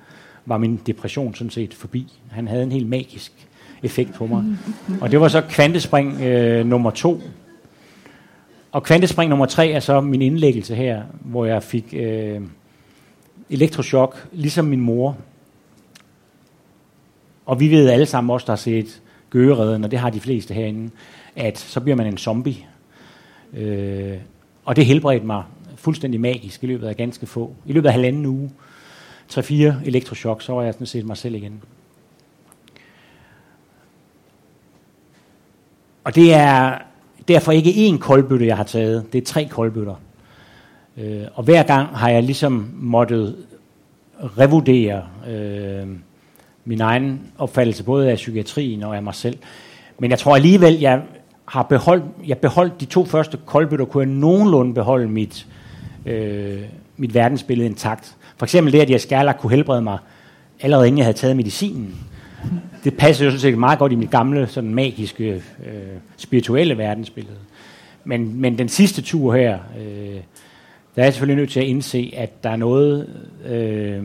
var 0.46 0.58
min 0.58 0.80
depression 0.86 1.34
sådan 1.34 1.50
set 1.50 1.74
forbi. 1.74 2.12
Han 2.30 2.48
havde 2.48 2.62
en 2.62 2.72
helt 2.72 2.88
magisk 2.88 3.32
effekt 3.82 4.14
på 4.14 4.26
mig. 4.26 4.44
Og 5.00 5.10
det 5.10 5.20
var 5.20 5.28
så 5.28 5.40
kvantespring 5.40 6.20
øh, 6.20 6.66
nummer 6.66 6.90
to. 6.90 7.20
Og 8.72 8.82
kvantespring 8.82 9.28
nummer 9.28 9.46
tre 9.46 9.70
er 9.70 9.80
så 9.80 10.00
min 10.00 10.22
indlæggelse 10.22 10.74
her, 10.74 11.02
hvor 11.20 11.44
jeg 11.44 11.62
fik 11.62 11.94
øh, 11.96 12.40
elektroshock, 13.50 14.28
ligesom 14.32 14.64
min 14.64 14.80
mor. 14.80 15.16
Og 17.46 17.60
vi 17.60 17.70
ved 17.70 17.88
alle 17.88 18.06
sammen 18.06 18.30
også, 18.30 18.44
der 18.44 18.52
har 18.52 18.56
set 18.56 19.02
gøgeredden, 19.30 19.84
og 19.84 19.90
det 19.90 19.98
har 19.98 20.10
de 20.10 20.20
fleste 20.20 20.54
herinde, 20.54 20.90
at 21.36 21.58
så 21.58 21.80
bliver 21.80 21.96
man 21.96 22.06
en 22.06 22.18
zombie. 22.18 22.56
Øh, 23.54 24.16
og 24.70 24.76
det 24.76 24.86
helbredte 24.86 25.26
mig 25.26 25.42
fuldstændig 25.76 26.20
magisk 26.20 26.64
i 26.64 26.66
løbet 26.66 26.86
af 26.86 26.96
ganske 26.96 27.26
få. 27.26 27.54
I 27.66 27.72
løbet 27.72 27.88
af 27.88 27.92
halvanden 27.92 28.26
uge, 28.26 28.50
3-4 29.32 29.52
elektroshock, 29.84 30.42
så 30.42 30.52
var 30.52 30.62
jeg 30.62 30.74
sådan 30.74 30.86
set 30.86 31.06
mig 31.06 31.16
selv 31.16 31.34
igen. 31.34 31.62
Og 36.04 36.14
det 36.14 36.34
er 36.34 36.78
derfor 37.28 37.52
ikke 37.52 37.70
én 37.70 37.98
koldbøtte, 37.98 38.46
jeg 38.46 38.56
har 38.56 38.64
taget. 38.64 39.12
Det 39.12 39.20
er 39.20 39.24
tre 39.24 39.48
koldbøtter. 39.50 39.94
Øh, 40.96 41.22
og 41.34 41.44
hver 41.44 41.62
gang 41.62 41.96
har 41.96 42.10
jeg 42.10 42.22
ligesom 42.22 42.70
måttet 42.74 43.36
revurdere 44.38 45.02
øh, 45.28 45.88
min 46.64 46.80
egen 46.80 47.32
opfattelse, 47.38 47.84
både 47.84 48.10
af 48.10 48.16
psykiatrien 48.16 48.82
og 48.82 48.96
af 48.96 49.02
mig 49.02 49.14
selv. 49.14 49.38
Men 49.98 50.10
jeg 50.10 50.18
tror 50.18 50.36
alligevel, 50.36 50.80
jeg 50.80 51.02
har 51.51 51.62
beholdt, 51.62 52.05
jeg 52.26 52.38
beholdt 52.38 52.80
de 52.80 52.84
to 52.84 53.05
første 53.05 53.38
koldbøtter, 53.46 53.84
kunne 53.84 54.07
jeg 54.07 54.14
nogenlunde 54.14 54.74
beholde 54.74 55.09
mit, 55.09 55.46
øh, 56.07 56.62
mit 56.96 57.14
verdensbillede 57.14 57.68
intakt. 57.68 58.16
For 58.36 58.46
eksempel 58.46 58.72
det, 58.72 58.80
at 58.80 58.90
jeg 58.90 59.01
skærlagt 59.01 59.40
kunne 59.40 59.51
helbrede 59.51 59.82
mig, 59.82 59.98
allerede 60.61 60.86
inden 60.86 60.98
jeg 60.98 61.05
havde 61.05 61.16
taget 61.16 61.36
medicinen. 61.36 61.96
Det 62.84 62.96
passer 62.96 63.24
jo 63.24 63.30
sådan 63.30 63.40
set 63.40 63.59
meget 63.59 63.78
godt 63.78 63.92
i 63.92 63.94
mit 63.94 64.11
gamle, 64.11 64.46
sådan 64.46 64.74
magiske, 64.74 65.30
øh, 65.66 65.72
spirituelle 66.16 66.78
verdensbillede. 66.78 67.36
Men, 68.05 68.40
men 68.40 68.59
den 68.59 68.68
sidste 68.68 69.03
tur 69.03 69.34
her, 69.34 69.59
øh, 69.78 70.20
der 70.96 71.03
er 71.03 71.05
jeg 71.05 71.12
selvfølgelig 71.12 71.42
nødt 71.42 71.51
til 71.51 71.61
at 71.61 71.66
indse, 71.66 72.12
at 72.16 72.44
der 72.44 72.51
er 72.51 72.57
noget, 72.57 73.09
øh, 73.46 74.05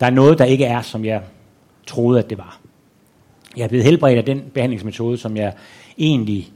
der 0.00 0.06
er 0.06 0.10
noget, 0.10 0.38
der 0.38 0.44
ikke 0.44 0.64
er, 0.64 0.82
som 0.82 1.04
jeg 1.04 1.22
troede, 1.86 2.18
at 2.18 2.30
det 2.30 2.38
var. 2.38 2.57
Jeg 3.56 3.64
er 3.64 3.68
blevet 3.68 3.84
helbredt 3.84 4.18
af 4.18 4.24
den 4.24 4.42
behandlingsmetode, 4.54 5.18
som 5.18 5.36
jeg 5.36 5.52
egentlig 5.98 6.52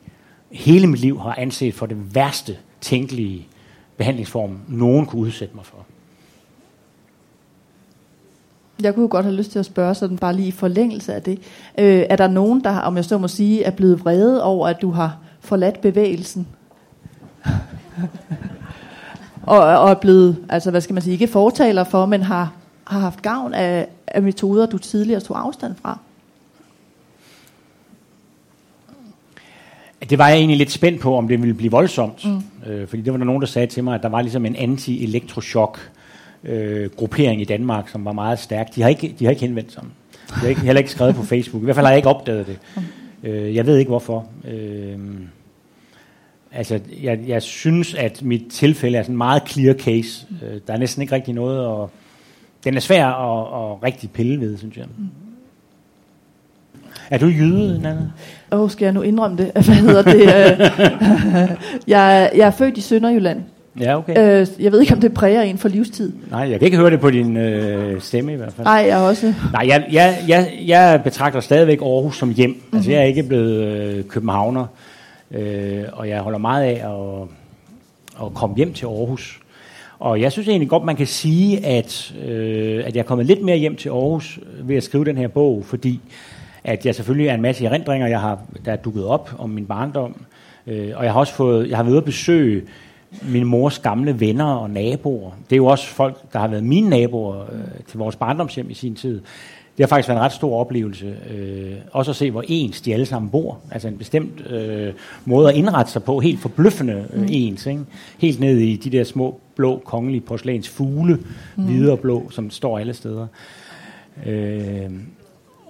hele 0.50 0.86
mit 0.86 1.00
liv 1.00 1.20
har 1.20 1.34
anset 1.38 1.74
for 1.74 1.86
det 1.86 2.14
værste 2.14 2.56
tænkelige 2.80 3.46
behandlingsform, 3.96 4.58
nogen 4.68 5.06
kunne 5.06 5.22
udsætte 5.22 5.56
mig 5.56 5.64
for. 5.64 5.76
Jeg 8.82 8.94
kunne 8.94 9.08
godt 9.08 9.24
have 9.24 9.36
lyst 9.36 9.50
til 9.50 9.58
at 9.58 9.64
spørge 9.64 9.94
sådan 9.94 10.18
bare 10.18 10.36
lige 10.36 10.48
i 10.48 10.50
forlængelse 10.50 11.14
af 11.14 11.22
det. 11.22 11.38
Øh, 11.78 12.04
er 12.10 12.16
der 12.16 12.28
nogen, 12.28 12.64
der, 12.64 12.78
om 12.78 12.96
jeg 12.96 13.04
så 13.04 13.18
må 13.18 13.28
sige, 13.28 13.62
er 13.62 13.70
blevet 13.70 14.04
vrede 14.04 14.42
over, 14.42 14.68
at 14.68 14.82
du 14.82 14.90
har 14.90 15.18
forladt 15.40 15.80
bevægelsen? 15.80 16.48
og, 19.42 19.58
og 19.58 19.90
er 19.90 19.94
blevet, 19.94 20.36
altså 20.48 20.70
hvad 20.70 20.80
skal 20.80 20.94
man 20.94 21.02
sige, 21.02 21.12
ikke 21.12 21.28
fortaler 21.28 21.84
for, 21.84 22.06
men 22.06 22.22
har, 22.22 22.52
har 22.84 23.00
haft 23.00 23.22
gavn 23.22 23.54
af, 23.54 23.88
af 24.06 24.22
metoder, 24.22 24.66
du 24.66 24.78
tidligere 24.78 25.20
tog 25.20 25.40
afstand 25.40 25.74
fra? 25.82 25.98
Det 30.12 30.18
var 30.18 30.28
jeg 30.28 30.36
egentlig 30.36 30.58
lidt 30.58 30.70
spændt 30.70 31.00
på, 31.00 31.16
om 31.16 31.28
det 31.28 31.40
ville 31.40 31.54
blive 31.54 31.70
voldsomt. 31.70 32.24
Mm. 32.24 32.70
Øh, 32.70 32.88
fordi 32.88 33.02
det 33.02 33.12
var 33.12 33.18
der 33.18 33.24
nogen, 33.24 33.40
der 33.40 33.46
sagde 33.46 33.66
til 33.66 33.84
mig, 33.84 33.94
at 33.94 34.02
der 34.02 34.08
var 34.08 34.22
ligesom 34.22 34.46
en 34.46 34.56
anti-elektroshock 34.56 35.90
øh, 36.44 36.90
gruppering 36.90 37.40
i 37.40 37.44
Danmark, 37.44 37.88
som 37.88 38.04
var 38.04 38.12
meget 38.12 38.38
stærk. 38.38 38.74
De 38.74 38.82
har 38.82 38.88
ikke, 38.88 39.14
de 39.18 39.24
har 39.24 39.30
ikke 39.30 39.40
henvendt 39.40 39.72
sig. 39.72 39.82
De 40.28 40.34
har 40.34 40.48
ikke, 40.48 40.60
heller 40.60 40.78
ikke 40.78 40.90
skrevet 40.90 41.14
på 41.14 41.22
Facebook. 41.22 41.62
I 41.62 41.64
hvert 41.64 41.76
fald 41.76 41.86
har 41.86 41.90
jeg 41.90 41.98
ikke 41.98 42.08
opdaget 42.08 42.46
det. 42.46 42.58
Øh, 43.22 43.54
jeg 43.54 43.66
ved 43.66 43.76
ikke 43.76 43.88
hvorfor. 43.88 44.26
Øh, 44.48 44.98
altså, 46.52 46.80
jeg, 47.02 47.20
jeg 47.26 47.42
synes, 47.42 47.94
at 47.94 48.22
mit 48.22 48.42
tilfælde 48.50 48.98
er 48.98 49.02
sådan 49.02 49.14
en 49.14 49.18
meget 49.18 49.48
clear 49.48 49.74
case. 49.74 50.26
Øh, 50.42 50.60
der 50.66 50.72
er 50.72 50.78
næsten 50.78 51.02
ikke 51.02 51.14
rigtig 51.14 51.34
noget, 51.34 51.66
og 51.66 51.90
den 52.64 52.76
er 52.76 52.80
svær 52.80 53.06
at, 53.06 53.72
at 53.72 53.82
rigtig 53.82 54.10
pille 54.10 54.40
ved, 54.40 54.58
synes 54.58 54.76
jeg. 54.76 54.86
Mm. 54.98 55.08
Er 57.10 57.18
du 57.18 57.26
jyde, 57.26 57.82
Nana? 57.82 58.10
Åh, 58.52 58.60
oh, 58.60 58.70
skal 58.70 58.84
jeg 58.84 58.94
nu 58.94 59.02
indrømme 59.02 59.36
det? 59.36 59.50
Hvad 59.52 59.74
hedder 59.74 60.02
det? 60.02 60.20
jeg, 61.94 62.30
jeg 62.36 62.46
er 62.46 62.50
født 62.50 62.78
i 62.78 62.80
Sønderjylland. 62.80 63.42
Ja, 63.80 63.98
okay. 63.98 64.40
Øh, 64.40 64.46
jeg 64.58 64.72
ved 64.72 64.80
ikke, 64.80 64.94
om 64.94 65.00
det 65.00 65.14
præger 65.14 65.42
en 65.42 65.58
for 65.58 65.68
livstid. 65.68 66.12
Nej, 66.30 66.40
jeg 66.40 66.58
kan 66.58 66.66
ikke 66.66 66.76
høre 66.76 66.90
det 66.90 67.00
på 67.00 67.10
din 67.10 67.36
øh, 67.36 68.00
stemme 68.00 68.32
i 68.32 68.36
hvert 68.36 68.52
fald. 68.52 68.64
Nej, 68.64 68.84
jeg 68.88 68.98
også. 68.98 69.34
Nej, 69.52 69.68
jeg, 69.68 69.86
jeg, 69.92 70.18
jeg, 70.28 70.52
jeg 70.66 71.00
betragter 71.04 71.40
stadigvæk 71.40 71.80
Aarhus 71.82 72.18
som 72.18 72.30
hjem. 72.30 72.50
Mm-hmm. 72.50 72.76
Altså, 72.76 72.90
jeg 72.90 73.00
er 73.00 73.04
ikke 73.04 73.22
blevet 73.22 73.64
øh, 73.64 74.04
københavner, 74.04 74.66
øh, 75.30 75.82
og 75.92 76.08
jeg 76.08 76.20
holder 76.20 76.38
meget 76.38 76.64
af 76.64 76.88
at, 76.88 77.28
at 78.26 78.34
komme 78.34 78.56
hjem 78.56 78.72
til 78.72 78.86
Aarhus. 78.86 79.40
Og 79.98 80.20
jeg 80.20 80.32
synes 80.32 80.48
egentlig 80.48 80.68
godt, 80.68 80.84
man 80.84 80.96
kan 80.96 81.06
sige, 81.06 81.66
at, 81.66 82.14
øh, 82.24 82.82
at 82.86 82.94
jeg 82.94 83.00
er 83.00 83.06
kommet 83.06 83.26
lidt 83.26 83.42
mere 83.42 83.56
hjem 83.56 83.76
til 83.76 83.88
Aarhus 83.88 84.38
ved 84.62 84.76
at 84.76 84.82
skrive 84.82 85.04
den 85.04 85.16
her 85.16 85.28
bog, 85.28 85.62
fordi 85.66 86.00
at 86.64 86.86
jeg 86.86 86.94
selvfølgelig 86.94 87.28
er 87.28 87.34
en 87.34 87.42
masse 87.42 87.64
erindringer, 87.64 88.06
jeg 88.06 88.20
har, 88.20 88.38
der 88.64 88.72
er 88.72 88.76
dukket 88.76 89.04
op 89.04 89.34
om 89.38 89.50
min 89.50 89.66
barndom. 89.66 90.16
Øh, 90.66 90.92
og 90.96 91.04
jeg 91.04 91.12
har 91.12 91.20
også 91.20 91.34
fået, 91.34 91.68
jeg 91.68 91.76
har 91.76 91.82
været 91.82 91.92
ude 91.92 91.98
at 91.98 92.04
besøge 92.04 92.62
min 93.22 93.44
mors 93.44 93.78
gamle 93.78 94.20
venner 94.20 94.44
og 94.44 94.70
naboer. 94.70 95.30
Det 95.50 95.52
er 95.52 95.56
jo 95.56 95.66
også 95.66 95.86
folk, 95.86 96.32
der 96.32 96.38
har 96.38 96.48
været 96.48 96.64
mine 96.64 96.90
naboer 96.90 97.40
øh, 97.40 97.84
til 97.88 97.98
vores 97.98 98.16
barndomshjem 98.16 98.70
i 98.70 98.74
sin 98.74 98.94
tid. 98.94 99.20
Det 99.76 99.84
har 99.84 99.88
faktisk 99.88 100.08
været 100.08 100.18
en 100.18 100.24
ret 100.24 100.32
stor 100.32 100.60
oplevelse. 100.60 101.16
Øh, 101.30 101.72
også 101.92 102.10
at 102.10 102.16
se, 102.16 102.30
hvor 102.30 102.44
ens 102.48 102.80
de 102.80 102.92
alle 102.92 103.06
sammen 103.06 103.30
bor. 103.30 103.58
Altså 103.70 103.88
en 103.88 103.98
bestemt 103.98 104.50
øh, 104.50 104.92
måde 105.24 105.48
at 105.48 105.54
indrette 105.54 105.92
sig 105.92 106.02
på, 106.02 106.20
helt 106.20 106.40
forbløffende 106.40 107.06
øh, 107.12 107.20
mm. 107.20 107.28
ens. 107.30 107.66
Ikke? 107.66 107.80
Helt 108.18 108.40
ned 108.40 108.58
i 108.58 108.76
de 108.76 108.90
der 108.90 109.04
små 109.04 109.40
blå 109.56 109.82
kongelige 109.84 110.20
porcelæns 110.20 110.68
fugle, 110.68 111.18
mm. 111.56 111.64
hvide 111.64 111.92
og 111.92 111.98
blå, 111.98 112.30
som 112.30 112.50
står 112.50 112.78
alle 112.78 112.94
steder. 112.94 113.26
Øh, 114.26 114.90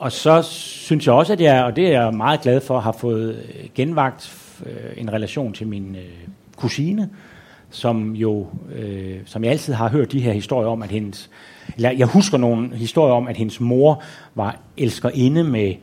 og 0.02 0.12
så 0.12 0.42
synes 0.42 1.06
jeg 1.06 1.14
også, 1.14 1.32
at 1.32 1.40
jeg, 1.40 1.64
og 1.64 1.76
det 1.76 1.86
er 1.86 2.02
jeg 2.02 2.14
meget 2.14 2.40
glad 2.40 2.60
for, 2.60 2.80
har 2.80 2.92
fået 2.92 3.34
øh, 3.34 3.68
genvagt 3.74 4.34
øh, 4.66 4.92
en 4.96 5.12
relation 5.12 5.52
til 5.52 5.66
min 5.66 5.96
øh, 5.96 6.28
kusine, 6.56 7.10
som 7.70 8.14
jo, 8.14 8.46
øh, 8.74 9.16
som 9.24 9.44
jeg 9.44 9.52
altid 9.52 9.72
har 9.72 9.88
hørt 9.88 10.12
de 10.12 10.20
her 10.20 10.32
historier 10.32 10.68
om, 10.68 10.82
at 10.82 10.90
hendes, 10.90 11.30
eller 11.76 11.90
jeg 11.90 12.06
husker 12.06 12.38
nogle 12.38 12.76
historier 12.76 13.14
om, 13.14 13.28
at 13.28 13.36
hendes 13.36 13.60
mor 13.60 14.02
var 14.34 14.56
elskerinde 14.76 15.44
med 15.44 15.74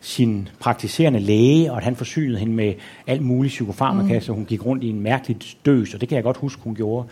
sin 0.00 0.48
praktiserende 0.60 1.20
læge, 1.20 1.72
og 1.72 1.76
at 1.76 1.84
han 1.84 1.96
forsynede 1.96 2.38
hende 2.38 2.52
med 2.52 2.74
alt 3.06 3.22
muligt 3.22 3.52
psykofarmaka, 3.52 4.14
mm. 4.14 4.20
så 4.20 4.32
hun 4.32 4.44
gik 4.44 4.66
rundt 4.66 4.84
i 4.84 4.88
en 4.88 5.00
mærkelig 5.00 5.36
døs, 5.66 5.94
og 5.94 6.00
det 6.00 6.08
kan 6.08 6.16
jeg 6.16 6.24
godt 6.24 6.36
huske, 6.36 6.62
hun 6.64 6.74
gjorde. 6.74 7.08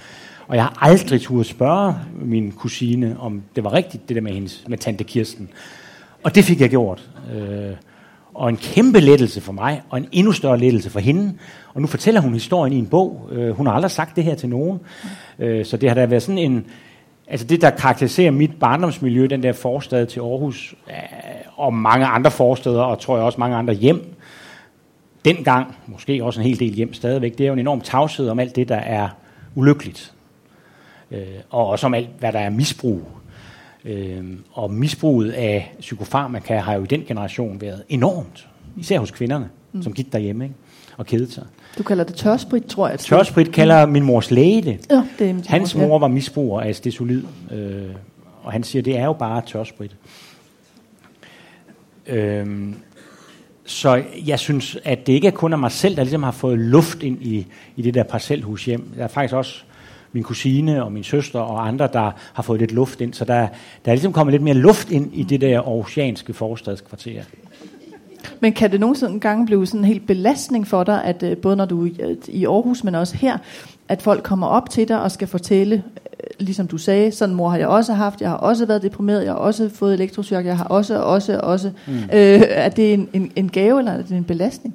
Og 0.46 0.56
jeg 0.56 0.64
har 0.64 0.78
aldrig 0.80 1.20
turde 1.20 1.44
spørge 1.44 1.94
min 2.22 2.52
kusine, 2.52 3.16
om 3.20 3.42
det 3.56 3.64
var 3.64 3.72
rigtigt, 3.72 4.08
det 4.08 4.14
der 4.14 4.22
med, 4.22 4.32
hendes, 4.32 4.64
med 4.68 4.78
tante 4.78 5.04
Kirsten. 5.04 5.48
Og 6.26 6.34
det 6.34 6.44
fik 6.44 6.60
jeg 6.60 6.70
gjort. 6.70 7.10
Øh, 7.34 7.72
og 8.34 8.48
en 8.48 8.56
kæmpe 8.56 9.00
lettelse 9.00 9.40
for 9.40 9.52
mig, 9.52 9.82
og 9.90 9.98
en 9.98 10.08
endnu 10.12 10.32
større 10.32 10.58
lettelse 10.58 10.90
for 10.90 11.00
hende. 11.00 11.34
Og 11.74 11.80
nu 11.80 11.86
fortæller 11.86 12.20
hun 12.20 12.32
historien 12.32 12.72
i 12.72 12.78
en 12.78 12.86
bog. 12.86 13.28
Øh, 13.32 13.50
hun 13.50 13.66
har 13.66 13.72
aldrig 13.72 13.90
sagt 13.90 14.16
det 14.16 14.24
her 14.24 14.34
til 14.34 14.48
nogen. 14.48 14.80
Øh, 15.38 15.64
så 15.64 15.76
det 15.76 15.88
har 15.90 15.94
da 15.94 16.06
været 16.06 16.22
sådan 16.22 16.38
en... 16.38 16.66
Altså 17.26 17.46
det, 17.46 17.60
der 17.60 17.70
karakteriserer 17.70 18.30
mit 18.30 18.50
barndomsmiljø, 18.60 19.26
den 19.26 19.42
der 19.42 19.52
forstad 19.52 20.06
til 20.06 20.20
Aarhus, 20.20 20.74
øh, 20.88 20.94
og 21.56 21.74
mange 21.74 22.06
andre 22.06 22.30
forsteder, 22.30 22.82
og 22.82 23.00
tror 23.00 23.16
jeg 23.16 23.24
også 23.24 23.40
mange 23.40 23.56
andre 23.56 23.74
hjem, 23.74 24.14
dengang, 25.24 25.76
måske 25.86 26.24
også 26.24 26.40
en 26.40 26.46
hel 26.46 26.58
del 26.58 26.72
hjem 26.74 26.94
stadigvæk, 26.94 27.38
det 27.38 27.44
er 27.44 27.48
jo 27.48 27.52
en 27.52 27.58
enorm 27.58 27.80
tavshed 27.80 28.28
om 28.28 28.38
alt 28.38 28.56
det, 28.56 28.68
der 28.68 28.76
er 28.76 29.08
ulykkeligt. 29.54 30.12
Øh, 31.10 31.22
og 31.50 31.66
også 31.66 31.86
om 31.86 31.94
alt, 31.94 32.08
hvad 32.18 32.32
der 32.32 32.38
er 32.38 32.50
misbrug. 32.50 33.02
Øh, 33.86 34.24
og 34.52 34.70
misbruget 34.70 35.32
af 35.32 35.74
psykofarmaka 35.80 36.58
har 36.58 36.74
jo 36.74 36.82
i 36.82 36.86
den 36.86 37.04
generation 37.08 37.60
været 37.60 37.82
enormt. 37.88 38.48
Især 38.76 38.98
hos 38.98 39.10
kvinderne, 39.10 39.48
mm. 39.72 39.82
som 39.82 39.92
gik 39.92 40.12
derhjemme 40.12 40.44
ikke? 40.44 40.56
og 40.96 41.06
kedede 41.06 41.32
sig. 41.32 41.44
Du 41.78 41.82
kalder 41.82 42.04
det 42.04 42.14
tørsprit, 42.14 42.64
tror 42.64 42.88
jeg. 42.88 42.98
Tørsprit 42.98 43.52
kalder 43.52 43.86
min 43.86 44.02
mors 44.02 44.30
læge 44.30 44.62
det. 44.62 44.86
Ja, 44.90 45.02
det 45.18 45.30
er 45.30 45.34
Hans 45.46 45.74
mor 45.74 45.98
var 45.98 46.08
misbruger 46.08 46.60
af 46.60 46.76
stesolid, 46.76 47.22
øh, 47.52 47.82
og 48.42 48.52
han 48.52 48.62
siger, 48.62 48.82
det 48.82 48.98
er 48.98 49.04
jo 49.04 49.12
bare 49.12 49.42
tørsprit. 49.46 49.96
Øh, 52.06 52.72
så 53.64 54.02
jeg 54.26 54.38
synes, 54.38 54.78
at 54.84 55.06
det 55.06 55.12
ikke 55.12 55.26
er 55.26 55.32
kun 55.32 55.52
af 55.52 55.58
mig 55.58 55.72
selv, 55.72 55.96
der 55.96 56.02
ligesom 56.02 56.22
har 56.22 56.30
fået 56.30 56.58
luft 56.58 57.02
ind 57.02 57.22
i, 57.22 57.46
i 57.76 57.82
det 57.82 57.94
der 57.94 58.02
parcelhus 58.02 58.64
hjem. 58.64 58.90
Der 58.96 59.04
er 59.04 59.08
faktisk 59.08 59.34
også 59.34 59.62
min 60.16 60.22
kusine 60.22 60.84
og 60.84 60.92
min 60.92 61.04
søster 61.04 61.40
og 61.40 61.68
andre, 61.68 61.88
der 61.92 62.10
har 62.32 62.42
fået 62.42 62.60
lidt 62.60 62.72
luft 62.72 63.00
ind. 63.00 63.14
Så 63.14 63.24
der, 63.24 63.40
der 63.84 63.90
er 63.90 63.92
ligesom 63.92 64.12
kommet 64.12 64.32
lidt 64.32 64.42
mere 64.42 64.54
luft 64.54 64.90
ind 64.90 65.14
i 65.14 65.22
det 65.22 65.40
der 65.40 65.60
aarhusianske 65.60 66.32
forstadskvarter. 66.32 67.22
Men 68.40 68.52
kan 68.52 68.72
det 68.72 68.80
nogensinde 68.80 69.20
gange 69.20 69.46
blive 69.46 69.66
sådan 69.66 69.80
en 69.80 69.84
helt 69.84 70.06
belastning 70.06 70.66
for 70.66 70.84
dig, 70.84 71.04
at 71.04 71.22
øh, 71.22 71.36
både 71.36 71.56
når 71.56 71.64
du 71.64 71.86
er 71.86 72.14
i 72.28 72.44
Aarhus, 72.44 72.84
men 72.84 72.94
også 72.94 73.16
her, 73.16 73.38
at 73.88 74.02
folk 74.02 74.22
kommer 74.22 74.46
op 74.46 74.70
til 74.70 74.88
dig 74.88 75.02
og 75.02 75.10
skal 75.10 75.28
fortælle, 75.28 75.74
øh, 75.74 76.30
ligesom 76.38 76.68
du 76.68 76.78
sagde, 76.78 77.12
sådan 77.12 77.34
mor 77.34 77.48
har 77.48 77.58
jeg 77.58 77.68
også 77.68 77.92
haft, 77.92 78.20
jeg 78.20 78.30
har 78.30 78.36
også 78.36 78.66
været 78.66 78.82
deprimeret, 78.82 79.24
jeg 79.24 79.32
har 79.32 79.38
også 79.38 79.68
fået 79.68 79.94
elektrochok, 79.94 80.44
jeg 80.44 80.56
har 80.56 80.64
også, 80.64 81.02
også, 81.02 81.40
også. 81.40 81.70
Mm. 81.86 81.94
Øh, 81.94 82.42
er 82.48 82.68
det 82.68 82.94
en, 82.94 83.08
en, 83.12 83.32
en 83.36 83.48
gave, 83.48 83.78
eller 83.78 83.92
er 83.92 84.02
det 84.02 84.16
en 84.16 84.24
belastning? 84.24 84.74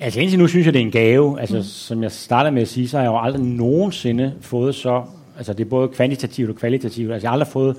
Altså 0.00 0.20
indtil 0.20 0.38
nu 0.38 0.46
synes 0.46 0.66
jeg, 0.66 0.74
det 0.74 0.80
er 0.80 0.84
en 0.84 0.90
gave. 0.90 1.40
Altså 1.40 1.56
mm. 1.56 1.62
som 1.62 2.02
jeg 2.02 2.12
startede 2.12 2.52
med 2.52 2.62
at 2.62 2.68
sige, 2.68 2.88
så 2.88 2.96
har 2.96 3.04
jeg 3.04 3.10
jo 3.10 3.18
aldrig 3.18 3.42
nogensinde 3.42 4.34
fået 4.40 4.74
så, 4.74 5.02
altså 5.36 5.52
det 5.52 5.64
er 5.64 5.68
både 5.70 5.88
kvantitativt 5.88 6.50
og 6.50 6.56
kvalitativt, 6.56 7.12
altså 7.12 7.24
jeg 7.24 7.30
har 7.30 7.32
aldrig 7.32 7.48
fået 7.48 7.76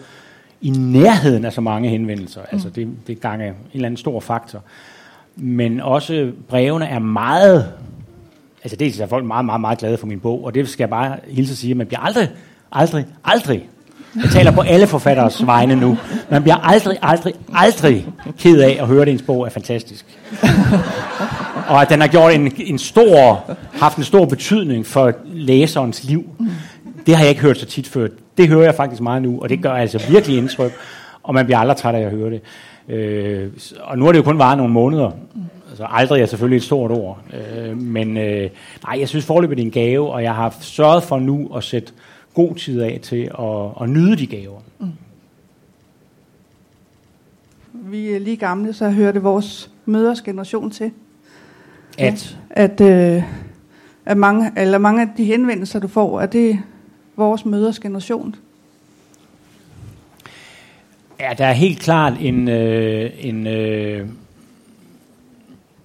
i 0.61 0.69
nærheden 0.69 1.45
af 1.45 1.53
så 1.53 1.61
mange 1.61 1.89
henvendelser. 1.89 2.41
Altså 2.51 2.67
mm. 2.67 2.73
det, 2.73 2.89
det 3.07 3.17
er 3.17 3.19
gange 3.19 3.47
en 3.47 3.53
eller 3.73 3.85
anden 3.85 3.97
stor 3.97 4.19
faktor. 4.19 4.63
Men 5.35 5.79
også 5.79 6.31
brevene 6.47 6.85
er 6.85 6.99
meget, 6.99 7.73
altså 8.63 8.75
dels 8.75 8.99
er 8.99 9.07
folk 9.07 9.25
meget, 9.25 9.45
meget, 9.45 9.61
meget 9.61 9.79
glade 9.79 9.97
for 9.97 10.07
min 10.07 10.19
bog, 10.19 10.45
og 10.45 10.53
det 10.53 10.69
skal 10.69 10.83
jeg 10.83 10.89
bare 10.89 11.17
hilse 11.27 11.51
at 11.51 11.57
sige, 11.57 11.71
at 11.71 11.77
man 11.77 11.87
bliver 11.87 11.99
aldrig, 11.99 12.29
aldrig, 12.71 13.05
aldrig 13.23 13.69
jeg 14.15 14.29
taler 14.31 14.51
på 14.51 14.61
alle 14.61 14.87
forfatteres 14.87 15.45
vegne 15.45 15.75
nu. 15.75 15.97
Man 16.29 16.41
bliver 16.41 16.55
aldrig, 16.55 16.97
aldrig, 17.01 17.33
aldrig 17.53 18.07
ked 18.39 18.61
af 18.61 18.77
at 18.81 18.87
høre, 18.87 19.01
at 19.01 19.07
ens 19.07 19.21
bog 19.21 19.45
er 19.45 19.49
fantastisk. 19.49 20.05
Og 21.67 21.81
at 21.81 21.89
den 21.89 22.01
har 22.01 22.07
gjort 22.07 22.33
en, 22.33 22.53
en 22.57 22.79
stor, 22.79 23.43
haft 23.73 23.97
en 23.97 24.03
stor 24.03 24.25
betydning 24.25 24.85
for 24.85 25.13
læserens 25.33 26.03
liv. 26.03 26.29
Det 27.05 27.15
har 27.15 27.23
jeg 27.23 27.29
ikke 27.29 27.41
hørt 27.41 27.57
så 27.57 27.65
tit 27.65 27.87
før. 27.87 28.07
Det 28.37 28.47
hører 28.47 28.63
jeg 28.63 28.75
faktisk 28.75 29.01
meget 29.01 29.21
nu, 29.21 29.39
og 29.41 29.49
det 29.49 29.61
gør 29.61 29.73
altså 29.73 30.03
virkelig 30.09 30.37
indtryk. 30.37 30.71
Og 31.23 31.33
man 31.33 31.45
bliver 31.45 31.57
aldrig 31.57 31.77
træt 31.77 31.95
af 31.95 32.01
at 32.01 32.11
høre 32.11 32.29
det. 32.29 32.41
Øh, 32.89 33.49
og 33.81 33.97
nu 33.97 34.05
har 34.05 34.11
det 34.11 34.19
jo 34.19 34.23
kun 34.23 34.39
varet 34.39 34.57
nogle 34.57 34.73
måneder. 34.73 35.11
Altså 35.69 35.85
aldrig 35.89 36.21
er 36.21 36.25
selvfølgelig 36.25 36.57
et 36.57 36.63
stort 36.63 36.91
ord. 36.91 37.19
Øh, 37.33 37.77
men 37.77 38.17
øh, 38.17 38.49
nej, 38.87 38.99
jeg 38.99 39.09
synes 39.09 39.25
forløbet 39.25 39.59
er 39.59 39.63
en 39.63 39.71
gave, 39.71 40.11
og 40.11 40.23
jeg 40.23 40.35
har 40.35 40.55
sørget 40.61 41.03
for 41.03 41.19
nu 41.19 41.51
at 41.55 41.63
sætte 41.63 41.91
god 42.33 42.55
tid 42.55 42.81
af 42.81 42.99
til 43.03 43.31
at, 43.39 43.83
at 43.83 43.89
nyde 43.89 44.15
de 44.15 44.27
gaver. 44.27 44.59
Mm. 44.79 44.87
Vi 47.73 48.09
er 48.09 48.19
lige 48.19 48.37
gamle, 48.37 48.73
så 48.73 48.89
hører 48.89 49.11
det 49.11 49.23
vores 49.23 49.69
møders 49.85 50.21
generation 50.21 50.71
til. 50.71 50.91
At? 51.97 52.37
Ja, 52.57 52.63
at, 52.63 52.81
øh, 52.81 53.23
at 54.05 54.17
mange, 54.17 54.51
eller 54.57 54.77
mange 54.77 55.01
af 55.01 55.07
de 55.17 55.25
henvendelser, 55.25 55.79
du 55.79 55.87
får, 55.87 56.21
er 56.21 56.25
det 56.25 56.59
vores 57.15 57.45
møders 57.45 57.79
generation? 57.79 58.35
Ja, 61.19 61.33
der 61.37 61.45
er 61.45 61.53
helt 61.53 61.79
klart 61.79 62.13
en, 62.19 62.47
øh, 62.47 63.11
en 63.19 63.47
øh, 63.47 64.07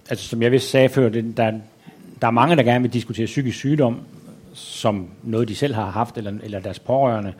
altså 0.09 0.27
som 0.27 0.41
jeg 0.41 0.51
vist 0.51 0.69
sagde 0.69 0.89
før, 0.89 1.09
det, 1.09 1.37
der, 1.37 1.51
der 2.21 2.27
er 2.27 2.31
mange, 2.31 2.55
der 2.55 2.63
gerne 2.63 2.81
vil 2.81 2.93
diskutere 2.93 3.25
psykisk 3.25 3.57
sygdom, 3.57 3.99
som 4.57 5.07
noget, 5.23 5.47
de 5.47 5.55
selv 5.55 5.73
har 5.75 5.89
haft, 5.89 6.17
eller, 6.17 6.33
eller 6.43 6.59
deres 6.59 6.79
pårørende 6.79 7.33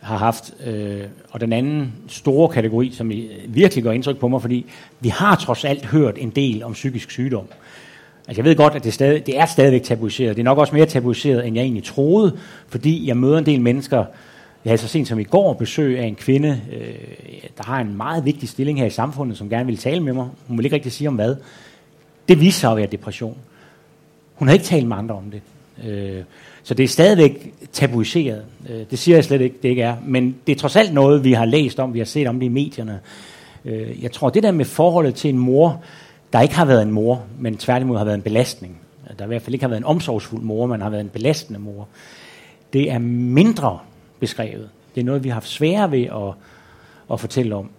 har 0.00 0.16
haft. 0.16 0.54
Øh, 0.66 1.02
og 1.30 1.40
den 1.40 1.52
anden 1.52 1.92
store 2.08 2.48
kategori, 2.48 2.90
som 2.90 3.12
virkelig 3.48 3.84
gør 3.84 3.92
indtryk 3.92 4.18
på 4.18 4.28
mig, 4.28 4.40
fordi 4.40 4.66
vi 5.00 5.08
har 5.08 5.36
trods 5.36 5.64
alt 5.64 5.86
hørt 5.86 6.18
en 6.18 6.30
del 6.30 6.62
om 6.62 6.72
psykisk 6.72 7.10
sygdom. 7.10 7.46
Altså 8.28 8.42
jeg 8.42 8.44
ved 8.44 8.56
godt, 8.56 8.74
at 8.74 8.84
det, 8.84 8.94
stadig, 8.94 9.26
det 9.26 9.38
er 9.38 9.46
stadigvæk 9.46 9.82
tabuiseret. 9.82 10.36
Det 10.36 10.42
er 10.42 10.44
nok 10.44 10.58
også 10.58 10.74
mere 10.74 10.86
tabuiseret, 10.86 11.46
end 11.46 11.56
jeg 11.56 11.62
egentlig 11.62 11.84
troede, 11.84 12.38
fordi 12.68 13.08
jeg 13.08 13.16
møder 13.16 13.38
en 13.38 13.46
del 13.46 13.60
mennesker, 13.60 14.04
jeg 14.64 14.70
havde 14.70 14.80
så 14.80 14.88
sent 14.88 15.08
som 15.08 15.18
i 15.18 15.24
går 15.24 15.52
besøg 15.52 15.98
af 15.98 16.06
en 16.06 16.14
kvinde, 16.14 16.60
øh, 16.72 16.94
der 17.58 17.64
har 17.64 17.80
en 17.80 17.96
meget 17.96 18.24
vigtig 18.24 18.48
stilling 18.48 18.78
her 18.78 18.86
i 18.86 18.90
samfundet, 18.90 19.38
som 19.38 19.48
gerne 19.48 19.66
vil 19.66 19.76
tale 19.76 20.00
med 20.00 20.12
mig. 20.12 20.28
Hun 20.48 20.58
vil 20.58 20.64
ikke 20.64 20.76
rigtig 20.76 20.92
sige 20.92 21.08
om 21.08 21.14
hvad. 21.14 21.36
Det 22.28 22.40
viser 22.40 22.60
sig 22.60 22.70
at 22.70 22.76
være 22.76 22.86
depression. 22.86 23.38
Hun 24.34 24.48
har 24.48 24.52
ikke 24.52 24.64
talt 24.64 24.86
med 24.86 24.96
andre 24.96 25.14
om 25.14 25.30
det. 25.30 25.42
Øh, 25.84 26.22
så 26.62 26.74
det 26.74 26.84
er 26.84 26.88
stadigvæk 26.88 27.54
tabuiseret. 27.72 28.42
Øh, 28.70 28.80
det 28.90 28.98
siger 28.98 29.16
jeg 29.16 29.24
slet 29.24 29.40
ikke, 29.40 29.56
det 29.62 29.68
ikke 29.68 29.82
er. 29.82 29.96
Men 30.06 30.36
det 30.46 30.52
er 30.52 30.60
trods 30.60 30.76
alt 30.76 30.94
noget, 30.94 31.24
vi 31.24 31.32
har 31.32 31.44
læst 31.44 31.80
om, 31.80 31.94
vi 31.94 31.98
har 31.98 32.06
set 32.06 32.26
om 32.26 32.40
det 32.40 32.46
i 32.46 32.48
medierne. 32.48 33.00
Øh, 33.64 34.02
jeg 34.02 34.12
tror, 34.12 34.30
det 34.30 34.42
der 34.42 34.52
med 34.52 34.64
forholdet 34.64 35.14
til 35.14 35.30
en 35.30 35.38
mor, 35.38 35.82
der 36.32 36.40
ikke 36.40 36.54
har 36.54 36.64
været 36.64 36.82
en 36.82 36.90
mor, 36.90 37.22
men 37.38 37.56
tværtimod 37.56 37.98
har 37.98 38.04
været 38.04 38.16
en 38.16 38.22
belastning. 38.22 38.80
Der 39.18 39.24
i 39.24 39.28
hvert 39.28 39.42
fald 39.42 39.54
ikke 39.54 39.62
har 39.62 39.68
været 39.68 39.80
en 39.80 39.86
omsorgsfuld 39.86 40.42
mor, 40.42 40.66
men 40.66 40.80
har 40.80 40.90
været 40.90 41.00
en 41.00 41.08
belastende 41.08 41.60
mor. 41.60 41.88
Det 42.72 42.90
er 42.90 42.98
mindre 42.98 43.78
beskrevet. 44.20 44.68
Det 44.94 45.00
er 45.00 45.04
noget, 45.04 45.24
vi 45.24 45.28
har 45.28 45.34
haft 45.34 45.48
svære 45.48 45.90
ved 45.90 46.02
at, 46.02 46.34
at 47.12 47.20
fortælle 47.20 47.54
om. 47.54 47.70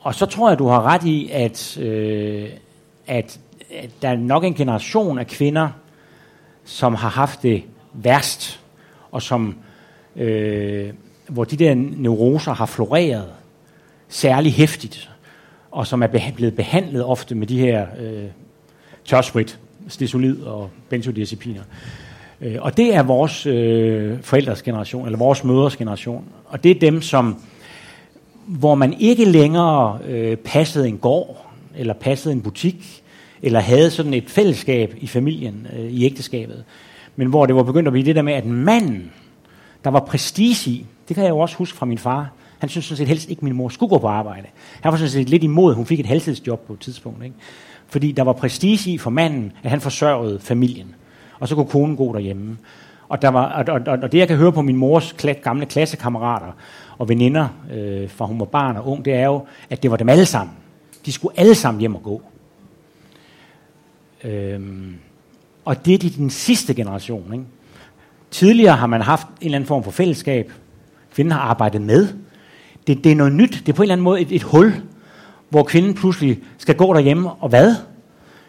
Og 0.00 0.14
så 0.14 0.26
tror 0.26 0.48
jeg, 0.48 0.58
du 0.58 0.66
har 0.66 0.82
ret 0.82 1.04
i, 1.04 1.30
at, 1.32 1.78
øh, 1.78 2.48
at, 3.06 3.40
at 3.74 3.90
der 4.02 4.08
er 4.08 4.16
nok 4.16 4.44
en 4.44 4.54
generation 4.54 5.18
af 5.18 5.26
kvinder, 5.26 5.68
som 6.64 6.94
har 6.94 7.08
haft 7.08 7.42
det 7.42 7.62
værst, 7.92 8.60
og 9.10 9.22
som, 9.22 9.56
øh, 10.16 10.92
hvor 11.28 11.44
de 11.44 11.56
der 11.56 11.74
neuroser 11.74 12.52
har 12.52 12.66
floreret 12.66 13.28
særlig 14.08 14.52
hæftigt, 14.52 15.10
og 15.70 15.86
som 15.86 16.02
er 16.02 16.06
blevet 16.36 16.56
behandlet 16.56 17.04
ofte 17.04 17.34
med 17.34 17.46
de 17.46 17.58
her 17.58 17.86
øh, 18.00 18.24
tørsprit, 19.04 19.58
stesolid 19.88 20.42
og 20.42 20.70
benzodiazepiner. 20.88 21.62
Øh, 22.40 22.56
og 22.60 22.76
det 22.76 22.94
er 22.94 23.02
vores 23.02 23.46
øh, 23.46 24.22
forældres 24.22 24.62
generation, 24.62 25.06
eller 25.06 25.18
vores 25.18 25.44
mødres 25.44 25.76
generation. 25.76 26.24
Og 26.46 26.64
det 26.64 26.70
er 26.70 26.80
dem, 26.80 27.02
som, 27.02 27.42
hvor 28.46 28.74
man 28.74 28.92
ikke 28.92 29.24
længere 29.24 29.98
øh, 30.06 30.36
passede 30.36 30.88
en 30.88 30.98
gård, 30.98 31.46
eller 31.76 31.94
passede 31.94 32.34
en 32.34 32.42
butik, 32.42 32.99
eller 33.42 33.60
havde 33.60 33.90
sådan 33.90 34.14
et 34.14 34.30
fællesskab 34.30 34.94
i 35.00 35.06
familien, 35.06 35.66
øh, 35.76 35.90
i 35.90 36.04
ægteskabet. 36.04 36.64
Men 37.16 37.28
hvor 37.28 37.46
det 37.46 37.56
var 37.56 37.62
begyndt 37.62 37.88
at 37.88 37.92
blive 37.92 38.06
det 38.06 38.16
der 38.16 38.22
med, 38.22 38.32
at 38.32 38.46
manden, 38.46 39.10
der 39.84 39.90
var 39.90 40.00
prestige 40.00 40.70
i, 40.70 40.86
det 41.08 41.14
kan 41.14 41.24
jeg 41.24 41.30
jo 41.30 41.38
også 41.38 41.56
huske 41.56 41.78
fra 41.78 41.86
min 41.86 41.98
far, 41.98 42.32
han 42.58 42.68
synes 42.68 42.84
sådan 42.84 42.96
set 42.96 43.08
helst 43.08 43.30
ikke, 43.30 43.40
at 43.40 43.42
min 43.42 43.54
mor 43.54 43.68
skulle 43.68 43.90
gå 43.90 43.98
på 43.98 44.06
arbejde. 44.06 44.46
Han 44.80 44.92
var 44.92 44.98
sådan 44.98 45.10
set 45.10 45.28
lidt 45.28 45.44
imod, 45.44 45.72
at 45.72 45.76
hun 45.76 45.86
fik 45.86 46.00
et 46.00 46.06
halvtidsjob 46.06 46.66
på 46.66 46.72
et 46.72 46.80
tidspunkt. 46.80 47.24
Ikke? 47.24 47.36
Fordi 47.88 48.12
der 48.12 48.22
var 48.22 48.32
prestige 48.32 48.90
i 48.90 48.98
for 48.98 49.10
manden, 49.10 49.52
at 49.62 49.70
han 49.70 49.80
forsørgede 49.80 50.38
familien. 50.40 50.94
Og 51.40 51.48
så 51.48 51.54
kunne 51.54 51.66
konen 51.66 51.96
gå 51.96 52.12
derhjemme. 52.12 52.56
Og, 53.08 53.22
der 53.22 53.28
var, 53.28 53.52
og, 53.52 53.80
og, 53.86 53.98
og 54.02 54.12
det, 54.12 54.18
jeg 54.18 54.28
kan 54.28 54.36
høre 54.36 54.52
på 54.52 54.62
min 54.62 54.76
mors 54.76 55.14
gamle 55.42 55.66
klassekammerater 55.66 56.52
og 56.98 57.08
veninder, 57.08 57.48
øh, 57.72 58.10
fra 58.10 58.26
hun 58.26 58.40
var 58.40 58.44
barn 58.44 58.76
og 58.76 58.88
ung, 58.88 59.04
det 59.04 59.14
er 59.14 59.24
jo, 59.24 59.44
at 59.70 59.82
det 59.82 59.90
var 59.90 59.96
dem 59.96 60.08
alle 60.08 60.26
sammen. 60.26 60.56
De 61.06 61.12
skulle 61.12 61.38
alle 61.38 61.54
sammen 61.54 61.80
hjem 61.80 61.94
og 61.94 62.02
gå. 62.02 62.22
Øhm, 64.24 64.94
og 65.64 65.86
det 65.86 66.04
er 66.04 66.10
den 66.16 66.30
sidste 66.30 66.74
generation. 66.74 67.32
Ikke? 67.32 67.44
Tidligere 68.30 68.76
har 68.76 68.86
man 68.86 69.00
haft 69.00 69.26
en 69.26 69.34
eller 69.40 69.56
anden 69.56 69.68
form 69.68 69.84
for 69.84 69.90
fællesskab. 69.90 70.52
kvinden 71.14 71.32
har 71.32 71.40
arbejdet 71.40 71.82
med. 71.82 72.08
Det, 72.86 73.04
det 73.04 73.12
er 73.12 73.16
noget 73.16 73.32
nyt. 73.32 73.62
Det 73.66 73.68
er 73.68 73.72
på 73.72 73.82
en 73.82 73.84
eller 73.84 73.94
anden 73.94 74.04
måde 74.04 74.20
et, 74.20 74.32
et 74.32 74.42
hul, 74.42 74.74
hvor 75.48 75.62
kvinden 75.62 75.94
pludselig 75.94 76.38
skal 76.58 76.74
gå 76.74 76.94
derhjemme, 76.94 77.30
og 77.30 77.48
hvad? 77.48 77.74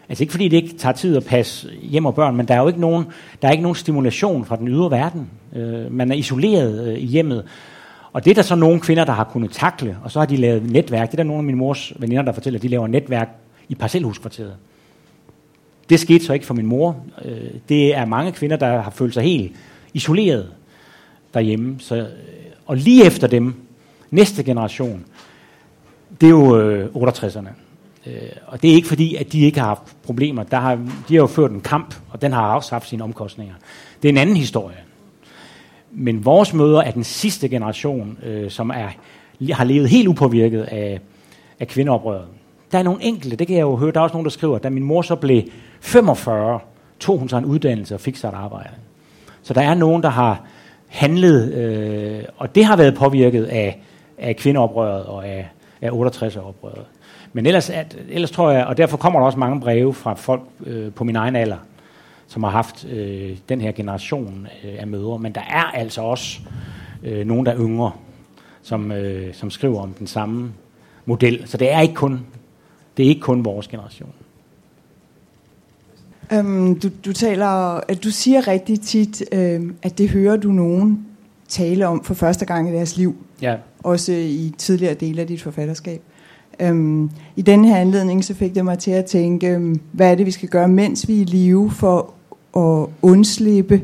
Altså 0.08 0.24
ikke 0.24 0.30
fordi 0.30 0.48
det 0.48 0.56
ikke 0.56 0.76
tager 0.78 0.92
tid 0.92 1.16
at 1.16 1.24
passe 1.24 1.68
hjem 1.82 2.06
og 2.06 2.14
børn, 2.14 2.36
men 2.36 2.48
der 2.48 2.54
er 2.54 2.60
jo 2.60 2.68
ikke 2.68 2.80
nogen, 2.80 3.04
der 3.42 3.48
er 3.48 3.52
ikke 3.52 3.62
nogen 3.62 3.76
stimulation 3.76 4.44
fra 4.44 4.56
den 4.56 4.68
ydre 4.68 4.90
verden. 4.90 5.30
Øh, 5.56 5.92
man 5.92 6.10
er 6.10 6.14
isoleret 6.14 6.88
øh, 6.88 6.98
i 6.98 7.06
hjemmet. 7.06 7.44
Og 8.12 8.24
det 8.24 8.30
er 8.30 8.34
der 8.34 8.42
så 8.42 8.54
nogle 8.54 8.80
kvinder, 8.80 9.04
der 9.04 9.12
har 9.12 9.24
kunnet 9.24 9.50
takle, 9.50 9.96
og 10.04 10.10
så 10.10 10.18
har 10.18 10.26
de 10.26 10.36
lavet 10.36 10.70
netværk. 10.70 11.10
Det 11.10 11.14
er 11.14 11.16
der 11.16 11.24
nogle 11.24 11.38
af 11.38 11.44
min 11.44 11.56
mors 11.56 11.92
veninder, 11.98 12.22
der 12.22 12.32
fortæller, 12.32 12.58
at 12.58 12.62
de 12.62 12.68
laver 12.68 12.86
netværk 12.86 13.28
i 13.68 13.74
parcelhuskvarteret. 13.74 14.54
Det 15.92 16.00
skete 16.00 16.24
så 16.24 16.32
ikke 16.32 16.46
for 16.46 16.54
min 16.54 16.66
mor. 16.66 16.96
Øh, 17.24 17.50
det 17.68 17.96
er 17.96 18.04
mange 18.04 18.32
kvinder, 18.32 18.56
der 18.56 18.82
har 18.82 18.90
følt 18.90 19.14
sig 19.14 19.22
helt 19.22 19.52
isoleret 19.94 20.48
derhjemme. 21.34 21.76
Så, 21.78 21.96
øh, 21.96 22.04
og 22.66 22.76
lige 22.76 23.06
efter 23.06 23.26
dem, 23.26 23.54
næste 24.10 24.44
generation, 24.44 25.04
det 26.20 26.26
er 26.26 26.30
jo 26.30 26.60
øh, 26.60 26.88
68'erne. 26.94 27.48
Øh, 28.06 28.14
og 28.46 28.62
det 28.62 28.70
er 28.70 28.74
ikke 28.74 28.88
fordi, 28.88 29.14
at 29.14 29.32
de 29.32 29.40
ikke 29.40 29.60
har 29.60 29.66
haft 29.66 29.96
problemer. 30.02 30.42
Der 30.42 30.56
har, 30.56 30.74
de 31.08 31.14
har 31.14 31.20
jo 31.20 31.26
ført 31.26 31.50
en 31.50 31.60
kamp, 31.60 31.94
og 32.10 32.22
den 32.22 32.32
har 32.32 32.54
også 32.54 32.74
haft 32.74 32.88
sine 32.88 33.04
omkostninger. 33.04 33.54
Det 34.02 34.08
er 34.08 34.12
en 34.12 34.18
anden 34.18 34.36
historie. 34.36 34.78
Men 35.90 36.24
vores 36.24 36.54
møder 36.54 36.80
er 36.80 36.90
den 36.90 37.04
sidste 37.04 37.48
generation, 37.48 38.18
øh, 38.22 38.50
som 38.50 38.70
er, 38.70 38.88
har 39.52 39.64
levet 39.64 39.88
helt 39.88 40.08
upåvirket 40.08 40.62
af, 40.62 41.00
af 41.60 41.68
kvindeoprøret. 41.68 42.26
Der 42.72 42.78
er 42.78 42.82
nogle 42.82 43.02
enkelte, 43.02 43.36
det 43.36 43.46
kan 43.46 43.56
jeg 43.56 43.62
jo 43.62 43.76
høre, 43.76 43.90
der 43.92 44.00
er 44.00 44.02
også 44.04 44.14
nogen, 44.14 44.24
der 44.24 44.30
skriver, 44.30 44.58
da 44.58 44.70
min 44.70 44.82
mor 44.82 45.02
så 45.02 45.16
blev 45.16 45.42
45, 45.80 46.60
tog 47.00 47.18
hun 47.18 47.28
sig 47.28 47.38
en 47.38 47.44
uddannelse 47.44 47.94
og 47.94 48.00
fik 48.00 48.16
sig 48.16 48.28
et 48.28 48.34
arbejde. 48.34 48.74
Så 49.42 49.54
der 49.54 49.60
er 49.60 49.74
nogen, 49.74 50.02
der 50.02 50.08
har 50.08 50.42
handlet, 50.88 51.52
øh, 51.54 52.24
og 52.36 52.54
det 52.54 52.64
har 52.64 52.76
været 52.76 52.94
påvirket 52.94 53.44
af, 53.44 53.82
af 54.18 54.36
kvindeoprøret 54.36 55.04
og 55.04 55.26
af, 55.26 55.48
af 55.80 55.90
68-oprøret. 55.90 56.84
Men 57.32 57.46
ellers, 57.46 57.70
at, 57.70 57.96
ellers 58.08 58.30
tror 58.30 58.50
jeg, 58.50 58.66
og 58.66 58.76
derfor 58.76 58.96
kommer 58.96 59.20
der 59.20 59.26
også 59.26 59.38
mange 59.38 59.60
breve 59.60 59.94
fra 59.94 60.14
folk 60.14 60.42
øh, 60.66 60.92
på 60.92 61.04
min 61.04 61.16
egen 61.16 61.36
alder, 61.36 61.56
som 62.26 62.42
har 62.42 62.50
haft 62.50 62.84
øh, 62.84 63.36
den 63.48 63.60
her 63.60 63.72
generation 63.72 64.48
øh, 64.64 64.74
af 64.78 64.86
mødre. 64.86 65.18
Men 65.18 65.32
der 65.32 65.40
er 65.40 65.64
altså 65.64 66.02
også 66.02 66.40
øh, 67.02 67.26
nogen, 67.26 67.46
der 67.46 67.52
er 67.52 67.58
yngre, 67.58 67.90
som, 68.62 68.92
øh, 68.92 69.34
som 69.34 69.50
skriver 69.50 69.82
om 69.82 69.92
den 69.92 70.06
samme 70.06 70.52
model. 71.04 71.42
Så 71.46 71.56
det 71.56 71.72
er 71.72 71.80
ikke 71.80 71.94
kun, 71.94 72.26
det 72.96 73.04
er 73.04 73.08
ikke 73.08 73.20
kun 73.20 73.44
vores 73.44 73.68
generation. 73.68 74.10
Um, 76.38 76.78
du, 76.78 76.88
du 77.04 77.12
taler, 77.12 77.46
at 77.90 78.04
du 78.04 78.10
siger 78.10 78.48
rigtig 78.48 78.80
tit, 78.80 79.22
uh, 79.32 79.70
at 79.82 79.98
det 79.98 80.08
hører 80.08 80.36
du 80.36 80.52
nogen 80.52 81.06
tale 81.48 81.86
om 81.86 82.04
for 82.04 82.14
første 82.14 82.46
gang 82.46 82.68
i 82.68 82.72
deres 82.72 82.96
liv. 82.96 83.16
Ja. 83.42 83.56
Også 83.82 84.12
i 84.12 84.52
tidligere 84.58 84.94
dele 84.94 85.20
af 85.20 85.26
dit 85.26 85.42
forfatterskab. 85.42 86.02
Um, 86.64 87.10
I 87.36 87.42
denne 87.42 87.68
her 87.68 87.76
anledning 87.76 88.24
så 88.24 88.34
fik 88.34 88.54
det 88.54 88.64
mig 88.64 88.78
til 88.78 88.90
at 88.90 89.04
tænke, 89.04 89.56
um, 89.56 89.80
hvad 89.92 90.10
er 90.10 90.14
det, 90.14 90.26
vi 90.26 90.30
skal 90.30 90.48
gøre, 90.48 90.68
mens 90.68 91.08
vi 91.08 91.16
er 91.16 91.20
i 91.20 91.24
live, 91.24 91.70
for 91.70 92.14
at 92.56 92.88
undslippe, 93.02 93.82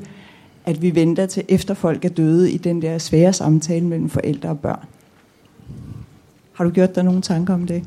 at 0.64 0.82
vi 0.82 0.94
venter 0.94 1.26
til 1.26 1.44
efter 1.48 1.74
folk 1.74 2.04
er 2.04 2.08
døde 2.08 2.52
i 2.52 2.56
den 2.56 2.82
der 2.82 2.98
svære 2.98 3.32
samtale 3.32 3.86
mellem 3.86 4.08
forældre 4.08 4.48
og 4.48 4.58
børn. 4.58 4.84
Har 6.52 6.64
du 6.64 6.70
gjort 6.70 6.94
dig 6.94 7.04
nogle 7.04 7.22
tanker 7.22 7.54
om 7.54 7.66
det? 7.66 7.84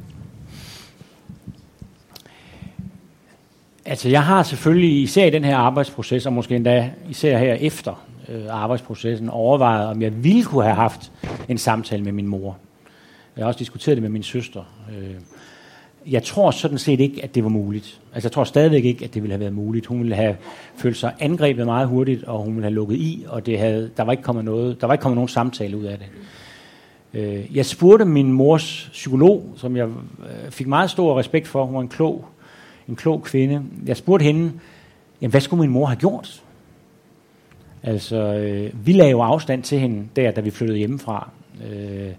Altså 3.86 4.10
jeg 4.10 4.24
har 4.24 4.44
selvfølgelig, 4.44 5.02
især 5.02 5.26
i 5.26 5.30
den 5.30 5.44
her 5.44 5.58
arbejdsproces, 5.58 6.26
og 6.26 6.34
måske 6.34 6.56
endda 6.56 6.92
især 7.10 7.38
her 7.38 7.54
efter 7.54 8.06
øh, 8.30 8.44
arbejdsprocessen, 8.50 9.30
overvejet, 9.30 9.88
om 9.88 10.02
jeg 10.02 10.24
ville 10.24 10.44
kunne 10.44 10.64
have 10.64 10.76
haft 10.76 11.12
en 11.50 11.58
samtale 11.58 12.04
med 12.04 12.12
min 12.12 12.28
mor. 12.28 12.58
Jeg 13.38 13.44
har 13.44 13.48
også 13.48 13.60
diskuteret 13.60 13.98
det 13.98 14.02
med 14.02 14.10
min 14.10 14.24
søster. 14.24 14.62
Øh, 14.98 15.16
jeg 16.12 16.24
tror 16.24 16.52
sådan 16.52 16.78
set 16.78 17.00
ikke, 17.00 17.24
at 17.24 17.36
det 17.36 17.44
var 17.44 17.50
muligt. 17.50 18.02
Altså 18.14 18.28
jeg 18.28 18.32
tror 18.32 18.44
stadigvæk 18.44 18.86
ikke, 18.86 19.06
at 19.06 19.14
det 19.14 19.22
ville 19.22 19.34
have 19.34 19.40
været 19.40 19.54
muligt. 19.54 19.86
Hun 19.86 20.00
ville 20.00 20.16
have 20.16 20.36
følt 20.76 20.98
sig 20.98 21.14
angrebet 21.20 21.66
meget 21.66 21.88
hurtigt, 21.88 22.24
og 22.24 22.40
hun 22.40 22.54
ville 22.54 22.64
have 22.64 22.74
lukket 22.74 22.96
i, 22.96 23.26
og 23.28 23.46
det 23.46 23.60
havde, 23.60 23.92
der, 23.98 24.04
var 24.04 24.12
ikke 24.12 24.24
kommet 24.24 24.46
noget, 24.46 24.82
der 24.82 24.88
var 24.88 24.94
ikke 24.94 25.02
kommet 25.02 25.16
nogen 25.16 25.28
samtale 25.28 25.78
ud 25.78 25.84
af 25.84 25.98
det. 25.98 26.08
Øh, 27.14 27.56
jeg 27.58 27.66
spurgte 27.66 28.06
min 28.06 28.34
mors 28.34 28.90
psykolog, 28.92 29.54
som 29.56 29.78
jeg 29.78 29.88
øh, 29.88 30.52
fik 30.52 30.68
meget 30.68 30.90
stor 30.90 31.20
respekt 31.20 31.48
for. 31.48 31.66
Hun 31.66 31.76
var 31.76 31.82
en 31.82 31.88
klog, 31.88 32.26
en 32.90 32.96
klog 32.96 33.24
kvinde. 33.24 33.64
Jeg 33.86 33.98
spurgte 33.98 34.24
hende, 34.24 34.52
jamen, 35.22 35.32
hvad 35.32 35.42
skulle 35.42 35.62
min 35.62 35.70
mor 35.70 35.86
have 35.86 36.00
gjort? 36.00 36.44
Altså, 37.84 38.16
øh, 38.18 38.86
vi 38.86 38.94
lagde 38.94 39.12
jo 39.12 39.22
afstand 39.22 39.64
til 39.64 39.80
hende 39.80 40.08
der, 40.16 40.32
da 40.32 40.42
vi 40.42 40.52
flyttede 40.52 40.78
hjemmefra. 40.78 41.30
Øh, 41.70 42.12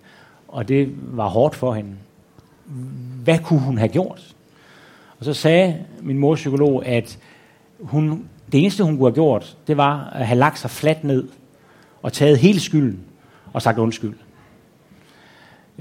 og 0.48 0.68
det 0.68 0.94
var 1.02 1.28
hårdt 1.28 1.54
for 1.54 1.74
hende. 1.74 1.90
Hvad 3.24 3.38
kunne 3.38 3.60
hun 3.60 3.78
have 3.78 3.88
gjort? 3.88 4.34
Og 5.18 5.24
så 5.24 5.34
sagde 5.34 5.84
min 6.00 6.18
mors 6.18 6.38
psykolog, 6.38 6.86
at 6.86 7.18
hun, 7.80 8.28
det 8.52 8.60
eneste, 8.60 8.84
hun 8.84 8.96
kunne 8.96 9.08
have 9.08 9.14
gjort, 9.14 9.56
det 9.66 9.76
var 9.76 10.10
at 10.10 10.26
have 10.26 10.38
lagt 10.38 10.58
sig 10.58 10.70
fladt 10.70 11.04
ned 11.04 11.28
og 12.02 12.12
taget 12.12 12.38
hele 12.38 12.60
skylden 12.60 13.00
og 13.52 13.62
sagt 13.62 13.78
undskyld. 13.78 14.14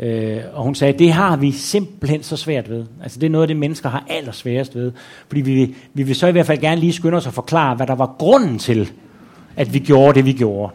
Øh, 0.02 0.42
og 0.54 0.64
hun 0.64 0.76
sagde, 0.76 1.00
det 1.00 1.14
har 1.14 1.36
vi 1.36 1.52
simpelthen 1.52 2.24
så 2.24 2.38
svært 2.38 2.70
ved. 2.70 2.86
Altså 3.04 3.20
det 3.20 3.26
er 3.26 3.32
noget 3.32 3.44
af 3.44 3.48
det, 3.48 3.58
mennesker 3.58 3.90
har 3.90 4.06
allersværest 4.10 4.76
ved. 4.76 4.92
Fordi 5.28 5.42
vi, 5.42 5.76
vi 5.94 6.04
vil 6.04 6.16
så 6.16 6.28
i 6.28 6.32
hvert 6.32 6.46
fald 6.46 6.62
gerne 6.62 6.82
lige 6.82 6.94
skynde 6.94 7.18
os 7.18 7.28
at 7.28 7.34
forklare, 7.34 7.76
hvad 7.76 7.88
der 7.88 7.96
var 7.96 8.16
grunden 8.20 8.60
til, 8.60 8.92
at 9.56 9.74
vi 9.74 9.80
gjorde 9.80 10.14
det, 10.14 10.26
vi 10.26 10.34
gjorde. 10.34 10.74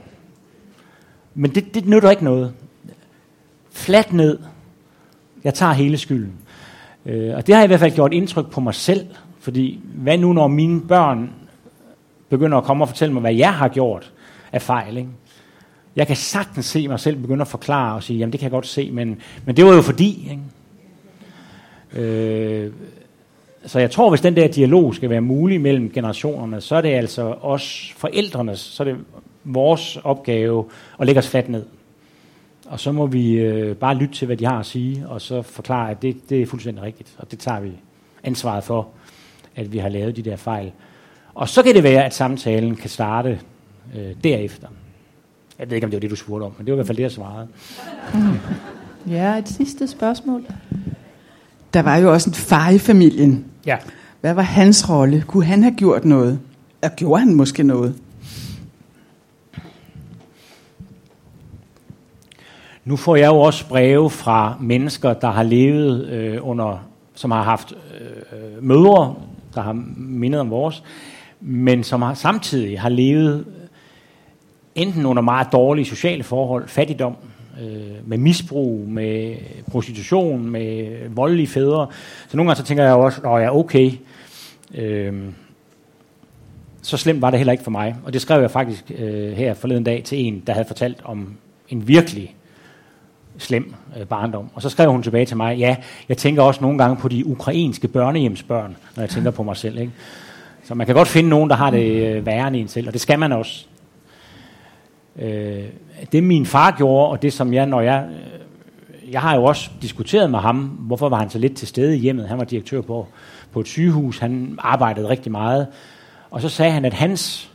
Men 1.35 1.55
det, 1.55 1.75
det 1.75 1.87
nytter 1.89 2.11
ikke 2.11 2.25
noget. 2.25 2.53
Flat 3.73 4.13
ned. 4.13 4.39
Jeg 5.45 5.55
tager 5.55 5.73
hele 5.73 5.99
skylden. 5.99 6.33
Øh, 7.07 7.37
og 7.37 7.47
det 7.47 7.55
har 7.55 7.65
i 7.65 7.67
hvert 7.67 7.81
fald 7.81 7.95
gjort 7.95 8.13
indtryk 8.13 8.51
på 8.51 8.61
mig 8.61 8.75
selv. 8.75 9.07
Fordi 9.41 9.81
hvad 9.95 10.19
nu, 10.19 10.33
når 10.33 10.49
mine 10.49 10.81
børn 10.81 11.31
begynder 12.29 12.59
at 12.59 12.65
komme 12.65 12.85
og 12.85 12.89
fortælle 12.89 13.15
mig, 13.15 13.21
hvad 13.21 13.35
jeg 13.35 13.55
har 13.55 13.69
gjort 13.69 14.13
af 14.53 14.63
fejl, 14.63 14.97
ikke? 14.97 15.11
Jeg 15.97 16.07
kan 16.07 16.17
sagtens 16.17 16.67
se 16.67 16.89
mig 16.89 17.01
selv 17.01 17.17
begynde 17.17 17.41
at 17.41 17.49
forklare 17.49 17.95
og 17.95 18.03
sige, 18.03 18.19
jamen 18.19 18.33
det 18.33 18.41
kan 18.41 18.45
jeg 18.45 18.51
godt 18.51 18.67
se, 18.67 18.91
men, 18.91 19.21
men 19.45 19.57
det 19.57 19.65
var 19.65 19.75
jo 19.75 19.83
fordi. 19.83 20.31
Ikke? 20.31 20.43
Øh, 21.93 22.73
så 23.67 23.79
jeg 23.79 23.91
tror, 23.91 24.11
hvis 24.11 24.21
den 24.21 24.37
der 24.37 24.49
dialog 24.49 24.95
skal 24.95 25.11
være 25.11 25.21
mulig 25.21 25.61
mellem 25.61 25.91
generationerne, 25.91 26.61
så 26.61 26.77
er 26.77 26.81
det 26.81 26.89
altså 26.89 27.23
os 27.23 27.95
forældrenes, 27.97 28.59
så 28.59 28.83
er 28.83 28.85
det 28.85 28.97
vores 29.45 29.99
opgave 30.05 30.65
at 31.01 31.07
lægge 31.07 31.19
os 31.19 31.29
fat 31.29 31.49
ned. 31.49 31.65
Og 32.67 32.81
så 32.81 32.93
må 32.93 33.07
vi 33.07 33.33
øh, 33.33 33.77
bare 33.77 33.95
lytte 33.95 34.15
til, 34.15 34.27
hvad 34.27 34.37
de 34.37 34.45
har 34.45 34.59
at 34.59 34.67
sige, 34.67 35.09
og 35.09 35.21
så 35.21 35.43
forklare, 35.43 35.91
at 35.91 36.03
det, 36.03 36.17
det 36.31 36.43
er 36.43 36.47
fuldstændig 36.47 36.85
rigtigt, 36.85 37.15
og 37.19 37.31
det 37.31 37.39
tager 37.39 37.61
vi 37.61 37.73
ansvaret 38.25 38.65
for, 38.65 38.89
at 39.57 39.73
vi 39.73 39.79
har 39.79 39.89
lavet 39.89 40.17
de 40.17 40.23
der 40.23 40.37
fejl. 40.37 40.73
Og 41.35 41.49
så 41.49 41.63
kan 41.63 41.75
det 41.75 41.83
være, 41.83 42.05
at 42.05 42.15
samtalen 42.15 42.77
kan 42.77 42.91
starte 42.91 43.41
øh, 43.97 44.15
derefter. 44.25 44.69
Jeg 45.59 45.71
ved 45.71 45.75
ikke, 45.75 45.85
om 45.85 45.91
det 45.91 45.97
var 45.97 46.01
det, 46.01 46.11
du 46.11 46.17
spurgte 46.17 46.45
om, 46.45 46.53
men 46.59 46.67
det 46.67 46.73
var 46.73 46.77
i 46.77 46.79
hvert 46.79 46.87
fald 46.87 46.97
det, 46.97 47.03
jeg 47.03 47.11
svarede. 47.11 47.49
Ja, 49.09 49.39
et 49.39 49.49
sidste 49.49 49.89
spørgsmål. 49.89 50.45
Der 51.75 51.83
var 51.83 51.97
jo 51.97 52.13
også 52.13 52.31
en 52.31 52.35
far 52.35 52.71
i 52.71 52.79
familien. 52.79 53.45
Ja. 53.67 53.77
Hvad 54.21 54.35
var 54.35 54.43
hans 54.43 54.91
rolle? 54.91 55.25
Kunne 55.27 55.45
han 55.45 55.63
have 55.63 55.75
gjort 55.75 56.05
noget? 56.05 56.41
Og 56.83 56.91
gjorde 56.97 57.21
han 57.21 57.35
måske 57.35 57.63
noget? 57.63 57.95
Nu 62.85 62.97
får 62.97 63.17
jeg 63.17 63.27
jo 63.27 63.41
også 63.41 63.69
breve 63.69 64.11
fra 64.11 64.57
mennesker, 64.61 65.15
der 65.15 65.31
har 65.31 65.43
levet 65.43 66.07
øh, 66.07 66.39
under, 66.43 66.89
som 67.15 67.31
har 67.31 67.43
haft 67.43 67.73
øh, 67.73 68.65
mødre, 68.65 69.15
der 69.55 69.61
har 69.61 69.73
mindet 69.97 70.41
om 70.41 70.51
vores, 70.51 70.83
men 71.41 71.85
som 71.85 72.03
har, 72.03 72.15
samtidig 72.15 72.81
har 72.81 72.89
levet 72.89 73.45
enten 74.77 75.07
under 75.07 75.23
meget 75.23 75.53
dårlige 75.53 75.85
sociale 75.85 76.23
forhold, 76.23 76.69
fattigdom, 76.69 77.17
øh, 77.61 78.09
med 78.09 78.19
misbrug, 78.19 78.89
med 78.89 79.37
prostitution, 79.71 80.51
med 80.51 80.97
voldelige 81.09 81.47
fædre. 81.47 81.87
Så 82.29 82.37
nogle 82.37 82.51
gange 82.51 82.59
så 82.63 82.67
tænker 82.67 82.85
jeg 82.85 82.95
også, 82.95 83.21
at 83.21 83.43
er 83.45 83.51
okay, 83.51 83.93
øh, 84.75 85.15
så 86.83 86.97
slemt 86.97 87.23
var 87.23 87.31
det 87.31 87.39
heller 87.39 87.53
ikke 87.53 87.65
for 87.65 87.71
mig. 87.71 87.97
Og 88.05 88.13
det 88.13 88.21
skrev 88.21 88.41
jeg 88.41 88.51
faktisk 88.51 88.93
øh, 88.99 89.33
her 89.33 89.55
forleden 89.55 89.85
dag 89.85 90.03
til 90.05 90.19
en, 90.19 90.43
der 90.47 90.53
havde 90.53 90.67
fortalt 90.67 91.01
om 91.05 91.37
en 91.69 91.89
virkelig 91.89 92.35
slem 93.39 93.75
øh, 94.01 94.07
barndom. 94.07 94.51
Og 94.55 94.63
så 94.63 94.69
skrev 94.69 94.91
hun 94.91 95.03
tilbage 95.03 95.27
til 95.27 95.37
mig, 95.37 95.57
ja, 95.57 95.77
jeg 96.09 96.17
tænker 96.17 96.43
også 96.43 96.61
nogle 96.61 96.79
gange 96.79 96.97
på 96.97 97.09
de 97.09 97.27
ukrainske 97.27 97.89
børnehjemsbørn, 97.89 98.77
når 98.97 99.03
jeg 99.03 99.11
tænker 99.11 99.31
på 99.31 99.43
mig 99.43 99.57
selv. 99.57 99.79
Ikke? 99.79 99.93
Så 100.65 100.75
man 100.75 100.87
kan 100.87 100.95
godt 100.95 101.09
finde 101.09 101.29
nogen, 101.29 101.51
der 101.51 101.57
har 101.57 101.71
det 101.71 102.17
øh, 102.17 102.27
værre 102.27 102.49
end 102.49 102.57
en 102.57 102.69
selv, 102.69 102.87
og 102.87 102.93
det 102.93 103.01
skal 103.01 103.19
man 103.19 103.33
også. 103.33 103.67
Øh, 105.19 105.65
det 106.13 106.23
min 106.23 106.47
far 106.47 106.71
gjorde, 106.71 107.09
og 107.09 107.23
det 107.23 107.33
som 107.33 107.55
jeg, 107.55 107.67
når 107.67 107.81
jeg, 107.81 108.09
øh, 108.11 109.13
jeg 109.13 109.21
har 109.21 109.37
jo 109.37 109.45
også 109.45 109.71
diskuteret 109.83 110.31
med 110.31 110.39
ham, 110.39 110.57
hvorfor 110.57 111.09
var 111.09 111.19
han 111.19 111.31
så 111.31 111.39
lidt 111.39 111.57
til 111.57 111.69
stede 111.69 111.97
i 111.97 111.99
hjemmet. 111.99 112.29
Han 112.29 112.39
var 112.39 112.45
direktør 112.45 112.81
på, 112.81 113.07
på 113.53 113.61
et 113.61 113.67
sygehus, 113.67 114.19
han 114.19 114.59
arbejdede 114.59 115.09
rigtig 115.09 115.33
meget. 115.33 115.67
Og 116.31 116.41
så 116.41 116.49
sagde 116.49 116.73
han, 116.73 116.85
at 116.85 116.95
hans, 116.95 117.51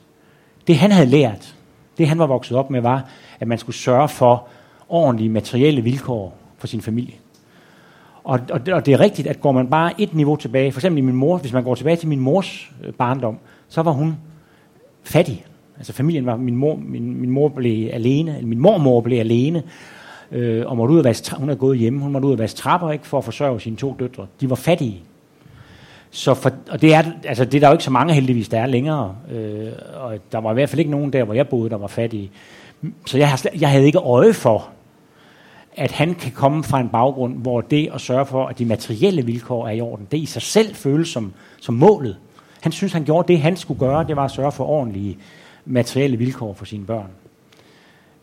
det 0.68 0.78
han 0.78 0.92
havde 0.92 1.10
lært, 1.10 1.56
Det 1.98 2.08
han 2.08 2.20
var 2.20 2.28
vokset 2.28 2.58
op 2.58 2.70
med 2.70 2.82
var, 2.82 3.06
at 3.40 3.48
man 3.48 3.58
skulle 3.58 3.76
sørge 3.76 4.08
for 4.08 4.48
ordentlige 4.90 5.30
materielle 5.30 5.82
vilkår 5.82 6.38
for 6.58 6.68
sin 6.68 6.82
familie. 6.82 7.14
Og, 8.24 8.40
og, 8.52 8.62
og 8.72 8.86
det 8.86 8.94
er 8.94 9.00
rigtigt, 9.00 9.28
at 9.28 9.42
går 9.42 9.52
man 9.52 9.68
bare 9.68 10.02
et 10.02 10.14
niveau 10.14 10.36
tilbage, 10.36 10.72
for 10.72 10.80
eksempel 10.80 10.98
i 10.98 11.02
min 11.02 11.16
mor, 11.16 11.38
hvis 11.38 11.54
man 11.54 11.64
går 11.64 11.76
tilbage 11.76 11.96
til 11.96 12.08
min 12.08 12.20
mors 12.20 12.72
øh, 12.84 12.94
barndom, 12.94 13.38
så 13.68 13.82
var 13.82 13.92
hun 13.92 14.18
fattig. 15.04 15.46
Altså 15.82 15.94
familien 15.94 16.26
var, 16.26 16.36
min 16.36 16.56
mor, 16.56 16.76
min, 16.76 17.22
min 17.22 17.30
mor 17.30 17.48
blev 17.48 17.90
alene, 17.94 18.36
eller 18.36 18.48
min 18.48 18.60
mormor 18.60 19.02
blev 19.02 19.20
alene, 19.20 19.64
øh, 20.32 20.66
og 20.66 20.78
måtte 20.78 20.94
ud 20.94 21.00
og 21.00 21.06
vaske, 21.06 21.36
hun 21.36 21.50
er 21.50 21.56
gået 21.56 21.78
hjemme, 21.78 22.00
hun 22.00 22.12
måtte 22.12 22.28
ud 22.28 22.34
og 22.34 22.40
vaske 22.40 22.58
trapper 22.58 22.92
ikke, 22.92 23.08
for 23.08 23.18
at 23.18 23.24
forsørge 23.24 23.60
sine 23.60 23.76
to 23.76 23.96
døtre. 24.00 24.28
De 24.42 24.50
var 24.50 24.56
fattige. 24.56 25.04
Så 26.12 26.34
for, 26.34 26.52
og 26.70 26.82
det 26.82 26.94
er, 26.94 27.04
altså 27.26 27.46
det 27.46 27.56
er 27.56 27.60
der 27.60 27.68
jo 27.68 27.72
ikke 27.72 27.84
så 27.84 27.92
mange 27.92 28.14
heldigvis, 28.14 28.50
der 28.50 28.60
er 28.60 28.66
længere. 28.66 29.16
Øh, 29.32 29.72
og 29.96 30.18
der 30.32 30.38
var 30.38 30.52
i 30.52 30.54
hvert 30.54 30.70
fald 30.70 30.80
ikke 30.80 30.92
nogen 30.92 31.14
der, 31.14 31.24
hvor 31.24 31.34
jeg 31.34 31.48
boede, 31.48 31.70
der 31.70 31.78
var 31.78 31.88
fattige. 31.88 32.32
Så 33.06 33.18
jeg, 33.18 33.38
jeg 33.60 33.70
havde 33.70 33.86
ikke 33.86 34.00
øje 34.00 34.34
for, 34.34 34.70
at 35.76 35.92
han 35.92 36.16
kan 36.16 36.32
komme 36.32 36.64
fra 36.64 36.80
en 36.80 36.90
baggrund, 36.90 37.38
hvor 37.38 37.62
det 37.62 37.90
at 37.94 38.02
sørge 38.02 38.26
for, 38.26 38.46
at 38.46 38.60
de 38.60 38.66
materielle 38.66 39.26
vilkår 39.26 39.68
er 39.68 39.72
i 39.72 39.82
orden, 39.82 40.08
det 40.12 40.18
i 40.18 40.26
sig 40.26 40.42
selv 40.42 40.76
føles 40.76 41.10
som, 41.10 41.34
som 41.62 41.76
målet. 41.76 42.18
Han 42.62 42.72
synes, 42.72 42.94
han 42.94 43.04
gjorde 43.04 43.34
det, 43.34 43.42
han 43.42 43.58
skulle 43.58 43.80
gøre, 43.80 44.04
det 44.08 44.16
var 44.16 44.26
at 44.26 44.32
sørge 44.32 44.52
for 44.52 44.66
ordentlige 44.66 45.18
materielle 45.66 46.18
vilkår 46.18 46.54
for 46.54 46.66
sine 46.66 46.86
børn. 46.86 47.10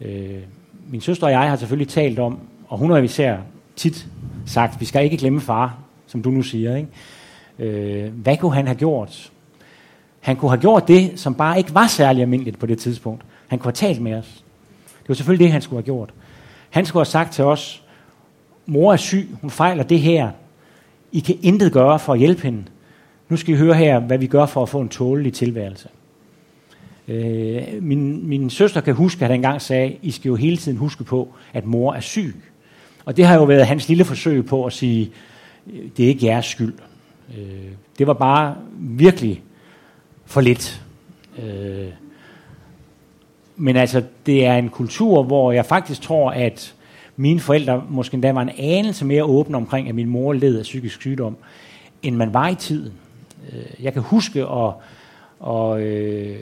Øh, 0.00 0.42
min 0.88 1.00
søster 1.00 1.26
og 1.26 1.32
jeg 1.32 1.48
har 1.48 1.56
selvfølgelig 1.56 1.88
talt 1.88 2.18
om, 2.18 2.38
og 2.68 2.78
hun 2.78 2.90
har 2.90 2.98
især 2.98 3.36
tit 3.76 4.06
sagt, 4.46 4.80
vi 4.80 4.84
skal 4.84 5.04
ikke 5.04 5.16
glemme 5.16 5.40
far, 5.40 5.78
som 6.06 6.22
du 6.22 6.30
nu 6.30 6.42
siger. 6.42 6.76
Ikke? 6.76 6.88
Øh, 7.58 8.12
hvad 8.12 8.36
kunne 8.36 8.54
han 8.54 8.66
have 8.66 8.78
gjort? 8.78 9.32
Han 10.20 10.36
kunne 10.36 10.50
have 10.50 10.60
gjort 10.60 10.88
det, 10.88 11.20
som 11.20 11.34
bare 11.34 11.58
ikke 11.58 11.74
var 11.74 11.86
særlig 11.86 12.22
almindeligt 12.22 12.58
på 12.58 12.66
det 12.66 12.78
tidspunkt. 12.78 13.24
Han 13.48 13.58
kunne 13.58 13.68
have 13.68 13.88
talt 13.88 14.00
med 14.00 14.14
os. 14.14 14.44
Det 15.02 15.08
var 15.08 15.14
selvfølgelig 15.14 15.44
det, 15.44 15.52
han 15.52 15.62
skulle 15.62 15.78
have 15.78 15.84
gjort. 15.84 16.14
Han 16.70 16.86
skulle 16.86 17.00
have 17.00 17.10
sagt 17.10 17.32
til 17.32 17.44
os, 17.44 17.82
mor 18.66 18.92
er 18.92 18.96
syg, 18.96 19.28
hun 19.40 19.50
fejler 19.50 19.82
det 19.82 20.00
her. 20.00 20.30
I 21.12 21.20
kan 21.20 21.38
intet 21.42 21.72
gøre 21.72 21.98
for 21.98 22.12
at 22.12 22.18
hjælpe 22.18 22.42
hende. 22.42 22.64
Nu 23.28 23.36
skal 23.36 23.54
I 23.54 23.56
høre 23.56 23.74
her, 23.74 24.00
hvad 24.00 24.18
vi 24.18 24.26
gør 24.26 24.46
for 24.46 24.62
at 24.62 24.68
få 24.68 24.80
en 24.80 24.88
tålelig 24.88 25.32
tilværelse. 25.32 25.88
Øh, 27.08 27.62
min, 27.82 28.28
min 28.28 28.50
søster 28.50 28.80
kan 28.80 28.94
huske, 28.94 29.24
at 29.24 29.30
han 29.30 29.38
engang 29.38 29.62
sagde, 29.62 29.96
I 30.02 30.10
skal 30.10 30.28
jo 30.28 30.34
hele 30.34 30.56
tiden 30.56 30.78
huske 30.78 31.04
på, 31.04 31.28
at 31.52 31.66
mor 31.66 31.94
er 31.94 32.00
syg. 32.00 32.34
Og 33.04 33.16
det 33.16 33.26
har 33.26 33.34
jo 33.34 33.44
været 33.44 33.66
hans 33.66 33.88
lille 33.88 34.04
forsøg 34.04 34.46
på 34.46 34.64
at 34.64 34.72
sige, 34.72 35.10
øh, 35.72 35.82
det 35.96 36.04
er 36.04 36.08
ikke 36.08 36.26
jeres 36.26 36.46
skyld. 36.46 36.74
Øh, 37.38 37.72
det 37.98 38.06
var 38.06 38.12
bare 38.12 38.56
virkelig 38.78 39.42
for 40.26 40.40
lidt. 40.40 40.82
Øh, 41.42 41.88
men 43.56 43.76
altså, 43.76 44.02
det 44.26 44.46
er 44.46 44.54
en 44.54 44.68
kultur, 44.68 45.22
hvor 45.22 45.52
jeg 45.52 45.66
faktisk 45.66 46.02
tror, 46.02 46.30
at 46.30 46.74
mine 47.16 47.40
forældre 47.40 47.84
måske 47.88 48.14
endda 48.14 48.32
var 48.32 48.42
en 48.42 48.50
anelse 48.58 49.04
mere 49.04 49.24
åbne 49.24 49.56
omkring, 49.56 49.88
at 49.88 49.94
min 49.94 50.08
mor 50.08 50.32
led 50.32 50.58
af 50.58 50.62
psykisk 50.62 51.00
sygdom, 51.00 51.36
end 52.02 52.16
man 52.16 52.34
var 52.34 52.48
i 52.48 52.54
tiden. 52.54 52.92
Øh, 53.52 53.84
jeg 53.84 53.92
kan 53.92 54.02
huske, 54.02 54.40
at, 54.40 54.72
og, 55.40 55.82
øh, 55.82 56.36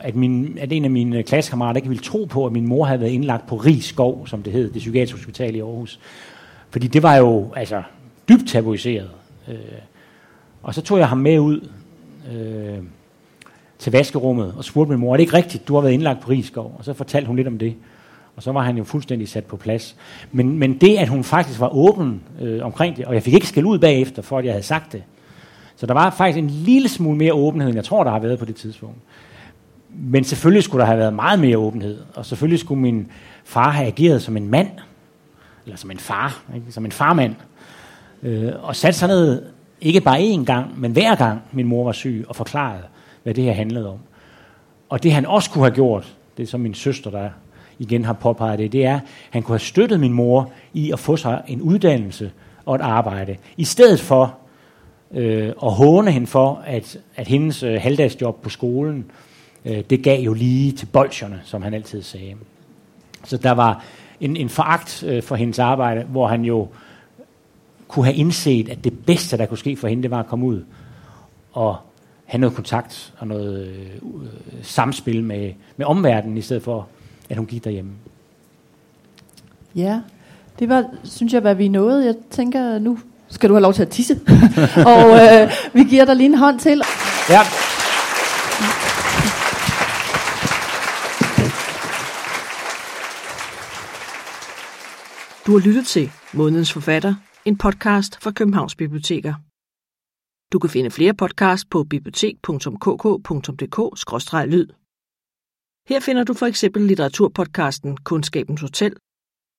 at, 0.00 0.14
min, 0.14 0.58
at 0.60 0.72
en 0.72 0.84
af 0.84 0.90
mine 0.90 1.22
klassekammerater 1.22 1.76
ikke 1.76 1.88
ville 1.88 2.02
tro 2.02 2.24
på, 2.24 2.46
at 2.46 2.52
min 2.52 2.66
mor 2.66 2.84
havde 2.84 3.00
været 3.00 3.10
indlagt 3.10 3.46
på 3.46 3.56
Rigskov, 3.56 4.26
som 4.26 4.42
det 4.42 4.52
hed, 4.52 4.70
det 4.70 4.78
psykiatriske 4.78 5.18
hospital 5.18 5.54
i 5.54 5.60
Aarhus. 5.60 6.00
Fordi 6.70 6.86
det 6.86 7.02
var 7.02 7.16
jo 7.16 7.52
altså, 7.56 7.82
dybt 8.28 8.48
tabuiseret. 8.48 9.10
Øh, 9.48 9.56
og 10.62 10.74
så 10.74 10.82
tog 10.82 10.98
jeg 10.98 11.08
ham 11.08 11.18
med 11.18 11.38
ud 11.38 11.68
øh, 12.32 12.78
til 13.78 13.92
vaskerummet 13.92 14.54
og 14.56 14.64
spurgte 14.64 14.90
min 14.90 15.00
mor, 15.00 15.12
er 15.12 15.16
det 15.16 15.22
ikke 15.22 15.36
rigtigt, 15.36 15.68
du 15.68 15.74
har 15.74 15.80
været 15.80 15.92
indlagt 15.92 16.20
på 16.20 16.30
Rigskov? 16.30 16.74
Og 16.78 16.84
så 16.84 16.92
fortalte 16.92 17.26
hun 17.26 17.36
lidt 17.36 17.48
om 17.48 17.58
det. 17.58 17.74
Og 18.36 18.42
så 18.42 18.52
var 18.52 18.62
han 18.62 18.76
jo 18.76 18.84
fuldstændig 18.84 19.28
sat 19.28 19.44
på 19.44 19.56
plads. 19.56 19.96
Men, 20.32 20.58
men 20.58 20.78
det, 20.78 20.96
at 20.96 21.08
hun 21.08 21.24
faktisk 21.24 21.60
var 21.60 21.76
åben 21.76 22.22
øh, 22.40 22.64
omkring 22.64 22.96
det, 22.96 23.04
og 23.04 23.14
jeg 23.14 23.22
fik 23.22 23.34
ikke 23.34 23.46
skæld 23.46 23.66
ud 23.66 23.78
bagefter, 23.78 24.22
for 24.22 24.38
at 24.38 24.44
jeg 24.44 24.52
havde 24.52 24.62
sagt 24.62 24.92
det. 24.92 25.02
Så 25.76 25.86
der 25.86 25.94
var 25.94 26.10
faktisk 26.10 26.38
en 26.38 26.50
lille 26.50 26.88
smule 26.88 27.18
mere 27.18 27.32
åbenhed, 27.32 27.68
end 27.68 27.76
jeg 27.76 27.84
tror, 27.84 28.04
der 28.04 28.10
har 28.10 28.18
været 28.18 28.38
på 28.38 28.44
det 28.44 28.56
tidspunkt. 28.56 28.98
Men 29.98 30.24
selvfølgelig 30.24 30.62
skulle 30.62 30.80
der 30.80 30.86
have 30.86 30.98
været 30.98 31.14
meget 31.14 31.38
mere 31.40 31.58
åbenhed, 31.58 31.98
og 32.14 32.26
selvfølgelig 32.26 32.60
skulle 32.60 32.80
min 32.80 33.06
far 33.44 33.70
have 33.70 33.86
ageret 33.86 34.22
som 34.22 34.36
en 34.36 34.48
mand, 34.48 34.68
eller 35.64 35.76
som 35.76 35.90
en 35.90 35.98
far, 35.98 36.42
ikke? 36.54 36.72
som 36.72 36.84
en 36.84 36.92
farmand, 36.92 37.34
øh, 38.22 38.52
og 38.62 38.76
sat 38.76 38.94
sig 38.94 39.08
ned, 39.08 39.42
ikke 39.80 40.00
bare 40.00 40.18
én 40.18 40.44
gang, 40.44 40.80
men 40.80 40.92
hver 40.92 41.14
gang 41.14 41.40
min 41.52 41.66
mor 41.66 41.84
var 41.84 41.92
syg, 41.92 42.24
og 42.28 42.36
forklarede, 42.36 42.82
hvad 43.22 43.34
det 43.34 43.44
her 43.44 43.52
handlede 43.52 43.88
om. 43.88 43.98
Og 44.88 45.02
det 45.02 45.12
han 45.12 45.26
også 45.26 45.50
kunne 45.50 45.64
have 45.64 45.74
gjort, 45.74 46.16
det 46.36 46.42
er 46.42 46.46
som 46.46 46.60
min 46.60 46.74
søster, 46.74 47.10
der 47.10 47.30
igen 47.78 48.04
har 48.04 48.12
påpeget 48.12 48.58
det, 48.58 48.72
det 48.72 48.84
er, 48.84 48.94
at 48.94 49.02
han 49.30 49.42
kunne 49.42 49.52
have 49.52 49.60
støttet 49.60 50.00
min 50.00 50.12
mor 50.12 50.50
i 50.72 50.92
at 50.92 50.98
få 50.98 51.16
sig 51.16 51.42
en 51.46 51.60
uddannelse 51.60 52.30
og 52.64 52.74
et 52.74 52.80
arbejde, 52.80 53.36
i 53.56 53.64
stedet 53.64 54.00
for 54.00 54.38
øh, 55.14 55.52
at 55.62 55.72
håne 55.72 56.10
hende 56.10 56.26
for, 56.26 56.62
at, 56.66 56.98
at 57.16 57.28
hendes 57.28 57.62
øh, 57.62 57.80
halvdagsjob 57.80 58.42
på 58.42 58.48
skolen, 58.48 59.10
øh, 59.66 59.84
det 59.90 60.02
gav 60.02 60.20
jo 60.20 60.32
lige 60.32 60.72
til 60.72 60.86
bolsjerne, 60.86 61.40
som 61.44 61.62
han 61.62 61.74
altid 61.74 62.02
sagde. 62.02 62.34
Så 63.24 63.36
der 63.36 63.50
var 63.50 63.84
en, 64.20 64.36
en 64.36 64.48
foragt 64.48 65.04
øh, 65.06 65.22
for 65.22 65.36
hendes 65.36 65.58
arbejde, 65.58 66.02
hvor 66.02 66.26
han 66.26 66.44
jo 66.44 66.68
kunne 67.88 68.04
have 68.04 68.16
indset, 68.16 68.68
at 68.68 68.84
det 68.84 69.04
bedste, 69.06 69.38
der 69.38 69.46
kunne 69.46 69.58
ske 69.58 69.76
for 69.76 69.88
hende, 69.88 70.02
det 70.02 70.10
var 70.10 70.20
at 70.20 70.26
komme 70.26 70.46
ud 70.46 70.64
og 71.52 71.76
have 72.24 72.40
noget 72.40 72.56
kontakt 72.56 73.14
og 73.18 73.26
noget 73.26 73.66
øh, 73.66 73.86
samspil 74.62 75.24
med, 75.24 75.52
med 75.76 75.86
omverdenen, 75.86 76.36
i 76.36 76.42
stedet 76.42 76.62
for, 76.62 76.88
at 77.30 77.36
hun 77.36 77.46
gik 77.46 77.64
derhjemme. 77.64 77.90
Ja, 79.74 80.00
det 80.58 80.68
var, 80.68 80.84
synes 81.04 81.32
jeg, 81.32 81.40
hvad 81.40 81.54
vi 81.54 81.68
nåede. 81.68 82.06
Jeg 82.06 82.14
tænker, 82.30 82.78
nu 82.78 82.98
skal 83.28 83.48
du 83.48 83.54
have 83.54 83.62
lov 83.62 83.72
til 83.72 83.82
at 83.82 83.88
tisse. 83.88 84.20
og 84.94 85.10
øh, 85.10 85.50
vi 85.72 85.84
giver 85.84 86.04
dig 86.04 86.16
lige 86.16 86.26
en 86.26 86.34
hånd 86.34 86.58
til. 86.58 86.82
Ja. 87.30 87.40
Du 95.46 95.52
har 95.52 95.66
lyttet 95.66 95.86
til 95.86 96.10
Månedens 96.34 96.72
Forfatter, 96.72 97.14
en 97.44 97.58
podcast 97.58 98.22
fra 98.22 98.30
Københavns 98.30 98.76
Biblioteker. 98.76 99.34
Du 100.52 100.58
kan 100.58 100.70
finde 100.70 100.90
flere 100.90 101.14
podcasts 101.14 101.68
på 101.70 101.84
bibliotek.kk.dk-lyd. 101.84 104.66
Her 105.88 106.00
finder 106.00 106.24
du 106.24 106.34
for 106.34 106.46
eksempel 106.46 106.82
litteraturpodcasten 106.82 107.96
Kundskabens 107.96 108.60
Hotel 108.60 108.96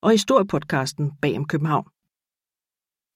og 0.01 0.11
historiepodcasten 0.11 1.11
Bag 1.22 1.38
om 1.38 1.47
København. 1.47 1.88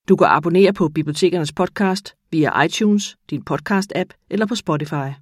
Du 0.10 0.16
kan 0.16 0.28
abonnere 0.28 0.74
på 0.74 0.90
bibliotekernes 0.90 1.54
podcast 1.54 2.16
via 2.32 2.64
iTunes, 2.64 3.18
din 3.30 3.44
podcast-app 3.50 4.14
eller 4.30 4.46
på 4.46 4.56
Spotify. 4.56 5.22